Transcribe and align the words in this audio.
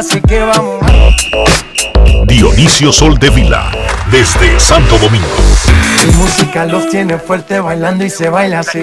Así 0.00 0.20
que 0.22 0.40
vamos. 0.40 0.80
Dionisio 2.26 2.90
Soltevila, 2.90 3.70
desde 4.10 4.58
Santo 4.58 4.96
Domingo. 4.98 5.26
Mi 6.06 6.12
música 6.14 6.64
los 6.64 6.88
tiene 6.88 7.18
fuerte 7.18 7.60
bailando 7.60 8.04
y 8.04 8.10
se 8.10 8.30
baila 8.30 8.60
así. 8.60 8.82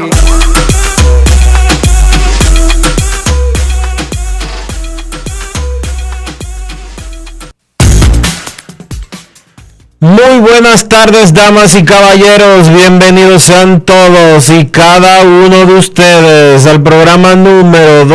Muy 9.99 10.39
buenas 10.39 10.87
tardes, 10.87 11.33
damas 11.33 11.75
y 11.75 11.83
caballeros. 11.83 12.69
Bienvenidos 12.69 13.41
sean 13.41 13.81
todos 13.81 14.51
y 14.51 14.67
cada 14.67 15.23
uno 15.23 15.65
de 15.65 15.73
ustedes 15.73 16.67
al 16.67 16.83
programa 16.83 17.35
número 17.35 18.05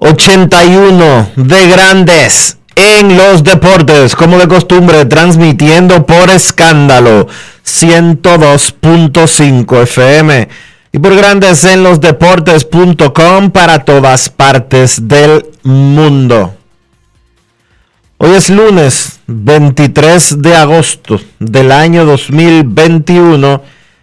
2581 0.00 1.30
de 1.34 1.68
Grandes 1.68 2.58
en 2.76 3.16
los 3.16 3.42
Deportes, 3.42 4.14
como 4.14 4.38
de 4.38 4.46
costumbre, 4.46 5.04
transmitiendo 5.06 6.06
por 6.06 6.30
escándalo 6.30 7.26
102.5 7.64 9.82
FM 9.82 10.48
y 10.92 10.98
por 11.00 11.16
Grandes 11.16 11.64
en 11.64 11.82
los 11.82 12.00
Deportes.com 12.00 13.50
para 13.50 13.84
todas 13.84 14.28
partes 14.28 15.08
del 15.08 15.44
mundo. 15.64 16.54
Hoy 18.18 18.36
es 18.36 18.50
lunes 18.50 19.18
23 19.26 20.40
de 20.40 20.54
agosto 20.54 21.18
del 21.40 21.72
año 21.72 22.04
2021 22.04 23.62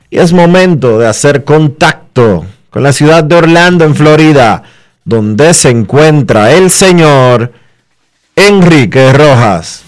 y 0.09 0.17
es 0.17 0.33
momento 0.33 0.99
de 0.99 1.07
hacer 1.07 1.45
contacto 1.45 2.45
con 2.69 2.83
la 2.83 2.91
ciudad 2.91 3.23
de 3.23 3.37
Orlando, 3.37 3.85
en 3.85 3.95
Florida, 3.95 4.74
donde 5.05 5.53
se 5.53 5.69
encuentra 5.69 6.51
el 6.51 6.71
señor 6.71 7.53
Enrique 8.35 9.13
Rojas. 9.13 9.83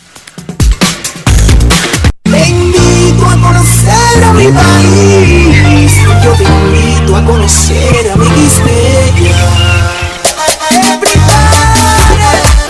Te 2.24 2.47
invito 2.47 3.25
a 3.25 3.41
conocer 3.41 4.24
a 4.24 4.34
mi 4.34 4.47
país. 4.50 5.94
Yo 6.24 6.31
te 6.34 6.44
invito 6.44 7.16
a 7.16 7.25
conocer 7.25 8.12
a 8.12 8.16
mi 8.16 8.28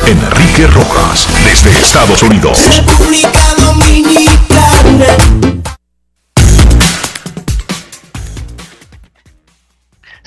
Enrique 0.06 0.68
Rojas, 0.68 1.28
desde 1.44 1.78
Estados 1.82 2.24
Unidos. 2.24 2.58
República 2.78 3.42
Dominicana. 3.58 5.18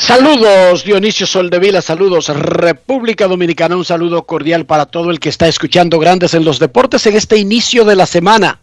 Saludos 0.00 0.83
Dionisio 0.83 1.27
Soldevila, 1.27 1.83
saludos 1.83 2.28
República 2.28 3.28
Dominicana, 3.28 3.77
un 3.77 3.84
saludo 3.84 4.22
cordial 4.22 4.65
para 4.65 4.87
todo 4.87 5.11
el 5.11 5.21
que 5.21 5.28
está 5.28 5.47
escuchando 5.47 5.99
Grandes 5.99 6.33
en 6.33 6.43
los 6.43 6.59
Deportes 6.59 7.05
en 7.05 7.16
este 7.16 7.37
inicio 7.37 7.84
de 7.84 7.97
la 7.97 8.06
semana. 8.06 8.61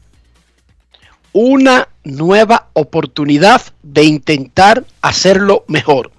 Una 1.34 1.90
nueva 2.04 2.70
oportunidad 2.74 3.62
de 3.84 4.04
intentar 4.04 4.84
hacerlo 5.02 5.64
mejor. 5.68 6.12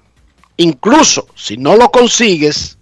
Incluso 0.57 1.27
si 1.35 1.57
no 1.57 1.75
lo 1.75 1.91
consigues, 1.91 2.79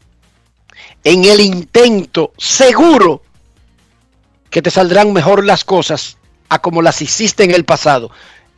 en 1.05 1.25
el 1.25 1.41
intento 1.41 2.33
seguro 2.37 3.23
que 4.51 4.61
te 4.61 4.71
saldrán 4.71 5.15
mejor 5.15 5.43
las 5.43 5.65
cosas 5.65 6.19
a 6.51 6.59
como 6.59 6.83
las 6.83 7.01
hiciste 7.01 7.45
en 7.45 7.53
el 7.53 7.65
pasado. 7.65 8.11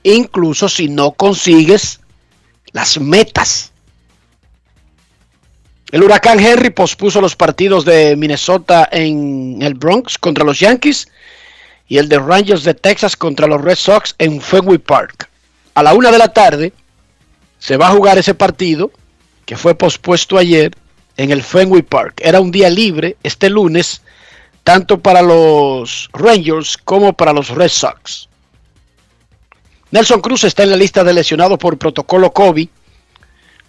Incluso 0.03 0.69
si 0.69 0.89
no 0.89 1.13
consigues 1.13 2.01
las 2.73 2.99
metas. 2.99 3.73
El 5.91 6.03
huracán 6.03 6.39
Henry 6.39 6.71
pospuso 6.71 7.21
los 7.21 7.35
partidos 7.35 7.85
de 7.85 8.15
Minnesota 8.15 8.89
en 8.93 9.59
el 9.63 9.75
Bronx 9.75 10.19
contra 10.19 10.45
los 10.45 10.61
Yankees 10.61 11.09
y 11.89 11.97
el 11.97 12.09
de 12.09 12.19
Rangers 12.19 12.65
de 12.65 12.75
Texas 12.75 13.17
contra 13.17 13.47
los 13.47 13.63
Red 13.63 13.77
Sox 13.77 14.15
en 14.19 14.41
Fenway 14.41 14.79
Park. 14.79 15.29
A 15.75 15.83
la 15.83 15.95
una 15.95 16.11
de 16.11 16.19
la 16.19 16.29
tarde 16.29 16.73
se 17.59 17.77
va 17.77 17.89
a 17.89 17.93
jugar 17.93 18.19
ese 18.19 18.35
partido 18.35 18.91
que 19.47 19.57
fue 19.57 19.75
pospuesto 19.75 20.37
ayer 20.37 20.77
en 21.17 21.31
el 21.31 21.43
Fenway 21.43 21.83
Park. 21.83 22.21
Era 22.23 22.41
un 22.41 22.51
día 22.51 22.69
libre 22.69 23.17
este 23.23 23.49
lunes, 23.49 24.03
tanto 24.63 25.01
para 25.01 25.23
los 25.23 26.11
Rangers 26.13 26.77
como 26.77 27.15
para 27.15 27.33
los 27.33 27.49
Red 27.49 27.71
Sox. 27.71 28.28
Nelson 29.91 30.21
Cruz 30.21 30.45
está 30.45 30.65
en 30.65 30.71
la 30.71 30.77
lista 30.77 31.03
de 31.03 31.15
lesionados 31.15 31.59
por 31.59 31.79
protocolo 31.79 32.33
COVID. 32.33 32.69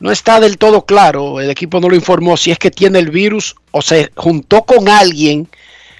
No 0.02 0.12
está 0.12 0.40
del 0.40 0.57
todo 0.57 0.85
claro, 0.85 1.40
el 1.40 1.50
equipo 1.50 1.80
no 1.80 1.90
lo 1.90 1.96
informó 1.96 2.38
si 2.38 2.52
es 2.52 2.59
que 2.59 2.72
tiene 2.72 3.00
el 3.00 3.09
virus 3.09 3.56
o 3.72 3.81
se 3.81 4.12
juntó 4.16 4.63
con 4.63 4.88
alguien 4.88 5.47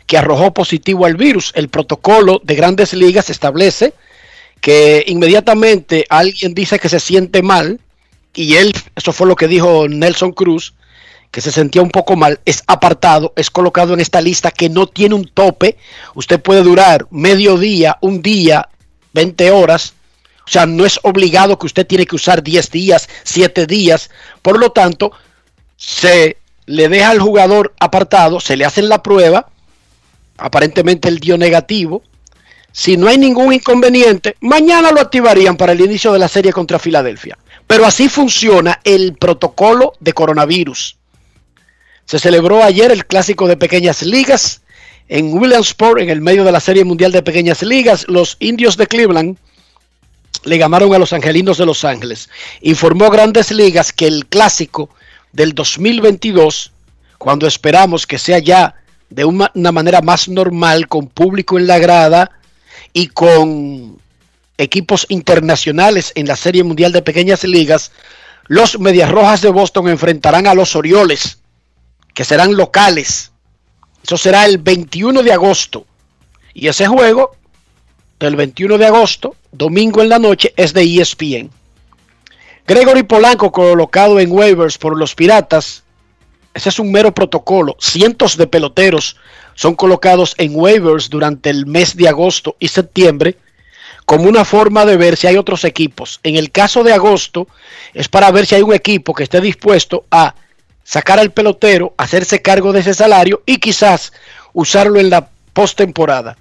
que 0.06 0.18
arrojó 0.18 0.54
positivo 0.54 1.06
al 1.06 1.16
virus. 1.16 1.52
El 1.56 1.70
protocolo 1.70 2.42
de 2.44 2.56
grandes 2.56 2.94
ligas 2.94 3.30
establece 3.30 3.94
que 4.62 5.04
inmediatamente 5.08 6.06
alguien 6.10 6.54
dice 6.54 6.80
que 6.80 6.90
se 6.90 7.00
siente 7.00 7.42
mal, 7.42 7.80
y 8.34 8.56
él, 8.56 8.74
eso 8.96 9.14
fue 9.14 9.28
lo 9.28 9.36
que 9.36 9.48
dijo 9.48 9.88
Nelson 9.88 10.32
Cruz, 10.32 10.74
que 11.32 11.42
se 11.42 11.52
sentía 11.52 11.82
un 11.82 11.92
poco 11.92 12.16
mal, 12.16 12.40
es 12.46 12.64
apartado, 12.68 13.34
es 13.36 13.50
colocado 13.50 13.94
en 13.94 14.00
esta 14.00 14.22
lista 14.22 14.52
que 14.52 14.70
no 14.70 14.88
tiene 14.88 15.16
un 15.16 15.28
tope. 15.28 15.78
Usted 16.16 16.42
puede 16.42 16.64
durar 16.64 17.06
medio 17.12 17.58
día, 17.58 17.98
un 18.02 18.22
día, 18.22 18.68
20 19.14 19.52
horas. 19.52 19.94
O 20.50 20.52
sea, 20.52 20.66
no 20.66 20.84
es 20.84 21.00
obligado 21.04 21.60
que 21.60 21.68
usted 21.68 21.86
tiene 21.86 22.08
que 22.08 22.16
usar 22.16 22.42
10 22.42 22.72
días, 22.72 23.08
7 23.24 23.68
días. 23.68 24.10
Por 24.42 24.58
lo 24.58 24.72
tanto, 24.72 25.12
se 25.78 26.38
le 26.66 26.90
deja 26.90 27.12
al 27.12 27.20
jugador 27.20 27.76
apartado, 27.80 28.40
se 28.40 28.58
le 28.58 28.66
hace 28.66 28.82
la 28.82 29.04
prueba. 29.04 29.48
Aparentemente 30.40 31.08
él 31.08 31.20
dio 31.20 31.38
negativo. 31.38 32.02
Si 32.72 32.98
no 32.98 33.08
hay 33.08 33.20
ningún 33.20 33.54
inconveniente, 33.54 34.38
mañana 34.40 34.92
lo 34.92 35.02
activarían 35.02 35.56
para 35.56 35.74
el 35.74 35.82
inicio 35.82 36.12
de 36.14 36.20
la 36.20 36.28
serie 36.28 36.52
contra 36.52 36.80
Filadelfia. 36.80 37.38
Pero 37.68 37.86
así 37.86 38.10
funciona 38.10 38.80
el 38.84 39.14
protocolo 39.18 39.94
de 40.00 40.14
coronavirus. 40.14 40.98
Se 42.06 42.18
celebró 42.18 42.64
ayer 42.64 42.92
el 42.92 43.06
clásico 43.06 43.48
de 43.48 43.56
pequeñas 43.56 44.02
ligas 44.02 44.64
en 45.10 45.32
Williamsport, 45.32 46.02
en 46.02 46.10
el 46.10 46.22
medio 46.22 46.44
de 46.44 46.52
la 46.52 46.60
Serie 46.60 46.86
Mundial 46.86 47.12
de 47.12 47.22
Pequeñas 47.22 47.62
Ligas. 47.62 48.08
Los 48.08 48.36
indios 48.40 48.78
de 48.78 48.88
Cleveland 48.88 49.38
le 50.44 50.58
ganaron 50.58 50.94
a 50.94 51.00
los 51.00 51.14
angelinos 51.14 51.58
de 51.58 51.66
Los 51.66 51.84
Ángeles. 51.84 52.30
Informó 52.62 53.10
Grandes 53.10 53.52
Ligas 53.52 53.92
que 53.92 54.08
el 54.08 54.26
clásico 54.26 54.90
del 55.32 55.54
2022, 55.54 56.72
cuando 57.18 57.48
esperamos 57.48 58.08
que 58.08 58.18
sea 58.18 58.40
ya 58.40 58.76
de 59.10 59.26
una 59.26 59.72
manera 59.72 60.02
más 60.02 60.30
normal, 60.30 60.88
con 60.88 61.08
público 61.08 61.58
en 61.58 61.68
la 61.68 61.80
grada 61.80 62.32
y 62.94 63.08
con 63.08 64.00
equipos 64.58 65.06
internacionales 65.10 66.12
en 66.16 66.28
la 66.28 66.36
Serie 66.36 66.64
Mundial 66.64 66.92
de 66.92 67.02
Pequeñas 67.02 67.44
Ligas, 67.44 67.92
los 68.48 68.80
Medias 68.80 69.12
Rojas 69.12 69.42
de 69.42 69.50
Boston 69.50 69.90
enfrentarán 69.90 70.48
a 70.48 70.54
los 70.54 70.76
Orioles, 70.76 71.40
que 72.14 72.26
serán 72.26 72.56
locales. 72.56 73.32
Eso 74.04 74.18
será 74.18 74.46
el 74.46 74.58
21 74.58 75.24
de 75.24 75.34
agosto. 75.34 75.86
Y 76.54 76.68
ese 76.68 76.88
juego, 76.88 77.36
el 78.28 78.36
21 78.36 78.78
de 78.78 78.86
agosto, 78.86 79.36
domingo 79.52 80.02
en 80.02 80.10
la 80.10 80.20
noche, 80.20 80.54
es 80.58 80.74
de 80.74 80.84
ESPN. 80.84 81.50
Gregory 82.68 83.04
Polanco 83.04 83.52
colocado 83.52 84.20
en 84.20 84.32
waivers 84.32 84.78
por 84.78 84.98
los 84.98 85.16
Piratas. 85.16 85.84
Ese 86.54 86.70
es 86.70 86.80
un 86.80 86.92
mero 86.92 87.14
protocolo. 87.14 87.76
Cientos 87.80 88.38
de 88.38 88.48
peloteros 88.48 89.16
son 89.56 89.76
colocados 89.76 90.36
en 90.38 90.56
waivers 90.56 91.10
durante 91.10 91.50
el 91.50 91.66
mes 91.66 91.96
de 91.96 92.08
agosto 92.08 92.56
y 92.60 92.68
septiembre 92.68 93.38
como 94.06 94.28
una 94.28 94.44
forma 94.44 94.86
de 94.86 94.98
ver 94.98 95.18
si 95.18 95.28
hay 95.28 95.38
otros 95.38 95.64
equipos. 95.64 96.20
En 96.24 96.36
el 96.36 96.52
caso 96.52 96.84
de 96.84 96.94
agosto 96.94 97.48
es 97.94 98.08
para 98.08 98.32
ver 98.32 98.46
si 98.46 98.56
hay 98.56 98.64
un 98.64 98.74
equipo 98.74 99.14
que 99.14 99.24
esté 99.24 99.40
dispuesto 99.40 100.06
a 100.10 100.34
sacar 100.84 101.20
al 101.20 101.32
pelotero, 101.32 101.94
hacerse 101.98 102.42
cargo 102.42 102.74
de 102.74 102.80
ese 102.80 102.96
salario 102.96 103.44
y 103.46 103.58
quizás 103.58 104.12
usarlo 104.54 105.00
en 105.00 105.12
la 105.12 105.30
postemporada. 105.54 106.38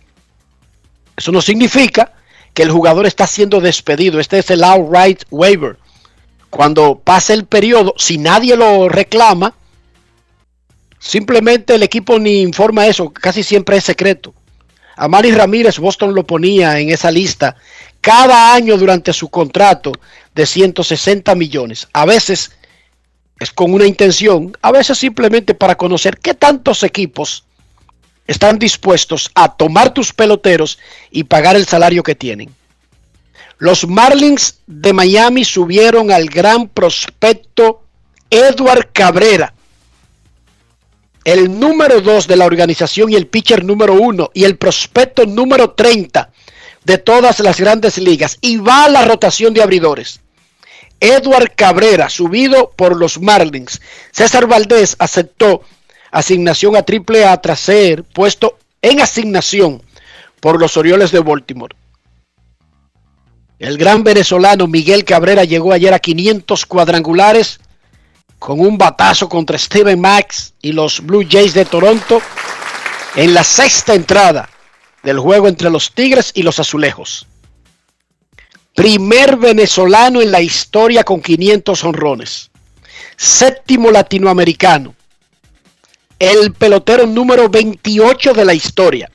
Eso 1.19 1.33
no 1.33 1.43
significa 1.43 2.13
que 2.55 2.63
el 2.63 2.71
jugador 2.71 3.05
está 3.05 3.27
siendo 3.27 3.61
despedido. 3.61 4.21
Este 4.21 4.39
es 4.39 4.51
el 4.51 4.63
outright 4.63 5.25
waiver. 5.31 5.77
Cuando 6.49 7.01
pase 7.01 7.35
el 7.35 7.45
periodo, 7.45 7.93
si 7.97 8.19
nadie 8.19 8.57
lo 8.57 8.89
reclama, 8.89 9.53
simplemente 11.01 11.75
el 11.75 11.83
equipo 11.83 12.21
ni 12.21 12.41
informa 12.41 12.87
eso, 12.87 13.11
casi 13.11 13.43
siempre 13.43 13.77
es 13.77 13.85
secreto. 13.85 14.33
A 14.97 15.09
Manny 15.09 15.33
Ramírez, 15.33 15.81
Boston 15.81 16.15
lo 16.15 16.25
ponía 16.25 16.79
en 16.79 16.91
esa 16.91 17.11
lista 17.11 17.57
cada 18.01 18.55
año 18.55 18.77
durante 18.77 19.13
su 19.13 19.29
contrato 19.29 19.91
de 20.37 20.47
160 20.47 21.35
millones. 21.35 21.89
A 21.93 22.07
veces 22.07 22.53
es 23.41 23.51
con 23.51 23.75
una 23.75 23.87
intención, 23.87 24.57
a 24.63 24.71
veces 24.71 24.99
simplemente 24.99 25.55
para 25.55 25.77
conocer 25.77 26.19
qué 26.19 26.35
tantos 26.35 26.85
equipos 26.85 27.48
están 28.29 28.61
dispuestos 28.61 29.33
a 29.35 29.57
tomar 29.57 29.93
tus 29.93 30.13
peloteros 30.13 30.79
y 31.11 31.25
pagar 31.25 31.57
el 31.57 31.67
salario 31.67 32.05
que 32.05 32.15
tienen. 32.15 32.55
Los 33.59 33.89
Marlins 33.89 34.61
de 34.69 34.93
Miami 34.93 35.45
subieron 35.45 36.13
al 36.13 36.29
gran 36.29 36.69
prospecto 36.69 37.83
Edward 38.31 38.91
Cabrera 38.93 39.53
el 41.25 41.59
número 41.59 42.01
2 42.01 42.27
de 42.27 42.37
la 42.37 42.47
organización 42.47 43.11
y 43.11 43.17
el 43.17 43.27
pitcher 43.27 43.65
número 43.65 43.95
1 43.95 44.31
y 44.33 44.45
el 44.45 44.57
prospecto 44.57 45.27
número 45.27 45.73
30 45.73 46.31
de 46.85 46.99
todas 46.99 47.41
las 47.41 47.61
grandes 47.61 47.99
ligas 47.99 48.39
y 48.41 48.57
va 48.57 48.85
a 48.85 48.89
la 48.89 49.05
rotación 49.05 49.53
de 49.53 49.63
abridores. 49.63 50.21
Edward 51.01 51.53
Cabrera, 51.55 52.09
subido 52.09 52.71
por 52.71 52.97
los 52.97 53.21
Marlins. 53.21 53.81
César 54.11 54.47
Valdés 54.47 54.97
aceptó 54.99 55.63
asignación 56.11 56.77
a 56.77 56.81
AAA 56.81 57.41
tras 57.41 57.61
ser 57.61 58.05
puesto 58.05 58.59
en 58.83 59.01
asignación 59.01 59.83
por 60.41 60.61
los 60.61 60.77
Orioles 60.77 61.11
de 61.11 61.21
Baltimore. 61.21 61.75
El 63.59 63.77
gran 63.77 64.05
venezolano 64.05 64.69
Miguel 64.69 65.05
Cabrera 65.05 65.45
llegó 65.45 65.73
ayer 65.73 65.93
a 65.93 65.99
500 65.99 66.65
cuadrangulares 66.67 67.59
con 68.39 68.61
un 68.61 68.79
batazo 68.79 69.29
contra 69.29 69.59
Steven 69.59 70.01
Max 70.01 70.55
y 70.63 70.73
los 70.73 71.05
Blue 71.05 71.27
Jays 71.29 71.55
de 71.55 71.65
Toronto 71.65 72.23
en 73.17 73.35
la 73.35 73.43
sexta 73.43 73.95
entrada 73.95 74.49
del 75.03 75.19
juego 75.19 75.49
entre 75.49 75.71
los 75.71 75.93
Tigres 75.93 76.31
y 76.35 76.43
los 76.43 76.61
Azulejos. 76.61 77.27
Primer 78.75 79.37
venezolano 79.37 80.23
en 80.23 80.31
la 80.31 80.41
historia 80.41 81.03
con 81.03 81.21
500 81.21 81.83
honrones. 81.83 82.51
Séptimo 83.17 83.91
latinoamericano. 83.91 84.95
El 86.19 86.53
pelotero 86.53 87.07
número 87.07 87.49
28 87.49 88.33
de 88.35 88.45
la 88.45 88.55
historia. 88.55 89.11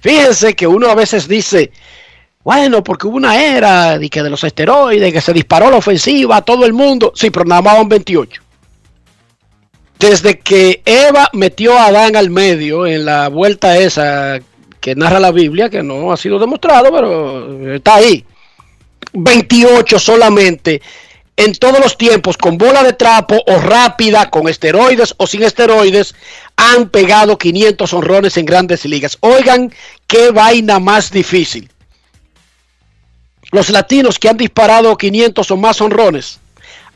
Fíjense 0.00 0.54
que 0.54 0.66
uno 0.66 0.88
a 0.88 0.94
veces 0.94 1.26
dice, 1.28 1.72
bueno, 2.44 2.84
porque 2.84 3.06
hubo 3.06 3.16
una 3.16 3.44
era 3.44 3.98
de 3.98 4.08
que 4.08 4.22
de 4.22 4.30
los 4.30 4.44
esteroides, 4.44 5.12
que 5.12 5.20
se 5.20 5.32
disparó 5.32 5.70
la 5.70 5.78
ofensiva, 5.78 6.42
todo 6.42 6.64
el 6.64 6.72
mundo. 6.72 7.12
Sí, 7.14 7.30
pero 7.30 7.44
nada 7.44 7.62
más 7.62 7.88
28. 7.88 8.42
Desde 9.98 10.38
que 10.38 10.82
Eva 10.84 11.28
metió 11.32 11.76
a 11.78 11.86
Adán 11.86 12.16
al 12.16 12.30
medio 12.30 12.86
en 12.86 13.04
la 13.04 13.28
vuelta 13.28 13.78
esa 13.78 14.38
que 14.80 14.94
narra 14.94 15.18
la 15.18 15.32
Biblia, 15.32 15.68
que 15.70 15.82
no 15.82 16.12
ha 16.12 16.16
sido 16.16 16.38
demostrado, 16.38 16.92
pero 16.92 17.74
está 17.74 17.96
ahí. 17.96 18.24
28 19.12 19.98
solamente 19.98 20.80
en 21.36 21.54
todos 21.54 21.80
los 21.80 21.98
tiempos 21.98 22.36
con 22.36 22.56
bola 22.56 22.82
de 22.82 22.94
trapo 22.94 23.42
o 23.46 23.58
rápida, 23.58 24.30
con 24.30 24.48
esteroides 24.48 25.14
o 25.18 25.26
sin 25.26 25.42
esteroides, 25.42 26.14
han 26.56 26.88
pegado 26.88 27.36
500 27.36 27.92
honrones 27.92 28.36
en 28.36 28.46
grandes 28.46 28.84
ligas. 28.86 29.18
Oigan, 29.20 29.72
qué 30.06 30.30
vaina 30.30 30.78
más 30.78 31.10
difícil. 31.10 31.70
Los 33.52 33.70
latinos 33.70 34.18
que 34.18 34.28
han 34.28 34.36
disparado 34.36 34.96
500 34.96 35.50
o 35.50 35.56
más 35.56 35.80
honrones. 35.80 36.40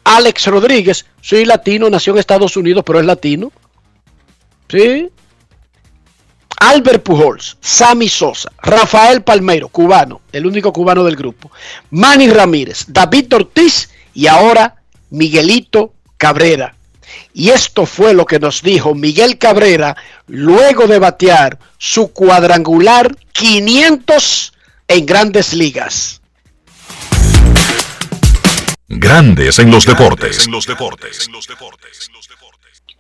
Alex 0.05 0.47
Rodríguez, 0.47 1.05
soy 1.21 1.45
latino, 1.45 1.91
nació 1.91 2.15
en 2.15 2.19
Estados 2.19 2.57
Unidos, 2.57 2.83
pero 2.85 2.99
es 2.99 3.07
latino. 3.07 3.53
¿Sí? 4.69 5.11
Albert 6.61 7.03
Pujols, 7.03 7.57
Sammy 7.61 8.09
Sosa, 8.09 8.53
Rafael 8.63 9.23
Palmeiro, 9.23 9.69
cubano, 9.69 10.21
el 10.31 10.47
único 10.47 10.73
cubano 10.73 11.03
del 11.03 11.17
grupo, 11.17 11.51
Manny 11.91 12.29
Ramírez, 12.29 12.85
David 12.87 13.35
Ortiz 13.35 13.89
y 14.21 14.27
ahora 14.27 14.75
Miguelito 15.09 15.95
Cabrera. 16.19 16.75
Y 17.33 17.49
esto 17.49 17.87
fue 17.87 18.13
lo 18.13 18.27
que 18.27 18.39
nos 18.39 18.61
dijo 18.61 18.95
Miguel 18.95 19.39
Cabrera 19.39 19.97
luego 20.27 20.87
de 20.87 20.99
batear 20.99 21.59
su 21.79 22.13
cuadrangular 22.13 23.17
500 23.33 24.53
en 24.89 25.07
grandes 25.07 25.55
ligas. 25.55 26.21
Grandes 28.89 29.59
en 29.59 29.71
los 29.71 29.87
deportes. 29.87 30.47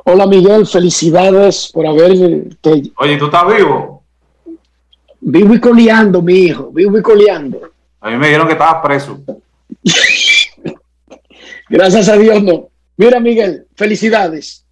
Hola 0.05 0.27
Miguel, 0.27 0.67
felicidades 0.67 1.71
por 1.71 1.87
haberte. 1.87 2.91
Oye, 2.97 3.17
¿tú 3.19 3.27
estás 3.27 3.45
vivo? 3.55 4.05
Vivo 5.21 5.55
y 5.55 5.61
coleando, 5.61 6.23
mi 6.23 6.35
hijo, 6.45 6.71
vivo 6.73 6.97
y 6.97 7.03
coleando. 7.03 7.73
A 8.01 8.09
mí 8.09 8.17
me 8.17 8.29
dijeron 8.29 8.47
que 8.47 8.55
estabas 8.55 8.83
preso. 8.83 9.21
Gracias 11.71 12.09
a 12.11 12.19
Dios, 12.19 12.43
no. 12.43 12.69
Mira, 12.99 13.19
Miguel, 13.19 13.67
felicidades. 13.75 14.67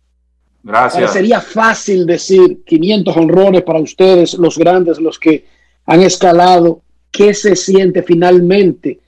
Gracias. 0.62 1.14
Sería 1.14 1.40
fácil 1.40 2.04
decir 2.04 2.62
500 2.66 3.16
honrones 3.16 3.62
para 3.62 3.78
ustedes, 3.78 4.34
los 4.34 4.58
grandes, 4.58 4.98
los 4.98 5.18
que 5.18 5.46
han 5.86 6.02
escalado. 6.02 6.82
¿Qué 7.10 7.32
se 7.32 7.56
siente 7.56 8.02
finalmente? 8.02 8.98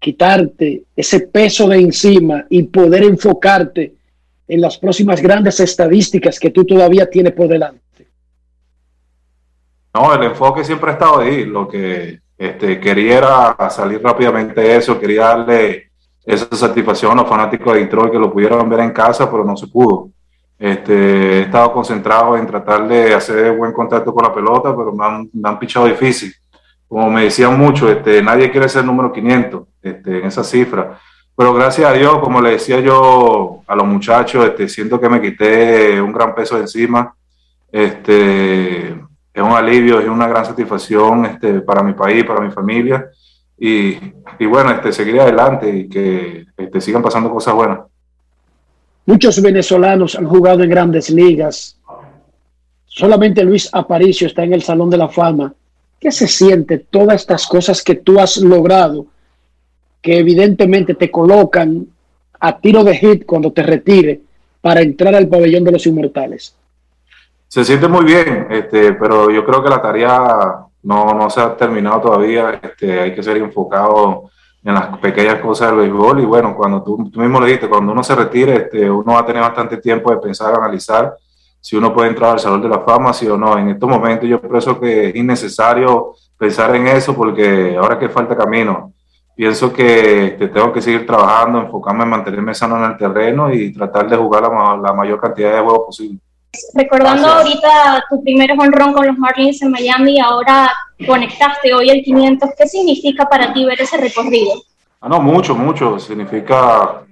quitarte 0.00 0.84
ese 0.96 1.20
peso 1.20 1.68
de 1.68 1.78
encima 1.78 2.46
y 2.48 2.62
poder 2.64 3.04
enfocarte 3.04 3.94
en 4.48 4.60
las 4.60 4.78
próximas 4.78 5.20
grandes 5.20 5.60
estadísticas 5.60 6.40
que 6.40 6.50
tú 6.50 6.64
todavía 6.64 7.08
tienes 7.08 7.34
por 7.34 7.46
delante? 7.46 8.08
No, 9.94 10.12
el 10.14 10.22
enfoque 10.24 10.64
siempre 10.64 10.90
ha 10.90 10.94
estado 10.94 11.20
ahí. 11.20 11.44
Lo 11.44 11.68
que 11.68 12.20
este, 12.36 12.80
quería 12.80 13.18
era 13.18 13.70
salir 13.70 14.02
rápidamente 14.02 14.60
de 14.60 14.76
eso, 14.76 14.98
quería 14.98 15.22
darle 15.22 15.89
esa 16.24 16.54
satisfacción 16.54 17.12
a 17.12 17.22
los 17.22 17.28
fanáticos 17.28 17.74
de 17.74 17.80
Detroit 17.80 18.12
que 18.12 18.18
lo 18.18 18.32
pudieran 18.32 18.68
ver 18.68 18.80
en 18.80 18.92
casa, 18.92 19.30
pero 19.30 19.44
no 19.44 19.56
se 19.56 19.66
pudo. 19.66 20.10
Este, 20.58 20.92
he 20.92 21.40
estado 21.42 21.72
concentrado 21.72 22.36
en 22.36 22.46
tratar 22.46 22.86
de 22.86 23.14
hacer 23.14 23.56
buen 23.56 23.72
contacto 23.72 24.12
con 24.12 24.24
la 24.24 24.34
pelota, 24.34 24.76
pero 24.76 24.92
me 24.92 25.04
han, 25.04 25.30
me 25.32 25.48
han 25.48 25.58
pichado 25.58 25.86
difícil 25.86 26.32
como 26.90 27.08
me 27.08 27.22
decían 27.22 27.56
mucho, 27.56 27.88
este, 27.88 28.20
nadie 28.20 28.50
quiere 28.50 28.68
ser 28.68 28.84
número 28.84 29.12
500 29.12 29.62
este, 29.80 30.18
en 30.18 30.26
esa 30.26 30.42
cifra. 30.42 30.98
Pero 31.36 31.54
gracias 31.54 31.88
a 31.88 31.92
Dios, 31.92 32.18
como 32.18 32.40
le 32.40 32.50
decía 32.50 32.80
yo 32.80 33.62
a 33.64 33.76
los 33.76 33.86
muchachos, 33.86 34.44
este, 34.44 34.68
siento 34.68 35.00
que 35.00 35.08
me 35.08 35.22
quité 35.22 36.00
un 36.00 36.12
gran 36.12 36.34
peso 36.34 36.56
de 36.56 36.62
encima. 36.62 37.14
Este, 37.70 38.88
es 38.88 39.40
un 39.40 39.52
alivio, 39.52 40.00
es 40.00 40.08
una 40.08 40.26
gran 40.26 40.44
satisfacción 40.44 41.26
este, 41.26 41.60
para 41.60 41.84
mi 41.84 41.92
país, 41.92 42.24
para 42.24 42.40
mi 42.40 42.50
familia. 42.50 43.08
Y, 43.60 43.96
y 44.38 44.46
bueno, 44.46 44.72
este, 44.72 44.92
seguir 44.92 45.20
adelante 45.20 45.70
y 45.70 45.88
que 45.88 46.46
este, 46.56 46.80
sigan 46.80 47.02
pasando 47.02 47.30
cosas 47.30 47.54
buenas. 47.54 47.80
Muchos 49.06 49.40
venezolanos 49.40 50.16
han 50.16 50.26
jugado 50.26 50.64
en 50.64 50.70
grandes 50.70 51.10
ligas. 51.10 51.78
Solamente 52.86 53.44
Luis 53.44 53.68
Aparicio 53.72 54.26
está 54.26 54.42
en 54.42 54.54
el 54.54 54.62
Salón 54.62 54.90
de 54.90 54.96
la 54.96 55.08
Fama 55.08 55.54
¿Qué 56.00 56.10
se 56.10 56.26
siente 56.26 56.78
todas 56.78 57.20
estas 57.20 57.46
cosas 57.46 57.82
que 57.82 57.96
tú 57.96 58.18
has 58.18 58.38
logrado, 58.38 59.04
que 60.00 60.18
evidentemente 60.18 60.94
te 60.94 61.10
colocan 61.10 61.86
a 62.40 62.58
tiro 62.58 62.82
de 62.82 62.96
hit 62.96 63.26
cuando 63.26 63.52
te 63.52 63.62
retire 63.62 64.22
para 64.62 64.80
entrar 64.80 65.14
al 65.14 65.28
pabellón 65.28 65.62
de 65.62 65.72
los 65.72 65.86
inmortales? 65.86 66.56
Se 67.48 67.66
siente 67.66 67.86
muy 67.86 68.06
bien, 68.06 68.46
este, 68.50 68.94
pero 68.94 69.30
yo 69.30 69.44
creo 69.44 69.62
que 69.62 69.68
la 69.68 69.82
tarea 69.82 70.66
no, 70.82 71.14
no 71.14 71.30
se 71.30 71.40
ha 71.40 71.56
terminado 71.56 72.00
todavía. 72.00 72.60
Este, 72.62 73.00
hay 73.00 73.14
que 73.14 73.22
ser 73.22 73.36
enfocado 73.36 74.30
en 74.62 74.74
las 74.74 74.98
pequeñas 74.98 75.40
cosas 75.40 75.70
del 75.70 75.80
béisbol 75.80 76.20
y 76.20 76.24
bueno, 76.24 76.54
cuando 76.54 76.82
tú, 76.82 77.10
tú 77.10 77.20
mismo 77.20 77.40
lo 77.40 77.46
dijiste, 77.46 77.68
cuando 77.68 77.92
uno 77.92 78.02
se 78.02 78.14
retire, 78.14 78.56
este, 78.56 78.90
uno 78.90 79.14
va 79.14 79.20
a 79.20 79.26
tener 79.26 79.42
bastante 79.42 79.78
tiempo 79.78 80.10
de 80.10 80.18
pensar, 80.18 80.54
analizar 80.54 81.14
si 81.60 81.76
uno 81.76 81.92
puede 81.92 82.08
entrar 82.08 82.32
al 82.32 82.38
Salón 82.38 82.62
de 82.62 82.68
la 82.68 82.80
Fama, 82.80 83.12
sí 83.12 83.28
o 83.28 83.36
no. 83.36 83.58
En 83.58 83.68
estos 83.68 83.88
momentos 83.88 84.28
yo 84.28 84.40
pienso 84.40 84.80
que 84.80 85.08
es 85.08 85.16
innecesario 85.16 86.14
pensar 86.38 86.74
en 86.74 86.86
eso 86.88 87.14
porque 87.14 87.76
ahora 87.76 87.98
que 87.98 88.08
falta 88.08 88.36
camino. 88.36 88.92
pienso 89.36 89.72
que 89.72 90.26
este, 90.28 90.48
tengo 90.48 90.72
que 90.72 90.82
seguir 90.82 91.06
trabajando, 91.06 91.60
enfocarme 91.60 92.04
en 92.04 92.10
mantenerme 92.10 92.54
sano 92.54 92.76
en 92.78 92.90
el 92.92 92.96
terreno 92.96 93.52
y 93.52 93.72
tratar 93.72 94.08
de 94.08 94.16
jugar 94.16 94.42
la, 94.42 94.76
la 94.76 94.92
mayor 94.94 95.20
cantidad 95.20 95.54
de 95.54 95.60
juegos 95.60 95.86
posible. 95.86 96.18
Recordando 96.74 97.28
ahorita 97.28 98.04
tu 98.10 98.22
primer 98.22 98.52
honrón 98.52 98.92
con 98.92 99.06
los 99.06 99.16
Marlins 99.16 99.62
en 99.62 99.70
Miami, 99.70 100.18
ahora 100.20 100.70
conectaste 101.06 101.72
hoy 101.72 101.90
el 101.90 102.02
500, 102.02 102.50
¿qué 102.58 102.66
significa 102.66 103.28
para 103.28 103.52
ti 103.52 103.64
ver 103.64 103.80
ese 103.80 103.96
recorrido? 103.96 104.52
Ah, 105.00 105.08
no, 105.08 105.20
mucho, 105.20 105.54
mucho. 105.54 105.98
Significa 105.98 107.02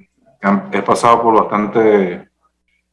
que 0.70 0.78
he 0.78 0.82
pasado 0.82 1.22
por 1.22 1.34
bastante, 1.34 2.28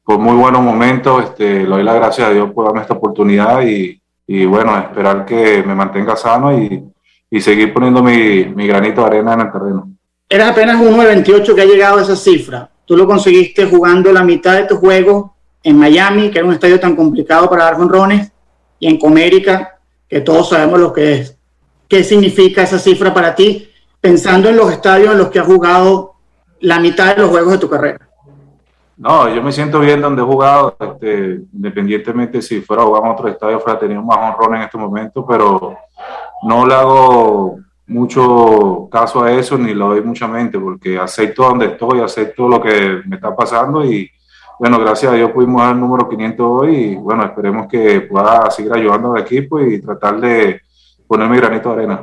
por 0.03 0.19
muy 0.19 0.35
buenos 0.35 0.61
momentos. 0.61 1.23
Este, 1.23 1.63
le 1.63 1.69
doy 1.69 1.83
las 1.83 1.95
gracias 1.95 2.27
a 2.27 2.31
Dios 2.31 2.51
por 2.53 2.65
darme 2.65 2.81
esta 2.81 2.93
oportunidad 2.93 3.61
y, 3.63 4.01
y 4.27 4.45
bueno, 4.45 4.77
esperar 4.77 5.25
que 5.25 5.63
me 5.63 5.75
mantenga 5.75 6.15
sano 6.15 6.57
y, 6.57 6.83
y 7.29 7.41
seguir 7.41 7.73
poniendo 7.73 8.01
mi, 8.01 8.45
mi, 8.45 8.67
granito 8.67 9.01
de 9.01 9.07
arena 9.07 9.33
en 9.33 9.41
el 9.41 9.51
terreno. 9.51 9.89
Eres 10.29 10.47
apenas 10.47 10.79
uno 10.79 11.01
de 11.01 11.07
28 11.07 11.55
que 11.55 11.61
ha 11.61 11.65
llegado 11.65 11.99
a 11.99 12.03
esa 12.03 12.15
cifra. 12.15 12.69
Tú 12.85 12.95
lo 12.95 13.05
conseguiste 13.05 13.65
jugando 13.65 14.13
la 14.13 14.23
mitad 14.23 14.55
de 14.55 14.65
tu 14.65 14.77
juego 14.77 15.34
en 15.65 15.79
Miami, 15.79 16.29
que 16.29 16.37
era 16.37 16.47
un 16.47 16.53
estadio 16.53 16.79
tan 16.79 16.95
complicado 16.95 17.49
para 17.49 17.63
dar 17.63 17.75
jonrones, 17.75 18.31
y 18.79 18.87
en 18.87 18.99
Comérica, 18.99 19.79
que 20.07 20.21
todos 20.21 20.49
sabemos 20.49 20.79
lo 20.79 20.93
que 20.93 21.13
es. 21.13 21.37
¿Qué 21.87 22.03
significa 22.03 22.61
esa 22.61 22.77
cifra 22.77 23.11
para 23.11 23.33
ti, 23.33 23.67
pensando 23.99 24.47
en 24.47 24.57
los 24.57 24.71
estadios 24.71 25.11
en 25.13 25.17
los 25.17 25.29
que 25.29 25.39
has 25.39 25.47
jugado 25.47 26.13
la 26.59 26.79
mitad 26.79 27.15
de 27.15 27.23
los 27.23 27.31
juegos 27.31 27.53
de 27.53 27.57
tu 27.57 27.67
carrera? 27.67 28.07
No, 28.95 29.27
yo 29.27 29.41
me 29.41 29.51
siento 29.51 29.79
bien 29.79 30.01
donde 30.01 30.21
he 30.21 30.25
jugado, 30.25 30.77
este, 30.79 31.41
independientemente 31.51 32.43
si 32.43 32.61
fuera 32.61 32.83
a 32.83 32.85
jugar 32.85 33.03
en 33.03 33.11
otro 33.11 33.27
estadio, 33.27 33.59
fuera 33.59 33.79
tenido 33.79 34.03
más 34.03 34.19
honrones 34.19 34.59
en 34.59 34.65
este 34.65 34.77
momento, 34.77 35.25
pero 35.25 35.75
no 36.43 36.67
le 36.67 36.75
hago 36.75 37.57
mucho 37.87 38.87
caso 38.91 39.23
a 39.23 39.31
eso 39.31 39.57
ni 39.57 39.73
lo 39.73 39.87
doy 39.87 40.01
mucha 40.01 40.27
mente, 40.27 40.59
porque 40.59 40.99
acepto 40.99 41.41
donde 41.41 41.65
estoy, 41.65 42.01
acepto 42.01 42.47
lo 42.47 42.61
que 42.61 43.01
me 43.07 43.15
está 43.15 43.35
pasando 43.35 43.83
y 43.83 44.11
bueno, 44.59 44.79
gracias 44.79 45.11
a 45.11 45.15
Dios 45.15 45.31
pudimos 45.31 45.61
dar 45.61 45.73
el 45.73 45.79
número 45.79 46.07
500 46.07 46.45
hoy 46.47 46.75
y 46.75 46.95
bueno, 46.95 47.25
esperemos 47.25 47.67
que 47.67 48.01
pueda 48.01 48.49
seguir 48.51 48.73
ayudando 48.73 49.13
al 49.13 49.21
equipo 49.21 49.59
y 49.59 49.81
tratar 49.81 50.19
de 50.19 50.61
poner 51.07 51.29
mi 51.29 51.37
granito 51.37 51.69
de 51.69 51.75
arena. 51.75 52.01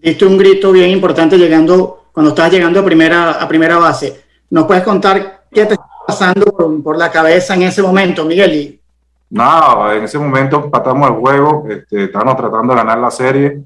Diste 0.00 0.24
un 0.24 0.38
grito 0.38 0.70
bien 0.70 0.90
importante 0.90 1.36
llegando, 1.36 2.04
cuando 2.12 2.30
estabas 2.30 2.52
llegando 2.52 2.80
a 2.80 2.84
primera, 2.84 3.32
a 3.32 3.48
primera 3.48 3.78
base. 3.78 4.24
¿Nos 4.50 4.66
puedes 4.66 4.84
contar 4.84 5.44
qué 5.50 5.66
te 5.66 5.74
está 5.74 5.86
pasando 6.06 6.46
por, 6.82 6.96
la 6.96 7.10
cabeza 7.10 7.54
en 7.54 7.62
ese 7.62 7.82
momento, 7.82 8.24
Miguel? 8.24 8.80
Nada, 9.30 9.96
en 9.96 10.04
ese 10.04 10.18
momento 10.18 10.64
empatamos 10.64 11.10
el 11.10 11.16
juego, 11.16 11.66
este, 11.68 12.04
estábamos 12.04 12.36
tratando 12.36 12.72
de 12.72 12.78
ganar 12.78 12.98
la 12.98 13.10
serie 13.10 13.60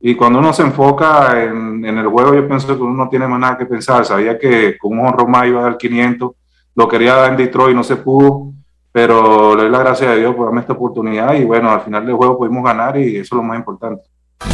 y 0.00 0.14
cuando 0.14 0.40
uno 0.40 0.52
se 0.52 0.62
enfoca 0.62 1.42
en, 1.42 1.84
en, 1.84 1.96
el 1.96 2.06
juego, 2.08 2.34
yo 2.34 2.46
pienso 2.46 2.66
que 2.66 2.82
uno 2.82 3.04
no 3.04 3.08
tiene 3.08 3.26
más 3.26 3.40
nada 3.40 3.56
que 3.56 3.64
pensar. 3.64 4.04
Sabía 4.04 4.38
que 4.38 4.76
con 4.76 4.98
un 4.98 5.06
honrón 5.06 5.30
más 5.30 5.46
iba 5.46 5.60
a 5.60 5.64
dar 5.64 5.78
500 5.78 6.32
lo 6.76 6.88
quería 6.88 7.14
dar 7.14 7.30
en 7.30 7.38
Detroit, 7.38 7.74
no 7.74 7.82
se 7.82 7.96
pudo, 7.96 8.52
pero 8.92 9.56
le 9.56 9.62
doy 9.62 9.70
la 9.72 9.78
gracias 9.78 10.10
a 10.10 10.14
Dios 10.14 10.34
por 10.34 10.46
darme 10.46 10.60
esta 10.60 10.74
oportunidad 10.74 11.34
y 11.34 11.44
bueno, 11.44 11.70
al 11.70 11.80
final 11.80 12.04
del 12.04 12.14
juego 12.14 12.38
pudimos 12.38 12.62
ganar 12.62 12.98
y 12.98 13.16
eso 13.16 13.22
es 13.22 13.32
lo 13.32 13.42
más 13.42 13.58
importante. 13.58 14.02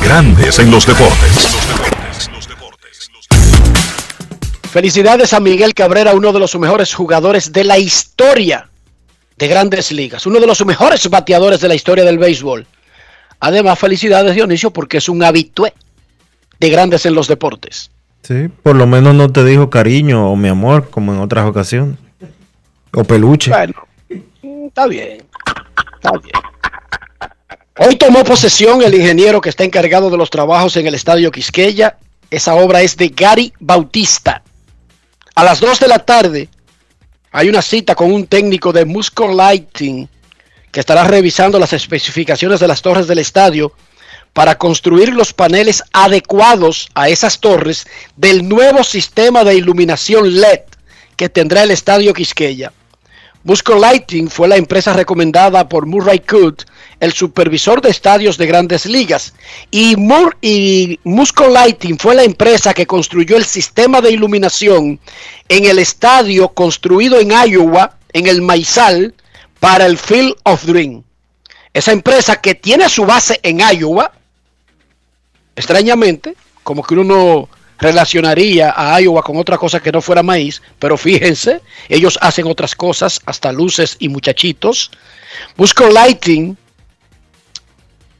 Grandes 0.02 0.58
en 0.60 0.70
los 0.70 0.86
deportes. 0.86 1.48
Felicidades 4.70 5.32
a 5.32 5.40
Miguel 5.40 5.74
Cabrera, 5.74 6.14
uno 6.14 6.32
de 6.32 6.38
los 6.38 6.58
mejores 6.58 6.94
jugadores 6.94 7.52
de 7.52 7.64
la 7.64 7.78
historia 7.78 8.70
de 9.36 9.48
grandes 9.48 9.90
ligas, 9.90 10.24
uno 10.24 10.38
de 10.38 10.46
los 10.46 10.64
mejores 10.64 11.10
bateadores 11.10 11.60
de 11.60 11.68
la 11.68 11.74
historia 11.74 12.04
del 12.04 12.18
béisbol. 12.18 12.66
Además, 13.40 13.78
felicidades 13.78 14.34
Dionisio 14.34 14.70
porque 14.70 14.98
es 14.98 15.08
un 15.08 15.24
habitué 15.24 15.74
de 16.60 16.70
grandes 16.70 17.04
en 17.04 17.14
los 17.14 17.26
deportes. 17.26 17.90
Sí, 18.22 18.48
por 18.62 18.76
lo 18.76 18.86
menos 18.86 19.14
no 19.16 19.30
te 19.30 19.44
dijo 19.44 19.68
cariño 19.68 20.30
o 20.30 20.36
mi 20.36 20.48
amor, 20.48 20.88
como 20.88 21.12
en 21.12 21.18
otras 21.18 21.46
ocasiones. 21.46 21.96
O 22.94 23.04
peluche. 23.04 23.50
Bueno, 23.50 23.74
está 24.68 24.86
bien. 24.86 25.24
Está 25.94 26.12
bien. 26.12 26.34
Hoy 27.78 27.96
tomó 27.96 28.22
posesión 28.22 28.82
el 28.82 28.94
ingeniero 28.94 29.40
que 29.40 29.48
está 29.48 29.64
encargado 29.64 30.10
de 30.10 30.18
los 30.18 30.28
trabajos 30.28 30.76
en 30.76 30.86
el 30.86 30.94
Estadio 30.94 31.30
Quisqueya. 31.30 31.96
Esa 32.30 32.54
obra 32.54 32.82
es 32.82 32.96
de 32.96 33.08
Gary 33.08 33.52
Bautista. 33.60 34.42
A 35.34 35.44
las 35.44 35.60
2 35.60 35.80
de 35.80 35.88
la 35.88 35.98
tarde 36.00 36.48
hay 37.30 37.48
una 37.48 37.62
cita 37.62 37.94
con 37.94 38.12
un 38.12 38.26
técnico 38.26 38.72
de 38.72 38.84
Musco 38.84 39.26
Lighting 39.26 40.06
que 40.70 40.80
estará 40.80 41.04
revisando 41.04 41.58
las 41.58 41.72
especificaciones 41.72 42.60
de 42.60 42.68
las 42.68 42.82
torres 42.82 43.06
del 43.06 43.18
estadio 43.18 43.72
para 44.34 44.58
construir 44.58 45.14
los 45.14 45.32
paneles 45.32 45.82
adecuados 45.92 46.88
a 46.94 47.08
esas 47.08 47.40
torres 47.40 47.86
del 48.16 48.46
nuevo 48.46 48.84
sistema 48.84 49.44
de 49.44 49.54
iluminación 49.54 50.40
LED 50.40 50.60
que 51.16 51.30
tendrá 51.30 51.62
el 51.62 51.70
estadio 51.70 52.12
Quisqueya. 52.12 52.72
Musco 53.44 53.74
Lighting 53.74 54.30
fue 54.30 54.46
la 54.46 54.56
empresa 54.56 54.92
recomendada 54.92 55.68
por 55.68 55.86
Murray 55.86 56.20
Coot, 56.20 56.62
el 57.00 57.12
supervisor 57.12 57.80
de 57.80 57.90
estadios 57.90 58.38
de 58.38 58.46
grandes 58.46 58.86
ligas, 58.86 59.34
y, 59.70 59.96
Musco 61.02 61.48
Lighting 61.48 61.98
fue 61.98 62.14
la 62.14 62.22
empresa 62.22 62.72
que 62.72 62.86
construyó 62.86 63.36
el 63.36 63.44
sistema 63.44 64.00
de 64.00 64.12
iluminación 64.12 65.00
en 65.48 65.64
el 65.64 65.80
estadio 65.80 66.50
construido 66.50 67.18
en 67.18 67.32
Iowa, 67.32 67.96
en 68.12 68.28
el 68.28 68.42
Maizal, 68.42 69.14
para 69.58 69.86
el 69.86 69.98
Field 69.98 70.34
of 70.44 70.64
Dream. 70.64 71.02
Esa 71.74 71.90
empresa 71.90 72.40
que 72.40 72.54
tiene 72.54 72.88
su 72.88 73.04
base 73.04 73.40
en 73.42 73.58
Iowa, 73.58 74.12
extrañamente, 75.56 76.36
como 76.62 76.84
que 76.84 76.94
uno 76.94 77.04
no 77.04 77.48
relacionaría 77.82 78.72
a 78.76 79.00
Iowa 79.00 79.22
con 79.22 79.36
otra 79.36 79.58
cosa 79.58 79.80
que 79.80 79.92
no 79.92 80.00
fuera 80.00 80.22
maíz, 80.22 80.62
pero 80.78 80.96
fíjense, 80.96 81.60
ellos 81.88 82.18
hacen 82.22 82.46
otras 82.46 82.74
cosas, 82.74 83.20
hasta 83.26 83.52
luces 83.52 83.96
y 83.98 84.08
muchachitos. 84.08 84.90
Busco 85.56 85.88
Lighting 85.88 86.56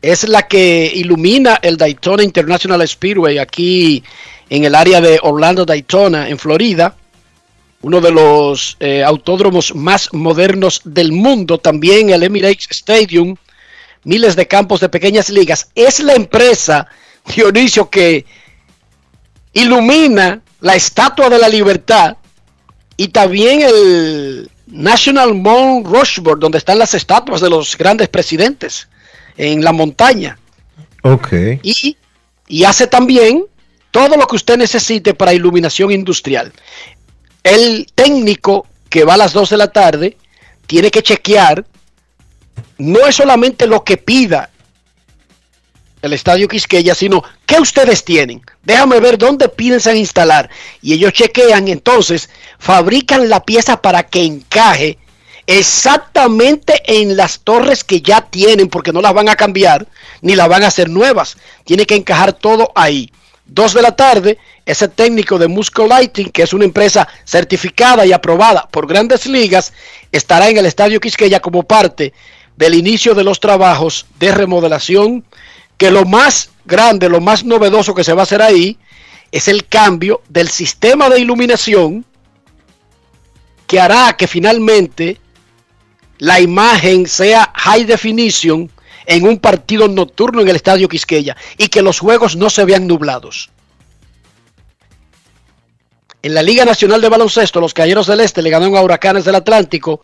es 0.02 0.28
la 0.28 0.42
que 0.49 0.90
ilumina 0.95 1.61
el 1.62 1.76
Daytona 1.76 2.25
International 2.25 2.87
Speedway 2.87 3.38
aquí 3.38 4.02
en 4.50 4.64
el 4.64 4.75
área 4.75 5.00
de 5.00 5.21
Orlando 5.23 5.64
Daytona, 5.64 6.28
en 6.28 6.38
Florida, 6.38 6.97
uno 7.83 8.00
de 8.00 8.11
los 8.11 8.76
eh, 8.81 9.02
autódromos 9.04 9.75
más 9.75 10.12
modernos 10.12 10.81
del 10.85 11.12
mundo, 11.12 11.59
también 11.59 12.11
el 12.11 12.23
Emirates 12.23 12.69
Stadium, 12.71 13.37
miles 14.04 14.35
de 14.35 14.47
campos 14.47 14.81
de 14.81 14.88
pequeñas 14.88 15.31
ligas. 15.31 15.69
Es 15.75 16.00
la 16.00 16.14
empresa 16.14 16.88
Dionisio 17.35 17.88
que 17.88 18.25
ilumina 19.52 20.40
la 20.61 20.75
Estatua 20.75 21.28
de 21.28 21.38
la 21.38 21.49
Libertad 21.49 22.16
y 22.97 23.09
también 23.09 23.62
el 23.62 24.50
National 24.66 25.35
Mount 25.35 25.87
Rushmore, 25.87 26.40
donde 26.40 26.59
están 26.59 26.78
las 26.78 26.94
estatuas 26.94 27.40
de 27.40 27.50
los 27.50 27.76
grandes 27.76 28.09
presidentes 28.09 28.88
en 29.37 29.62
la 29.62 29.73
montaña. 29.73 30.38
Ok. 31.02 31.32
Y, 31.62 31.97
y 32.49 32.64
hace 32.64 32.87
también 32.87 33.44
todo 33.90 34.16
lo 34.16 34.26
que 34.26 34.37
usted 34.37 34.56
necesite 34.56 35.14
para 35.14 35.35
iluminación 35.35 35.90
industrial. 35.90 36.52
El 37.42 37.87
técnico 37.94 38.66
que 38.88 39.04
va 39.04 39.14
a 39.14 39.18
las 39.18 39.32
2 39.32 39.50
de 39.50 39.56
la 39.56 39.73
tarde 39.73 40.16
tiene 40.66 40.90
que 40.90 41.02
chequear 41.02 41.64
no 42.78 43.06
es 43.06 43.16
solamente 43.16 43.66
lo 43.66 43.85
que 43.85 43.97
pida 43.97 44.50
el 46.02 46.12
Estadio 46.12 46.49
Quisqueya, 46.49 46.94
sino 46.94 47.23
qué 47.47 47.61
ustedes 47.61 48.04
tienen. 48.04 48.42
Déjame 48.64 49.00
ver 49.00 49.16
dónde 49.16 49.49
piensan 49.49 49.97
instalar. 49.97 50.50
Y 50.82 50.92
ellos 50.92 51.12
chequean, 51.12 51.68
entonces 51.68 52.28
fabrican 52.59 53.28
la 53.28 53.44
pieza 53.44 53.80
para 53.80 54.02
que 54.02 54.25
encaje 54.25 54.99
exactamente 55.47 56.82
en 56.87 57.16
las 57.16 57.40
torres 57.40 57.85
que 57.85 58.00
ya 58.00 58.21
tienen, 58.21 58.68
porque 58.68 58.92
no 58.92 59.00
las 59.00 59.14
van 59.14 59.28
a 59.28 59.37
cambiar 59.37 59.87
ni 60.21 60.35
las 60.35 60.49
van 60.49 60.64
a 60.64 60.68
hacer 60.68 60.90
nuevas. 60.90 61.37
Tiene 61.64 61.87
que 61.87 61.97
encajar 61.97 62.32
todo 62.32 62.71
ahí. 62.75 63.11
Dos 63.47 63.75
de 63.75 63.82
la 63.82 63.94
tarde, 63.94 64.38
ese 64.66 64.88
técnico 64.88 65.38
de 65.38 65.49
Musco 65.49 65.87
Lighting, 65.87 66.30
que 66.30 66.42
es 66.42 66.52
una 66.52 66.64
empresa 66.64 67.06
certificada 67.25 68.06
y 68.06 68.12
aprobada 68.12 68.68
por 68.71 68.87
grandes 68.87 69.26
ligas, 69.26 69.73
estará 70.11 70.49
en 70.49 70.56
el 70.56 70.66
Estadio 70.66 71.00
Quisqueya 71.00 71.40
como 71.40 71.62
parte 71.64 72.12
del 72.56 72.75
inicio 72.75 73.14
de 73.14 73.25
los 73.25 73.40
trabajos 73.40 74.06
de 74.18 74.32
remodelación 74.32 75.25
que 75.83 75.91
lo 75.91 76.05
más 76.05 76.51
grande, 76.65 77.09
lo 77.09 77.21
más 77.21 77.43
novedoso 77.43 77.93
que 77.93 78.05
se 78.05 78.12
va 78.12 78.21
a 78.21 78.23
hacer 78.23 78.41
ahí 78.41 78.79
es 79.33 79.49
el 79.49 79.67
cambio 79.67 80.23
del 80.29 80.49
sistema 80.49 81.11
de 81.11 81.19
iluminación 81.19 82.05
que 83.67 83.81
hará 83.81 84.17
que 84.17 84.29
finalmente 84.29 85.19
la 86.19 86.39
imagen 86.39 87.09
sea 87.09 87.53
high 87.57 87.85
definition 87.85 88.71
en 89.07 89.27
un 89.27 89.41
partido 89.41 89.89
nocturno 89.89 90.41
en 90.43 90.51
el 90.51 90.55
Estadio 90.55 90.89
Quisqueya 90.89 91.37
y 91.59 91.67
que 91.67 91.83
los 91.83 91.99
juegos 91.99 92.37
no 92.37 92.49
se 92.49 92.65
vean 92.65 92.87
nublados. 92.87 93.51
En 96.23 96.33
la 96.33 96.45
Liga 96.45 96.65
Nacional 96.65 97.01
de 97.01 97.09
Baloncesto, 97.09 97.61
los 97.61 97.75
Caballeros 97.75 98.07
del 98.07 98.21
Este 98.21 98.41
le 98.41 98.51
ganaron 98.51 98.77
a 98.77 98.83
Huracanes 98.83 99.25
del 99.25 99.35
Atlántico 99.35 100.01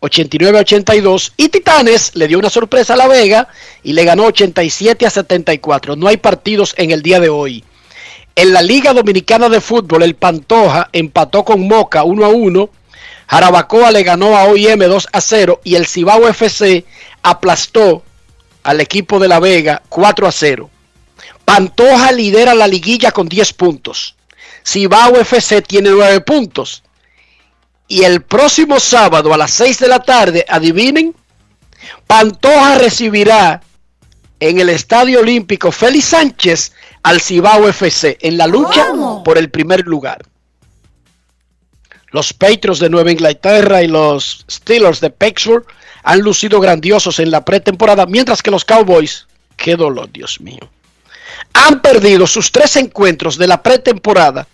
89-82 0.00 1.32
y 1.36 1.48
Titanes 1.50 2.12
le 2.14 2.26
dio 2.26 2.38
una 2.38 2.48
sorpresa 2.48 2.94
a 2.94 2.96
La 2.96 3.06
Vega 3.06 3.48
y 3.82 3.92
le 3.92 4.04
ganó 4.04 4.24
87 4.24 5.06
a 5.06 5.10
74. 5.10 5.96
No 5.96 6.08
hay 6.08 6.16
partidos 6.16 6.74
en 6.78 6.90
el 6.90 7.02
día 7.02 7.20
de 7.20 7.28
hoy. 7.28 7.64
En 8.34 8.52
la 8.52 8.62
Liga 8.62 8.94
Dominicana 8.94 9.48
de 9.48 9.60
Fútbol, 9.60 10.02
el 10.02 10.14
Pantoja 10.14 10.88
empató 10.92 11.44
con 11.44 11.66
Moca 11.68 12.04
1 12.04 12.24
a 12.24 12.28
1. 12.28 12.70
Jarabacoa 13.26 13.90
le 13.90 14.02
ganó 14.02 14.36
a 14.36 14.44
OIM 14.44 14.78
2 14.78 15.08
a 15.12 15.20
0 15.20 15.60
y 15.64 15.74
el 15.74 15.86
Cibao 15.86 16.26
FC 16.26 16.84
aplastó 17.22 18.02
al 18.62 18.80
equipo 18.80 19.18
de 19.18 19.28
La 19.28 19.38
Vega 19.38 19.82
4 19.88 20.26
a 20.26 20.32
0. 20.32 20.70
Pantoja 21.44 22.12
lidera 22.12 22.54
la 22.54 22.66
liguilla 22.66 23.12
con 23.12 23.28
10 23.28 23.52
puntos. 23.52 24.16
Cibao 24.64 25.16
FC 25.16 25.62
tiene 25.62 25.90
9 25.90 26.20
puntos. 26.22 26.82
Y 27.90 28.04
el 28.04 28.22
próximo 28.22 28.78
sábado 28.78 29.34
a 29.34 29.36
las 29.36 29.50
6 29.50 29.80
de 29.80 29.88
la 29.88 29.98
tarde, 29.98 30.46
adivinen, 30.48 31.12
Pantoja 32.06 32.78
recibirá 32.78 33.60
en 34.38 34.60
el 34.60 34.68
Estadio 34.68 35.18
Olímpico 35.18 35.72
Félix 35.72 36.04
Sánchez 36.04 36.72
al 37.02 37.20
Cibao 37.20 37.68
FC 37.68 38.16
en 38.20 38.38
la 38.38 38.46
lucha 38.46 38.86
por 39.24 39.36
el 39.38 39.50
primer 39.50 39.80
lugar. 39.88 40.22
Los 42.12 42.32
Patriots 42.32 42.78
de 42.78 42.90
Nueva 42.90 43.10
Inglaterra 43.10 43.82
y 43.82 43.88
los 43.88 44.44
Steelers 44.48 45.00
de 45.00 45.10
Pittsburgh 45.10 45.66
han 46.04 46.20
lucido 46.20 46.60
grandiosos 46.60 47.18
en 47.18 47.32
la 47.32 47.44
pretemporada, 47.44 48.06
mientras 48.06 48.40
que 48.40 48.52
los 48.52 48.64
Cowboys, 48.64 49.26
qué 49.56 49.74
dolor, 49.74 50.08
Dios 50.12 50.40
mío, 50.40 50.70
han 51.54 51.82
perdido 51.82 52.28
sus 52.28 52.52
tres 52.52 52.76
encuentros 52.76 53.36
de 53.36 53.48
la 53.48 53.60
pretemporada. 53.60 54.46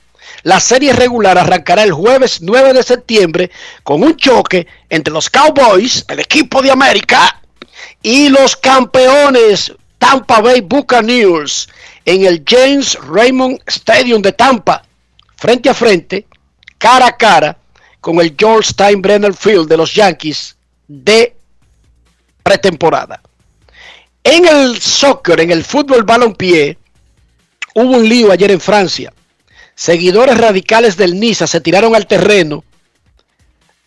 La 0.42 0.60
serie 0.60 0.92
regular 0.92 1.38
arrancará 1.38 1.82
el 1.82 1.92
jueves 1.92 2.40
9 2.40 2.72
de 2.72 2.82
septiembre 2.82 3.50
con 3.82 4.02
un 4.02 4.16
choque 4.16 4.66
entre 4.88 5.12
los 5.12 5.30
Cowboys, 5.30 6.04
el 6.08 6.20
equipo 6.20 6.62
de 6.62 6.70
América, 6.70 7.40
y 8.02 8.28
los 8.28 8.56
campeones 8.56 9.72
Tampa 9.98 10.40
Bay 10.40 10.60
Buccaneers 10.60 11.68
en 12.04 12.24
el 12.24 12.44
James 12.46 12.96
Raymond 13.08 13.60
Stadium 13.66 14.22
de 14.22 14.32
Tampa, 14.32 14.82
frente 15.36 15.68
a 15.68 15.74
frente, 15.74 16.26
cara 16.78 17.06
a 17.08 17.16
cara, 17.16 17.58
con 18.00 18.20
el 18.20 18.34
George 18.38 18.70
Steinbrenner 18.70 19.34
Field 19.34 19.68
de 19.68 19.76
los 19.76 19.92
Yankees 19.94 20.56
de 20.86 21.34
pretemporada. 22.42 23.20
En 24.22 24.46
el 24.46 24.80
soccer, 24.80 25.40
en 25.40 25.50
el 25.50 25.64
fútbol 25.64 26.04
balompié, 26.04 26.78
hubo 27.74 27.96
un 27.96 28.08
lío 28.08 28.30
ayer 28.30 28.52
en 28.52 28.60
Francia. 28.60 29.12
Seguidores 29.76 30.38
radicales 30.38 30.96
del 30.96 31.20
Niza 31.20 31.46
se 31.46 31.60
tiraron 31.60 31.94
al 31.94 32.06
terreno 32.06 32.64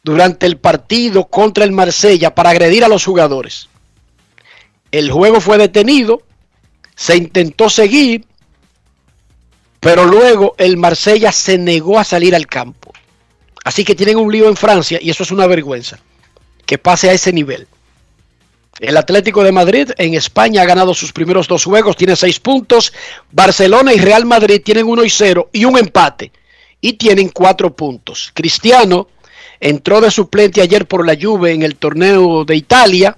durante 0.04 0.46
el 0.46 0.58
partido 0.58 1.26
contra 1.26 1.64
el 1.64 1.72
Marsella 1.72 2.34
para 2.36 2.52
agredir 2.52 2.86
a 2.86 2.88
los 2.88 3.04
jugadores. 3.04 3.70
El 4.92 5.12
juego 5.12 5.42
fue 5.42 5.58
detenido, 5.58 6.22
se 6.96 7.18
intentó 7.18 7.72
seguir, 7.72 8.26
pero 9.80 10.06
luego 10.06 10.54
el 10.60 10.78
Marsella 10.78 11.32
se 11.32 11.58
negó 11.58 11.98
a 11.98 12.04
salir 12.04 12.36
al 12.36 12.46
campo. 12.46 12.94
Así 13.64 13.84
que 13.84 13.96
tienen 13.96 14.18
un 14.18 14.32
lío 14.32 14.48
en 14.48 14.56
Francia 14.56 15.00
y 15.02 15.10
eso 15.10 15.24
es 15.24 15.32
una 15.32 15.48
vergüenza 15.48 16.00
que 16.68 16.78
pase 16.78 17.10
a 17.10 17.14
ese 17.14 17.34
nivel. 17.34 17.68
El 18.80 18.96
Atlético 18.96 19.44
de 19.44 19.52
Madrid 19.52 19.90
en 19.98 20.14
España 20.14 20.62
ha 20.62 20.66
ganado 20.66 20.94
sus 20.94 21.12
primeros 21.12 21.48
dos 21.48 21.66
juegos, 21.66 21.98
tiene 21.98 22.16
seis 22.16 22.40
puntos. 22.40 22.94
Barcelona 23.32 23.94
y 23.94 24.00
Real 24.00 24.26
Madrid 24.26 24.62
tienen 24.64 24.88
uno 24.88 25.04
y 25.04 25.10
cero 25.10 25.50
y 25.52 25.66
un 25.66 25.78
empate 25.78 26.32
y 26.80 26.94
tienen 26.94 27.30
cuatro 27.30 27.76
puntos. 27.76 28.32
Cristiano 28.34 29.10
entró 29.60 30.00
de 30.00 30.12
suplente 30.12 30.62
ayer 30.62 30.88
por 30.88 31.06
la 31.06 31.18
Juve 31.20 31.52
en 31.52 31.64
el 31.64 31.76
torneo 31.76 32.46
de 32.46 32.56
Italia 32.56 33.18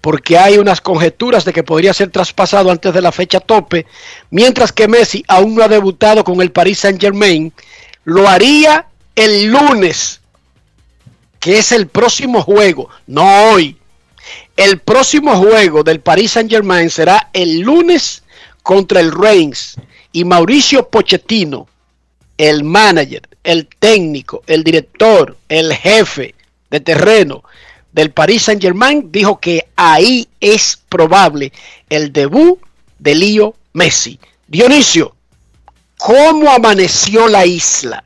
porque 0.00 0.36
hay 0.36 0.58
unas 0.58 0.80
conjeturas 0.80 1.44
de 1.44 1.52
que 1.52 1.62
podría 1.62 1.94
ser 1.94 2.10
traspasado 2.10 2.70
antes 2.70 2.92
de 2.92 3.00
la 3.00 3.12
fecha 3.12 3.38
tope, 3.38 3.86
mientras 4.30 4.72
que 4.72 4.88
Messi 4.88 5.24
aún 5.28 5.54
no 5.54 5.62
ha 5.62 5.68
debutado 5.68 6.24
con 6.24 6.42
el 6.42 6.50
Paris 6.50 6.80
Saint 6.80 7.00
Germain, 7.00 7.52
lo 8.04 8.28
haría 8.28 8.86
el 9.14 9.46
lunes, 9.46 10.20
que 11.38 11.58
es 11.58 11.70
el 11.70 11.86
próximo 11.86 12.42
juego, 12.42 12.88
no 13.06 13.52
hoy. 13.52 13.76
El 14.62 14.78
próximo 14.78 15.34
juego 15.38 15.82
del 15.82 15.98
Paris 15.98 16.30
Saint 16.30 16.48
Germain 16.48 16.88
será 16.88 17.30
el 17.32 17.62
lunes 17.62 18.22
contra 18.62 19.00
el 19.00 19.10
Reims 19.10 19.74
y 20.12 20.24
Mauricio 20.24 20.88
Pochettino, 20.88 21.66
el 22.38 22.62
manager, 22.62 23.28
el 23.42 23.66
técnico, 23.66 24.44
el 24.46 24.62
director, 24.62 25.36
el 25.48 25.74
jefe 25.74 26.36
de 26.70 26.78
terreno 26.78 27.42
del 27.90 28.12
Paris 28.12 28.42
Saint 28.42 28.62
Germain, 28.62 29.10
dijo 29.10 29.40
que 29.40 29.66
ahí 29.74 30.28
es 30.40 30.80
probable 30.88 31.52
el 31.90 32.12
debut 32.12 32.60
de 33.00 33.16
Lío 33.16 33.56
Messi. 33.72 34.20
Dionisio, 34.46 35.16
¿cómo 35.98 36.48
amaneció 36.48 37.26
la 37.26 37.44
isla? 37.44 38.04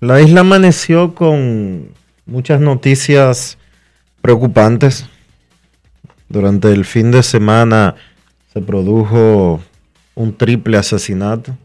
La 0.00 0.20
isla 0.20 0.42
amaneció 0.42 1.14
con 1.14 1.94
muchas 2.26 2.60
noticias 2.60 3.56
preocupantes. 4.20 5.06
Durante 6.28 6.72
el 6.72 6.84
fin 6.84 7.10
de 7.10 7.22
semana 7.22 7.94
se 8.52 8.60
produjo 8.60 9.60
un 10.14 10.36
triple 10.36 10.76
asesinato 10.76 11.56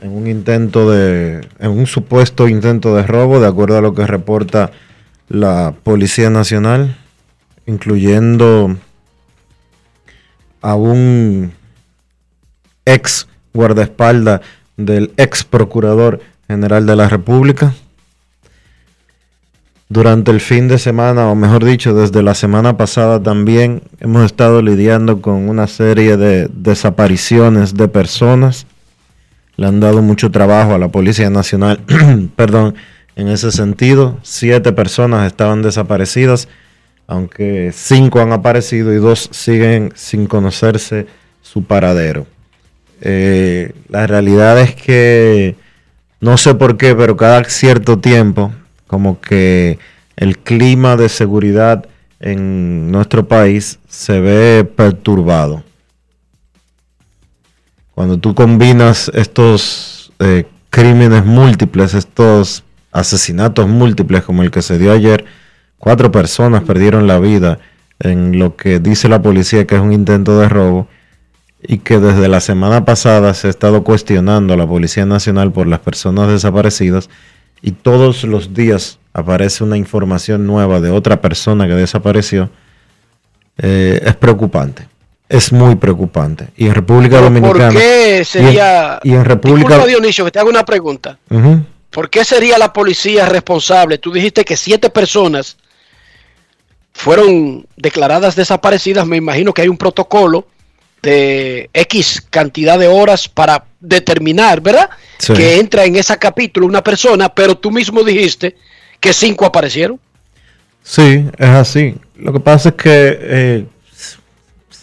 en 0.00 0.10
un 0.10 0.26
intento 0.26 0.90
de 0.90 1.46
en 1.58 1.70
un 1.70 1.86
supuesto 1.86 2.48
intento 2.48 2.96
de 2.96 3.02
robo 3.02 3.40
de 3.40 3.46
acuerdo 3.46 3.78
a 3.78 3.82
lo 3.82 3.94
que 3.94 4.06
reporta 4.06 4.72
la 5.28 5.74
Policía 5.82 6.30
Nacional 6.30 6.96
incluyendo 7.66 8.76
a 10.62 10.74
un 10.74 11.52
ex 12.84 13.28
guardaespaldas 13.52 14.40
del 14.76 15.12
ex 15.16 15.44
procurador 15.44 16.20
general 16.48 16.86
de 16.86 16.96
la 16.96 17.08
República 17.08 17.74
durante 19.92 20.30
el 20.30 20.40
fin 20.40 20.68
de 20.68 20.78
semana, 20.78 21.28
o 21.28 21.34
mejor 21.34 21.64
dicho, 21.66 21.92
desde 21.94 22.22
la 22.22 22.34
semana 22.34 22.78
pasada 22.78 23.22
también 23.22 23.82
hemos 24.00 24.24
estado 24.24 24.62
lidiando 24.62 25.20
con 25.20 25.50
una 25.50 25.66
serie 25.66 26.16
de 26.16 26.48
desapariciones 26.50 27.74
de 27.74 27.88
personas. 27.88 28.66
Le 29.56 29.66
han 29.66 29.80
dado 29.80 30.00
mucho 30.00 30.30
trabajo 30.30 30.72
a 30.72 30.78
la 30.78 30.88
Policía 30.88 31.28
Nacional, 31.28 31.80
perdón, 32.36 32.74
en 33.16 33.28
ese 33.28 33.52
sentido. 33.52 34.18
Siete 34.22 34.72
personas 34.72 35.26
estaban 35.26 35.60
desaparecidas, 35.60 36.48
aunque 37.06 37.70
cinco 37.74 38.20
han 38.20 38.32
aparecido 38.32 38.94
y 38.94 38.96
dos 38.96 39.28
siguen 39.30 39.92
sin 39.94 40.26
conocerse 40.26 41.06
su 41.42 41.64
paradero. 41.64 42.26
Eh, 43.02 43.74
la 43.90 44.06
realidad 44.06 44.58
es 44.58 44.74
que 44.74 45.54
no 46.20 46.38
sé 46.38 46.54
por 46.54 46.78
qué, 46.78 46.94
pero 46.94 47.14
cada 47.18 47.44
cierto 47.44 47.98
tiempo 47.98 48.52
como 48.92 49.22
que 49.22 49.78
el 50.16 50.36
clima 50.36 50.98
de 50.98 51.08
seguridad 51.08 51.86
en 52.20 52.92
nuestro 52.92 53.26
país 53.26 53.78
se 53.88 54.20
ve 54.20 54.64
perturbado. 54.64 55.64
Cuando 57.94 58.18
tú 58.18 58.34
combinas 58.34 59.10
estos 59.14 60.12
eh, 60.18 60.44
crímenes 60.68 61.24
múltiples, 61.24 61.94
estos 61.94 62.64
asesinatos 62.92 63.66
múltiples 63.66 64.24
como 64.24 64.42
el 64.42 64.50
que 64.50 64.60
se 64.60 64.76
dio 64.76 64.92
ayer, 64.92 65.24
cuatro 65.78 66.12
personas 66.12 66.62
perdieron 66.62 67.06
la 67.06 67.18
vida 67.18 67.60
en 67.98 68.38
lo 68.38 68.56
que 68.56 68.78
dice 68.78 69.08
la 69.08 69.22
policía 69.22 69.66
que 69.66 69.76
es 69.76 69.80
un 69.80 69.94
intento 69.94 70.38
de 70.38 70.50
robo 70.50 70.86
y 71.62 71.78
que 71.78 71.98
desde 71.98 72.28
la 72.28 72.40
semana 72.40 72.84
pasada 72.84 73.32
se 73.32 73.46
ha 73.46 73.50
estado 73.50 73.84
cuestionando 73.84 74.52
a 74.52 74.58
la 74.58 74.66
Policía 74.66 75.06
Nacional 75.06 75.50
por 75.50 75.66
las 75.66 75.80
personas 75.80 76.28
desaparecidas 76.28 77.08
y 77.62 77.72
todos 77.72 78.24
los 78.24 78.52
días 78.52 78.98
aparece 79.12 79.62
una 79.62 79.76
información 79.76 80.46
nueva 80.46 80.80
de 80.80 80.90
otra 80.90 81.20
persona 81.20 81.66
que 81.66 81.74
desapareció, 81.74 82.50
eh, 83.58 84.00
es 84.04 84.16
preocupante. 84.16 84.88
Es 85.28 85.52
muy 85.52 85.76
preocupante. 85.76 86.48
Y 86.56 86.66
en 86.66 86.74
República 86.74 87.20
Dominicana. 87.20 87.70
¿Por 87.70 87.80
qué 87.80 88.22
sería.? 88.24 89.00
Y 89.02 89.14
en, 89.14 89.24
República. 89.24 89.86
Dionisio, 89.86 90.26
que 90.26 90.30
te 90.30 90.38
hago 90.38 90.50
una 90.50 90.64
pregunta. 90.64 91.18
¿Por 91.90 92.10
qué 92.10 92.24
sería 92.24 92.58
la 92.58 92.72
policía 92.72 93.26
responsable? 93.26 93.96
Tú 93.96 94.12
dijiste 94.12 94.44
que 94.44 94.56
siete 94.56 94.90
personas 94.90 95.56
fueron 96.92 97.66
declaradas 97.76 98.36
desaparecidas. 98.36 99.06
Me 99.06 99.16
imagino 99.16 99.54
que 99.54 99.62
hay 99.62 99.68
un 99.68 99.78
protocolo 99.78 100.46
de 101.02 101.68
X 101.72 102.22
cantidad 102.30 102.78
de 102.78 102.86
horas 102.86 103.28
para 103.28 103.64
determinar, 103.80 104.60
¿verdad? 104.60 104.88
Que 105.18 105.58
entra 105.58 105.84
en 105.84 105.96
ese 105.96 106.16
capítulo 106.16 106.66
una 106.66 106.82
persona, 106.82 107.28
pero 107.28 107.56
tú 107.56 107.70
mismo 107.70 108.02
dijiste 108.02 108.56
que 109.00 109.12
cinco 109.12 109.44
aparecieron. 109.44 109.98
Sí, 110.82 111.26
es 111.36 111.48
así. 111.48 111.94
Lo 112.16 112.32
que 112.32 112.40
pasa 112.40 112.70
es 112.70 112.74
que 112.76 113.18
eh, 113.20 113.66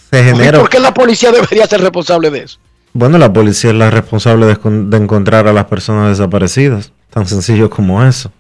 se 0.09 0.23
genera... 0.23 0.59
¿Por 0.59 0.69
qué 0.69 0.79
la 0.79 0.93
policía 0.93 1.31
debería 1.31 1.65
ser 1.67 1.81
responsable 1.81 2.29
de 2.29 2.39
eso? 2.43 2.59
Bueno, 2.93 3.17
la 3.17 3.31
policía 3.31 3.69
es 3.69 3.75
la 3.75 3.89
responsable 3.89 4.45
de, 4.45 4.57
de 4.63 4.97
encontrar 4.97 5.47
a 5.47 5.53
las 5.53 5.65
personas 5.65 6.17
desaparecidas. 6.17 6.91
Tan 7.09 7.27
sencillo 7.27 7.69
como 7.69 8.03
eso. 8.03 8.31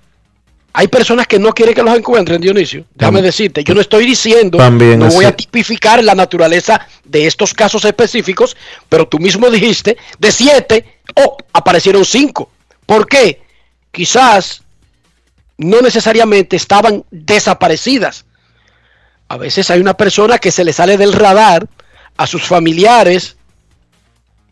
Hay 0.73 0.87
personas 0.87 1.27
que 1.27 1.39
no 1.39 1.51
quieren 1.51 1.73
que 1.73 1.81
los 1.81 1.97
encuentren, 1.97 2.39
Dionisio. 2.39 2.85
Déjame 2.93 3.21
decirte, 3.21 3.63
yo 3.63 3.73
no 3.73 3.81
estoy 3.81 4.05
diciendo, 4.05 4.57
También 4.57 4.99
no 4.99 5.07
voy 5.09 5.25
a 5.25 5.35
tipificar 5.35 6.03
la 6.03 6.13
naturaleza 6.13 6.87
de 7.03 7.25
estos 7.25 7.53
casos 7.53 7.85
específicos, 7.85 8.55
pero 8.87 9.07
tú 9.07 9.17
mismo 9.19 9.49
dijiste, 9.49 9.97
de 10.19 10.31
siete, 10.31 10.99
oh, 11.15 11.37
aparecieron 11.53 12.05
cinco. 12.05 12.51
¿Por 12.85 13.07
qué? 13.07 13.41
Quizás 13.91 14.61
no 15.57 15.81
necesariamente 15.81 16.55
estaban 16.55 17.03
desaparecidas. 17.11 18.25
A 19.27 19.37
veces 19.37 19.69
hay 19.69 19.79
una 19.79 19.95
persona 19.95 20.37
que 20.37 20.51
se 20.51 20.63
le 20.63 20.73
sale 20.73 20.97
del 20.97 21.13
radar 21.13 21.67
a 22.17 22.27
sus 22.27 22.43
familiares 22.43 23.37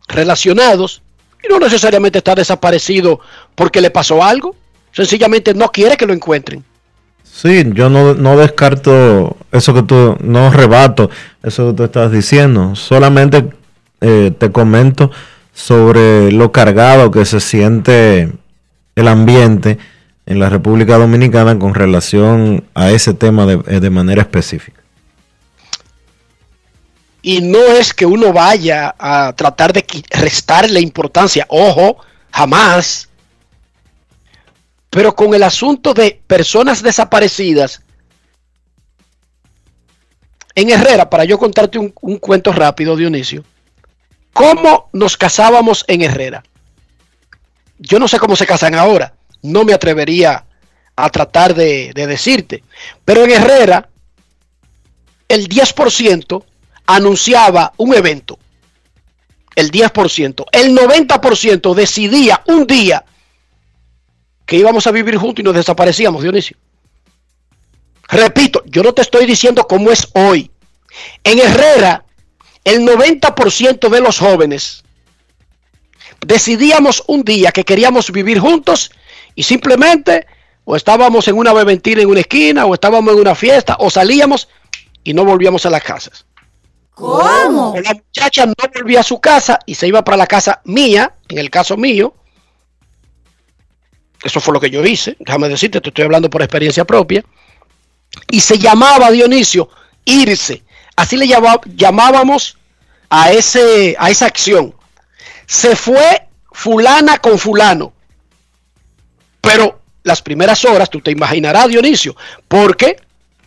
relacionados 0.08 1.02
y 1.44 1.48
no 1.48 1.60
necesariamente 1.60 2.20
está 2.20 2.36
desaparecido 2.36 3.20
porque 3.56 3.82
le 3.82 3.90
pasó 3.90 4.24
algo. 4.24 4.56
Sencillamente 4.98 5.54
no 5.54 5.70
quiere 5.70 5.96
que 5.96 6.08
lo 6.08 6.14
encuentren. 6.14 6.64
Sí, 7.24 7.64
yo 7.74 7.88
no, 7.88 8.16
no 8.16 8.36
descarto 8.36 9.38
eso 9.52 9.72
que 9.76 9.84
tú, 9.84 10.18
no 10.22 10.50
rebato 10.50 11.12
eso 11.44 11.68
que 11.68 11.74
tú 11.74 11.84
estás 11.84 12.12
diciendo. 12.12 12.76
Solamente 12.76 13.48
eh, 14.02 14.32
te 14.36 14.52
comento 14.52 15.12
sobre 15.54 16.32
lo 16.32 16.52
cargado 16.52 17.12
que 17.12 17.26
se 17.26 17.40
siente 17.40 18.32
el 18.96 19.08
ambiente 19.08 19.78
en 20.26 20.40
la 20.40 20.50
República 20.50 20.98
Dominicana 20.98 21.60
con 21.60 21.76
relación 21.76 22.64
a 22.74 22.90
ese 22.90 23.14
tema 23.14 23.46
de, 23.46 23.62
eh, 23.68 23.80
de 23.80 23.90
manera 23.92 24.24
específica. 24.24 24.82
Y 27.22 27.42
no 27.42 27.60
es 27.60 27.94
que 27.94 28.08
uno 28.08 28.34
vaya 28.34 28.96
a 28.98 29.32
tratar 29.34 29.74
de 29.74 29.86
restarle 30.10 30.82
importancia, 30.82 31.46
ojo, 31.50 31.98
jamás. 32.32 33.08
Pero 34.90 35.16
con 35.16 35.34
el 35.34 35.44
asunto 35.44 35.94
de 35.94 36.22
personas 36.28 36.82
desaparecidas, 36.82 37.82
en 40.56 40.70
Herrera, 40.70 41.10
para 41.10 41.24
yo 41.24 41.38
contarte 41.38 41.78
un, 41.78 41.90
cuento 41.90 42.52
rápido, 42.52 42.96
Dionisio, 42.96 43.44
¿cómo 44.34 44.90
nos 44.92 45.16
casábamos 45.16 45.86
en 45.88 46.02
Herrera? 46.02 46.44
Yo 47.78 48.00
no 48.00 48.08
sé 48.08 48.18
cómo 48.18 48.36
se 48.36 48.48
casan 48.48 48.74
ahora, 48.74 49.14
no 49.44 49.64
me 49.64 49.74
atrevería 49.74 50.46
a 50.96 51.10
tratar 51.12 51.54
de, 51.54 51.92
de 51.94 52.08
decirte, 52.08 52.64
pero 53.06 53.24
en 53.24 53.32
Herrera, 53.32 53.88
el 55.28 55.48
10% 55.48 56.44
anunciaba 56.88 57.74
un 57.78 57.94
evento. 57.94 58.40
El 59.56 59.72
10%. 59.72 60.46
El 60.52 60.76
90% 60.76 61.74
decidía 61.74 62.42
un 62.48 62.66
día 62.66 63.04
que 64.48 64.56
íbamos 64.56 64.88
a 64.88 64.92
vivir 64.92 65.18
juntos 65.18 65.42
y 65.42 65.44
nos 65.44 65.54
desaparecíamos, 65.54 66.24
Dionisio. 66.24 66.58
Repito, 68.08 68.64
yo 68.66 68.82
no 68.82 68.94
te 68.94 69.02
estoy 69.02 69.26
diciendo 69.26 69.68
cómo 69.68 69.92
es 69.92 70.08
hoy. 70.16 70.50
En 71.24 71.38
Herrera, 71.38 72.06
el 72.64 72.82
90% 72.82 73.90
de 73.90 74.02
los 74.02 74.18
jóvenes 74.18 74.84
decidíamos 76.26 77.04
un 77.08 77.24
día 77.24 77.52
que 77.52 77.66
queríamos 77.66 78.12
vivir 78.12 78.40
juntos 78.40 78.92
y 79.36 79.44
simplemente 79.44 80.26
o 80.64 80.76
estábamos 80.76 81.28
en 81.28 81.38
una 81.38 81.54
beventina 81.54 82.02
en 82.02 82.10
una 82.10 82.22
esquina 82.22 82.66
o 82.66 82.74
estábamos 82.74 83.14
en 83.14 83.20
una 83.20 83.36
fiesta 83.36 83.76
o 83.80 83.90
salíamos 83.90 84.48
y 85.04 85.14
no 85.14 85.26
volvíamos 85.26 85.66
a 85.66 85.70
las 85.70 85.84
casas. 85.84 86.26
¿Cómo? 86.94 87.76
La 87.84 87.94
muchacha 87.94 88.46
no 88.46 88.54
volvía 88.74 89.02
a 89.02 89.04
su 89.04 89.20
casa 89.20 89.60
y 89.66 89.76
se 89.76 89.88
iba 89.88 90.04
para 90.04 90.18
la 90.18 90.26
casa 90.26 90.62
mía, 90.64 91.14
en 91.28 91.38
el 91.38 91.50
caso 91.50 91.78
mío. 91.78 92.16
Eso 94.28 94.42
fue 94.42 94.54
lo 94.54 94.60
que 94.60 94.70
yo 94.70 94.86
hice. 94.86 95.16
Déjame 95.20 95.48
decirte, 95.48 95.80
te 95.80 95.88
estoy 95.88 96.04
hablando 96.04 96.30
por 96.30 96.42
experiencia 96.42 96.84
propia. 96.84 97.24
Y 98.30 98.42
se 98.42 98.60
llamaba 98.60 99.10
Dionisio 99.10 99.70
irse. 100.04 100.64
Así 100.98 101.16
le 101.16 101.30
llamábamos 101.76 102.58
a, 103.10 103.32
ese, 103.32 103.96
a 103.98 104.10
esa 104.10 104.26
acción. 104.26 104.76
Se 105.46 105.78
fue 105.78 106.28
fulana 106.52 107.20
con 107.20 107.40
fulano. 107.40 107.94
Pero 109.40 109.80
las 110.04 110.22
primeras 110.22 110.66
horas, 110.66 110.90
tú 110.90 111.00
te 111.00 111.12
imaginarás, 111.12 111.70
Dionisio, 111.70 112.14
porque 112.50 112.98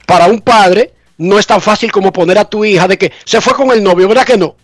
para 0.07 0.29
un 0.29 0.41
padre 0.41 0.95
no 1.19 1.39
es 1.39 1.47
tan 1.47 1.61
fácil 1.61 1.93
como 1.93 2.11
poner 2.11 2.39
a 2.39 2.47
tu 2.47 2.65
hija 2.65 2.89
de 2.89 2.97
que 2.97 3.13
se 3.27 3.43
fue 3.43 3.53
con 3.53 3.71
el 3.71 3.83
novio, 3.83 4.09
¿verdad 4.09 4.25
que 4.25 4.39
no? 4.39 4.57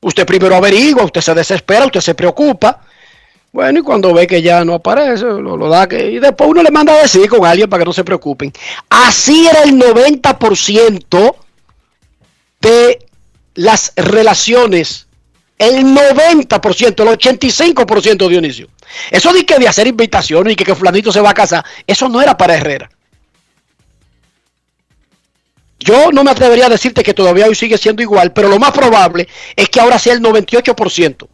Usted 0.00 0.24
primero 0.24 0.56
averigua, 0.56 1.04
usted 1.04 1.20
se 1.20 1.34
desespera, 1.34 1.84
usted 1.84 2.00
se 2.00 2.14
preocupa. 2.14 2.80
Bueno, 3.52 3.80
y 3.80 3.82
cuando 3.82 4.14
ve 4.14 4.26
que 4.26 4.40
ya 4.40 4.64
no 4.64 4.74
aparece, 4.74 5.26
lo, 5.26 5.68
da 5.68 5.86
que. 5.86 6.10
Y 6.10 6.18
después 6.18 6.48
uno 6.48 6.62
le 6.62 6.70
manda 6.70 6.94
a 6.94 7.02
decir 7.02 7.28
con 7.28 7.44
alguien 7.44 7.68
para 7.68 7.82
que 7.82 7.86
no 7.86 7.92
se 7.92 8.02
preocupen. 8.02 8.50
Así 8.88 9.46
era 9.46 9.62
el 9.62 9.78
90% 9.78 11.36
de 12.60 13.06
las 13.54 13.92
relaciones. 13.94 15.06
El 15.58 15.84
90%, 15.84 17.02
el 17.02 17.18
85% 17.18 18.28
Dionisio. 18.28 18.68
Eso 19.10 19.32
de 19.32 19.44
que 19.44 19.58
de 19.58 19.68
hacer 19.68 19.86
invitaciones 19.86 20.54
y 20.54 20.56
que, 20.56 20.64
que 20.64 20.74
fulanito 20.74 21.12
se 21.12 21.20
va 21.20 21.30
a 21.30 21.34
casar, 21.34 21.64
eso 21.86 22.08
no 22.08 22.20
era 22.20 22.36
para 22.36 22.54
Herrera. 22.54 22.90
Yo 25.78 26.10
no 26.10 26.24
me 26.24 26.30
atrevería 26.30 26.66
a 26.66 26.70
decirte 26.70 27.02
que 27.02 27.14
todavía 27.14 27.46
hoy 27.46 27.54
sigue 27.54 27.76
siendo 27.76 28.02
igual, 28.02 28.32
pero 28.32 28.48
lo 28.48 28.58
más 28.58 28.72
probable 28.72 29.28
es 29.54 29.68
que 29.68 29.78
ahora 29.78 29.98
sea 29.98 30.14
el 30.14 30.22
98%. 30.22 31.28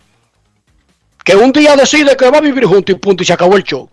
Que 1.29 1.37
un 1.37 1.53
día 1.53 1.77
decide 1.77 2.17
que 2.17 2.31
va 2.31 2.38
a 2.38 2.41
vivir 2.41 2.64
junto 2.64 2.91
y 2.91 2.95
punto 2.95 3.23
y 3.23 3.27
se 3.27 3.35
acabó 3.35 3.59
el 3.59 3.62
show. 3.62 3.87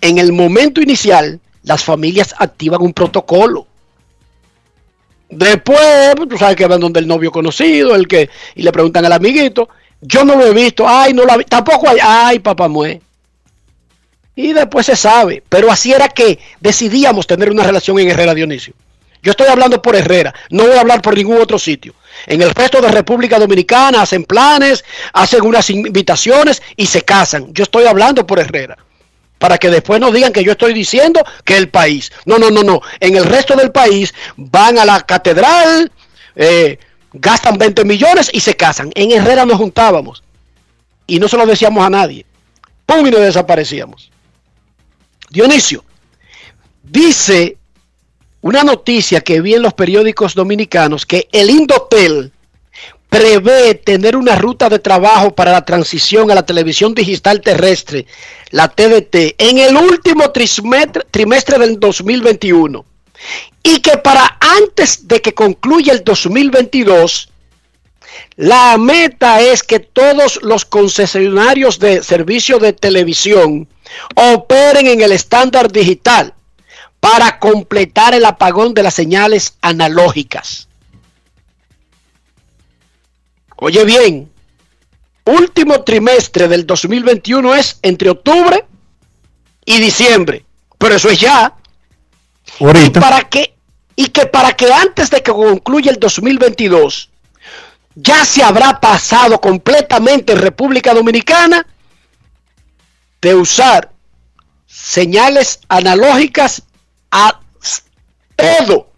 En 0.00 0.18
el 0.18 0.32
momento 0.32 0.80
inicial, 0.80 1.38
las 1.62 1.84
familias 1.84 2.34
activan 2.36 2.82
un 2.82 2.92
protocolo. 2.92 3.68
Después, 5.30 5.78
pues, 6.16 6.28
tú 6.28 6.36
sabes 6.36 6.56
que 6.56 6.66
van 6.66 6.80
donde 6.80 6.98
el 6.98 7.06
novio 7.06 7.30
conocido, 7.30 7.94
el 7.94 8.08
que, 8.08 8.28
y 8.56 8.64
le 8.64 8.72
preguntan 8.72 9.04
al 9.04 9.12
amiguito, 9.12 9.68
yo 10.00 10.24
no 10.24 10.34
lo 10.34 10.44
he 10.44 10.52
visto, 10.52 10.84
ay, 10.88 11.14
no 11.14 11.24
lo 11.24 11.38
vi, 11.38 11.44
tampoco 11.44 11.88
hay, 11.88 11.98
ay, 12.02 12.40
papá 12.40 12.66
mue. 12.66 13.00
Y 14.34 14.52
después 14.52 14.84
se 14.84 14.96
sabe, 14.96 15.40
pero 15.48 15.70
así 15.70 15.92
era 15.92 16.08
que 16.08 16.40
decidíamos 16.58 17.28
tener 17.28 17.52
una 17.52 17.62
relación 17.62 17.96
en 18.00 18.10
Herrera 18.10 18.34
Dionisio. 18.34 18.74
Yo 19.22 19.30
estoy 19.30 19.46
hablando 19.46 19.80
por 19.80 19.94
Herrera, 19.94 20.34
no 20.50 20.64
voy 20.64 20.76
a 20.76 20.80
hablar 20.80 21.00
por 21.00 21.16
ningún 21.16 21.40
otro 21.40 21.60
sitio. 21.60 21.94
En 22.26 22.42
el 22.42 22.50
resto 22.50 22.80
de 22.80 22.90
República 22.90 23.38
Dominicana 23.38 24.02
hacen 24.02 24.24
planes, 24.24 24.84
hacen 25.12 25.44
unas 25.44 25.70
invitaciones 25.70 26.62
y 26.76 26.86
se 26.86 27.02
casan. 27.02 27.52
Yo 27.52 27.64
estoy 27.64 27.86
hablando 27.86 28.26
por 28.26 28.38
Herrera. 28.38 28.76
Para 29.38 29.58
que 29.58 29.70
después 29.70 30.00
no 30.00 30.12
digan 30.12 30.32
que 30.32 30.44
yo 30.44 30.52
estoy 30.52 30.72
diciendo 30.72 31.20
que 31.44 31.56
el 31.56 31.68
país. 31.68 32.12
No, 32.26 32.38
no, 32.38 32.50
no, 32.50 32.62
no. 32.62 32.80
En 33.00 33.16
el 33.16 33.24
resto 33.24 33.56
del 33.56 33.72
país 33.72 34.14
van 34.36 34.78
a 34.78 34.84
la 34.84 35.00
catedral, 35.00 35.90
eh, 36.36 36.78
gastan 37.12 37.58
20 37.58 37.84
millones 37.84 38.30
y 38.32 38.40
se 38.40 38.54
casan. 38.54 38.92
En 38.94 39.10
Herrera 39.10 39.44
nos 39.44 39.56
juntábamos. 39.56 40.22
Y 41.08 41.18
no 41.18 41.28
se 41.28 41.36
lo 41.36 41.44
decíamos 41.44 41.84
a 41.84 41.90
nadie. 41.90 42.24
¡Pum! 42.86 43.06
Y 43.06 43.10
nos 43.10 43.20
desaparecíamos. 43.20 44.12
Dionisio, 45.30 45.84
dice 46.82 47.56
una 48.42 48.64
noticia 48.64 49.20
que 49.20 49.40
vi 49.40 49.54
en 49.54 49.62
los 49.62 49.72
periódicos 49.72 50.34
dominicanos 50.34 51.06
que 51.06 51.28
el 51.32 51.48
Indotel 51.48 52.32
prevé 53.08 53.74
tener 53.74 54.16
una 54.16 54.36
ruta 54.36 54.68
de 54.68 54.78
trabajo 54.78 55.34
para 55.34 55.52
la 55.52 55.64
transición 55.64 56.30
a 56.30 56.34
la 56.34 56.44
televisión 56.44 56.94
digital 56.94 57.40
terrestre, 57.40 58.06
la 58.50 58.68
TDT, 58.68 59.34
en 59.38 59.58
el 59.58 59.76
último 59.76 60.30
trimestre, 60.30 61.04
trimestre 61.10 61.58
del 61.58 61.78
2021. 61.78 62.84
Y 63.62 63.78
que 63.80 63.98
para 63.98 64.38
antes 64.40 65.06
de 65.06 65.20
que 65.20 65.34
concluya 65.34 65.92
el 65.92 66.02
2022, 66.02 67.28
la 68.36 68.76
meta 68.78 69.40
es 69.40 69.62
que 69.62 69.78
todos 69.78 70.40
los 70.42 70.64
concesionarios 70.64 71.78
de 71.78 72.02
servicio 72.02 72.58
de 72.58 72.72
televisión 72.72 73.68
operen 74.14 74.88
en 74.88 75.00
el 75.02 75.12
estándar 75.12 75.70
digital 75.70 76.34
para 77.02 77.40
completar 77.40 78.14
el 78.14 78.24
apagón 78.24 78.74
de 78.74 78.84
las 78.84 78.94
señales 78.94 79.56
analógicas. 79.60 80.68
Oye 83.56 83.84
bien, 83.84 84.30
último 85.24 85.82
trimestre 85.82 86.46
del 86.46 86.64
2021 86.64 87.56
es 87.56 87.80
entre 87.82 88.08
octubre 88.08 88.64
y 89.64 89.80
diciembre, 89.80 90.44
pero 90.78 90.94
eso 90.94 91.10
es 91.10 91.18
ya. 91.18 91.56
Ahorita. 92.60 93.00
Y 93.00 93.02
para 93.02 93.28
que 93.28 93.56
y 93.96 94.06
que 94.06 94.26
para 94.26 94.52
que 94.52 94.72
antes 94.72 95.10
de 95.10 95.24
que 95.24 95.32
concluya 95.32 95.90
el 95.90 95.98
2022 95.98 97.10
ya 97.96 98.24
se 98.24 98.44
habrá 98.44 98.78
pasado 98.78 99.40
completamente 99.40 100.34
en 100.34 100.38
República 100.38 100.94
Dominicana 100.94 101.66
de 103.20 103.34
usar 103.34 103.90
señales 104.68 105.58
analógicas 105.68 106.62
a 107.12 107.38
todo 108.34 108.88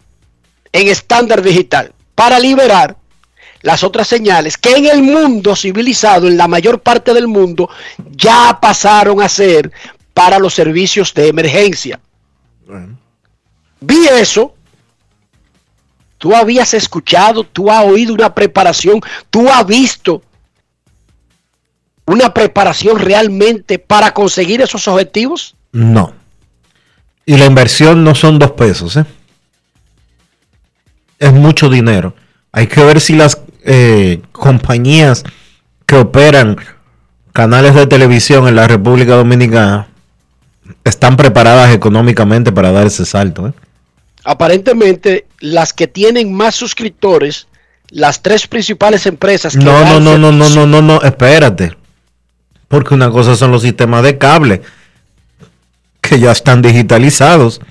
en 0.71 0.87
estándar 0.87 1.43
digital 1.43 1.93
para 2.15 2.39
liberar 2.39 2.97
las 3.61 3.83
otras 3.83 4.07
señales 4.07 4.57
que 4.57 4.75
en 4.75 4.85
el 4.85 5.03
mundo 5.03 5.55
civilizado, 5.55 6.27
en 6.27 6.37
la 6.37 6.47
mayor 6.47 6.81
parte 6.81 7.13
del 7.13 7.27
mundo, 7.27 7.69
ya 8.11 8.57
pasaron 8.61 9.21
a 9.21 9.29
ser 9.29 9.71
para 10.13 10.39
los 10.39 10.53
servicios 10.53 11.13
de 11.13 11.27
emergencia. 11.27 11.99
Vi 13.81 14.07
eso. 14.07 14.55
Tú 16.17 16.33
habías 16.33 16.73
escuchado, 16.73 17.43
tú 17.43 17.69
has 17.69 17.85
oído 17.85 18.13
una 18.13 18.33
preparación, 18.33 19.01
tú 19.29 19.49
has 19.49 19.65
visto 19.67 20.21
una 22.05 22.33
preparación 22.33 22.99
realmente 22.99 23.79
para 23.79 24.13
conseguir 24.13 24.61
esos 24.61 24.87
objetivos. 24.87 25.55
No. 25.71 26.13
Y 27.25 27.37
la 27.37 27.45
inversión 27.45 28.03
no 28.03 28.13
son 28.13 28.37
dos 28.39 28.51
pesos, 28.51 28.97
¿eh? 28.97 29.05
Es 31.17 31.33
mucho 31.33 31.69
dinero. 31.69 32.13
Hay 32.51 32.67
que 32.67 32.83
ver 32.83 33.01
si 33.01 33.15
las 33.15 33.41
eh, 33.63 34.21
compañías 34.31 35.23
que 35.85 35.95
operan 35.95 36.57
canales 37.33 37.73
de 37.73 37.87
televisión 37.87 38.47
en 38.47 38.55
la 38.55 38.67
República 38.67 39.15
Dominicana 39.15 39.87
están 40.83 41.17
preparadas 41.17 41.73
económicamente 41.73 42.51
para 42.51 42.71
dar 42.71 42.87
ese 42.87 43.05
salto. 43.05 43.47
¿eh? 43.47 43.53
Aparentemente, 44.23 45.25
las 45.39 45.73
que 45.73 45.87
tienen 45.87 46.33
más 46.33 46.55
suscriptores, 46.55 47.47
las 47.89 48.21
tres 48.21 48.47
principales 48.47 49.05
empresas. 49.05 49.55
Que 49.55 49.63
no, 49.63 49.83
no, 49.85 49.99
no, 49.99 50.17
no, 50.17 50.31
no, 50.31 50.49
no, 50.49 50.65
no, 50.65 50.81
no, 50.81 51.01
espérate. 51.01 51.75
Porque 52.67 52.93
una 52.93 53.09
cosa 53.09 53.35
son 53.35 53.51
los 53.51 53.61
sistemas 53.61 54.03
de 54.03 54.17
cable, 54.17 54.61
que 56.07 56.19
ya 56.19 56.31
están 56.31 56.61
digitalizados. 56.61 57.61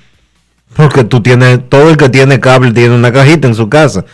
Porque 0.74 1.04
tú 1.04 1.22
tienes, 1.22 1.60
todo 1.68 1.90
el 1.90 1.96
que 1.96 2.08
tiene 2.08 2.40
cable 2.40 2.72
tiene 2.72 2.94
una 2.94 3.12
cajita 3.12 3.46
en 3.46 3.54
su 3.54 3.68
casa. 3.68 4.04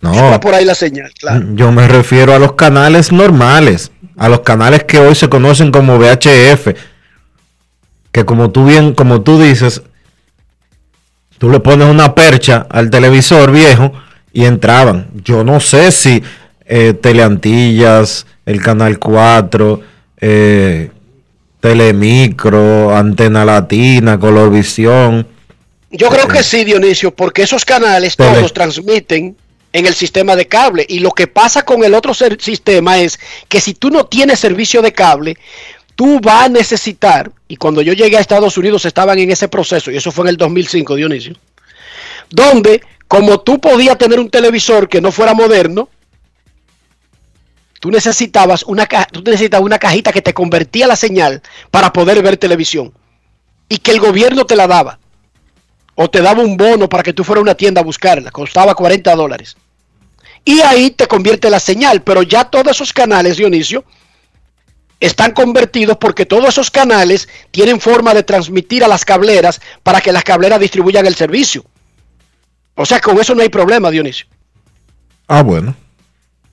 No. 0.00 0.38
por 0.40 0.54
ahí 0.54 0.66
la 0.66 0.74
señal, 0.74 1.10
claro. 1.18 1.46
Yo 1.54 1.72
me 1.72 1.88
refiero 1.88 2.34
a 2.34 2.38
los 2.38 2.52
canales 2.52 3.10
normales, 3.10 3.90
a 4.18 4.28
los 4.28 4.40
canales 4.40 4.84
que 4.84 4.98
hoy 4.98 5.14
se 5.14 5.30
conocen 5.30 5.72
como 5.72 5.96
VHF, 5.96 6.68
que 8.12 8.24
como 8.26 8.50
tú 8.50 8.66
bien, 8.66 8.92
como 8.92 9.22
tú 9.22 9.40
dices, 9.40 9.82
tú 11.38 11.50
le 11.50 11.58
pones 11.58 11.88
una 11.88 12.14
percha 12.14 12.66
al 12.68 12.90
televisor 12.90 13.50
viejo 13.50 13.92
y 14.32 14.44
entraban. 14.44 15.08
Yo 15.24 15.42
no 15.42 15.58
sé 15.58 15.90
si 15.90 16.22
eh, 16.66 16.92
Teleantillas, 16.92 18.26
el 18.44 18.60
Canal 18.60 18.98
4, 18.98 19.80
eh, 20.20 20.90
Telemicro, 21.64 22.94
Antena 22.94 23.42
Latina, 23.42 24.20
Colorvisión. 24.20 25.26
Yo 25.90 26.10
creo 26.10 26.28
que 26.28 26.42
sí, 26.42 26.62
Dionisio, 26.62 27.14
porque 27.14 27.40
esos 27.40 27.64
canales 27.64 28.16
todos 28.16 28.52
transmiten 28.52 29.34
en 29.72 29.86
el 29.86 29.94
sistema 29.94 30.36
de 30.36 30.46
cable. 30.46 30.84
Y 30.86 30.98
lo 30.98 31.10
que 31.12 31.26
pasa 31.26 31.62
con 31.62 31.82
el 31.82 31.94
otro 31.94 32.12
sistema 32.12 32.98
es 32.98 33.18
que 33.48 33.62
si 33.62 33.72
tú 33.72 33.88
no 33.88 34.04
tienes 34.04 34.40
servicio 34.40 34.82
de 34.82 34.92
cable, 34.92 35.38
tú 35.96 36.20
vas 36.20 36.44
a 36.44 36.48
necesitar, 36.50 37.32
y 37.48 37.56
cuando 37.56 37.80
yo 37.80 37.94
llegué 37.94 38.18
a 38.18 38.20
Estados 38.20 38.58
Unidos 38.58 38.84
estaban 38.84 39.18
en 39.18 39.30
ese 39.30 39.48
proceso, 39.48 39.90
y 39.90 39.96
eso 39.96 40.12
fue 40.12 40.26
en 40.26 40.28
el 40.28 40.36
2005, 40.36 40.96
Dionisio, 40.96 41.32
donde 42.28 42.82
como 43.08 43.40
tú 43.40 43.58
podías 43.58 43.96
tener 43.96 44.20
un 44.20 44.28
televisor 44.28 44.86
que 44.86 45.00
no 45.00 45.10
fuera 45.10 45.32
moderno, 45.32 45.88
tú 47.84 47.90
necesitabas 47.90 48.62
una, 48.62 48.86
tú 48.86 49.20
necesitabas 49.22 49.66
una 49.66 49.78
cajita 49.78 50.10
que 50.10 50.22
te 50.22 50.32
convertía 50.32 50.86
la 50.86 50.96
señal 50.96 51.42
para 51.70 51.92
poder 51.92 52.22
ver 52.22 52.38
televisión 52.38 52.94
y 53.68 53.76
que 53.76 53.90
el 53.90 54.00
gobierno 54.00 54.46
te 54.46 54.56
la 54.56 54.66
daba. 54.66 54.98
O 55.94 56.08
te 56.08 56.22
daba 56.22 56.40
un 56.40 56.56
bono 56.56 56.88
para 56.88 57.02
que 57.02 57.12
tú 57.12 57.24
fueras 57.24 57.40
a 57.40 57.42
una 57.42 57.54
tienda 57.54 57.82
a 57.82 57.84
buscarla, 57.84 58.30
costaba 58.30 58.74
40 58.74 59.14
dólares 59.14 59.58
y 60.46 60.62
ahí 60.62 60.92
te 60.92 61.06
convierte 61.06 61.50
la 61.50 61.60
señal. 61.60 62.00
Pero 62.00 62.22
ya 62.22 62.44
todos 62.44 62.74
esos 62.74 62.90
canales, 62.90 63.36
Dionisio, 63.36 63.84
están 64.98 65.32
convertidos 65.32 65.98
porque 65.98 66.24
todos 66.24 66.48
esos 66.48 66.70
canales 66.70 67.28
tienen 67.50 67.82
forma 67.82 68.14
de 68.14 68.22
transmitir 68.22 68.82
a 68.82 68.88
las 68.88 69.04
cableras 69.04 69.60
para 69.82 70.00
que 70.00 70.10
las 70.10 70.24
cableras 70.24 70.58
distribuyan 70.58 71.04
el 71.04 71.16
servicio. 71.16 71.66
O 72.76 72.86
sea, 72.86 72.98
con 73.02 73.20
eso 73.20 73.34
no 73.34 73.42
hay 73.42 73.50
problema, 73.50 73.90
Dionisio. 73.90 74.26
Ah, 75.28 75.42
bueno. 75.42 75.76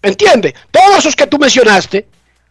¿Entiendes? 0.02 0.54
Todos 0.72 1.00
esos 1.00 1.16
que 1.16 1.28
tú 1.28 1.38
mencionaste, 1.38 2.08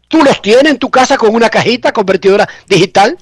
tú 0.09 0.23
los 0.23 0.41
tienes 0.41 0.73
en 0.73 0.79
tu 0.79 0.91
casa 0.91 1.17
con 1.17 1.35
una 1.35 1.51
cajita 1.51 1.93
convertidora 1.93 2.49
digital. 2.69 3.19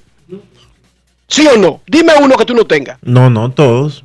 ¿Sí 1.26 1.46
o 1.46 1.56
no? 1.56 1.82
Dime 1.86 2.12
uno 2.20 2.36
que 2.36 2.44
tú 2.44 2.54
no 2.54 2.64
tengas. 2.64 2.98
No, 3.02 3.28
no, 3.28 3.50
todos. 3.50 4.04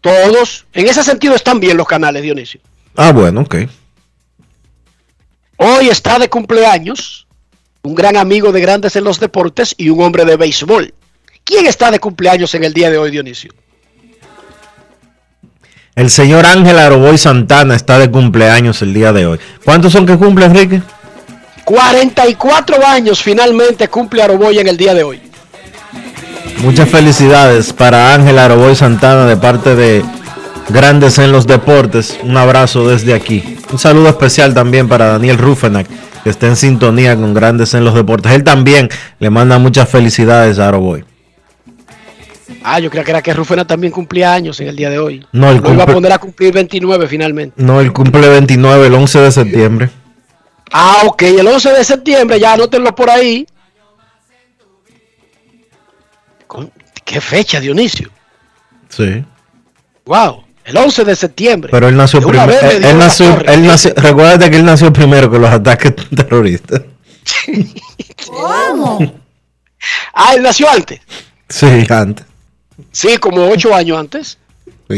Todos. 0.00 0.66
En 0.72 0.88
ese 0.88 1.04
sentido 1.04 1.34
están 1.34 1.60
bien 1.60 1.76
los 1.76 1.86
canales, 1.86 2.22
Dionisio. 2.22 2.60
Ah, 2.96 3.12
bueno, 3.12 3.42
ok. 3.42 3.56
Hoy 5.58 5.88
está 5.88 6.18
de 6.18 6.28
cumpleaños 6.28 7.26
un 7.82 7.94
gran 7.94 8.16
amigo 8.16 8.52
de 8.52 8.60
grandes 8.60 8.96
en 8.96 9.04
los 9.04 9.18
deportes 9.18 9.74
y 9.76 9.90
un 9.90 10.02
hombre 10.02 10.24
de 10.24 10.36
béisbol. 10.36 10.94
¿Quién 11.44 11.66
está 11.66 11.90
de 11.90 11.98
cumpleaños 11.98 12.54
en 12.54 12.64
el 12.64 12.72
día 12.72 12.90
de 12.90 12.98
hoy, 12.98 13.10
Dionisio? 13.10 13.52
El 15.94 16.08
señor 16.08 16.46
Ángel 16.46 16.78
Aroboy 16.78 17.18
Santana 17.18 17.76
está 17.76 17.98
de 17.98 18.10
cumpleaños 18.10 18.80
el 18.80 18.94
día 18.94 19.12
de 19.12 19.26
hoy. 19.26 19.38
¿Cuántos 19.62 19.92
son 19.92 20.06
que 20.06 20.16
cumple, 20.16 20.46
Enrique? 20.46 20.80
44 21.66 22.86
años 22.86 23.22
finalmente 23.22 23.88
cumple 23.88 24.22
Aroboy 24.22 24.58
en 24.58 24.68
el 24.68 24.78
día 24.78 24.94
de 24.94 25.02
hoy. 25.02 25.20
Muchas 26.62 26.88
felicidades 26.88 27.74
para 27.74 28.14
Ángel 28.14 28.38
Aroboy 28.38 28.74
Santana 28.74 29.26
de 29.26 29.36
parte 29.36 29.76
de 29.76 30.02
Grandes 30.70 31.18
en 31.18 31.30
los 31.30 31.46
Deportes. 31.46 32.18
Un 32.22 32.38
abrazo 32.38 32.88
desde 32.88 33.12
aquí. 33.12 33.58
Un 33.70 33.78
saludo 33.78 34.08
especial 34.08 34.54
también 34.54 34.88
para 34.88 35.08
Daniel 35.08 35.36
Rufenac, 35.36 35.86
que 36.24 36.30
está 36.30 36.46
en 36.46 36.56
sintonía 36.56 37.16
con 37.16 37.34
Grandes 37.34 37.74
en 37.74 37.84
los 37.84 37.94
Deportes. 37.94 38.32
Él 38.32 38.44
también 38.44 38.88
le 39.18 39.28
manda 39.28 39.58
muchas 39.58 39.90
felicidades 39.90 40.58
a 40.58 40.68
Aroboy. 40.68 41.04
Ah, 42.64 42.78
yo 42.78 42.90
creo 42.90 43.04
que 43.04 43.10
era 43.10 43.22
que 43.22 43.32
Rufenac 43.34 43.66
también 43.66 43.92
cumplía 43.92 44.32
años 44.32 44.60
en 44.60 44.68
el 44.68 44.76
día 44.76 44.90
de 44.90 44.98
hoy. 44.98 45.26
No, 45.32 45.50
él 45.50 45.62
iba 45.72 45.84
a 45.84 45.86
poner 45.86 46.12
a 46.12 46.18
cumplir 46.18 46.52
29 46.52 47.06
finalmente. 47.06 47.62
No, 47.62 47.80
él 47.80 47.92
cumple 47.92 48.28
29 48.28 48.86
el 48.86 48.94
11 48.94 49.18
de 49.20 49.32
septiembre. 49.32 49.90
Ah, 50.72 51.02
ok, 51.04 51.22
el 51.22 51.46
11 51.46 51.72
de 51.72 51.84
septiembre, 51.84 52.40
ya 52.40 52.54
anótenlo 52.54 52.94
por 52.94 53.10
ahí. 53.10 53.46
¿Qué 57.04 57.20
fecha, 57.20 57.60
Dionisio? 57.60 58.10
Sí. 58.88 59.24
Wow. 60.04 60.44
El 60.64 60.76
11 60.76 61.04
de 61.04 61.16
septiembre. 61.16 61.70
Pero 61.72 61.88
él 61.88 61.96
nació 61.96 62.20
primero. 62.20 62.52
Él, 62.52 62.98
nació, 62.98 63.40
él 63.40 63.66
nació, 63.66 63.92
recuérdate 63.96 64.50
que 64.50 64.56
él 64.56 64.64
nació 64.64 64.92
primero 64.92 65.30
que 65.30 65.38
los 65.38 65.50
ataques 65.50 65.94
terroristas. 66.16 66.82
¿Cómo? 68.26 69.20
ah, 70.14 70.34
él 70.36 70.42
nació 70.42 70.70
antes. 70.70 71.00
Sí, 71.48 71.86
antes. 71.88 72.26
Sí, 72.90 73.16
como 73.18 73.48
ocho 73.48 73.74
años 73.74 73.98
antes. 73.98 74.38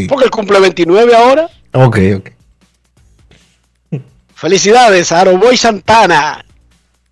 Porque 0.08 0.24
él 0.24 0.30
cumple 0.30 0.60
29 0.60 1.14
ahora. 1.14 1.48
Ok, 1.72 1.98
ok. 2.16 2.30
Felicidades 4.34 5.12
a 5.12 5.20
Aroboy 5.20 5.56
Santana. 5.56 6.44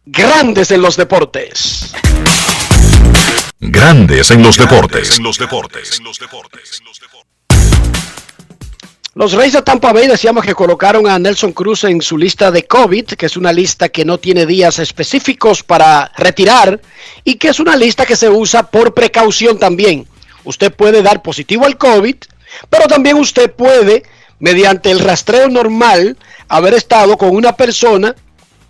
Grandes 0.05 0.71
en 0.71 0.83
los 0.83 0.97
deportes. 0.97 1.93
Grandes 3.61 4.31
en 4.33 4.43
los 4.43 4.57
deportes. 4.57 5.17
En 5.17 5.23
los 5.23 5.39
deportes. 5.39 5.99
En 5.99 6.05
los 6.05 6.19
deportes. 6.19 6.83
Los 9.15 9.33
Reyes 9.33 9.53
de 9.53 9.63
Tampa 9.63 9.93
Bay 9.93 10.09
decíamos 10.09 10.43
que 10.45 10.55
colocaron 10.55 11.07
a 11.07 11.19
Nelson 11.19 11.53
Cruz 11.53 11.85
en 11.85 12.01
su 12.01 12.17
lista 12.17 12.51
de 12.51 12.67
COVID, 12.67 13.05
que 13.05 13.27
es 13.27 13.37
una 13.37 13.53
lista 13.53 13.91
que 13.91 14.07
no 14.07 14.19
tiene 14.19 14.47
días 14.47 14.79
específicos 14.79 15.63
para 15.63 16.11
retirar 16.17 16.81
y 17.23 17.35
que 17.35 17.49
es 17.49 17.61
una 17.61 17.77
lista 17.77 18.07
que 18.07 18.17
se 18.17 18.31
usa 18.31 18.63
por 18.63 18.95
precaución 18.95 19.59
también. 19.59 20.09
Usted 20.45 20.73
puede 20.73 21.03
dar 21.03 21.23
positivo 21.23 21.65
al 21.67 21.77
COVID, 21.77 22.17
pero 22.69 22.87
también 22.87 23.17
usted 23.17 23.51
puede, 23.53 24.03
mediante 24.39 24.91
el 24.91 24.99
rastreo 24.99 25.49
normal, 25.49 26.17
haber 26.49 26.75
estado 26.75 27.17
con 27.17 27.35
una 27.35 27.57
persona 27.57 28.15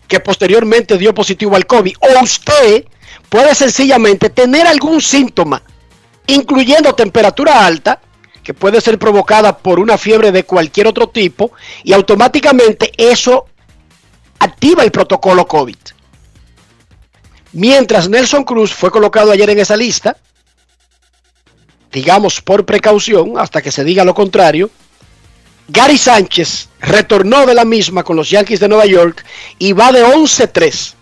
que 0.08 0.20
posteriormente 0.20 0.98
dio 0.98 1.14
positivo 1.14 1.56
al 1.56 1.66
COVID. 1.66 1.94
O 2.00 2.22
usted 2.22 2.84
puede 3.28 3.54
sencillamente 3.54 4.30
tener 4.30 4.66
algún 4.66 5.00
síntoma, 5.00 5.62
incluyendo 6.26 6.94
temperatura 6.94 7.64
alta, 7.64 8.00
que 8.42 8.54
puede 8.54 8.80
ser 8.80 8.98
provocada 8.98 9.56
por 9.56 9.78
una 9.78 9.96
fiebre 9.96 10.32
de 10.32 10.44
cualquier 10.44 10.88
otro 10.88 11.08
tipo 11.08 11.52
y 11.84 11.92
automáticamente 11.92 12.92
eso 12.96 13.46
activa 14.38 14.82
el 14.82 14.90
protocolo 14.90 15.46
COVID. 15.46 15.76
Mientras 17.52 18.08
Nelson 18.08 18.44
Cruz 18.44 18.72
fue 18.72 18.90
colocado 18.90 19.30
ayer 19.30 19.48
en 19.50 19.60
esa 19.60 19.76
lista, 19.76 20.16
digamos 21.92 22.40
por 22.40 22.64
precaución, 22.64 23.34
hasta 23.36 23.62
que 23.62 23.70
se 23.70 23.84
diga 23.84 24.04
lo 24.04 24.14
contrario, 24.14 24.70
Gary 25.68 25.98
Sánchez 25.98 26.68
retornó 26.80 27.46
de 27.46 27.54
la 27.54 27.64
misma 27.64 28.02
con 28.02 28.16
los 28.16 28.30
Yankees 28.30 28.60
de 28.60 28.68
Nueva 28.68 28.86
York 28.86 29.24
y 29.58 29.72
va 29.72 29.92
de 29.92 30.04
11-3 30.04 30.94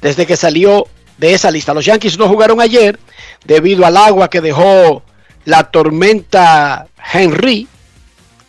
desde 0.00 0.26
que 0.26 0.36
salió 0.36 0.86
de 1.16 1.34
esa 1.34 1.50
lista. 1.50 1.72
Los 1.72 1.86
Yankees 1.86 2.18
no 2.18 2.28
jugaron 2.28 2.60
ayer 2.60 2.98
debido 3.44 3.86
al 3.86 3.96
agua 3.96 4.28
que 4.28 4.40
dejó 4.40 5.02
la 5.44 5.70
tormenta 5.70 6.86
Henry 7.12 7.66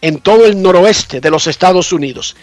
en 0.02 0.20
todo 0.20 0.46
el 0.46 0.62
noroeste 0.62 1.22
de 1.22 1.30
los 1.30 1.48
Estados 1.48 1.94
Unidos. 1.94 2.36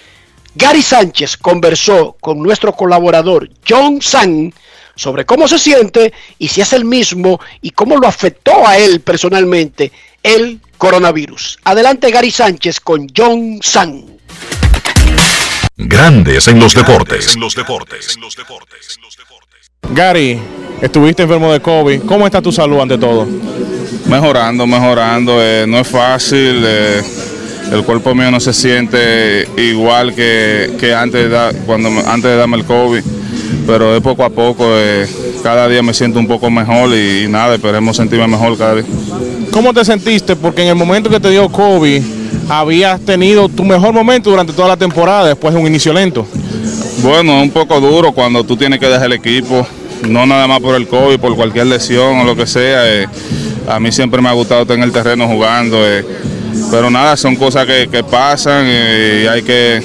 Gary 0.55 0.83
Sánchez 0.83 1.37
conversó 1.37 2.17
con 2.21 2.43
nuestro 2.43 2.73
colaborador 2.73 3.51
John 3.69 4.01
Sang 4.03 4.53
sobre 4.95 5.25
cómo 5.25 5.49
se 5.49 5.59
siente 5.59 6.13
y 6.39 6.49
si 6.49 6.61
es 6.61 6.73
el 6.73 6.85
mismo 6.85 7.41
y 7.63 7.71
cómo 7.71 7.97
lo 7.97 8.07
afectó 8.07 8.67
a 8.67 8.77
él 8.79 9.01
personalmente 9.01 9.91
el 10.23 10.61
coronavirus. 10.79 11.59
Adelante 11.65 12.11
Gary 12.11 12.31
Sánchez 12.31 12.81
con 12.81 13.07
John 13.17 13.59
San. 13.63 14.05
Grandes 15.77 16.47
en 16.49 16.61
los 16.61 16.75
deportes. 16.75 17.27
Gary, 19.93 20.39
estuviste 20.83 21.23
enfermo 21.23 21.53
de 21.53 21.61
COVID. 21.61 22.03
¿Cómo 22.03 22.27
está 22.27 22.43
tu 22.43 22.53
salud 22.53 22.81
ante 22.81 22.99
todo? 22.99 23.27
Mejorando, 24.07 24.67
mejorando. 24.67 25.37
Eh, 25.43 25.65
no 25.67 25.79
es 25.79 25.89
fácil. 25.89 26.63
eh, 26.67 27.03
el 27.73 27.85
cuerpo 27.85 28.15
mío 28.15 28.31
no 28.31 28.41
se 28.41 28.53
siente 28.53 29.49
igual 29.57 30.15
que, 30.15 30.73
que 30.79 30.93
antes, 30.95 31.23
de 31.23 31.29
da- 31.29 31.53
cuando, 31.67 31.89
antes 31.89 32.25
de 32.31 32.37
darme 32.37 32.57
el 32.59 32.65
COVID. 32.65 33.03
Pero 33.67 33.93
de 33.93 34.01
poco 34.01 34.25
a 34.25 34.31
poco, 34.31 34.65
eh, 34.69 35.07
cada 35.43 35.69
día 35.69 35.83
me 35.83 35.95
siento 35.95 36.19
un 36.19 36.27
poco 36.27 36.51
mejor 36.51 36.91
y, 36.95 37.25
y 37.25 37.29
nada, 37.29 37.55
esperemos 37.55 37.97
sentirme 37.97 38.27
mejor 38.27 38.57
cada 38.57 38.77
día. 38.77 38.85
¿Cómo 39.53 39.73
te 39.73 39.85
sentiste? 39.85 40.37
Porque 40.37 40.63
en 40.63 40.69
el 40.69 40.75
momento 40.75 41.11
que 41.11 41.21
te 41.21 41.31
dio 41.31 41.49
COVID, 41.49 42.03
habías 42.49 43.01
tenido 43.01 43.49
tu 43.49 43.65
mejor 43.65 43.93
momento 43.93 44.31
durante 44.31 44.53
toda 44.53 44.69
la 44.69 44.77
temporada 44.77 45.29
después 45.29 45.55
de 45.55 45.61
un 45.61 45.67
inicio 45.67 45.93
lento. 45.93 46.27
Bueno, 47.03 47.39
es 47.39 47.43
un 47.45 47.51
poco 47.51 47.81
duro 47.81 48.13
cuando 48.13 48.45
tú 48.45 48.57
tienes 48.57 48.79
que 48.79 48.87
dejar 48.87 49.07
el 49.07 49.13
equipo, 49.15 49.67
no 50.09 50.27
nada 50.27 50.47
más 50.47 50.61
por 50.61 50.75
el 50.75 50.87
COVID, 50.87 51.19
por 51.19 51.35
cualquier 51.37 51.67
lesión 51.67 52.19
o 52.19 52.25
lo 52.25 52.37
que 52.37 52.47
sea. 52.47 52.83
eh, 52.87 53.07
a 53.69 53.79
mí 53.79 53.93
siempre 53.93 54.21
me 54.21 54.29
ha 54.29 54.33
gustado 54.33 54.63
estar 54.63 54.77
en 54.77 54.83
el 54.83 54.91
terreno 54.93 55.29
jugando, 55.29 55.77
eh, 55.87 56.05
pero 56.71 56.91
nada, 56.91 57.17
son 57.17 57.37
cosas 57.37 57.67
que, 57.67 57.89
que 57.89 58.03
pasan 58.03 58.67
y 58.67 59.27
hay 59.27 59.43
que 59.43 59.83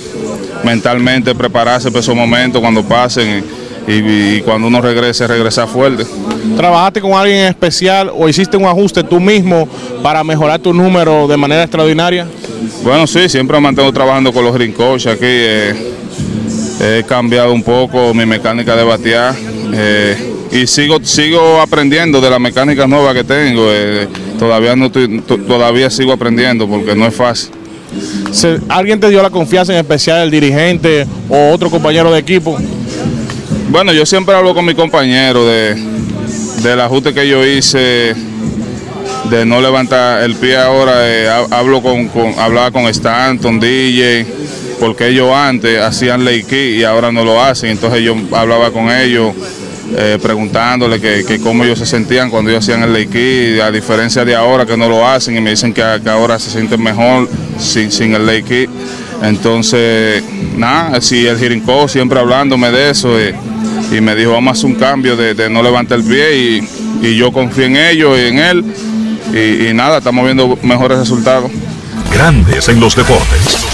mentalmente 0.63 1.35
prepararse 1.35 1.89
para 1.91 1.99
esos 1.99 2.15
momentos 2.15 2.59
cuando 2.61 2.83
pasen 2.83 3.43
y, 3.87 4.41
cuando 4.41 4.67
uno 4.67 4.81
regrese, 4.81 5.27
regresar 5.27 5.67
fuerte. 5.67 6.05
¿Trabajaste 6.57 7.01
con 7.01 7.13
alguien 7.13 7.37
en 7.39 7.45
especial 7.47 8.11
o 8.15 8.27
hiciste 8.29 8.57
un 8.57 8.65
ajuste 8.65 9.03
tú 9.03 9.19
mismo 9.19 9.67
para 10.01 10.23
mejorar 10.23 10.59
tu 10.59 10.73
número 10.73 11.27
de 11.27 11.37
manera 11.37 11.63
extraordinaria? 11.63 12.25
Bueno, 12.83 13.05
sí, 13.07 13.27
siempre 13.29 13.57
me 13.57 13.61
mantengo 13.61 13.91
trabajando 13.91 14.31
con 14.31 14.43
los 14.45 14.55
coach 14.75 15.07
aquí. 15.07 15.19
eh, 15.25 15.73
he 16.81 17.03
cambiado 17.07 17.53
un 17.53 17.63
poco 17.63 18.13
mi 18.13 18.25
mecánica 18.25 18.75
de 18.75 18.83
batear 18.83 19.33
eh, 19.73 20.33
y 20.51 20.67
sigo 20.67 20.99
sigo 21.03 21.59
aprendiendo 21.61 22.19
de 22.21 22.29
las 22.29 22.39
mecánicas 22.39 22.87
nuevas 22.87 23.13
que 23.13 23.23
tengo. 23.23 23.67
eh, 23.69 24.07
todavía 24.37 24.75
no 24.75 24.87
estoy- 24.87 25.21
to- 25.21 25.37
todavía 25.37 25.89
sigo 25.89 26.11
aprendiendo 26.11 26.67
porque 26.67 26.95
no 26.95 27.05
es 27.07 27.15
fácil. 27.15 27.49
¿Alguien 28.67 28.99
te 28.99 29.09
dio 29.09 29.21
la 29.21 29.29
confianza 29.29 29.71
en 29.73 29.79
especial, 29.79 30.23
el 30.23 30.31
dirigente 30.31 31.05
o 31.29 31.51
otro 31.51 31.69
compañero 31.69 32.11
de 32.11 32.19
equipo? 32.19 32.57
Bueno, 33.69 33.91
yo 33.93 34.05
siempre 34.05 34.35
hablo 34.35 34.53
con 34.53 34.65
mi 34.65 34.75
compañero 34.75 35.45
de, 35.45 35.75
del 36.61 36.79
ajuste 36.81 37.13
que 37.13 37.27
yo 37.27 37.45
hice 37.45 38.15
de 39.29 39.45
no 39.45 39.59
levantar 39.61 40.23
el 40.23 40.35
pie 40.35 40.57
ahora. 40.57 40.93
eh, 41.07 41.27
ha- 41.29 41.57
hablo 41.57 41.81
con, 41.81 42.09
hablaba 42.37 42.71
con 42.71 42.83
Stanton, 42.87 43.59
DJ, 43.59 44.25
porque 44.79 45.07
ellos 45.07 45.31
antes 45.33 45.79
hacían 45.81 46.23
ley 46.23 46.45
y 46.51 46.83
ahora 46.83 47.11
no 47.11 47.25
lo 47.25 47.41
hacen. 47.43 47.71
Entonces 47.71 48.01
yo 48.03 48.15
hablaba 48.31 48.71
con 48.71 48.89
ellos 48.91 49.33
eh, 49.97 50.19
preguntándole 50.21 50.99
que, 51.01 51.39
cómo 51.41 51.63
ellos 51.63 51.79
se 51.79 51.85
sentían 51.85 52.29
cuando 52.29 52.51
ellos 52.51 52.63
hacían 52.63 52.83
el 52.83 52.93
ley 52.93 53.59
a 53.59 53.71
diferencia 53.71 54.23
de 54.23 54.35
ahora 54.35 54.65
que 54.65 54.77
no 54.77 54.87
lo 54.87 55.07
hacen 55.07 55.35
y 55.37 55.41
me 55.41 55.49
dicen 55.49 55.73
que, 55.73 55.81
ahora 55.83 56.37
se 56.39 56.51
sienten 56.51 56.81
mejor 56.81 57.27
sin, 57.59 57.91
sin 57.91 58.13
el 58.13 58.25
ley. 58.25 58.43
Entonces, 59.23 60.23
nada, 60.55 61.01
si 61.01 61.25
el 61.25 61.37
Jirincó 61.39 61.87
siempre 61.87 62.19
hablándome 62.19 62.69
de 62.69 62.89
eso 62.91 63.17
eh, 63.19 63.33
y 63.91 64.01
me 64.01 64.15
dijo 64.15 64.31
vamos 64.31 64.49
a 64.49 64.53
hacer 64.53 64.65
un 64.65 64.75
cambio 64.75 65.15
de, 65.15 65.33
de 65.33 65.49
no 65.49 65.61
levantar 65.61 65.99
el 65.99 66.05
pie 66.05 66.37
y, 66.37 66.69
y 67.07 67.15
yo 67.15 67.31
confío 67.31 67.65
en 67.65 67.75
ellos 67.77 68.17
y 68.17 68.27
en 68.27 68.39
él 68.39 68.65
y, 69.33 69.67
y 69.67 69.73
nada, 69.73 69.97
estamos 69.97 70.23
viendo 70.23 70.57
mejores 70.61 70.99
resultados. 70.99 71.51
Grandes 72.11 72.69
en 72.69 72.79
los 72.79 72.95
deportes. 72.95 73.65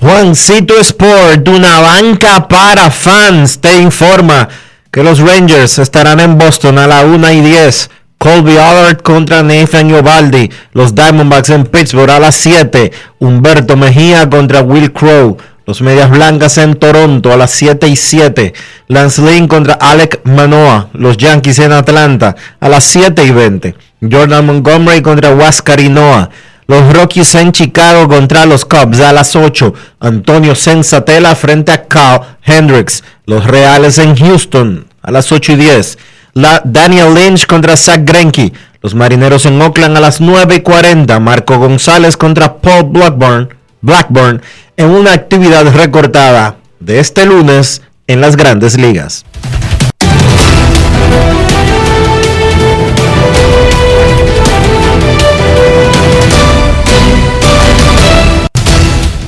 Juancito 0.00 0.78
Sport, 0.80 1.46
una 1.48 1.80
banca 1.80 2.48
para 2.48 2.90
fans, 2.90 3.60
te 3.60 3.76
informa 3.78 4.48
que 4.90 5.02
los 5.02 5.18
Rangers 5.18 5.78
estarán 5.78 6.20
en 6.20 6.38
Boston 6.38 6.78
a 6.78 6.86
la 6.86 7.04
1 7.04 7.30
y 7.32 7.40
10. 7.42 7.90
Colby 8.18 8.58
Allard 8.58 9.00
contra 9.02 9.42
Nathan 9.42 9.92
Ovaldi. 9.94 10.50
Los 10.72 10.94
Diamondbacks 10.94 11.50
en 11.50 11.64
Pittsburgh 11.64 12.10
a 12.10 12.18
las 12.18 12.34
7. 12.34 12.90
Humberto 13.20 13.76
Mejía 13.76 14.28
contra 14.28 14.60
Will 14.62 14.92
Crow. 14.92 15.36
Los 15.66 15.82
Medias 15.82 16.10
Blancas 16.10 16.58
en 16.58 16.74
Toronto 16.74 17.32
a 17.32 17.36
las 17.36 17.52
7 17.52 17.86
y 17.86 17.94
7. 17.94 18.54
Lance 18.88 19.22
Lynn 19.22 19.46
contra 19.46 19.74
Alec 19.74 20.20
Manoa. 20.24 20.88
Los 20.94 21.16
Yankees 21.16 21.60
en 21.60 21.72
Atlanta 21.72 22.34
a 22.58 22.68
las 22.68 22.84
7 22.84 23.24
y 23.24 23.30
20. 23.30 23.74
Jordan 24.10 24.46
Montgomery 24.46 25.00
contra 25.00 25.32
Huáscar 25.34 25.80
Noah. 25.82 26.30
Los 26.66 26.92
Rockies 26.92 27.34
en 27.36 27.52
Chicago 27.52 28.08
contra 28.08 28.46
los 28.46 28.64
Cubs 28.64 29.00
a 29.00 29.12
las 29.12 29.36
8. 29.36 29.72
Antonio 30.00 30.54
Sensatela 30.54 31.36
frente 31.36 31.72
a 31.72 31.86
Carl 31.86 32.26
Hendricks. 32.44 33.04
Los 33.26 33.46
Reales 33.46 33.98
en 33.98 34.16
Houston 34.16 34.86
a 35.02 35.10
las 35.10 35.30
8 35.30 35.52
y 35.52 35.56
10. 35.56 35.98
La 36.38 36.62
Daniel 36.64 37.14
Lynch 37.14 37.46
contra 37.46 37.76
Zach 37.76 38.02
Greinke. 38.04 38.52
Los 38.80 38.94
Marineros 38.94 39.44
en 39.46 39.60
Oakland 39.60 39.96
a 39.96 40.00
las 40.00 40.20
9 40.20 40.54
y 40.54 40.60
40. 40.60 41.18
Marco 41.18 41.58
González 41.58 42.16
contra 42.16 42.58
Paul 42.58 42.90
Blackburn, 42.90 43.48
Blackburn 43.80 44.40
en 44.76 44.90
una 44.90 45.14
actividad 45.14 45.66
recortada 45.74 46.58
de 46.78 47.00
este 47.00 47.26
lunes 47.26 47.82
en 48.06 48.20
las 48.20 48.36
grandes 48.36 48.78
ligas. 48.78 49.24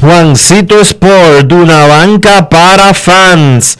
Juancito 0.00 0.80
Sport, 0.80 1.50
una 1.50 1.88
banca 1.88 2.48
para 2.48 2.94
fans. 2.94 3.79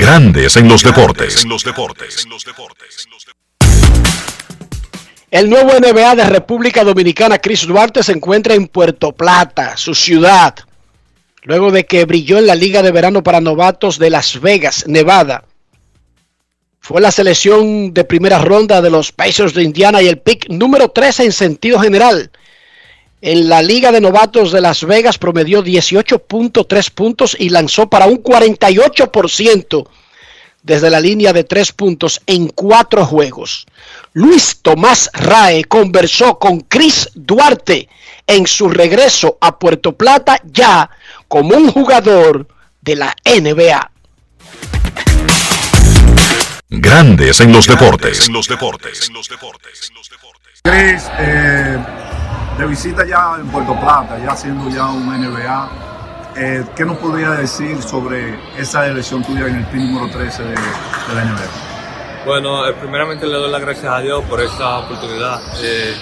Grandes 0.00 0.56
en 0.56 0.66
los 0.66 0.82
deportes. 0.82 1.46
El 5.30 5.50
nuevo 5.50 5.72
NBA 5.78 6.16
de 6.16 6.24
República 6.24 6.84
Dominicana, 6.84 7.38
Chris 7.38 7.66
Duarte, 7.66 8.02
se 8.02 8.12
encuentra 8.12 8.54
en 8.54 8.66
Puerto 8.66 9.12
Plata, 9.12 9.76
su 9.76 9.94
ciudad, 9.94 10.54
luego 11.42 11.70
de 11.70 11.84
que 11.84 12.06
brilló 12.06 12.38
en 12.38 12.46
la 12.46 12.54
Liga 12.54 12.82
de 12.82 12.92
Verano 12.92 13.22
para 13.22 13.42
Novatos 13.42 13.98
de 13.98 14.08
Las 14.08 14.40
Vegas, 14.40 14.84
Nevada. 14.86 15.44
Fue 16.80 17.02
la 17.02 17.12
selección 17.12 17.92
de 17.92 18.04
primera 18.04 18.38
ronda 18.38 18.80
de 18.80 18.88
los 18.88 19.12
Pacers 19.12 19.52
de 19.52 19.64
Indiana 19.64 20.00
y 20.00 20.08
el 20.08 20.18
pick 20.18 20.48
número 20.48 20.88
13 20.88 21.26
en 21.26 21.32
sentido 21.32 21.78
general. 21.78 22.30
En 23.22 23.48
la 23.50 23.62
Liga 23.62 23.92
de 23.92 24.00
Novatos 24.00 24.50
de 24.50 24.62
Las 24.62 24.84
Vegas 24.84 25.18
promedió 25.18 25.62
18.3 25.62 26.90
puntos 26.90 27.36
y 27.38 27.50
lanzó 27.50 27.88
para 27.88 28.06
un 28.06 28.22
48% 28.22 29.86
desde 30.62 30.90
la 30.90 31.00
línea 31.00 31.32
de 31.32 31.44
tres 31.44 31.72
puntos 31.72 32.20
en 32.26 32.48
cuatro 32.48 33.04
juegos. 33.04 33.66
Luis 34.12 34.58
Tomás 34.62 35.10
Rae 35.12 35.64
conversó 35.64 36.38
con 36.38 36.60
Chris 36.60 37.08
Duarte 37.14 37.88
en 38.26 38.46
su 38.46 38.68
regreso 38.68 39.38
a 39.40 39.58
Puerto 39.58 39.92
Plata 39.92 40.40
ya 40.44 40.88
como 41.28 41.56
un 41.56 41.70
jugador 41.70 42.46
de 42.80 42.96
la 42.96 43.14
NBA. 43.24 43.90
Grandes 46.70 47.40
en 47.40 47.52
los 47.52 47.66
deportes. 47.66 48.30
Chris, 50.62 51.02
eh, 51.18 51.78
de 52.58 52.66
visita 52.66 53.06
ya 53.06 53.36
en 53.40 53.46
Puerto 53.48 53.78
Plata, 53.80 54.18
ya 54.18 54.36
siendo 54.36 54.68
ya 54.68 54.86
un 54.86 55.06
NBA, 55.06 55.70
eh, 56.36 56.64
¿qué 56.76 56.84
nos 56.84 56.96
podría 56.98 57.30
decir 57.30 57.82
sobre 57.82 58.38
esa 58.56 58.86
elección 58.86 59.22
tuya 59.24 59.46
en 59.46 59.56
el 59.56 59.66
team 59.70 59.92
número 59.92 60.10
13 60.10 60.42
de, 60.42 60.50
de 60.50 61.14
la 61.14 61.24
NBA? 61.24 61.70
Bueno, 62.26 62.68
eh, 62.68 62.74
primeramente 62.74 63.26
le 63.26 63.36
doy 63.36 63.50
las 63.50 63.60
gracias 63.60 63.92
a 63.92 64.00
Dios 64.00 64.22
por 64.26 64.40
esta 64.40 64.80
oportunidad. 64.80 65.40
Eh, 65.62 65.96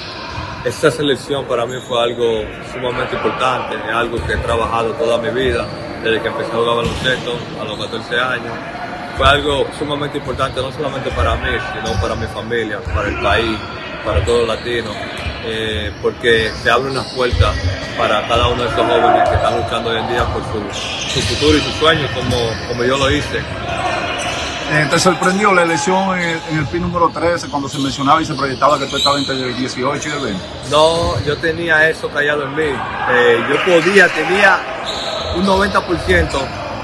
esta 0.64 0.90
selección 0.90 1.44
para 1.44 1.64
mí 1.64 1.74
fue 1.86 2.02
algo 2.02 2.42
sumamente 2.72 3.14
importante, 3.14 3.76
es 3.76 3.94
algo 3.94 4.16
que 4.26 4.32
he 4.32 4.36
trabajado 4.38 4.92
toda 4.94 5.18
mi 5.18 5.30
vida, 5.30 5.64
desde 6.02 6.20
que 6.20 6.28
empecé 6.28 6.50
a 6.50 6.56
jugar 6.56 6.76
baloncesto 6.76 7.38
a 7.60 7.64
los 7.64 7.78
14 7.78 8.18
años. 8.18 8.52
fue 9.16 9.28
algo 9.28 9.66
sumamente 9.78 10.18
importante, 10.18 10.60
no 10.60 10.72
solamente 10.72 11.10
para 11.12 11.36
mí, 11.36 11.50
sino 11.72 12.00
para 12.00 12.14
mi 12.16 12.26
familia, 12.26 12.80
para 12.94 13.08
el 13.08 13.20
país, 13.20 13.58
para 14.08 14.24
todos 14.24 14.46
los 14.46 14.56
latinos, 14.56 14.96
eh, 15.44 15.92
porque 16.00 16.50
se 16.62 16.70
abre 16.70 16.90
una 16.90 17.02
puerta 17.14 17.52
para 17.98 18.26
cada 18.26 18.48
uno 18.48 18.62
de 18.62 18.70
estos 18.70 18.86
jóvenes 18.86 19.28
que 19.28 19.34
están 19.34 19.60
luchando 19.60 19.90
hoy 19.90 19.98
en 19.98 20.08
día 20.08 20.24
por 20.32 20.42
su, 20.44 21.12
su 21.12 21.20
futuro 21.20 21.58
y 21.58 21.60
sus 21.60 21.74
sueños, 21.74 22.10
como, 22.12 22.36
como 22.68 22.84
yo 22.84 22.96
lo 22.96 23.10
hice. 23.10 23.38
Eh, 24.70 24.86
¿Te 24.90 24.98
sorprendió 24.98 25.52
la 25.52 25.62
elección 25.62 26.18
en 26.18 26.22
el, 26.22 26.40
en 26.50 26.58
el 26.58 26.66
PIN 26.66 26.82
número 26.82 27.10
13 27.10 27.48
cuando 27.48 27.68
se 27.68 27.78
mencionaba 27.78 28.22
y 28.22 28.24
se 28.24 28.34
proyectaba 28.34 28.78
que 28.78 28.86
tú 28.86 28.96
estabas 28.96 29.20
entre 29.20 29.34
el 29.46 29.56
18 29.56 30.08
y 30.08 30.12
el 30.12 30.20
20? 30.20 30.44
No, 30.70 31.22
yo 31.24 31.36
tenía 31.36 31.88
eso 31.90 32.08
callado 32.08 32.44
en 32.44 32.54
mí. 32.54 32.62
Eh, 32.64 33.44
yo 33.50 33.64
podía, 33.64 34.08
tenía 34.08 34.58
un 35.36 35.46
90% 35.46 36.28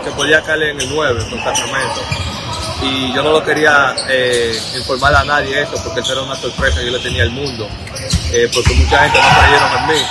que 0.04 0.10
podía 0.10 0.42
caer 0.42 0.62
en 0.62 0.80
el 0.80 0.94
9 0.94 1.26
con 1.30 1.38
Sacramento. 1.38 2.00
Y 2.82 3.12
yo 3.14 3.22
no 3.22 3.32
lo 3.32 3.42
quería 3.42 3.94
eh, 4.08 4.58
informar 4.76 5.14
a 5.14 5.24
nadie 5.24 5.62
eso 5.62 5.74
porque 5.82 6.00
eso 6.00 6.12
era 6.12 6.22
una 6.22 6.36
sorpresa 6.36 6.80
que 6.80 6.86
yo 6.86 6.92
le 6.92 6.98
tenía 6.98 7.22
al 7.22 7.30
mundo. 7.30 7.68
Eh, 8.32 8.50
porque 8.52 8.74
mucha 8.74 8.98
gente 8.98 9.18
no 9.18 9.40
creyeron 9.40 9.70
en 9.78 9.86
mí. 9.86 10.02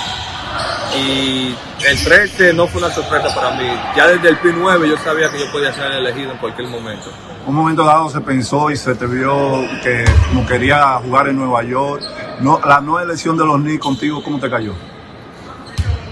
Y 0.95 1.55
el 1.87 2.03
13 2.03 2.53
no 2.53 2.67
fue 2.67 2.81
una 2.81 2.93
sorpresa 2.93 3.33
para 3.33 3.51
mí. 3.51 3.67
Ya 3.95 4.07
desde 4.07 4.29
el 4.29 4.39
P9 4.39 4.87
yo 4.87 4.97
sabía 4.97 5.29
que 5.31 5.39
yo 5.39 5.51
podía 5.51 5.73
ser 5.73 5.91
elegido 5.91 6.31
en 6.31 6.37
cualquier 6.37 6.67
momento. 6.67 7.11
Un 7.45 7.55
momento 7.55 7.83
dado 7.83 8.09
se 8.09 8.21
pensó 8.21 8.71
y 8.71 8.77
se 8.77 8.95
te 8.95 9.05
vio 9.05 9.67
que 9.81 10.05
no 10.33 10.45
quería 10.45 10.99
jugar 11.03 11.27
en 11.27 11.37
Nueva 11.37 11.63
York. 11.63 12.03
No, 12.39 12.59
la 12.65 12.79
no 12.79 12.99
elección 12.99 13.37
de 13.37 13.45
los 13.45 13.57
Knicks 13.57 13.83
contigo, 13.83 14.23
¿cómo 14.23 14.39
te 14.39 14.49
cayó? 14.49 14.73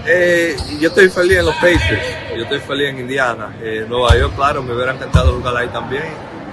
Eh, 0.04 0.56
yo 0.80 0.88
estoy 0.88 1.08
feliz 1.08 1.38
en 1.38 1.46
los 1.46 1.54
Pacers, 1.56 2.02
yo 2.36 2.42
estoy 2.42 2.58
feliz 2.58 2.88
en 2.88 3.00
Indiana. 3.00 3.54
Eh, 3.62 3.86
Nueva 3.88 4.16
York, 4.16 4.34
claro, 4.34 4.62
me 4.62 4.74
hubiera 4.74 4.92
encantado 4.92 5.34
jugar 5.36 5.56
ahí 5.56 5.68
también, 5.68 6.02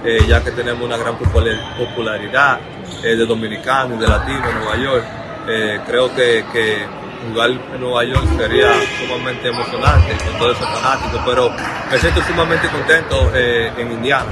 eh, 0.04 0.24
ya 0.26 0.42
que 0.42 0.50
tenemos 0.52 0.82
una 0.82 0.96
gran 0.96 1.16
popular- 1.16 1.74
popularidad 1.78 2.58
eh, 3.02 3.16
de 3.16 3.26
dominicanos 3.26 3.98
y 3.98 4.00
de 4.00 4.08
latinos 4.08 4.48
en 4.48 4.58
Nueva 4.60 4.76
York. 4.76 5.04
Eh, 5.48 5.80
creo 5.86 6.14
que, 6.14 6.44
que 6.52 6.86
jugar 7.28 7.50
en 7.50 7.80
Nueva 7.80 8.04
York 8.04 8.24
sería 8.38 8.68
sumamente 8.98 9.48
emocionante 9.48 10.16
con 10.24 10.38
todos 10.38 10.56
esos 10.56 10.68
fanáticos, 10.70 11.20
pero 11.26 11.50
me 11.90 11.98
siento 11.98 12.22
sumamente 12.22 12.68
contento 12.68 13.30
en 13.34 13.92
Indiana. 13.92 14.26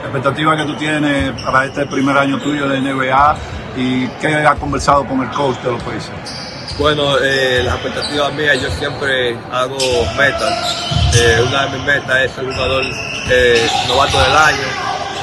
La 0.00 0.04
expectativa 0.06 0.56
que 0.56 0.64
tú 0.64 0.74
tienes 0.76 1.32
para 1.42 1.66
este 1.66 1.84
primer 1.86 2.16
año 2.16 2.38
tuyo 2.38 2.68
de 2.68 2.80
NBA 2.80 3.36
y 3.76 4.06
qué 4.20 4.34
has 4.34 4.58
conversado 4.58 5.04
con 5.06 5.20
el 5.22 5.28
coach 5.30 5.56
de 5.58 5.70
los 5.72 5.82
Pacers. 5.82 6.76
Bueno, 6.78 7.18
eh, 7.22 7.60
las 7.64 7.74
expectativas 7.74 8.32
mías, 8.32 8.58
yo 8.60 8.70
siempre 8.70 9.36
hago 9.52 9.76
metas. 10.16 11.12
Eh, 11.14 11.44
una 11.46 11.66
de 11.66 11.76
mis 11.76 11.84
metas 11.86 12.20
es 12.20 12.32
ser 12.32 12.44
jugador 12.46 12.84
eh, 13.30 13.68
novato 13.88 14.18
del 14.18 14.36
año, 14.36 14.58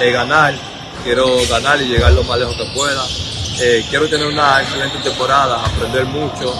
eh, 0.01 0.11
ganar. 0.11 0.53
Quiero 1.03 1.25
ganar 1.49 1.81
y 1.81 1.85
llegar 1.85 2.11
lo 2.13 2.23
más 2.23 2.39
lejos 2.39 2.55
que 2.55 2.65
pueda. 2.73 3.03
Eh, 3.59 3.83
quiero 3.89 4.07
tener 4.07 4.27
una 4.27 4.61
excelente 4.61 4.99
temporada, 4.99 5.65
aprender 5.65 6.05
mucho, 6.05 6.53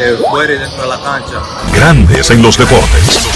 eh, 0.00 0.16
fuera 0.28 0.52
y 0.52 0.58
dentro 0.58 0.82
de 0.82 0.88
la 0.88 1.00
cancha. 1.00 1.40
Grandes 1.72 2.30
en 2.30 2.42
los 2.42 2.58
deportes. 2.58 3.30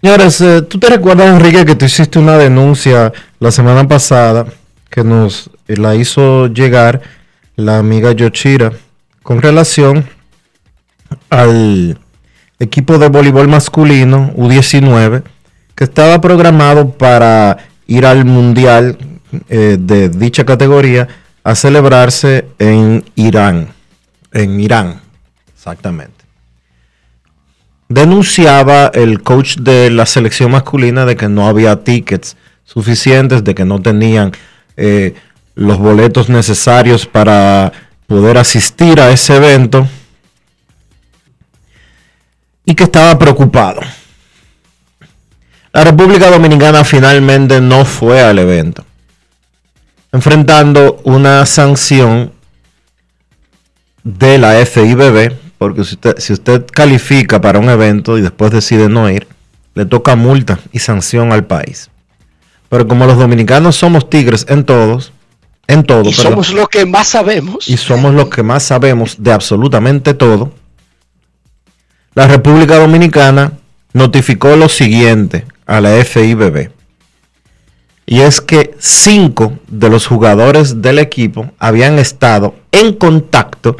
Señores, 0.00 0.40
eh, 0.40 0.62
¿tú 0.62 0.80
te 0.80 0.88
recuerdas, 0.88 1.28
Enrique, 1.28 1.64
que 1.64 1.76
tú 1.76 1.84
hiciste 1.84 2.18
una 2.18 2.36
denuncia 2.36 3.12
la 3.38 3.52
semana 3.52 3.86
pasada 3.86 4.46
que 4.90 5.04
nos 5.04 5.48
la 5.68 5.94
hizo 5.94 6.48
llegar 6.48 7.00
la 7.54 7.78
amiga 7.78 8.10
Yochira 8.10 8.72
con 9.22 9.40
relación 9.40 10.08
al 11.30 11.96
equipo 12.58 12.98
de 12.98 13.08
voleibol 13.08 13.46
masculino 13.46 14.32
U19 14.36 15.22
que 15.74 15.84
estaba 15.84 16.20
programado 16.20 16.90
para 16.90 17.58
ir 17.86 18.06
al 18.06 18.24
mundial 18.24 18.98
eh, 19.48 19.76
de 19.78 20.08
dicha 20.08 20.44
categoría 20.44 21.08
a 21.44 21.54
celebrarse 21.54 22.46
en 22.58 23.04
Irán, 23.16 23.68
en 24.32 24.60
Irán, 24.60 25.00
exactamente 25.54 26.22
denunciaba 27.92 28.90
el 28.94 29.22
coach 29.22 29.56
de 29.56 29.90
la 29.90 30.06
selección 30.06 30.50
masculina 30.50 31.04
de 31.04 31.16
que 31.16 31.28
no 31.28 31.46
había 31.46 31.84
tickets 31.84 32.36
suficientes, 32.64 33.44
de 33.44 33.54
que 33.54 33.64
no 33.64 33.82
tenían 33.82 34.32
eh, 34.76 35.14
los 35.54 35.78
boletos 35.78 36.28
necesarios 36.28 37.06
para 37.06 37.72
poder 38.06 38.38
asistir 38.38 39.00
a 39.00 39.10
ese 39.10 39.36
evento 39.36 39.86
y 42.64 42.74
que 42.74 42.84
estaba 42.84 43.18
preocupado. 43.18 43.80
La 45.72 45.84
República 45.84 46.30
Dominicana 46.30 46.84
finalmente 46.84 47.60
no 47.60 47.84
fue 47.84 48.20
al 48.20 48.38
evento, 48.38 48.84
enfrentando 50.12 51.00
una 51.04 51.46
sanción 51.46 52.32
de 54.04 54.38
la 54.38 54.64
FIBB 54.66 55.42
porque 55.62 55.84
si 55.84 55.94
usted, 55.94 56.18
si 56.18 56.32
usted 56.32 56.66
califica 56.72 57.40
para 57.40 57.60
un 57.60 57.70
evento 57.70 58.18
y 58.18 58.20
después 58.20 58.50
decide 58.50 58.88
no 58.88 59.08
ir, 59.08 59.28
le 59.76 59.86
toca 59.86 60.16
multa 60.16 60.58
y 60.72 60.80
sanción 60.80 61.30
al 61.30 61.44
país. 61.44 61.88
Pero 62.68 62.88
como 62.88 63.06
los 63.06 63.16
dominicanos 63.16 63.76
somos 63.76 64.10
tigres 64.10 64.44
en 64.48 64.64
todos, 64.64 65.12
en 65.68 65.84
todo, 65.84 66.00
Y 66.10 66.14
perdón, 66.14 66.32
somos 66.32 66.52
los 66.52 66.68
que 66.68 66.84
más 66.84 67.06
sabemos. 67.06 67.68
y 67.68 67.76
somos 67.76 68.12
los 68.12 68.28
que 68.28 68.42
más 68.42 68.64
sabemos 68.64 69.14
de 69.22 69.32
absolutamente 69.32 70.14
todo, 70.14 70.52
la 72.14 72.26
República 72.26 72.76
Dominicana 72.78 73.52
notificó 73.92 74.56
lo 74.56 74.68
siguiente 74.68 75.46
a 75.66 75.80
la 75.80 76.04
FIBB. 76.04 76.70
Y 78.06 78.20
es 78.20 78.40
que 78.40 78.74
cinco 78.78 79.58
de 79.68 79.88
los 79.88 80.06
jugadores 80.06 80.82
del 80.82 80.98
equipo 80.98 81.50
habían 81.58 81.98
estado 81.98 82.54
en 82.72 82.94
contacto 82.94 83.76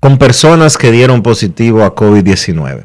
con 0.00 0.18
personas 0.18 0.76
que 0.76 0.92
dieron 0.92 1.22
positivo 1.22 1.84
a 1.84 1.94
COVID-19 1.94 2.84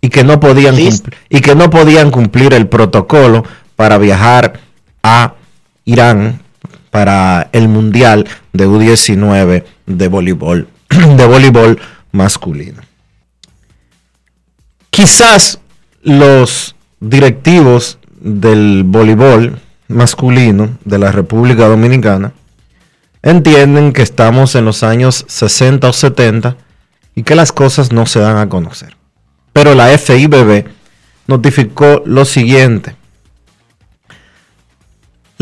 y 0.00 0.08
que 0.08 0.24
no 0.24 0.40
podían 0.40 0.76
y 0.78 1.40
que 1.40 1.54
no 1.54 1.70
podían 1.70 2.10
cumplir 2.10 2.54
el 2.54 2.68
protocolo 2.68 3.44
para 3.76 3.98
viajar 3.98 4.60
a 5.02 5.34
Irán 5.84 6.40
para 6.90 7.48
el 7.52 7.68
mundial 7.68 8.28
de 8.52 8.68
U19 8.68 9.64
de 9.86 10.08
voleibol 10.08 10.68
de 10.88 11.26
voleibol 11.26 11.80
masculino. 12.12 12.82
Quizás 14.90 15.58
los 16.02 16.74
directivos 17.00 17.98
del 18.20 18.84
voleibol 18.84 19.60
masculino 19.88 20.70
de 20.84 20.98
la 20.98 21.12
República 21.12 21.68
Dominicana 21.68 22.32
entienden 23.22 23.92
que 23.92 24.02
estamos 24.02 24.54
en 24.54 24.64
los 24.64 24.82
años 24.82 25.24
60 25.28 25.88
o 25.88 25.92
70 25.92 26.56
y 27.14 27.22
que 27.22 27.34
las 27.34 27.52
cosas 27.52 27.92
no 27.92 28.06
se 28.06 28.20
dan 28.20 28.36
a 28.38 28.48
conocer. 28.48 28.96
Pero 29.52 29.74
la 29.74 29.86
FIBB 29.96 30.64
notificó 31.26 32.02
lo 32.04 32.24
siguiente. 32.24 32.96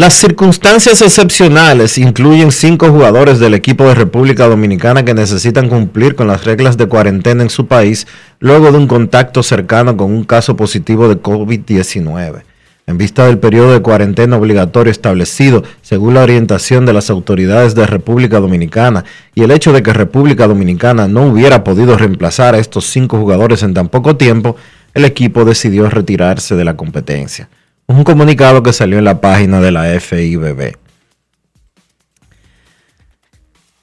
Las 0.01 0.15
circunstancias 0.15 1.03
excepcionales 1.03 1.99
incluyen 1.99 2.53
cinco 2.53 2.89
jugadores 2.89 3.39
del 3.39 3.53
equipo 3.53 3.85
de 3.85 3.95
República 3.95 4.49
Dominicana 4.49 5.05
que 5.05 5.13
necesitan 5.13 5.69
cumplir 5.69 6.15
con 6.15 6.27
las 6.27 6.45
reglas 6.45 6.79
de 6.79 6.87
cuarentena 6.87 7.43
en 7.43 7.51
su 7.51 7.67
país 7.67 8.07
luego 8.39 8.73
de 8.73 8.79
un 8.79 8.87
contacto 8.87 9.43
cercano 9.43 9.99
con 9.99 10.11
un 10.11 10.25
caso 10.25 10.57
positivo 10.57 11.07
de 11.07 11.21
COVID-19. 11.21 12.45
En 12.87 12.97
vista 12.97 13.27
del 13.27 13.41
periodo 13.41 13.75
de 13.75 13.83
cuarentena 13.83 14.39
obligatorio 14.39 14.91
establecido 14.91 15.65
según 15.83 16.15
la 16.15 16.23
orientación 16.23 16.87
de 16.87 16.95
las 16.95 17.11
autoridades 17.11 17.75
de 17.75 17.87
República 17.87 18.41
Dominicana 18.41 19.05
y 19.35 19.43
el 19.43 19.51
hecho 19.51 19.71
de 19.75 19.83
que 19.83 19.93
República 19.93 20.47
Dominicana 20.47 21.09
no 21.09 21.27
hubiera 21.27 21.63
podido 21.63 21.99
reemplazar 21.99 22.55
a 22.55 22.59
estos 22.59 22.87
cinco 22.87 23.19
jugadores 23.19 23.63
en 23.63 23.75
tan 23.75 23.91
poco 23.91 24.17
tiempo, 24.17 24.57
el 24.95 25.05
equipo 25.05 25.45
decidió 25.45 25.91
retirarse 25.91 26.57
de 26.57 26.65
la 26.65 26.75
competencia. 26.75 27.51
Un 27.91 28.05
comunicado 28.05 28.63
que 28.63 28.73
salió 28.73 28.99
en 28.99 29.05
la 29.05 29.21
página 29.21 29.61
de 29.61 29.73
la 29.73 29.99
FIBB. 29.99 30.77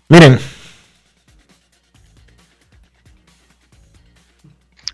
Miren, 0.08 0.39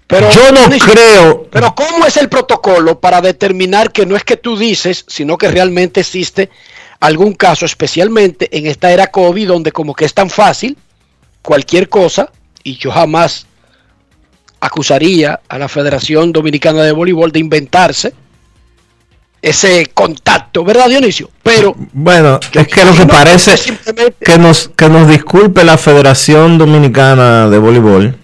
Pero, 0.08 0.32
yo 0.32 0.52
no 0.52 0.68
creo 0.80 1.48
Pero 1.52 1.76
¿cómo 1.76 2.08
es 2.08 2.18
el 2.18 2.28
protocolo 2.28 3.00
para 3.00 3.22
determinar 3.22 3.92
que 3.92 4.08
no 4.08 4.16
es 4.16 4.24
que 4.24 4.36
tú 4.36 4.58
dices, 4.58 5.06
sino 5.08 5.38
que 5.38 5.48
realmente 5.48 6.00
existe 6.00 6.50
algún 7.00 7.34
caso, 7.34 7.68
especialmente 7.68 8.50
en 8.58 8.66
esta 8.66 8.92
era 8.92 9.12
COVID, 9.12 9.48
donde 9.48 9.72
como 9.72 9.94
que 9.94 10.06
es 10.06 10.16
tan 10.16 10.32
fácil 10.32 10.76
cualquier 11.44 11.88
cosa, 11.88 12.32
y 12.64 12.78
yo 12.78 12.90
jamás 12.90 13.46
acusaría 14.60 15.40
a 15.48 15.60
la 15.60 15.70
Federación 15.70 16.32
Dominicana 16.32 16.82
de 16.82 16.94
Voleibol 16.94 17.32
de 17.32 17.40
inventarse 17.40 18.16
ese 19.44 19.92
contacto, 19.94 20.64
¿verdad, 20.64 20.88
Dionisio? 20.88 21.30
Pero 21.44 21.76
Bueno, 21.92 22.40
es 22.54 22.68
que 22.70 22.86
lo 22.86 22.96
que 22.96 23.06
parece 23.06 23.56
que 24.22 24.38
nos, 24.38 24.70
que 24.70 24.88
nos 24.88 25.10
disculpe 25.10 25.66
la 25.66 25.78
Federación 25.78 26.58
Dominicana 26.58 27.50
de 27.50 27.58
Voleibol 27.58 28.18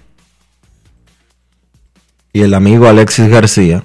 y 2.31 2.41
el 2.41 2.53
amigo 2.53 2.87
Alexis 2.87 3.27
García. 3.27 3.83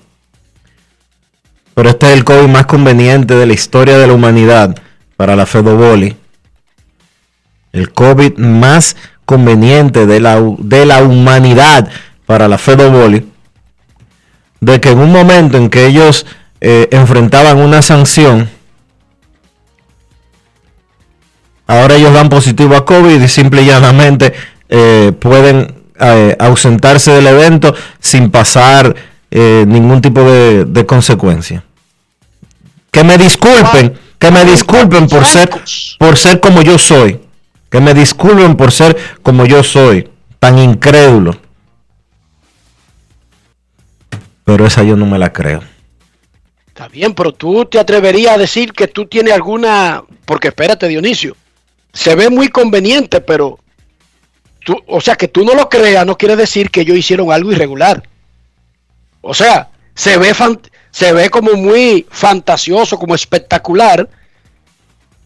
Pero 1.75 1.91
este 1.91 2.07
es 2.07 2.13
el 2.13 2.23
COVID 2.23 2.47
más 2.47 2.67
conveniente 2.67 3.35
de 3.35 3.47
la 3.47 3.53
historia 3.53 3.99
de 3.99 4.07
la 4.07 4.13
humanidad 4.13 4.77
para 5.17 5.35
la 5.35 5.45
Fedoboli. 5.45 6.17
El 7.73 7.91
COVID 7.93 8.39
más 8.39 8.97
conveniente 9.25 10.07
de 10.07 10.21
la, 10.21 10.41
de 10.59 10.87
la 10.87 11.03
humanidad 11.03 11.91
para 12.27 12.47
la 12.47 12.59
Fedoboli. 12.59 13.29
De 14.61 14.81
que 14.81 14.91
en 14.91 15.01
un 15.01 15.11
momento 15.11 15.59
en 15.59 15.69
que 15.69 15.87
ellos 15.87 16.27
eh, 16.67 16.89
enfrentaban 16.93 17.59
una 17.59 17.83
sanción, 17.83 18.49
ahora 21.67 21.97
ellos 21.97 22.15
dan 22.15 22.31
positivo 22.31 22.75
a 22.75 22.87
COVID 22.87 23.21
y 23.21 23.29
simple 23.29 23.61
y 23.61 23.67
llanamente 23.67 24.33
eh, 24.71 25.13
pueden 25.21 25.75
eh, 26.01 26.35
ausentarse 26.39 27.11
del 27.11 27.27
evento 27.27 27.75
sin 28.01 28.31
pasar 28.31 28.97
ningún 29.31 30.01
tipo 30.01 30.23
de, 30.23 30.65
de 30.65 30.87
consecuencia. 30.87 31.65
Que 32.91 33.05
me 33.05 33.19
disculpen, 33.19 33.99
que 34.19 34.31
me 34.31 34.45
disculpen 34.47 35.07
por 35.07 35.27
ser, 35.27 35.51
por 35.99 36.17
ser 36.17 36.41
como 36.41 36.63
yo 36.63 36.79
soy. 36.79 37.21
Que 37.69 37.81
me 37.81 37.93
disculpen 37.93 38.57
por 38.57 38.71
ser 38.71 38.97
como 39.23 39.45
yo 39.45 39.65
soy, 39.65 40.09
tan 40.39 40.59
incrédulo. 40.59 41.37
Pero 44.45 44.67
esa 44.67 44.83
yo 44.85 44.97
no 44.97 45.05
me 45.05 45.19
la 45.19 45.33
creo. 45.33 45.74
Está 46.75 46.89
bien, 46.89 47.15
pero 47.15 47.31
tú 47.31 47.67
te 47.67 47.79
atreverías 47.79 48.35
a 48.35 48.39
decir 48.39 48.73
que 48.73 48.89
tú 48.89 49.07
tienes 49.07 49.33
alguna... 49.33 50.03
Porque 50.25 50.49
espérate, 50.49 50.89
Dionisio. 50.89 51.37
Se 51.93 52.17
ve 52.17 52.31
muy 52.31 52.49
conveniente, 52.49 53.21
pero... 53.21 53.61
Tú, 54.65 54.83
o 54.89 55.01
sea, 55.01 55.15
que 55.15 55.29
tú 55.29 55.45
no 55.45 55.55
lo 55.55 55.69
creas 55.69 56.05
no 56.05 56.19
quiere 56.19 56.35
decir 56.35 56.73
que 56.73 56.81
ellos 56.81 56.97
hicieron 56.97 57.31
algo 57.31 57.53
irregular. 57.53 58.03
O 59.21 59.33
sea, 59.33 59.69
se 59.95 60.19
ve, 60.19 60.35
se 60.91 61.13
ve 61.13 61.31
como 61.31 61.53
muy 61.53 62.09
fantasioso, 62.11 62.99
como 62.99 63.15
espectacular, 63.15 64.09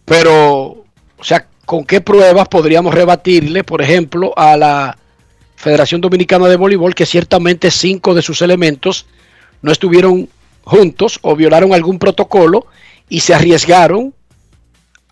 pero, 0.04 0.84
o 1.16 1.24
sea, 1.24 1.46
¿con 1.64 1.86
qué 1.86 2.02
pruebas 2.02 2.48
podríamos 2.48 2.92
rebatirle, 2.92 3.64
por 3.64 3.80
ejemplo, 3.80 4.34
a 4.36 4.54
la 4.58 4.98
Federación 5.56 6.02
Dominicana 6.02 6.46
de 6.46 6.56
Voleibol 6.56 6.94
que 6.94 7.06
ciertamente 7.06 7.70
cinco 7.70 8.12
de 8.12 8.20
sus 8.20 8.42
elementos 8.42 9.06
no 9.62 9.72
estuvieron 9.72 10.28
juntos 10.68 11.18
o 11.22 11.34
violaron 11.34 11.72
algún 11.72 11.98
protocolo 11.98 12.66
y 13.08 13.20
se 13.20 13.34
arriesgaron 13.34 14.12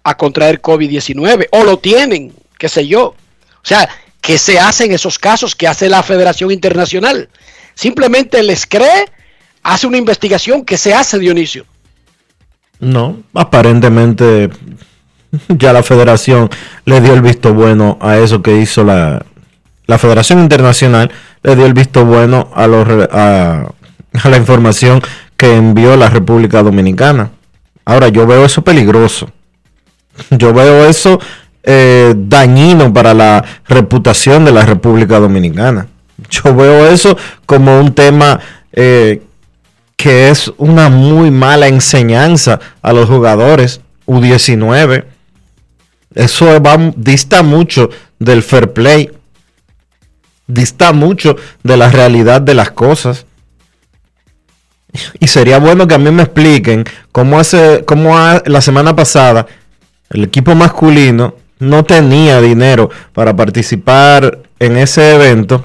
a 0.04 0.14
contraer 0.14 0.60
COVID-19 0.60 1.48
o 1.50 1.64
lo 1.64 1.78
tienen, 1.78 2.32
qué 2.58 2.68
sé 2.68 2.86
yo. 2.86 3.06
O 3.06 3.16
sea, 3.62 3.88
¿qué 4.20 4.36
se 4.36 4.58
hace 4.60 4.84
en 4.84 4.92
esos 4.92 5.18
casos? 5.18 5.56
¿Qué 5.56 5.66
hace 5.66 5.88
la 5.88 6.02
Federación 6.02 6.50
Internacional? 6.50 7.30
Simplemente 7.74 8.42
les 8.42 8.66
cree, 8.66 9.06
hace 9.62 9.86
una 9.86 9.96
investigación. 9.96 10.62
¿Qué 10.62 10.76
se 10.76 10.92
hace, 10.92 11.18
Dionisio? 11.18 11.64
No, 12.78 13.22
aparentemente 13.32 14.50
ya 15.48 15.72
la 15.72 15.82
Federación 15.82 16.50
le 16.84 17.00
dio 17.00 17.14
el 17.14 17.22
visto 17.22 17.54
bueno 17.54 17.98
a 18.02 18.18
eso 18.18 18.42
que 18.42 18.58
hizo 18.58 18.84
la, 18.84 19.24
la 19.86 19.96
Federación 19.96 20.38
Internacional, 20.40 21.10
le 21.42 21.56
dio 21.56 21.64
el 21.64 21.72
visto 21.72 22.04
bueno 22.04 22.50
a, 22.54 22.64
a, 22.64 23.72
a 24.22 24.28
la 24.28 24.36
información 24.36 25.00
que 25.36 25.56
envió 25.56 25.96
la 25.96 26.08
República 26.08 26.62
Dominicana. 26.62 27.30
Ahora, 27.84 28.08
yo 28.08 28.26
veo 28.26 28.44
eso 28.44 28.62
peligroso. 28.62 29.30
Yo 30.30 30.52
veo 30.52 30.86
eso 30.86 31.20
eh, 31.62 32.14
dañino 32.16 32.92
para 32.92 33.12
la 33.12 33.44
reputación 33.66 34.44
de 34.44 34.52
la 34.52 34.64
República 34.64 35.18
Dominicana. 35.18 35.88
Yo 36.30 36.54
veo 36.54 36.86
eso 36.86 37.16
como 37.44 37.78
un 37.78 37.94
tema 37.94 38.40
eh, 38.72 39.22
que 39.96 40.30
es 40.30 40.52
una 40.58 40.88
muy 40.88 41.30
mala 41.30 41.66
enseñanza 41.66 42.60
a 42.82 42.92
los 42.92 43.08
jugadores 43.08 43.80
U19. 44.06 45.04
Eso 46.14 46.62
dista 46.96 47.42
mucho 47.42 47.90
del 48.18 48.42
fair 48.42 48.72
play. 48.72 49.10
Dista 50.46 50.92
mucho 50.92 51.36
de 51.62 51.76
la 51.76 51.90
realidad 51.90 52.40
de 52.40 52.54
las 52.54 52.70
cosas. 52.70 53.26
Y 55.20 55.26
sería 55.26 55.58
bueno 55.58 55.86
que 55.86 55.94
a 55.94 55.98
mí 55.98 56.10
me 56.10 56.22
expliquen 56.22 56.84
cómo 57.12 57.38
hace, 57.38 57.84
cómo 57.84 58.16
la 58.44 58.60
semana 58.60 58.94
pasada 58.94 59.46
el 60.10 60.24
equipo 60.24 60.54
masculino 60.54 61.34
no 61.58 61.84
tenía 61.84 62.40
dinero 62.40 62.90
para 63.12 63.34
participar 63.34 64.38
en 64.58 64.76
ese 64.76 65.14
evento. 65.14 65.64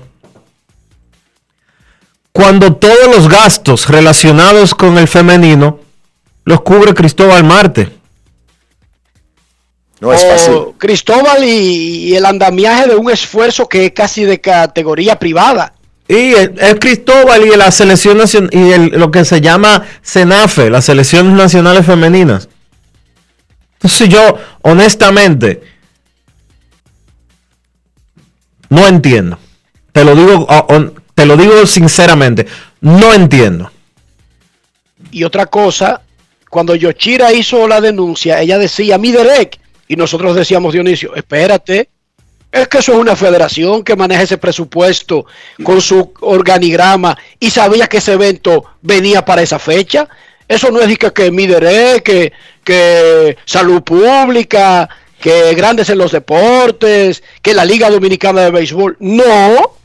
Cuando 2.31 2.75
todos 2.75 3.13
los 3.13 3.27
gastos 3.27 3.89
relacionados 3.89 4.73
con 4.73 4.97
el 4.97 5.07
femenino 5.07 5.79
los 6.45 6.61
cubre 6.61 6.93
Cristóbal 6.93 7.43
Marte. 7.43 7.89
No 9.99 10.11
es 10.11 10.25
fácil. 10.25 10.73
Cristóbal 10.77 11.43
y, 11.43 12.15
el 12.15 12.25
andamiaje 12.25 12.87
de 12.87 12.95
un 12.95 13.11
esfuerzo 13.11 13.67
que 13.69 13.85
es 13.85 13.91
casi 13.91 14.23
de 14.23 14.41
categoría 14.41 15.19
privada. 15.19 15.73
Y 16.11 16.33
el, 16.33 16.77
Cristóbal 16.77 17.45
y 17.45 17.55
la 17.55 17.71
selección 17.71 18.17
nacional 18.17 18.49
y 18.51 18.89
lo 18.97 19.11
que 19.11 19.23
se 19.23 19.39
llama 19.39 19.85
CENAFE, 20.03 20.69
las 20.69 20.83
selecciones 20.83 21.31
nacionales 21.31 21.85
femeninas. 21.85 22.49
Entonces 23.75 24.09
yo, 24.09 24.37
honestamente, 24.61 25.61
no 28.67 28.85
entiendo. 28.89 29.39
Te 29.93 30.03
lo 30.03 30.13
digo, 30.13 30.47
te 31.15 31.25
lo 31.25 31.37
digo 31.37 31.65
sinceramente, 31.65 32.45
no 32.81 33.13
entiendo. 33.13 33.71
Y 35.11 35.23
otra 35.23 35.45
cosa, 35.45 36.01
cuando 36.49 36.75
Yochira 36.75 37.31
hizo 37.31 37.69
la 37.69 37.79
denuncia, 37.79 38.41
ella 38.41 38.57
decía 38.57 38.97
mi 38.97 39.13
derek 39.13 39.61
y 39.87 39.95
nosotros 39.95 40.35
decíamos 40.35 40.73
Dionisio, 40.73 41.15
espérate, 41.15 41.87
es 42.51 42.67
que 42.67 42.79
eso 42.79 42.93
es 42.93 42.99
una 42.99 43.15
federación 43.15 43.83
que 43.83 43.95
maneja 43.95 44.23
ese 44.23 44.37
presupuesto 44.37 45.25
con 45.63 45.79
su 45.79 46.13
organigrama 46.19 47.17
y 47.39 47.49
sabía 47.49 47.87
que 47.87 47.97
ese 47.97 48.13
evento 48.13 48.65
venía 48.81 49.23
para 49.23 49.41
esa 49.41 49.57
fecha. 49.57 50.07
Eso 50.47 50.69
no 50.69 50.81
es 50.81 50.97
que, 50.97 51.13
que 51.13 52.01
que, 52.03 52.33
que 52.63 53.37
Salud 53.45 53.81
Pública, 53.83 54.89
que 55.21 55.53
Grandes 55.55 55.89
en 55.89 55.99
los 55.99 56.11
Deportes, 56.11 57.23
que 57.41 57.53
la 57.53 57.63
Liga 57.63 57.89
Dominicana 57.89 58.41
de 58.41 58.51
Béisbol. 58.51 58.97
No. 58.99 59.77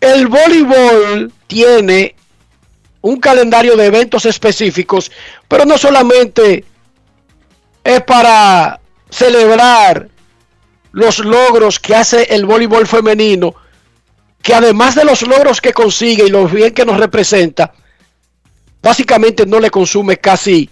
El 0.00 0.26
voleibol 0.26 1.32
tiene 1.46 2.16
un 3.02 3.20
calendario 3.20 3.76
de 3.76 3.86
eventos 3.86 4.26
específicos, 4.26 5.12
pero 5.46 5.64
no 5.64 5.78
solamente 5.78 6.64
es 7.84 8.00
para 8.02 8.80
celebrar 9.10 10.08
los 10.92 11.18
logros 11.18 11.80
que 11.80 11.94
hace 11.94 12.24
el 12.34 12.46
voleibol 12.46 12.86
femenino, 12.86 13.54
que 14.42 14.54
además 14.54 14.94
de 14.94 15.04
los 15.04 15.22
logros 15.22 15.60
que 15.60 15.72
consigue 15.72 16.26
y 16.26 16.30
los 16.30 16.52
bien 16.52 16.72
que 16.72 16.84
nos 16.84 16.98
representa, 16.98 17.72
básicamente 18.82 19.46
no 19.46 19.58
le 19.58 19.70
consume 19.70 20.18
casi 20.18 20.68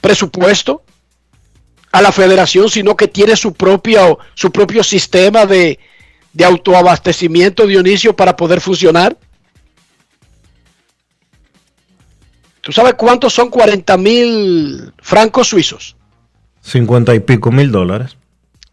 presupuesto 0.00 0.82
a 1.92 2.02
la 2.02 2.10
federación, 2.10 2.68
sino 2.68 2.96
que 2.96 3.08
tiene 3.08 3.36
su 3.36 3.52
propio, 3.52 4.18
su 4.34 4.50
propio 4.50 4.82
sistema 4.82 5.46
de, 5.46 5.78
de 6.32 6.44
autoabastecimiento, 6.44 7.66
Dionisio, 7.66 8.16
para 8.16 8.34
poder 8.34 8.60
funcionar. 8.60 9.16
¿Tú 12.62 12.72
sabes 12.72 12.94
cuántos 12.94 13.34
son 13.34 13.50
40 13.50 13.96
mil 13.98 14.92
francos 14.98 15.48
suizos? 15.48 15.96
50 16.62 17.14
y 17.14 17.20
pico 17.20 17.50
mil 17.52 17.70
dólares. 17.70 18.16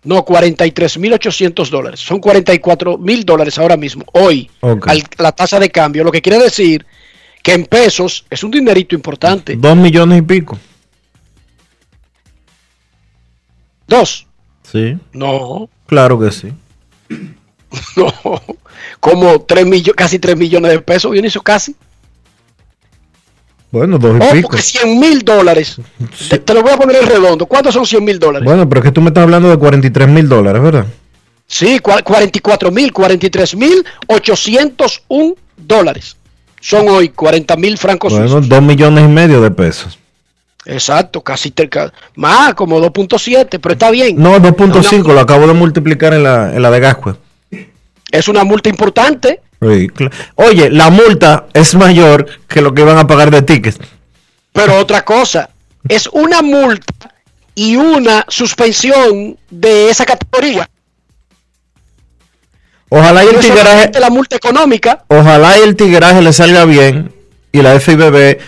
No, 0.03 0.25
43.800 0.25 1.69
dólares. 1.69 1.99
Son 1.99 2.19
44 2.19 2.97
mil 2.97 3.25
dólares 3.25 3.57
ahora 3.57 3.75
mismo, 3.75 4.05
hoy, 4.13 4.49
la 5.17 5.31
tasa 5.33 5.59
de 5.59 5.69
cambio. 5.69 6.03
Lo 6.03 6.11
que 6.11 6.21
quiere 6.21 6.39
decir 6.39 6.85
que 7.43 7.53
en 7.53 7.65
pesos 7.65 8.25
es 8.29 8.43
un 8.43 8.51
dinerito 8.51 8.95
importante. 8.95 9.55
Dos 9.57 9.75
millones 9.75 10.19
y 10.19 10.21
pico. 10.21 10.57
¿Dos? 13.87 14.27
Sí. 14.71 14.97
No. 15.13 15.69
Claro 15.87 16.19
que 16.19 16.31
sí. 16.31 16.53
no. 17.95 18.13
Como 18.99 19.41
tres 19.41 19.65
millones, 19.65 19.95
casi 19.95 20.19
3 20.19 20.37
millones 20.37 20.71
de 20.71 20.79
pesos, 20.79 21.11
Dionisio, 21.11 21.41
casi. 21.41 21.75
Bueno, 23.71 23.99
dos 23.99 24.17
y 24.19 24.23
oh, 24.23 24.31
pico. 24.31 24.49
Porque 24.49 24.63
100 24.63 24.99
mil 24.99 25.19
dólares. 25.19 25.79
Te, 26.27 26.53
lo 26.53 26.63
voy 26.63 26.71
a 26.71 26.77
poner 26.77 26.97
en 26.97 27.07
redondo. 27.07 27.45
¿Cuántos 27.45 27.73
son 27.73 27.85
100 27.85 28.03
mil 28.03 28.19
dólares? 28.19 28.45
Bueno, 28.45 28.67
pero 28.67 28.81
es 28.81 28.85
que 28.85 28.91
tú 28.91 29.01
me 29.01 29.09
estás 29.09 29.23
hablando 29.23 29.49
de 29.49 29.57
43 29.57 30.07
mil 30.07 30.27
dólares, 30.27 30.61
¿verdad? 30.61 30.85
Sí, 31.45 31.79
44 31.79 32.71
mil, 32.71 32.91
43 32.91 33.55
mil 33.55 33.85
801 34.07 35.35
dólares. 35.57 36.15
Son 36.61 36.87
hoy 36.89 37.09
40 37.09 37.55
mil 37.57 37.77
francos 37.77 38.13
bueno, 38.13 38.27
suizos. 38.27 38.49
2 38.49 38.61
millones 38.61 39.05
y 39.05 39.07
medio 39.07 39.41
de 39.41 39.51
pesos. 39.51 39.97
Exacto, 40.65 41.21
casi 41.21 41.53
cerca. 41.55 41.91
Más, 42.15 42.53
como 42.53 42.79
2.7, 42.79 43.59
pero 43.61 43.73
está 43.73 43.91
bien. 43.91 44.17
No, 44.17 44.37
2.5, 44.37 45.13
lo 45.13 45.19
acabo 45.19 45.47
de 45.47 45.53
multiplicar 45.53 46.13
en 46.13 46.23
la, 46.23 46.53
en 46.53 46.61
la 46.61 46.69
de 46.69 46.79
Gascue. 46.79 47.15
Es 48.11 48.27
una 48.27 48.43
multa 48.43 48.69
importante 48.69 49.41
Sí, 49.61 49.87
Oye, 50.35 50.69
la 50.69 50.89
multa 50.89 51.47
es 51.53 51.75
mayor 51.75 52.25
que 52.47 52.61
lo 52.61 52.73
que 52.73 52.81
iban 52.81 52.97
a 52.97 53.07
pagar 53.07 53.29
de 53.29 53.41
tickets. 53.41 53.77
Pero 54.53 54.77
otra 54.77 55.03
cosa, 55.03 55.49
es 55.87 56.07
una 56.07 56.41
multa 56.41 57.13
y 57.55 57.75
una 57.75 58.25
suspensión 58.29 59.37
de 59.49 59.89
esa 59.89 60.05
categoría. 60.05 60.69
Ojalá 62.89 63.23
y 63.23 63.27
el 63.27 63.39
tigraje, 63.39 63.91
la 63.99 64.09
multa 64.09 64.35
económica, 64.35 65.03
ojalá 65.09 65.59
y 65.59 65.61
el 65.61 65.75
tigraje 65.75 66.21
le 66.21 66.33
salga 66.33 66.65
bien 66.65 67.13
y 67.51 67.61
la 67.61 67.79
FIBB 67.79 68.39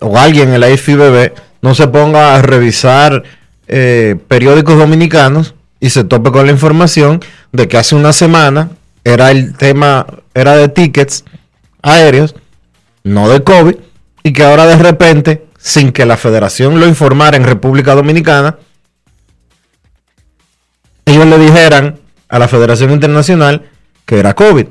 o 0.00 0.18
alguien 0.18 0.52
en 0.52 0.60
la 0.60 0.76
FIBB 0.76 1.32
no 1.62 1.74
se 1.74 1.88
ponga 1.88 2.34
a 2.34 2.42
revisar 2.42 3.22
eh, 3.66 4.16
periódicos 4.28 4.76
dominicanos 4.76 5.54
y 5.80 5.90
se 5.90 6.04
tope 6.04 6.32
con 6.32 6.46
la 6.46 6.52
información 6.52 7.24
de 7.52 7.68
que 7.68 7.78
hace 7.78 7.94
una 7.94 8.12
semana 8.12 8.70
era 9.12 9.30
el 9.30 9.56
tema, 9.56 10.06
era 10.34 10.56
de 10.56 10.68
tickets 10.68 11.24
aéreos, 11.82 12.34
no 13.04 13.28
de 13.28 13.42
COVID, 13.42 13.76
y 14.22 14.32
que 14.32 14.44
ahora 14.44 14.66
de 14.66 14.76
repente, 14.76 15.46
sin 15.58 15.92
que 15.92 16.04
la 16.04 16.16
federación 16.16 16.78
lo 16.78 16.86
informara 16.86 17.36
en 17.36 17.44
República 17.44 17.94
Dominicana, 17.94 18.58
ellos 21.06 21.26
le 21.26 21.38
dijeran 21.38 21.98
a 22.28 22.38
la 22.38 22.48
Federación 22.48 22.90
Internacional 22.90 23.70
que 24.04 24.18
era 24.18 24.34
COVID. 24.34 24.66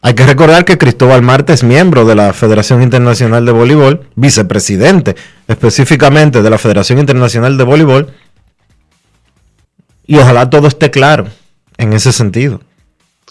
Hay 0.00 0.14
que 0.14 0.26
recordar 0.26 0.64
que 0.64 0.78
Cristóbal 0.78 1.22
Marte 1.22 1.52
es 1.52 1.62
miembro 1.62 2.04
de 2.04 2.14
la 2.14 2.32
Federación 2.32 2.82
Internacional 2.82 3.44
de 3.44 3.52
Voleibol, 3.52 4.08
vicepresidente 4.16 5.16
específicamente 5.46 6.42
de 6.42 6.50
la 6.50 6.58
Federación 6.58 6.98
Internacional 6.98 7.56
de 7.56 7.64
Voleibol, 7.64 8.12
y 10.06 10.16
ojalá 10.16 10.50
todo 10.50 10.66
esté 10.66 10.90
claro 10.90 11.26
en 11.76 11.92
ese 11.92 12.12
sentido. 12.12 12.60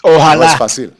Ojalá. 0.02 0.46
No 0.46 0.52
es 0.52 0.58
fácil. 0.58 0.92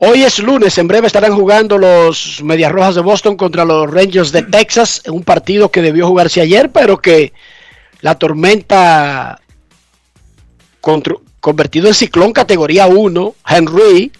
Hoy 0.00 0.22
es 0.22 0.38
lunes, 0.38 0.76
en 0.76 0.88
breve 0.88 1.06
estarán 1.06 1.34
jugando 1.34 1.78
los 1.78 2.42
Medias 2.42 2.72
Rojas 2.72 2.96
de 2.96 3.00
Boston 3.00 3.36
contra 3.36 3.64
los 3.64 3.90
Rangers 3.90 4.32
de 4.32 4.42
Texas, 4.42 5.00
en 5.04 5.14
un 5.14 5.22
partido 5.22 5.70
que 5.70 5.80
debió 5.80 6.06
jugarse 6.06 6.40
ayer, 6.40 6.70
pero 6.72 6.98
que 6.98 7.32
la 8.00 8.16
tormenta 8.16 9.40
convertido 11.40 11.88
en 11.88 11.94
ciclón 11.94 12.32
categoría 12.32 12.86
1, 12.86 13.34
Henry, 13.48 14.12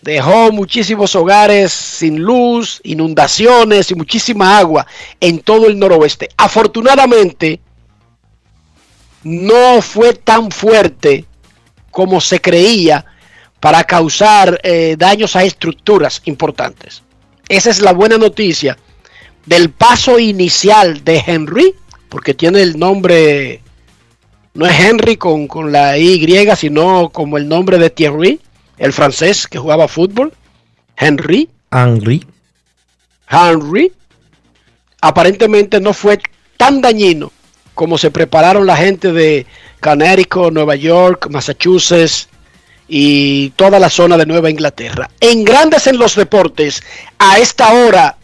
dejó 0.00 0.52
muchísimos 0.52 1.14
hogares 1.14 1.72
sin 1.72 2.20
luz, 2.20 2.80
inundaciones 2.84 3.90
y 3.90 3.94
muchísima 3.94 4.58
agua 4.58 4.86
en 5.20 5.40
todo 5.40 5.66
el 5.66 5.78
noroeste. 5.78 6.30
Afortunadamente, 6.36 7.60
no 9.22 9.82
fue 9.82 10.14
tan 10.14 10.50
fuerte 10.50 11.26
como 11.90 12.20
se 12.20 12.40
creía 12.40 13.04
para 13.60 13.84
causar 13.84 14.60
eh, 14.62 14.96
daños 14.98 15.36
a 15.36 15.44
estructuras 15.44 16.22
importantes. 16.24 17.02
Esa 17.48 17.70
es 17.70 17.80
la 17.80 17.92
buena 17.92 18.18
noticia 18.18 18.76
del 19.46 19.70
paso 19.70 20.18
inicial 20.18 21.02
de 21.04 21.22
Henry, 21.26 21.74
porque 22.08 22.34
tiene 22.34 22.62
el 22.62 22.78
nombre, 22.78 23.62
no 24.54 24.66
es 24.66 24.78
Henry 24.78 25.16
con, 25.16 25.48
con 25.48 25.72
la 25.72 25.98
Y, 25.98 26.24
sino 26.56 27.08
como 27.10 27.38
el 27.38 27.48
nombre 27.48 27.78
de 27.78 27.90
Thierry, 27.90 28.40
el 28.76 28.92
francés 28.92 29.46
que 29.46 29.58
jugaba 29.58 29.88
fútbol, 29.88 30.32
Henry, 30.96 31.48
Henry. 31.72 32.24
Henry, 33.30 33.92
aparentemente 35.00 35.80
no 35.80 35.92
fue 35.92 36.18
tan 36.56 36.80
dañino 36.80 37.32
como 37.78 37.96
se 37.96 38.10
prepararon 38.10 38.66
la 38.66 38.76
gente 38.76 39.12
de 39.12 39.46
Connecticut, 39.80 40.52
Nueva 40.52 40.74
York, 40.74 41.28
Massachusetts 41.30 42.28
y 42.88 43.50
toda 43.50 43.78
la 43.78 43.88
zona 43.88 44.16
de 44.16 44.26
Nueva 44.26 44.50
Inglaterra. 44.50 45.08
En 45.20 45.44
Grandes 45.44 45.86
en 45.86 45.96
los 45.96 46.16
Deportes, 46.16 46.82
a 47.20 47.38
esta 47.38 47.72
hora 47.72 48.16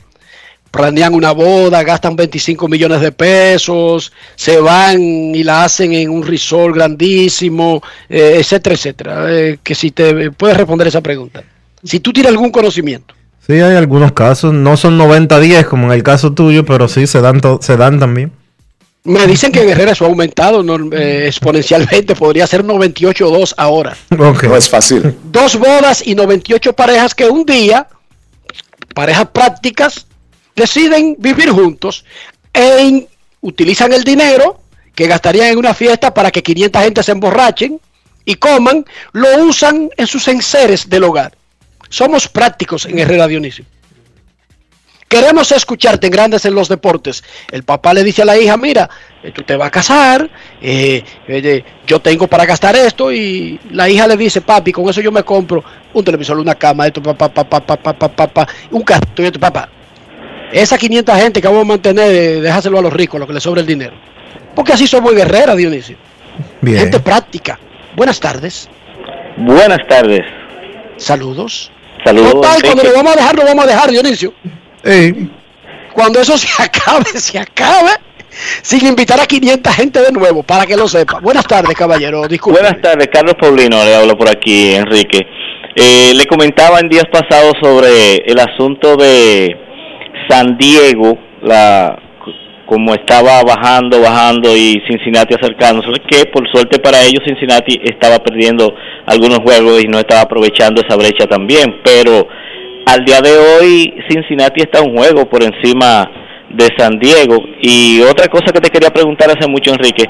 planean 0.75 1.15
una 1.15 1.31
boda, 1.31 1.85
gastan 1.85 2.17
25 2.17 2.67
millones 2.67 3.01
de 3.01 3.13
pesos, 3.13 4.13
se 4.35 4.59
van 4.59 5.01
y 5.01 5.45
la 5.45 5.65
hacen 5.65 5.93
en 5.93 6.11
un 6.11 6.27
resort 6.27 6.75
grandísimo, 6.75 7.81
eh, 8.09 8.39
etcétera, 8.41 8.75
etcétera. 8.75 9.25
Eh, 9.29 9.59
que 9.63 9.75
si 9.77 9.93
te 9.93 10.33
puedes 10.33 10.57
responder 10.57 10.89
esa 10.89 11.01
pregunta. 11.01 11.45
Si 11.83 12.01
tú 12.01 12.13
tienes 12.13 12.31
algún 12.33 12.51
conocimiento. 12.51 13.15
Sí, 13.47 13.53
hay 13.53 13.77
algunos 13.77 14.13
casos, 14.13 14.53
no 14.53 14.77
son 14.77 14.99
90-10 14.99 15.65
como 15.67 15.87
en 15.87 15.93
el 15.93 16.03
caso 16.03 16.33
tuyo, 16.33 16.65
pero 16.65 16.89
sí 16.89 17.07
se 17.07 17.21
dan, 17.21 17.41
se 17.61 17.77
dan 17.77 18.01
también. 18.01 18.33
Me 19.05 19.27
dicen 19.29 19.53
que 19.53 19.63
en 19.63 19.69
Herrera 19.69 19.93
eso 19.93 20.07
ha 20.07 20.09
aumentado 20.09 20.63
no, 20.65 20.77
eh, 20.97 21.27
exponencialmente, 21.27 22.17
podría 22.17 22.47
ser 22.49 22.65
98-2 22.65 23.55
ahora. 23.57 23.97
No 24.11 24.33
es 24.57 24.69
fácil. 24.69 25.15
Dos 25.31 25.57
bodas 25.57 26.05
y 26.05 26.17
98 26.17 26.73
parejas 26.73 27.15
que 27.15 27.29
un 27.29 27.45
día, 27.45 27.87
parejas 28.95 29.29
prácticas, 29.33 30.07
deciden 30.55 31.17
vivir 31.19 31.51
juntos 31.51 32.05
e 32.53 33.07
utilizan 33.41 33.93
el 33.93 34.05
dinero 34.05 34.61
que 34.95 35.07
gastarían 35.07 35.49
en 35.49 35.59
una 35.59 35.75
fiesta 35.75 36.15
para 36.15 36.31
que 36.31 36.43
500 36.43 36.83
gente 36.83 37.03
se 37.03 37.13
emborrachen 37.13 37.81
y 38.25 38.37
coman, 38.37 38.85
lo 39.13 39.45
usan 39.45 39.91
en 39.97 40.07
sus 40.07 40.29
enseres 40.29 40.89
del 40.89 41.05
hogar. 41.05 41.37
Somos 41.89 42.29
prácticos 42.29 42.87
en 42.87 42.99
Herrera 42.99 43.27
Dionisio. 43.27 43.65
Queremos 45.09 45.53
escucharte 45.53 46.07
en 46.07 46.13
Grandes 46.13 46.45
en 46.45 46.55
los 46.55 46.69
Deportes. 46.69 47.23
El 47.53 47.63
papá 47.63 47.95
le 47.95 48.03
dice 48.03 48.23
a 48.23 48.25
la 48.25 48.37
hija, 48.37 48.57
mira, 48.57 48.89
eh, 49.23 49.31
tú 49.31 49.43
te 49.43 49.55
vas 49.57 49.69
a 49.69 49.71
casar, 49.71 50.29
eh, 50.61 51.05
yo 51.87 52.01
tengo 52.01 52.27
para 52.27 52.47
gastar 52.47 52.75
esto 52.75 53.13
y 53.13 53.61
la 53.71 53.89
hija 53.89 54.09
le 54.09 54.17
dice, 54.17 54.41
papi, 54.41 54.73
con 54.73 54.89
eso 54.89 55.01
yo 55.01 55.13
me 55.13 55.23
compro 55.23 55.63
un 55.93 56.05
televisor, 56.05 56.39
una 56.39 56.55
cama, 56.55 56.87
esto, 56.87 57.03
papá, 57.03 57.33
papá, 57.33 57.61
papá, 57.61 57.93
papá, 57.93 58.09
papá, 58.09 58.49
un 58.71 58.85
esto, 59.19 59.39
papá. 59.39 59.69
Esa 60.55 60.79
500 60.79 61.17
gente 61.17 61.43
que 61.43 61.49
vamos 61.49 61.63
a 61.63 61.67
mantener, 61.67 62.15
eh, 62.15 62.41
déjaselo 62.41 62.79
a 62.79 62.83
los 62.83 62.93
ricos, 62.93 63.19
lo 63.19 63.27
que 63.27 63.33
les 63.33 63.43
sobra 63.43 63.61
el 63.61 63.67
dinero. 63.67 63.97
Porque 64.55 64.73
así 64.73 64.87
somos 64.87 65.13
guerreras, 65.13 65.57
Dionisio. 65.57 65.97
Bien. 66.61 66.79
Gente 66.79 67.01
práctica. 67.01 67.59
Buenas 67.97 68.21
tardes. 68.21 68.69
Buenas 69.37 69.81
tardes. 69.89 70.21
Saludos. 70.97 71.73
Saludos. 72.05 72.35
Total, 72.35 72.63
cuando 72.63 72.85
lo 72.85 72.93
vamos 72.93 73.15
a 73.15 73.17
dejar, 73.17 73.35
lo 73.35 73.45
vamos 73.45 73.65
a 73.65 73.67
dejar, 73.67 73.91
Dionisio. 73.91 74.33
Cuando 75.93 76.21
eso 76.21 76.39
se 76.39 76.47
acabe, 76.63 77.11
se 77.19 77.37
acabe, 77.37 77.91
sin 78.63 78.87
invitar 78.87 79.19
a 79.19 79.27
500 79.27 79.75
gente 79.75 80.03
de 80.03 80.13
nuevo, 80.13 80.45
para 80.45 80.67
que 80.67 80.77
lo 80.77 80.87
sepa. 80.87 81.19
Buenas 81.19 81.49
tardes, 81.49 81.75
caballero. 81.75 82.29
Disculpe. 82.29 82.61
Buenas 82.61 82.81
tardes, 82.81 83.09
Carlos 83.13 83.35
Paulino, 83.41 83.83
le 83.83 83.97
hablo 83.97 84.17
por 84.17 84.29
aquí, 84.29 84.77
Enrique. 84.77 85.27
Eh, 85.75 86.15
le 86.15 86.27
comentaba 86.27 86.79
en 86.79 86.89
días 86.89 87.07
pasados 87.11 87.55
sobre 87.61 88.19
el 88.19 88.39
asunto 88.39 88.97
de 88.97 89.64
San 90.29 90.57
Diego, 90.57 91.19
la 91.43 91.99
como 92.67 92.95
estaba 92.95 93.43
bajando, 93.43 94.01
bajando 94.01 94.57
y 94.57 94.83
Cincinnati 94.89 95.35
acercándose, 95.35 96.01
que 96.09 96.27
por 96.31 96.49
suerte 96.51 96.79
para 96.79 97.03
ellos 97.03 97.21
Cincinnati 97.27 97.79
estaba 97.85 98.19
perdiendo 98.19 98.75
algunos 99.07 99.41
juegos 99.41 99.85
y 99.85 99.87
no 99.87 99.99
estaba 99.99 100.23
aprovechando 100.23 100.81
esa 100.81 100.97
brecha 100.97 101.27
también, 101.27 101.81
pero 101.85 102.27
al 102.87 103.05
día 103.05 103.21
de 103.21 103.37
hoy 103.37 103.95
Cincinnati 104.09 104.63
está 104.63 104.83
un 104.83 104.97
juego 104.97 105.29
por 105.29 105.43
encima 105.43 106.11
de 106.51 106.69
San 106.77 106.99
Diego. 106.99 107.39
Y 107.61 108.01
otra 108.03 108.29
cosa 108.29 108.53
que 108.53 108.61
te 108.61 108.71
quería 108.71 108.91
preguntar 108.91 109.31
hace 109.31 109.49
mucho 109.49 109.73
Enrique, 109.73 110.05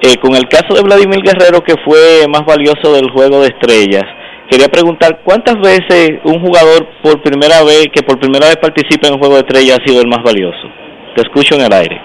eh, 0.00 0.16
con 0.20 0.34
el 0.34 0.48
caso 0.48 0.74
de 0.74 0.82
Vladimir 0.82 1.22
Guerrero 1.22 1.62
que 1.62 1.74
fue 1.84 2.26
más 2.28 2.44
valioso 2.44 2.92
del 2.94 3.10
juego 3.10 3.40
de 3.40 3.48
estrellas, 3.48 4.04
quería 4.50 4.68
preguntar 4.68 5.22
cuántas 5.24 5.56
veces 5.60 6.20
un 6.24 6.40
jugador 6.40 6.86
por 7.02 7.22
primera 7.22 7.62
vez 7.62 7.86
que 7.94 8.02
por 8.02 8.18
primera 8.18 8.46
vez 8.46 8.56
participa 8.56 9.08
en 9.08 9.14
un 9.14 9.18
juego 9.18 9.34
de 9.34 9.40
estrellas 9.40 9.78
ha 9.80 9.86
sido 9.86 10.00
el 10.00 10.08
más 10.08 10.22
valioso. 10.24 10.66
Te 11.14 11.22
escucho 11.22 11.54
en 11.54 11.62
el 11.62 11.72
aire. 11.72 12.00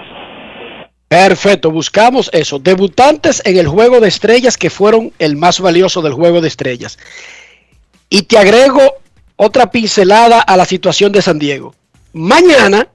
Perfecto, 1.08 1.70
buscamos 1.70 2.30
eso. 2.32 2.58
Debutantes 2.58 3.42
en 3.44 3.58
el 3.58 3.68
juego 3.68 4.00
de 4.00 4.08
estrellas 4.08 4.56
que 4.56 4.70
fueron 4.70 5.12
el 5.18 5.36
más 5.36 5.60
valioso 5.60 6.00
del 6.00 6.14
juego 6.14 6.40
de 6.40 6.48
estrellas. 6.48 6.98
Y 8.08 8.22
te 8.22 8.38
agrego 8.38 8.80
otra 9.36 9.70
pincelada 9.70 10.40
a 10.40 10.56
la 10.56 10.64
situación 10.64 11.12
de 11.12 11.20
San 11.20 11.38
Diego. 11.38 11.74
Mañana, 12.14 12.88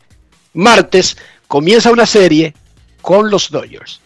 martes, 0.53 1.17
comienza 1.47 1.91
una 1.91 2.05
serie 2.05 2.53
con 3.01 3.29
los 3.29 3.51
Dodgers. 3.51 4.01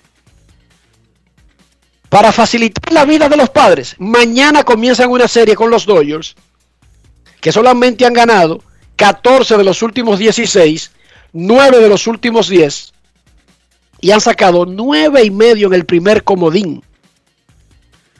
Para 2.11 2.33
facilitar 2.33 2.91
la 2.91 3.05
vida 3.05 3.29
de 3.29 3.37
los 3.37 3.49
padres, 3.49 3.95
mañana 3.97 4.65
comienzan 4.65 5.09
una 5.09 5.29
serie 5.29 5.55
con 5.55 5.69
los 5.69 5.85
Dodgers 5.85 6.35
que 7.39 7.53
solamente 7.53 8.05
han 8.05 8.11
ganado 8.11 8.61
14 8.97 9.55
de 9.55 9.63
los 9.63 9.81
últimos 9.81 10.19
16, 10.19 10.91
9 11.31 11.79
de 11.79 11.87
los 11.87 12.07
últimos 12.07 12.49
10 12.49 12.91
y 14.01 14.11
han 14.11 14.19
sacado 14.19 14.65
9 14.65 15.23
y 15.23 15.31
medio 15.31 15.67
en 15.67 15.73
el 15.73 15.85
primer 15.85 16.25
comodín 16.25 16.83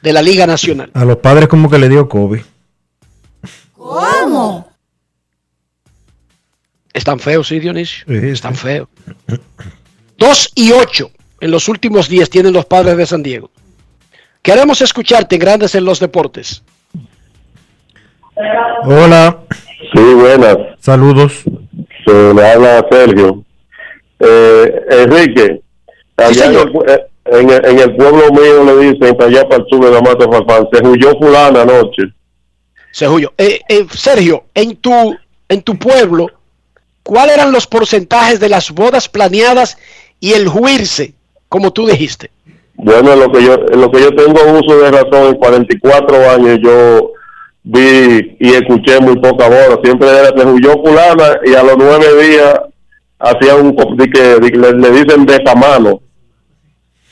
de 0.02 0.14
la 0.14 0.22
Liga 0.22 0.48
Nacional. 0.48 0.90
A 0.94 1.04
los 1.04 1.18
padres 1.18 1.50
como 1.50 1.70
que 1.70 1.78
le 1.78 1.90
dio 1.90 2.08
COVID. 2.08 2.40
¿Cómo? 3.76 4.72
Están 6.94 7.20
feos, 7.20 7.46
sí, 7.46 7.60
Dionisio. 7.60 8.06
Sí, 8.08 8.28
Están 8.30 8.56
feos. 8.56 8.88
2 10.18 10.52
y 10.56 10.72
8 10.72 11.12
en 11.42 11.52
los 11.52 11.68
últimos 11.68 12.08
10 12.08 12.30
tienen 12.30 12.54
los 12.54 12.66
padres 12.66 12.96
de 12.96 13.06
San 13.06 13.22
Diego. 13.22 13.52
Queremos 14.42 14.82
escucharte 14.82 15.38
Grandes 15.38 15.76
en 15.76 15.86
los 15.86 16.00
Deportes. 16.00 16.64
Hola. 18.84 19.40
Sí, 19.94 20.14
buenas. 20.16 20.58
Saludos. 20.80 21.44
Se 22.06 22.34
le 22.34 22.52
habla 22.52 22.86
Sergio. 22.90 23.44
Eh, 24.20 24.86
Enrique, 24.92 25.62
allá 26.16 26.46
en, 26.46 26.56
el, 26.56 26.70
en, 27.26 27.50
el, 27.50 27.66
en 27.66 27.80
el 27.80 27.96
pueblo 27.96 28.32
mío 28.32 28.64
le 28.64 28.92
dicen, 28.92 29.16
para 29.18 29.30
allá 29.30 29.50
para 29.50 29.64
el 29.64 29.70
sur 29.70 29.84
de 29.84 29.92
la 29.92 30.02
Mata 30.02 30.26
Farfán, 30.32 30.68
se 30.72 30.88
huyó 30.88 31.18
fulana 31.18 31.64
anoche. 31.64 32.04
Se 32.92 33.08
huyó. 33.08 33.34
Eh, 33.38 33.60
eh, 33.68 33.88
Sergio, 33.92 34.46
en 34.54 34.76
tu, 34.76 35.18
en 35.50 35.62
tu 35.64 35.78
pueblo, 35.78 36.28
¿cuáles 37.02 37.36
eran 37.36 37.52
los 37.52 37.66
porcentajes 37.66 38.40
de 38.40 38.50
las 38.50 38.70
bodas 38.70 39.10
planeadas 39.10 39.78
y 40.20 40.34
el 40.34 40.48
juirse, 40.48 41.16
como 41.50 41.74
tú 41.74 41.88
dijiste? 41.88 42.30
Bueno, 42.84 43.14
en 43.14 43.20
lo 43.20 43.32
que 43.32 43.44
yo, 43.44 43.54
en 43.72 43.80
lo 43.82 43.92
que 43.92 44.02
yo 44.02 44.10
tengo 44.16 44.40
uso 44.60 44.80
de 44.80 44.90
razón, 44.92 45.28
en 45.28 45.36
44 45.36 46.32
años 46.32 46.60
yo 46.64 47.12
vi 47.64 48.36
y 48.40 48.54
escuché 48.54 49.00
muy 49.00 49.16
poca 49.20 49.48
boda. 49.48 49.80
Siempre 49.84 50.10
era 50.10 50.30
se 50.36 50.46
huyó 50.46 50.74
fulana 50.84 51.38
y 51.46 51.54
a 51.54 51.62
los 51.64 51.78
nueve 51.78 52.24
días 52.26 52.60
hacía 53.20 53.56
un 53.56 53.76
que 53.76 54.40
le, 54.40 54.72
le 54.74 54.92
dicen 54.92 55.26
besamano. 55.26 56.02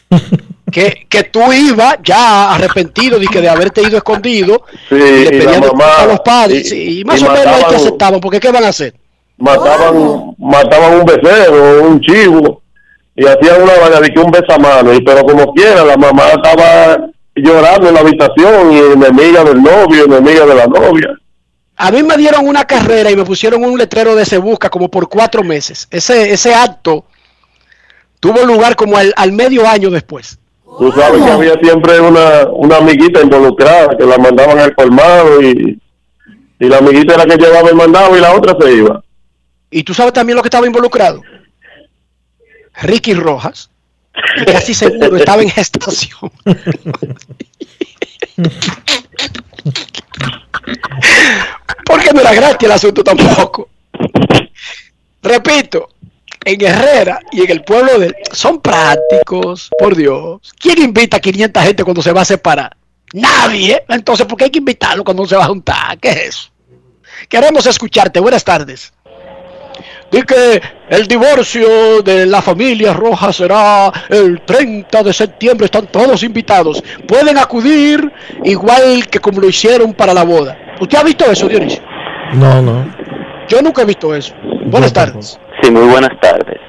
Que, 0.71 1.07
que 1.09 1.23
tú 1.23 1.39
ibas 1.51 1.97
ya 2.03 2.53
arrepentido 2.53 3.17
de, 3.17 3.25
que 3.25 3.41
de 3.41 3.49
haberte 3.49 3.81
ido 3.81 3.97
escondido 3.97 4.61
Sí, 4.87 4.95
y 4.95 5.23
le 5.25 5.29
pedían 5.31 5.61
mamá 5.61 5.95
a 5.97 6.05
los 6.05 6.19
padres. 6.19 6.71
y- 6.71 7.03
más 7.03 7.19
y 7.19 7.25
o 7.25 7.31
menos 7.31 7.47
ahí 7.47 7.63
te 7.69 7.75
aceptaban, 7.75 8.19
porque 8.19 8.39
¿qué 8.39 8.51
van 8.51 8.63
a 8.65 8.67
hacer? 8.67 8.93
Mataban, 9.39 10.35
mataban 10.37 10.99
un 10.99 11.05
becerro, 11.05 11.87
un 11.87 11.99
chivo 12.01 12.61
y 13.19 13.25
hacían 13.27 13.61
una 13.61 13.73
vaina 13.73 13.99
de 13.99 14.09
que 14.09 14.19
un 14.19 14.31
besamano. 14.31 14.93
Y 14.93 15.01
pero 15.01 15.23
como 15.23 15.53
quiera, 15.53 15.83
la 15.83 15.97
mamá 15.97 16.29
estaba 16.29 17.09
llorando 17.35 17.89
en 17.89 17.93
la 17.93 17.99
habitación 17.99 18.71
y 18.71 18.77
enemiga 18.77 19.43
del 19.43 19.61
novio, 19.61 20.05
enemiga 20.05 20.45
de 20.45 20.55
la 20.55 20.67
novia. 20.67 21.09
A 21.75 21.91
mí 21.91 22.01
me 22.01 22.15
dieron 22.15 22.47
una 22.47 22.65
carrera 22.65 23.11
y 23.11 23.17
me 23.17 23.25
pusieron 23.25 23.63
un 23.65 23.77
letrero 23.77 24.15
de 24.15 24.25
se 24.25 24.37
busca 24.37 24.69
como 24.69 24.89
por 24.89 25.09
cuatro 25.09 25.43
meses. 25.43 25.87
Ese, 25.91 26.31
ese 26.31 26.53
acto 26.53 27.05
tuvo 28.21 28.45
lugar 28.45 28.77
como 28.77 28.97
al, 28.97 29.13
al 29.17 29.33
medio 29.33 29.67
año 29.67 29.89
después. 29.89 30.39
Tú 30.77 30.91
sabes 30.93 31.21
que 31.21 31.29
había 31.29 31.53
siempre 31.61 31.99
una, 31.99 32.47
una 32.53 32.77
amiguita 32.77 33.21
involucrada 33.21 33.97
que 33.97 34.05
la 34.05 34.17
mandaban 34.17 34.59
al 34.59 34.73
colmado 34.75 35.41
y, 35.41 35.77
y 36.57 36.67
la 36.67 36.77
amiguita 36.77 37.15
era 37.15 37.25
que 37.25 37.35
llevaba 37.35 37.69
el 37.69 37.75
mandado 37.75 38.17
y 38.17 38.21
la 38.21 38.33
otra 38.33 38.55
se 38.61 38.71
iba. 38.71 39.03
Y 39.71 39.83
tú 39.83 39.93
sabes 39.93 40.13
también 40.13 40.37
lo 40.37 40.41
que 40.41 40.47
estaba 40.47 40.67
involucrado. 40.67 41.21
Ricky 42.81 43.13
Rojas. 43.13 43.69
Casi 44.45 44.73
seguro 44.73 45.17
estaba 45.17 45.41
en 45.41 45.49
gestación. 45.49 46.31
Porque 51.85 52.13
no 52.13 52.21
era 52.21 52.33
gratis 52.33 52.65
el 52.67 52.71
asunto 52.71 53.03
tampoco. 53.03 53.69
Repito, 55.21 55.89
en 56.45 56.61
Herrera 56.61 57.19
y 57.31 57.41
en 57.41 57.51
el 57.51 57.63
pueblo 57.63 57.99
de 57.99 58.15
son 58.31 58.61
prácticos, 58.61 59.69
por 59.77 59.95
Dios. 59.95 60.53
¿Quién 60.59 60.81
invita 60.81 61.17
a 61.17 61.19
500 61.19 61.63
gente 61.63 61.83
cuando 61.83 62.01
se 62.01 62.11
va 62.11 62.21
a 62.21 62.25
separar? 62.25 62.75
Nadie. 63.13 63.83
Entonces, 63.89 64.25
¿por 64.25 64.37
qué 64.37 64.45
hay 64.45 64.51
que 64.51 64.59
invitarlo 64.59 65.03
cuando 65.03 65.25
se 65.25 65.35
va 65.35 65.45
a 65.45 65.47
juntar? 65.47 65.97
¿Qué 65.99 66.09
es 66.09 66.17
eso? 66.17 66.49
Queremos 67.27 67.65
escucharte. 67.65 68.19
Buenas 68.19 68.43
tardes. 68.43 68.93
Di 70.11 70.21
que 70.23 70.61
el 70.89 71.07
divorcio 71.07 72.01
de 72.01 72.25
la 72.25 72.41
familia 72.41 72.93
Roja 72.93 73.31
será 73.31 73.91
el 74.09 74.41
30 74.41 75.03
de 75.03 75.13
septiembre. 75.13 75.65
Están 75.65 75.87
todos 75.87 76.23
invitados. 76.23 76.83
Pueden 77.07 77.37
acudir 77.37 78.11
igual 78.43 79.07
que 79.09 79.19
como 79.19 79.39
lo 79.39 79.47
hicieron 79.47 79.93
para 79.93 80.13
la 80.13 80.23
boda. 80.23 80.57
¿Usted 80.79 80.97
ha 80.97 81.03
visto 81.03 81.29
eso, 81.29 81.47
Dionisio? 81.47 81.83
No, 82.33 82.61
no. 82.61 82.85
Yo 83.47 83.61
nunca 83.61 83.83
he 83.83 83.85
visto 83.85 84.15
eso. 84.15 84.33
Buenas 84.65 84.93
tardes. 84.93 85.39
Sí, 85.61 85.69
muy 85.71 85.87
buenas 85.87 86.19
tardes. 86.21 86.59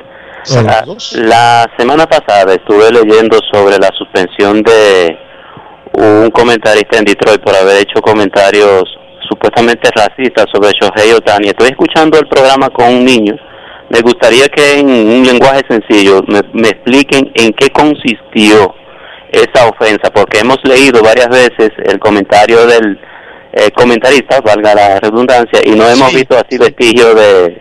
Ah, 0.57 0.85
La 1.13 1.67
semana 1.79 2.07
pasada 2.07 2.55
estuve 2.55 2.91
leyendo 2.91 3.39
sobre 3.53 3.77
la 3.79 3.91
suspensión 3.97 4.63
de 4.63 5.17
un 5.93 6.31
comentarista 6.31 6.99
en 6.99 7.05
Detroit 7.05 7.43
por 7.43 7.55
haber 7.55 7.83
hecho 7.83 8.01
comentarios 8.01 8.85
supuestamente 9.31 9.89
racistas 9.95 10.47
sobre 10.53 10.73
Shohei 10.73 11.13
Otani. 11.13 11.49
Estoy 11.49 11.69
escuchando 11.69 12.19
el 12.19 12.27
programa 12.27 12.69
con 12.71 12.87
un 12.87 13.05
niño. 13.05 13.37
Me 13.89 14.01
gustaría 14.01 14.49
que 14.49 14.81
en 14.81 14.89
un 14.89 15.25
lenguaje 15.25 15.63
sencillo 15.69 16.23
me, 16.29 16.43
me 16.53 16.69
expliquen 16.69 17.31
en 17.35 17.53
qué 17.53 17.71
consistió 17.71 18.75
esa 19.33 19.69
ofensa, 19.69 20.11
porque 20.13 20.41
hemos 20.41 20.59
leído 20.65 21.03
varias 21.03 21.29
veces 21.29 21.71
el 21.85 21.99
comentario 22.01 22.67
del 22.67 22.99
eh, 23.53 23.71
comentarista, 23.73 24.41
valga 24.41 24.75
la 24.75 25.01
redundancia, 25.01 25.61
y 25.65 25.71
no 25.71 25.89
hemos 25.89 26.11
Sí, 26.11 26.17
visto 26.17 26.37
así 26.37 26.59
vestigio 26.59 27.15
de, 27.15 27.61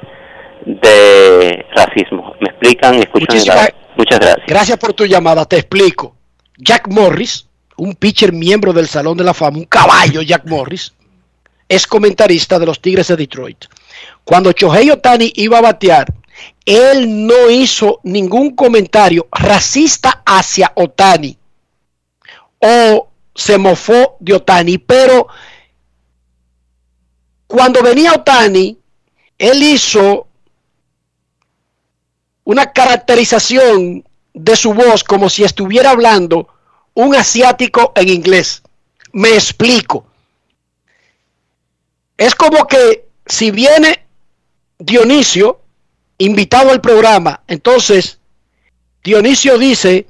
de 0.65 1.65
racismo. 1.75 2.33
¿Me 2.39 2.49
explican? 2.49 2.95
Escuchan 2.95 3.27
Muchísimas-. 3.29 3.73
Muchas 3.95 4.19
gracias. 4.19 4.45
Gracias 4.47 4.77
por 4.77 4.93
tu 4.93 5.05
llamada. 5.05 5.45
Te 5.45 5.57
explico. 5.57 6.15
Jack 6.57 6.87
Morris, 6.87 7.47
un 7.77 7.95
pitcher 7.95 8.33
miembro 8.33 8.71
del 8.73 8.87
Salón 8.87 9.17
de 9.17 9.23
la 9.23 9.33
Fama, 9.33 9.57
un 9.57 9.65
caballo 9.65 10.21
Jack 10.21 10.45
Morris, 10.45 10.93
es 11.69 11.85
comentarista 11.87 12.57
de 12.57 12.65
los 12.65 12.81
Tigres 12.81 13.07
de 13.07 13.15
Detroit. 13.15 13.65
Cuando 14.23 14.51
Shohei 14.51 14.89
Otani 14.89 15.31
iba 15.35 15.59
a 15.59 15.61
batear, 15.61 16.11
él 16.65 17.27
no 17.27 17.49
hizo 17.49 17.99
ningún 18.03 18.55
comentario 18.55 19.27
racista 19.31 20.23
hacia 20.25 20.71
Otani 20.75 21.37
o 22.59 23.09
se 23.33 23.57
mofó 23.57 24.17
de 24.19 24.33
Otani, 24.33 24.77
pero 24.79 25.27
cuando 27.47 27.81
venía 27.81 28.13
Otani, 28.13 28.77
él 29.37 29.63
hizo 29.63 30.27
una 32.43 32.71
caracterización 32.73 34.03
de 34.33 34.55
su 34.55 34.73
voz 34.73 35.03
como 35.03 35.29
si 35.29 35.43
estuviera 35.43 35.91
hablando 35.91 36.47
un 36.93 37.15
asiático 37.15 37.91
en 37.95 38.09
inglés. 38.09 38.61
Me 39.13 39.29
explico. 39.29 40.08
Es 42.19 42.35
como 42.35 42.67
que 42.67 43.05
si 43.25 43.49
viene 43.49 44.05
Dionisio, 44.77 45.61
invitado 46.17 46.69
al 46.69 46.81
programa, 46.81 47.43
entonces 47.47 48.19
Dionisio 49.01 49.57
dice, 49.57 50.05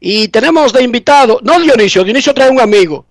y 0.00 0.28
tenemos 0.28 0.72
de 0.72 0.82
invitado, 0.82 1.40
no 1.42 1.60
Dionisio, 1.60 2.04
Dionisio 2.04 2.32
trae 2.32 2.48
un 2.48 2.58
amigo. 2.58 3.04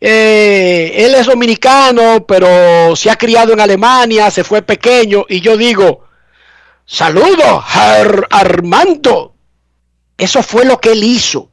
Eh, 0.00 0.94
él 1.04 1.14
es 1.14 1.26
dominicano, 1.26 2.24
pero 2.26 2.96
se 2.96 3.10
ha 3.10 3.16
criado 3.16 3.52
en 3.52 3.60
Alemania, 3.60 4.30
se 4.30 4.42
fue 4.42 4.62
pequeño, 4.62 5.26
y 5.28 5.42
yo 5.42 5.58
digo, 5.58 6.06
saludo, 6.86 7.62
Ar- 7.68 8.26
Armando. 8.30 9.34
Eso 10.16 10.42
fue 10.42 10.64
lo 10.64 10.80
que 10.80 10.92
él 10.92 11.04
hizo, 11.04 11.50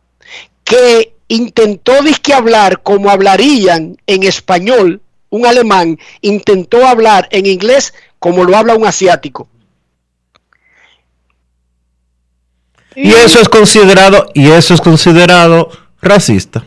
que 0.64 1.16
intentó 1.28 2.02
disque 2.02 2.34
hablar 2.34 2.82
como 2.82 3.10
hablarían 3.10 3.98
en 4.08 4.24
español 4.24 5.02
un 5.30 5.46
alemán, 5.46 6.00
intentó 6.22 6.86
hablar 6.88 7.28
en 7.32 7.46
inglés 7.46 7.94
como 8.20 8.44
lo 8.44 8.56
habla 8.58 8.76
un 8.76 8.86
asiático. 8.86 9.48
Y 12.96 13.12
eso 13.12 13.40
es 13.40 13.48
considerado, 13.48 14.30
y 14.34 14.50
eso 14.50 14.74
es 14.74 14.82
considerado 14.82 15.70
racista. 16.02 16.66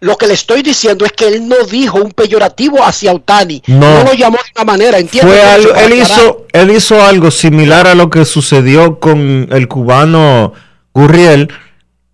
Lo 0.00 0.16
que 0.18 0.26
le 0.26 0.34
estoy 0.34 0.62
diciendo 0.62 1.06
es 1.06 1.12
que 1.12 1.26
él 1.26 1.48
no 1.48 1.56
dijo 1.70 1.98
un 1.98 2.12
peyorativo 2.12 2.84
hacia 2.84 3.12
Otani. 3.12 3.62
No. 3.66 3.80
No, 3.80 4.04
lo 4.04 4.12
llamó 4.12 4.36
de 4.36 4.52
una 4.54 4.64
manera, 4.64 4.98
¿entiendes? 4.98 5.34
Fue 5.34 5.42
algo, 5.42 5.74
él 5.74 5.94
hizo, 5.94 6.46
él 6.52 6.70
hizo 6.70 7.02
algo 7.02 7.30
similar 7.30 7.86
a 7.86 7.94
lo 7.94 8.10
que 8.10 8.24
sucedió 8.26 9.00
con 9.00 9.48
el 9.50 9.68
cubano 9.68 10.52
Gurriel 10.92 11.48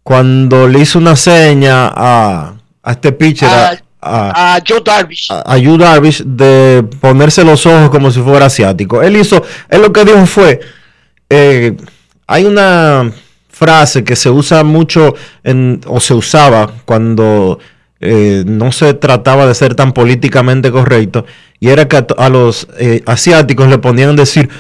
cuando 0.03 0.69
le 0.69 0.81
hizo 0.81 0.99
una 0.99 1.17
seña 1.17 1.89
a, 1.89 2.55
a 2.83 2.91
este 2.93 3.13
pitcher, 3.13 3.49
a, 3.49 3.83
a, 4.03 4.59
Joe 4.67 4.83
Darvish. 4.85 5.29
a 5.31 5.57
Yu 5.57 5.77
Darvish 5.79 6.23
de 6.25 6.85
ponerse 7.01 7.45
los 7.45 7.65
ojos 7.67 7.91
como 7.91 8.11
si 8.11 8.21
fuera 8.21 8.47
asiático. 8.47 9.03
Él 9.03 9.17
hizo, 9.17 9.43
él 9.69 9.83
lo 9.83 9.93
que 9.93 10.05
dijo 10.05 10.27
fue, 10.27 10.61
eh, 11.31 11.77
hay 12.27 12.45
una 12.45 13.13
frase 13.49 14.03
que 14.03 14.17
se 14.17 14.29
usa 14.29 14.65
mucho 14.65 15.15
en, 15.45 15.81
o 15.87 16.01
se 16.01 16.15
usaba 16.15 16.73
cuando 16.85 17.59
eh, 18.01 18.43
no 18.45 18.73
se 18.73 18.95
trataba 18.95 19.47
de 19.47 19.55
ser 19.55 19.77
tan 19.77 19.93
políticamente 19.93 20.73
correcto, 20.73 21.25
y 21.61 21.69
era 21.69 21.87
que 21.87 21.97
a, 21.99 22.07
a 22.19 22.29
los 22.29 22.67
eh, 22.79 23.03
asiáticos 23.07 23.69
le 23.69 23.79
ponían 23.79 24.17
decir, 24.17 24.51